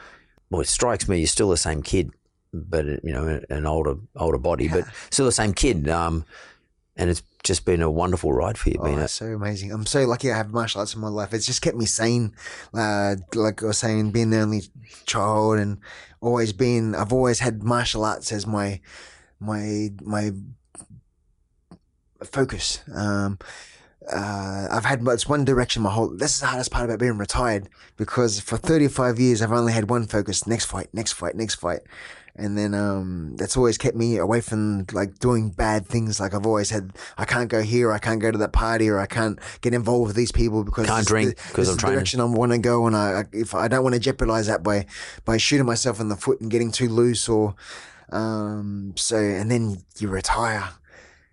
Well, 0.50 0.60
it 0.60 0.68
strikes 0.68 1.08
me 1.08 1.18
you're 1.18 1.26
still 1.26 1.50
the 1.50 1.56
same 1.56 1.82
kid, 1.82 2.12
but 2.52 2.84
you 2.86 3.12
know, 3.12 3.40
an 3.50 3.66
older 3.66 3.96
older 4.16 4.38
body, 4.38 4.68
but 4.68 4.84
still 5.10 5.26
the 5.26 5.32
same 5.32 5.52
kid. 5.52 5.88
Um, 5.88 6.24
and 6.96 7.08
it's 7.08 7.22
just 7.42 7.64
been 7.64 7.80
a 7.80 7.90
wonderful 7.90 8.32
ride 8.32 8.58
for 8.58 8.68
you. 8.68 8.76
Oh, 8.78 8.98
it's 8.98 9.14
so 9.14 9.26
amazing. 9.26 9.72
I'm 9.72 9.86
so 9.86 10.04
lucky 10.04 10.30
I 10.30 10.36
have 10.36 10.52
martial 10.52 10.80
arts 10.80 10.94
in 10.94 11.00
my 11.00 11.08
life. 11.08 11.32
It's 11.32 11.46
just 11.46 11.62
kept 11.62 11.76
me 11.76 11.86
sane. 11.86 12.34
Uh, 12.74 13.16
like 13.34 13.62
I 13.62 13.66
was 13.66 13.78
saying, 13.78 14.10
being 14.10 14.30
the 14.30 14.40
only 14.40 14.62
child 15.06 15.58
and 15.58 15.78
always 16.20 16.52
being, 16.52 16.94
I've 16.94 17.12
always 17.12 17.38
had 17.38 17.62
martial 17.62 18.04
arts 18.04 18.32
as 18.32 18.46
my, 18.46 18.80
my, 19.38 19.90
my 20.02 20.32
focus. 22.24 22.80
Um, 22.94 23.38
uh, 24.10 24.66
I've 24.70 24.84
had, 24.86 25.06
it's 25.08 25.28
one 25.28 25.44
direction 25.44 25.82
my 25.82 25.90
whole, 25.90 26.08
this 26.08 26.34
is 26.34 26.40
the 26.40 26.46
hardest 26.46 26.70
part 26.70 26.86
about 26.86 26.98
being 26.98 27.18
retired 27.18 27.68
because 27.96 28.40
for 28.40 28.56
35 28.56 29.20
years, 29.20 29.42
I've 29.42 29.52
only 29.52 29.72
had 29.72 29.90
one 29.90 30.06
focus, 30.06 30.46
next 30.46 30.64
fight, 30.64 30.88
next 30.92 31.12
fight, 31.12 31.34
next 31.36 31.56
fight. 31.56 31.80
And 32.36 32.56
then, 32.56 32.74
um, 32.74 33.36
that's 33.36 33.56
always 33.56 33.76
kept 33.76 33.96
me 33.96 34.16
away 34.16 34.40
from 34.40 34.86
like 34.92 35.18
doing 35.18 35.50
bad 35.50 35.84
things. 35.86 36.18
Like 36.18 36.32
I've 36.32 36.46
always 36.46 36.70
had, 36.70 36.92
I 37.18 37.24
can't 37.26 37.50
go 37.50 37.60
here, 37.60 37.92
I 37.92 37.98
can't 37.98 38.20
go 38.20 38.30
to 38.30 38.38
that 38.38 38.52
party, 38.52 38.88
or 38.88 38.98
I 38.98 39.06
can't 39.06 39.38
get 39.60 39.74
involved 39.74 40.06
with 40.06 40.16
these 40.16 40.32
people 40.32 40.64
because 40.64 40.86
Can't 40.86 41.06
drink 41.06 41.36
'cause 41.36 41.66
this 41.66 41.68
I'm 41.70 41.76
training. 41.76 41.96
direction 41.96 42.20
I 42.20 42.24
want 42.24 42.52
to 42.52 42.58
go. 42.58 42.86
And 42.86 42.96
I, 42.96 43.20
I- 43.20 43.24
if 43.32 43.54
I 43.54 43.68
don't 43.68 43.82
want 43.82 43.94
to 43.94 44.00
jeopardize 44.00 44.46
that 44.46 44.62
by, 44.62 44.86
by 45.24 45.36
shooting 45.36 45.66
myself 45.66 46.00
in 46.00 46.08
the 46.08 46.16
foot 46.16 46.40
and 46.40 46.50
getting 46.50 46.70
too 46.72 46.88
loose 46.88 47.28
or, 47.28 47.54
um, 48.10 48.94
so, 48.96 49.16
and 49.18 49.50
then 49.50 49.82
you 49.98 50.08
retire 50.08 50.64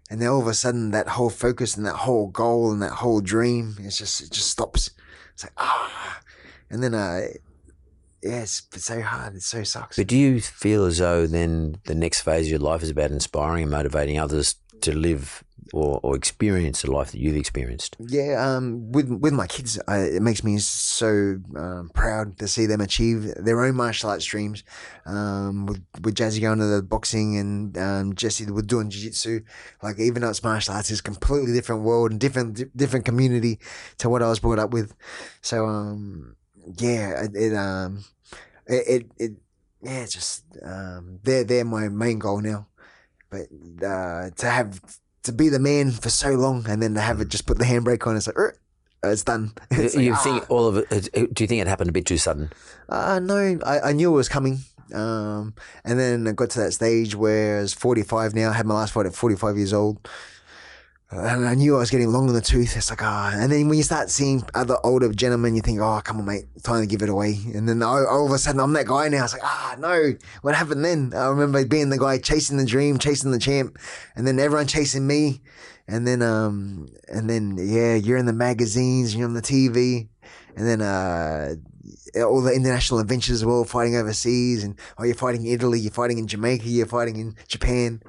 and 0.10 0.22
then 0.22 0.30
all 0.30 0.42
of 0.42 0.48
a 0.48 0.54
sudden 0.54 0.92
that 0.92 1.08
whole 1.10 1.30
focus 1.30 1.76
and 1.76 1.86
that 1.86 1.96
whole 1.96 2.28
goal 2.28 2.72
and 2.72 2.82
that 2.82 2.94
whole 2.94 3.22
dream, 3.22 3.76
it's 3.80 3.98
just 3.98 4.22
it 4.22 4.32
just 4.32 4.50
stops. 4.50 4.92
It's 5.34 5.44
like 5.44 5.54
ah, 5.58 6.20
and 6.70 6.82
then 6.82 6.94
uh, 6.94 7.22
yeah, 8.24 8.42
it's, 8.42 8.64
it's 8.74 8.86
so 8.86 9.02
hard. 9.02 9.36
It 9.36 9.44
so 9.44 9.64
sucks. 9.64 9.98
But 9.98 10.08
do 10.08 10.18
you 10.18 10.42
feel 10.42 10.86
as 10.86 10.98
though 10.98 11.28
then 11.28 11.78
the 11.86 11.96
next 11.96 12.22
phase 12.22 12.48
of 12.48 12.52
your 12.52 12.60
life 12.60 12.84
is 12.84 12.90
about 12.90 13.12
inspiring 13.12 13.64
and 13.64 13.72
motivating 13.72 14.20
others 14.20 14.56
to 14.82 14.96
live 14.96 15.44
or, 15.74 16.00
or 16.04 16.16
experience 16.16 16.82
the 16.82 16.92
life 16.92 17.12
that 17.12 17.20
you've 17.20 17.36
experienced? 17.36 17.98
Yeah, 18.00 18.36
um, 18.44 18.92
with 18.92 19.10
with 19.10 19.34
my 19.34 19.48
kids, 19.48 19.80
I, 19.88 20.00
it 20.00 20.22
makes 20.22 20.44
me 20.44 20.58
so 20.60 21.40
um, 21.56 21.92
proud 21.94 22.38
to 22.40 22.48
see 22.48 22.66
them 22.66 22.82
achieve 22.82 23.34
their 23.36 23.64
own 23.64 23.76
martial 23.76 24.10
arts 24.10 24.26
dreams. 24.26 24.64
Um, 25.06 25.66
with 25.66 25.84
with 26.02 26.16
Jazzy 26.16 26.42
going 26.42 26.60
to 26.60 26.66
the 26.66 26.82
boxing 26.82 27.38
and 27.38 27.78
um, 27.78 28.16
Jesse 28.16 28.50
with 28.52 28.68
doing 28.68 28.90
jiu 28.90 29.04
jitsu, 29.04 29.42
like 29.82 30.00
even 30.00 30.22
though 30.22 30.30
it's 30.30 30.44
martial 30.44 30.74
arts, 30.74 30.92
it's 30.92 31.00
a 31.00 31.04
completely 31.04 31.54
different 31.54 31.84
world 31.84 32.12
and 32.12 32.20
different 32.20 32.76
different 32.76 33.06
community 33.06 33.60
to 33.98 34.10
what 34.10 34.22
I 34.22 34.30
was 34.30 34.40
brought 34.40 34.60
up 34.60 34.72
with. 34.72 34.94
So 35.42 35.66
um, 35.66 36.36
yeah, 36.80 37.24
it, 37.24 37.36
it 37.36 37.56
um, 37.56 38.04
it, 38.66 38.88
it, 38.88 39.12
it 39.18 39.32
yeah, 39.82 40.06
just 40.06 40.44
um, 40.64 41.20
they're 41.24 41.44
they're 41.44 41.66
my 41.66 41.90
main 41.90 42.20
goal 42.20 42.42
now. 42.42 42.68
But 43.30 43.48
uh, 43.86 44.30
to 44.30 44.50
have 44.50 44.80
to 45.24 45.32
be 45.32 45.50
the 45.50 45.60
man 45.60 45.92
for 45.92 46.10
so 46.10 46.32
long 46.32 46.66
and 46.68 46.82
then 46.82 46.94
to 46.94 47.02
have 47.02 47.22
it 47.22 47.30
just 47.30 47.46
put 47.46 47.58
the 47.58 47.66
handbrake 47.66 48.06
on, 48.08 48.16
it's 48.16 48.28
like, 48.28 48.38
"Er, 48.38 48.58
it's 49.04 49.24
done. 49.24 49.54
It's 49.72 49.96
you 49.96 50.12
like, 50.12 50.22
think 50.22 50.44
ah. 50.44 50.46
all 50.50 50.68
of 50.68 50.78
it? 50.78 50.90
Do 51.14 51.44
you 51.44 51.48
think 51.48 51.62
it 51.62 51.68
happened 51.68 51.90
a 51.90 51.94
bit 51.94 52.06
too 52.06 52.18
sudden? 52.18 52.52
Uh, 52.90 53.20
no, 53.20 53.60
I, 53.66 53.80
I 53.80 53.92
knew 53.94 54.12
it 54.12 54.16
was 54.16 54.30
coming. 54.30 54.60
Um, 54.94 55.54
and 55.84 56.00
then 56.00 56.28
I 56.28 56.32
got 56.32 56.50
to 56.52 56.60
that 56.60 56.72
stage 56.72 57.16
where 57.16 57.58
I 57.58 57.62
was 57.62 57.74
45 57.74 58.34
now. 58.34 58.50
I 58.52 58.54
had 58.54 58.66
my 58.66 58.76
last 58.76 58.94
fight 58.94 59.06
at 59.06 59.14
45 59.14 59.58
years 59.58 59.74
old. 59.74 60.08
And 61.10 61.48
I 61.48 61.56
knew 61.56 61.78
I 61.78 61.80
was 61.80 61.90
getting 61.90 62.12
long 62.12 62.28
in 62.28 62.34
the 62.34 62.42
tooth. 62.42 62.76
It's 62.76 62.90
like, 62.90 63.02
ah. 63.02 63.32
And 63.34 63.50
then 63.50 63.70
when 63.70 63.78
you 63.78 63.84
start 63.84 64.10
seeing 64.10 64.44
other 64.54 64.78
older 64.84 65.10
gentlemen, 65.14 65.56
you 65.56 65.62
think, 65.62 65.80
oh, 65.80 66.02
come 66.04 66.20
on, 66.20 66.26
mate, 66.26 66.46
time 66.64 66.82
to 66.82 66.88
give 66.88 67.02
it 67.02 67.08
away. 67.08 67.40
And 67.54 67.68
then 67.68 67.82
all, 67.82 68.26
of 68.26 68.32
a 68.32 68.38
sudden, 68.38 68.60
I'm 68.60 68.74
that 68.74 68.88
guy 68.88 69.08
now. 69.08 69.24
It's 69.24 69.32
like, 69.32 69.44
ah, 69.44 69.76
no. 69.80 70.16
What 70.42 70.56
happened 70.56 70.84
then? 70.84 71.14
I 71.16 71.28
remember 71.28 71.66
being 71.66 71.90
the 71.90 71.98
guy 71.98 72.18
chasing 72.18 72.58
the 72.58 72.66
dream, 72.66 73.00
chasing 73.00 73.32
the 73.32 73.40
champ, 73.40 73.80
and 74.18 74.28
then 74.28 74.38
everyone 74.38 74.68
chasing 74.68 75.08
me. 75.08 75.42
And 75.88 76.06
then, 76.06 76.22
um, 76.22 76.90
and 77.08 77.30
then, 77.30 77.56
yeah, 77.58 77.96
you're 77.96 78.18
in 78.18 78.26
the 78.26 78.34
magazines, 78.34 79.16
you're 79.16 79.28
on 79.28 79.34
the 79.34 79.42
TV. 79.42 80.10
And 80.58 80.68
then, 80.68 80.82
uh, 80.82 81.56
all 82.18 82.42
the 82.42 82.54
international 82.54 83.00
adventures 83.00 83.36
as 83.36 83.46
well, 83.46 83.64
fighting 83.64 83.96
overseas. 83.96 84.66
And, 84.66 84.78
oh, 84.98 85.06
you're 85.06 85.16
fighting 85.16 85.46
in 85.46 85.54
Italy, 85.54 85.80
you're 85.80 85.92
fighting 85.92 86.18
in 86.18 86.28
Jamaica, 86.28 86.66
you're 86.68 86.86
fighting 86.86 87.16
in 87.16 87.38
Japan. 87.48 88.02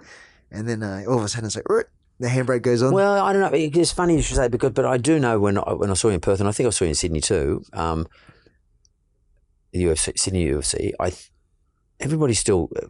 And 0.51 0.69
then, 0.69 0.83
uh, 0.83 1.05
all 1.07 1.19
of 1.19 1.25
a 1.25 1.29
sudden, 1.29 1.47
it's 1.47 1.55
like, 1.55 1.71
the 2.19 2.29
handbrake 2.29 2.63
goes 2.63 2.83
on. 2.83 2.93
Well, 2.93 3.25
I 3.25 3.33
don't 3.33 3.43
know. 3.43 3.57
It's 3.57 3.93
funny 3.93 4.17
you 4.17 4.23
should 4.23 4.37
say 4.37 4.49
because, 4.49 4.73
but 4.73 4.85
I 4.85 4.99
do 4.99 5.19
know 5.19 5.39
when 5.39 5.59
I, 5.59 5.73
when 5.73 5.91
I 5.91 5.95
saw 5.95 6.09
you 6.09 6.15
in 6.15 6.21
Perth, 6.21 6.41
and 6.41 6.49
I 6.49 6.53
think 6.53 6.67
I 6.67 6.71
saw 6.71 6.85
you 6.85 6.91
in 6.91 6.95
Sydney 6.95 7.21
too. 7.21 7.63
Um, 7.73 8.07
the 9.73 9.85
UFC, 9.85 10.19
Sydney 10.19 10.47
UFC. 10.47 10.93
I 10.99 11.13
everybody's 12.01 12.39
still. 12.39 12.71
Uh, 12.77 12.87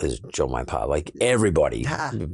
as 0.00 0.20
John 0.32 0.52
Wayne 0.52 0.64
Parr, 0.64 0.86
like 0.86 1.10
everybody, 1.20 1.84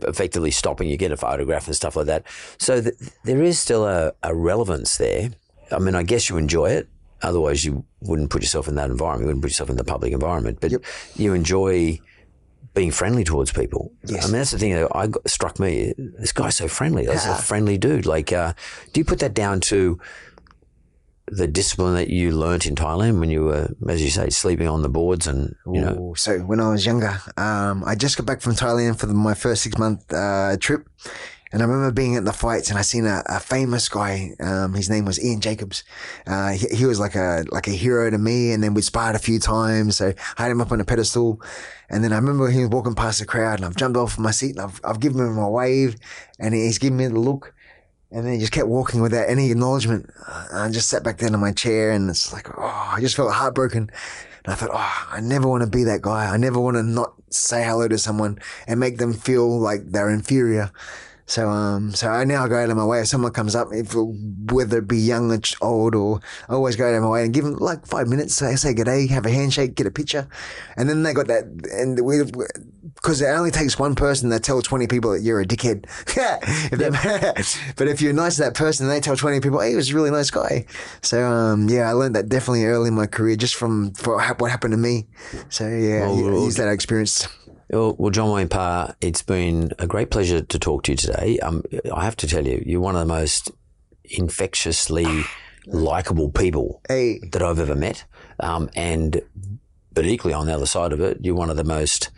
effectively 0.03 0.51
stopping 0.51 0.86
you, 0.86 0.99
get 0.99 1.12
a 1.12 1.16
photograph 1.16 1.66
and 1.66 1.74
stuff 1.74 1.97
like 1.97 2.05
that. 2.05 2.26
So 2.59 2.82
th- 2.82 2.95
there 3.24 3.42
is 3.42 3.59
still 3.59 3.86
a, 3.86 4.12
a 4.22 4.34
relevance 4.34 4.99
there. 4.99 5.30
I 5.72 5.78
mean, 5.78 5.95
I 5.95 6.03
guess 6.03 6.28
you 6.28 6.36
enjoy 6.36 6.66
it. 6.72 6.88
Otherwise, 7.22 7.64
you 7.64 7.82
wouldn't 8.03 8.28
put 8.28 8.42
yourself 8.42 8.68
in 8.68 8.74
that 8.74 8.90
environment. 8.90 9.22
You 9.22 9.26
wouldn't 9.28 9.42
put 9.42 9.51
yourself 9.51 9.70
in 9.70 9.76
the 9.76 9.84
public 9.84 10.12
environment. 10.12 10.59
But 10.61 10.72
you 11.16 11.32
enjoy 11.32 12.01
being 12.75 12.91
friendly 12.91 13.25
towards 13.25 13.53
people. 13.53 13.93
Yes. 14.05 14.25
I 14.25 14.27
mean, 14.29 14.39
that's 14.39 14.51
the 14.51 14.59
thing 14.59 14.75
that 14.75 14.89
I 14.95 15.07
got, 15.07 15.29
struck 15.29 15.59
me. 15.61 15.95
This 15.97 16.33
guy's 16.33 16.57
so 16.57 16.68
friendly. 16.68 17.07
That's 17.07 17.25
Yeah. 17.25 17.39
a 17.39 17.43
friendly 17.43 17.79
dude. 17.79 18.05
Like, 18.07 18.33
uh, 18.33 18.53
do 18.93 19.01
you 19.01 19.05
put 19.05 19.20
that 19.20 19.33
down 19.35 19.61
to 19.61 19.99
the 21.29 21.47
discipline 21.47 21.95
that 21.95 22.11
you 22.11 22.33
learnt 22.33 22.66
in 22.66 22.75
Thailand 22.75 23.18
when 23.20 23.31
you 23.31 23.45
were, 23.45 23.70
as 23.89 24.03
you 24.03 24.11
say, 24.11 24.29
sleeping 24.29 24.68
on 24.68 24.83
the 24.83 24.89
boards 24.91 25.27
and, 25.27 25.55
you 25.72 25.81
know, 25.81 26.11
Ooh, 26.11 26.14
so 26.16 26.39
when 26.41 26.61
I 26.61 26.70
was 26.70 26.85
younger, 26.85 27.18
um, 27.39 27.83
I 27.87 27.95
just 27.95 28.16
got 28.18 28.27
back 28.27 28.43
from 28.43 28.55
Thailand 28.55 28.99
for 28.99 29.07
the, 29.07 29.14
my 29.14 29.33
first 29.35 29.62
six 29.62 29.79
month 29.79 30.12
uh, 30.12 30.57
trip. 30.61 30.87
And 31.55 31.62
I 31.62 31.66
remember 31.66 31.92
being 31.92 32.16
at 32.16 32.24
the 32.24 32.32
fights 32.32 32.68
and 32.68 32.76
I 32.76 32.82
seen 32.82 33.07
a, 33.07 33.22
a 33.26 33.38
famous 33.38 33.88
guy. 33.88 34.34
Um, 34.40 34.74
his 34.74 34.90
name 34.90 35.05
was 35.05 35.24
Ian 35.24 35.40
Jacobs. 35.40 35.84
Uh, 36.26 36.50
he, 36.50 36.66
he 36.78 36.84
was 36.84 36.98
like 36.98 37.14
a, 37.14 37.44
like 37.52 37.68
a 37.68 37.70
hero 37.70 38.11
to 38.11 38.18
me. 38.18 38.50
And 38.50 38.61
then 38.61 38.74
we 38.74 38.82
sparred 38.82 39.14
a 39.14 39.20
few 39.20 39.38
times. 39.38 39.98
So 39.98 40.12
I 40.36 40.42
had 40.42 40.50
him 40.50 40.61
up 40.61 40.72
on 40.72 40.80
a 40.80 40.84
pedestal. 40.84 41.40
And 41.88 42.02
then 42.02 42.12
I 42.12 42.16
remember 42.16 42.50
he 42.50 42.62
was 42.62 42.70
walking 42.70 42.96
past 42.96 43.20
the 43.20 43.24
crowd 43.24 43.61
and 43.61 43.66
I've 43.66 43.76
jumped 43.76 43.96
off 43.96 44.18
my 44.18 44.32
seat 44.32 44.57
and 44.57 44.62
I've, 44.62 44.80
I've 44.82 44.98
given 44.98 45.20
him 45.20 45.38
a 45.38 45.48
wave 45.48 45.94
and 46.40 46.55
he's 46.55 46.78
giving 46.78 46.96
me 46.96 47.07
the 47.07 47.20
look. 47.20 47.55
And 48.11 48.26
then 48.26 48.32
he 48.32 48.40
just 48.40 48.50
kept 48.50 48.66
walking 48.66 49.00
without 49.00 49.28
any 49.28 49.52
acknowledgement. 49.52 50.11
Uh, 50.26 50.46
I 50.55 50.70
just 50.72 50.88
sat 50.88 51.05
back 51.05 51.18
down 51.18 51.34
in 51.34 51.40
my 51.40 51.52
chair 51.52 51.92
and 51.92 52.11
it's 52.11 52.32
like, 52.32 52.48
oh, 52.59 52.90
I 52.96 53.00
just 53.00 53.14
felt 53.14 53.32
heartbroken. 53.32 53.92
And 54.44 54.52
I 54.52 54.57
thought, 54.57 54.70
oh, 54.72 55.07
I 55.09 55.20
never 55.20 55.46
want 55.46 55.62
to 55.62 55.70
be 55.70 55.84
that 55.84 56.02
guy. 56.02 56.26
I 56.26 56.36
never 56.36 56.59
want 56.59 56.78
to 56.78 56.82
not 56.82 57.14
say 57.30 57.62
hello 57.62 57.86
to 57.86 57.96
someone 57.96 58.40
and 58.66 58.80
make 58.80 58.98
them 58.98 59.12
feel 59.12 59.61
like 59.61 59.82
they're 59.86 60.11
inferior. 60.11 60.72
So, 61.27 61.49
um, 61.49 61.95
so 61.95 62.09
I 62.09 62.25
now 62.25 62.47
go 62.47 62.57
out 62.57 62.68
of 62.68 62.77
my 62.77 62.85
way. 62.85 63.01
If 63.01 63.09
someone 63.09 63.33
comes 63.33 63.55
up, 63.55 63.68
if 63.72 63.95
whether 64.53 64.79
it 64.79 64.89
be 64.89 64.99
young 64.99 65.33
or 65.33 65.39
old, 65.62 65.95
or 65.95 66.20
I 66.49 66.53
always 66.53 66.77
go 66.77 66.87
out 66.87 66.95
of 66.95 67.03
my 67.03 67.09
way 67.09 67.25
and 67.25 67.33
give 67.33 67.45
them 67.45 67.57
like 67.57 67.87
five 67.87 68.09
minutes. 68.09 68.35
Say, 68.35 68.57
say 68.57 68.75
good 68.75 68.85
day, 68.85 69.07
have 69.07 69.25
a 69.25 69.31
handshake, 69.31 69.75
get 69.75 69.87
a 69.87 69.91
picture, 69.91 70.29
and 70.77 70.89
then 70.89 71.03
they 71.03 71.14
got 71.14 71.29
that. 71.29 71.45
And 71.72 71.99
we, 72.05 72.22
because 72.95 73.22
it 73.22 73.27
only 73.27 73.51
takes 73.51 73.79
one 73.79 73.95
person 73.95 74.29
to 74.31 74.39
tell 74.39 74.61
twenty 74.61 74.87
people 74.87 75.12
that 75.12 75.22
you're 75.22 75.41
a 75.41 75.47
dickhead. 75.47 75.87
If 76.72 77.75
but 77.77 77.89
if 77.89 78.01
you're 78.03 78.12
nice 78.12 78.37
to 78.37 78.43
that 78.43 78.55
person, 78.55 78.89
they 78.89 79.01
tell 79.01 79.16
twenty 79.16 79.41
people, 79.41 79.61
hey, 79.61 79.70
he 79.70 79.77
was 79.77 79.91
a 79.91 79.95
really 79.95 80.11
nice 80.11 80.31
guy. 80.31 80.66
So, 81.01 81.25
um, 81.25 81.68
yeah, 81.70 81.89
I 81.89 81.93
learned 81.93 82.16
that 82.16 82.29
definitely 82.29 82.64
early 82.66 82.89
in 82.89 82.95
my 82.95 83.07
career, 83.07 83.37
just 83.37 83.55
from 83.55 83.93
for 83.95 84.16
what 84.39 84.51
happened 84.51 84.72
to 84.72 84.79
me. 84.79 85.07
So, 85.49 85.66
yeah, 85.66 86.11
u- 86.12 86.45
use 86.45 86.57
that 86.57 86.68
experience. 86.68 87.29
Well, 87.75 87.97
well, 87.99 88.11
John 88.12 88.31
Wayne 88.31 88.49
Parr, 88.49 88.95
it's 89.01 89.22
been 89.22 89.72
a 89.81 89.89
great 89.89 90.11
pleasure 90.11 90.41
to 90.41 90.59
talk 90.61 90.85
to 90.85 90.93
you 90.93 90.97
today. 90.97 91.41
Um, 91.41 91.64
I 91.93 92.05
have 92.05 92.14
to 92.18 92.29
tell 92.29 92.47
you, 92.47 92.62
you're 92.64 92.81
one 92.81 92.95
of 92.95 93.01
the 93.01 93.12
most 93.12 93.51
infectiously 94.05 95.25
likable 95.66 96.31
people 96.31 96.81
Hey. 96.87 97.18
that 97.33 97.43
I've 97.43 97.59
ever 97.59 97.75
met. 97.75 98.05
Um, 98.39 98.70
and, 98.77 99.20
but 99.93 100.07
equally 100.07 100.35
on 100.35 100.47
the 100.47 100.55
other 100.55 100.66
side 100.66 100.93
of 100.93 101.01
it, 101.01 101.18
you're 101.22 101.35
one 101.35 101.51
of 101.51 101.57
the 101.57 101.64
most 101.64 102.11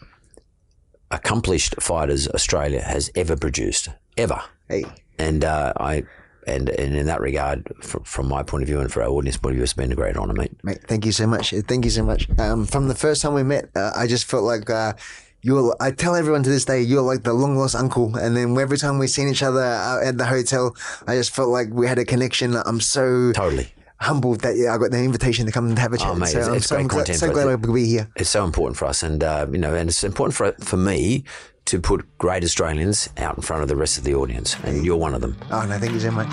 accomplished 1.10 1.80
fighters 1.80 2.28
Australia 2.28 2.82
has 2.82 3.10
ever 3.14 3.34
produced, 3.34 3.88
ever. 4.18 4.42
Hey. 4.68 4.84
And 5.18 5.42
uh, 5.42 5.72
I, 5.78 6.02
and, 6.46 6.68
and 6.68 6.94
in 6.94 7.06
that 7.06 7.22
regard, 7.22 7.72
from, 7.82 8.04
from 8.04 8.28
my 8.28 8.42
point 8.42 8.62
of 8.62 8.68
view 8.68 8.80
and 8.80 8.92
for 8.92 9.02
our 9.02 9.08
audience 9.08 9.38
point 9.38 9.52
of 9.52 9.56
view, 9.56 9.62
it's 9.64 9.72
been 9.72 9.90
a 9.90 9.96
great 9.96 10.18
honour, 10.18 10.34
mate. 10.34 10.52
Mate, 10.62 10.84
thank 10.86 11.06
you 11.06 11.12
so 11.12 11.26
much. 11.26 11.54
Thank 11.66 11.86
you 11.86 11.90
so 11.90 12.04
much. 12.04 12.28
Um, 12.38 12.66
from 12.66 12.88
the 12.88 12.94
first 12.94 13.22
time 13.22 13.32
we 13.32 13.42
met, 13.42 13.70
uh, 13.74 13.92
I 13.96 14.06
just 14.06 14.26
felt 14.26 14.44
like 14.44 14.68
uh, 14.68 14.92
you're. 15.46 15.76
I 15.80 15.92
tell 15.92 16.14
everyone 16.16 16.42
to 16.42 16.50
this 16.50 16.64
day, 16.64 16.80
you're 16.82 17.02
like 17.12 17.22
the 17.22 17.32
long 17.32 17.56
lost 17.56 17.74
uncle. 17.76 18.16
And 18.16 18.36
then 18.36 18.58
every 18.58 18.78
time 18.78 18.98
we've 18.98 19.10
seen 19.18 19.28
each 19.28 19.42
other 19.42 19.62
at 19.62 20.18
the 20.18 20.26
hotel, 20.26 20.74
I 21.06 21.14
just 21.14 21.30
felt 21.34 21.50
like 21.50 21.68
we 21.70 21.86
had 21.86 21.98
a 21.98 22.04
connection. 22.04 22.56
I'm 22.56 22.80
so 22.80 23.32
Totally. 23.32 23.68
humbled 24.00 24.40
that 24.40 24.56
yeah, 24.56 24.74
I 24.74 24.78
got 24.78 24.90
the 24.90 24.98
invitation 25.02 25.46
to 25.46 25.52
come 25.52 25.68
and 25.68 25.78
have 25.78 25.92
a 25.92 25.98
chat. 25.98 26.08
Oh, 26.08 26.14
mate, 26.16 26.30
so 26.30 26.38
it's- 26.38 26.48
I'm 26.48 26.56
it's 26.56 26.66
so, 26.66 26.76
great 26.76 26.90
content, 26.90 27.18
so 27.18 27.30
glad 27.32 27.48
I 27.48 27.56
could 27.56 27.72
be 27.74 27.86
here. 27.86 28.08
It's 28.16 28.30
so 28.30 28.44
important 28.44 28.76
for 28.76 28.86
us, 28.86 29.02
and 29.02 29.22
uh, 29.22 29.46
you 29.50 29.58
know, 29.58 29.74
and 29.74 29.88
it's 29.88 30.02
important 30.04 30.34
for 30.34 30.52
for 30.64 30.76
me 30.76 31.22
to 31.66 31.80
put 31.80 32.04
great 32.18 32.42
Australians 32.44 33.08
out 33.16 33.36
in 33.36 33.42
front 33.42 33.62
of 33.62 33.68
the 33.68 33.76
rest 33.76 33.98
of 33.98 34.04
the 34.04 34.14
audience, 34.14 34.56
and 34.64 34.84
you're 34.84 34.96
one 35.06 35.14
of 35.14 35.20
them. 35.20 35.36
Oh 35.50 35.64
no, 35.64 35.78
thank 35.78 35.92
you 35.92 36.00
so 36.00 36.10
much. 36.10 36.32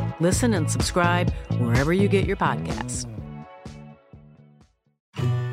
Listen 0.21 0.53
and 0.53 0.69
subscribe 0.69 1.31
wherever 1.57 1.91
you 1.91 2.07
get 2.07 2.27
your 2.27 2.37
podcasts. 2.37 3.07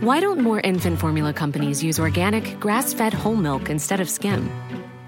Why 0.02 0.20
don't 0.20 0.42
more 0.42 0.60
infant 0.60 1.00
formula 1.00 1.32
companies 1.32 1.82
use 1.82 1.98
organic, 1.98 2.60
grass 2.60 2.92
fed 2.92 3.14
whole 3.14 3.34
milk 3.34 3.70
instead 3.70 3.98
of 3.98 4.10
skim? 4.10 4.50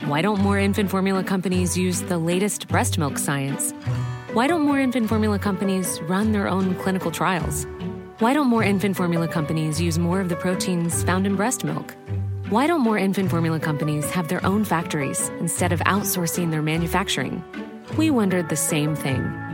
Why 0.07 0.23
don't 0.23 0.41
more 0.41 0.59
infant 0.59 0.91
formula 0.91 1.23
companies 1.23 1.77
use 1.77 2.01
the 2.01 2.17
latest 2.17 2.69
breast 2.69 2.97
milk 2.97 3.19
science? 3.19 3.73
Why 4.33 4.47
don't 4.47 4.63
more 4.63 4.81
infant 4.81 5.11
formula 5.11 5.39
companies 5.39 6.01
run 6.09 6.33
their 6.33 6.49
own 6.49 6.75
clinical 6.77 7.11
trials? 7.11 7.67
Why 8.19 8.33
don't 8.33 8.47
more 8.47 8.63
infant 8.63 8.97
formula 8.97 9.29
companies 9.29 9.79
use 9.79 9.99
more 9.99 10.23
of 10.23 10.31
the 10.31 10.37
proteins 10.37 11.03
found 11.05 11.27
in 11.27 11.37
breast 11.37 11.65
milk? 11.65 11.95
Why 12.49 12.67
don't 12.67 12.81
more 12.81 12.97
infant 12.97 13.29
formula 13.31 13.61
companies 13.61 14.11
have 14.11 14.29
their 14.29 14.45
own 14.45 14.65
factories 14.65 15.29
instead 15.39 15.71
of 15.71 15.81
outsourcing 15.81 16.51
their 16.51 16.63
manufacturing? 16.63 17.45
We 17.99 18.11
wondered 18.11 18.49
the 18.49 18.57
same 18.57 18.97
thing. 18.97 19.50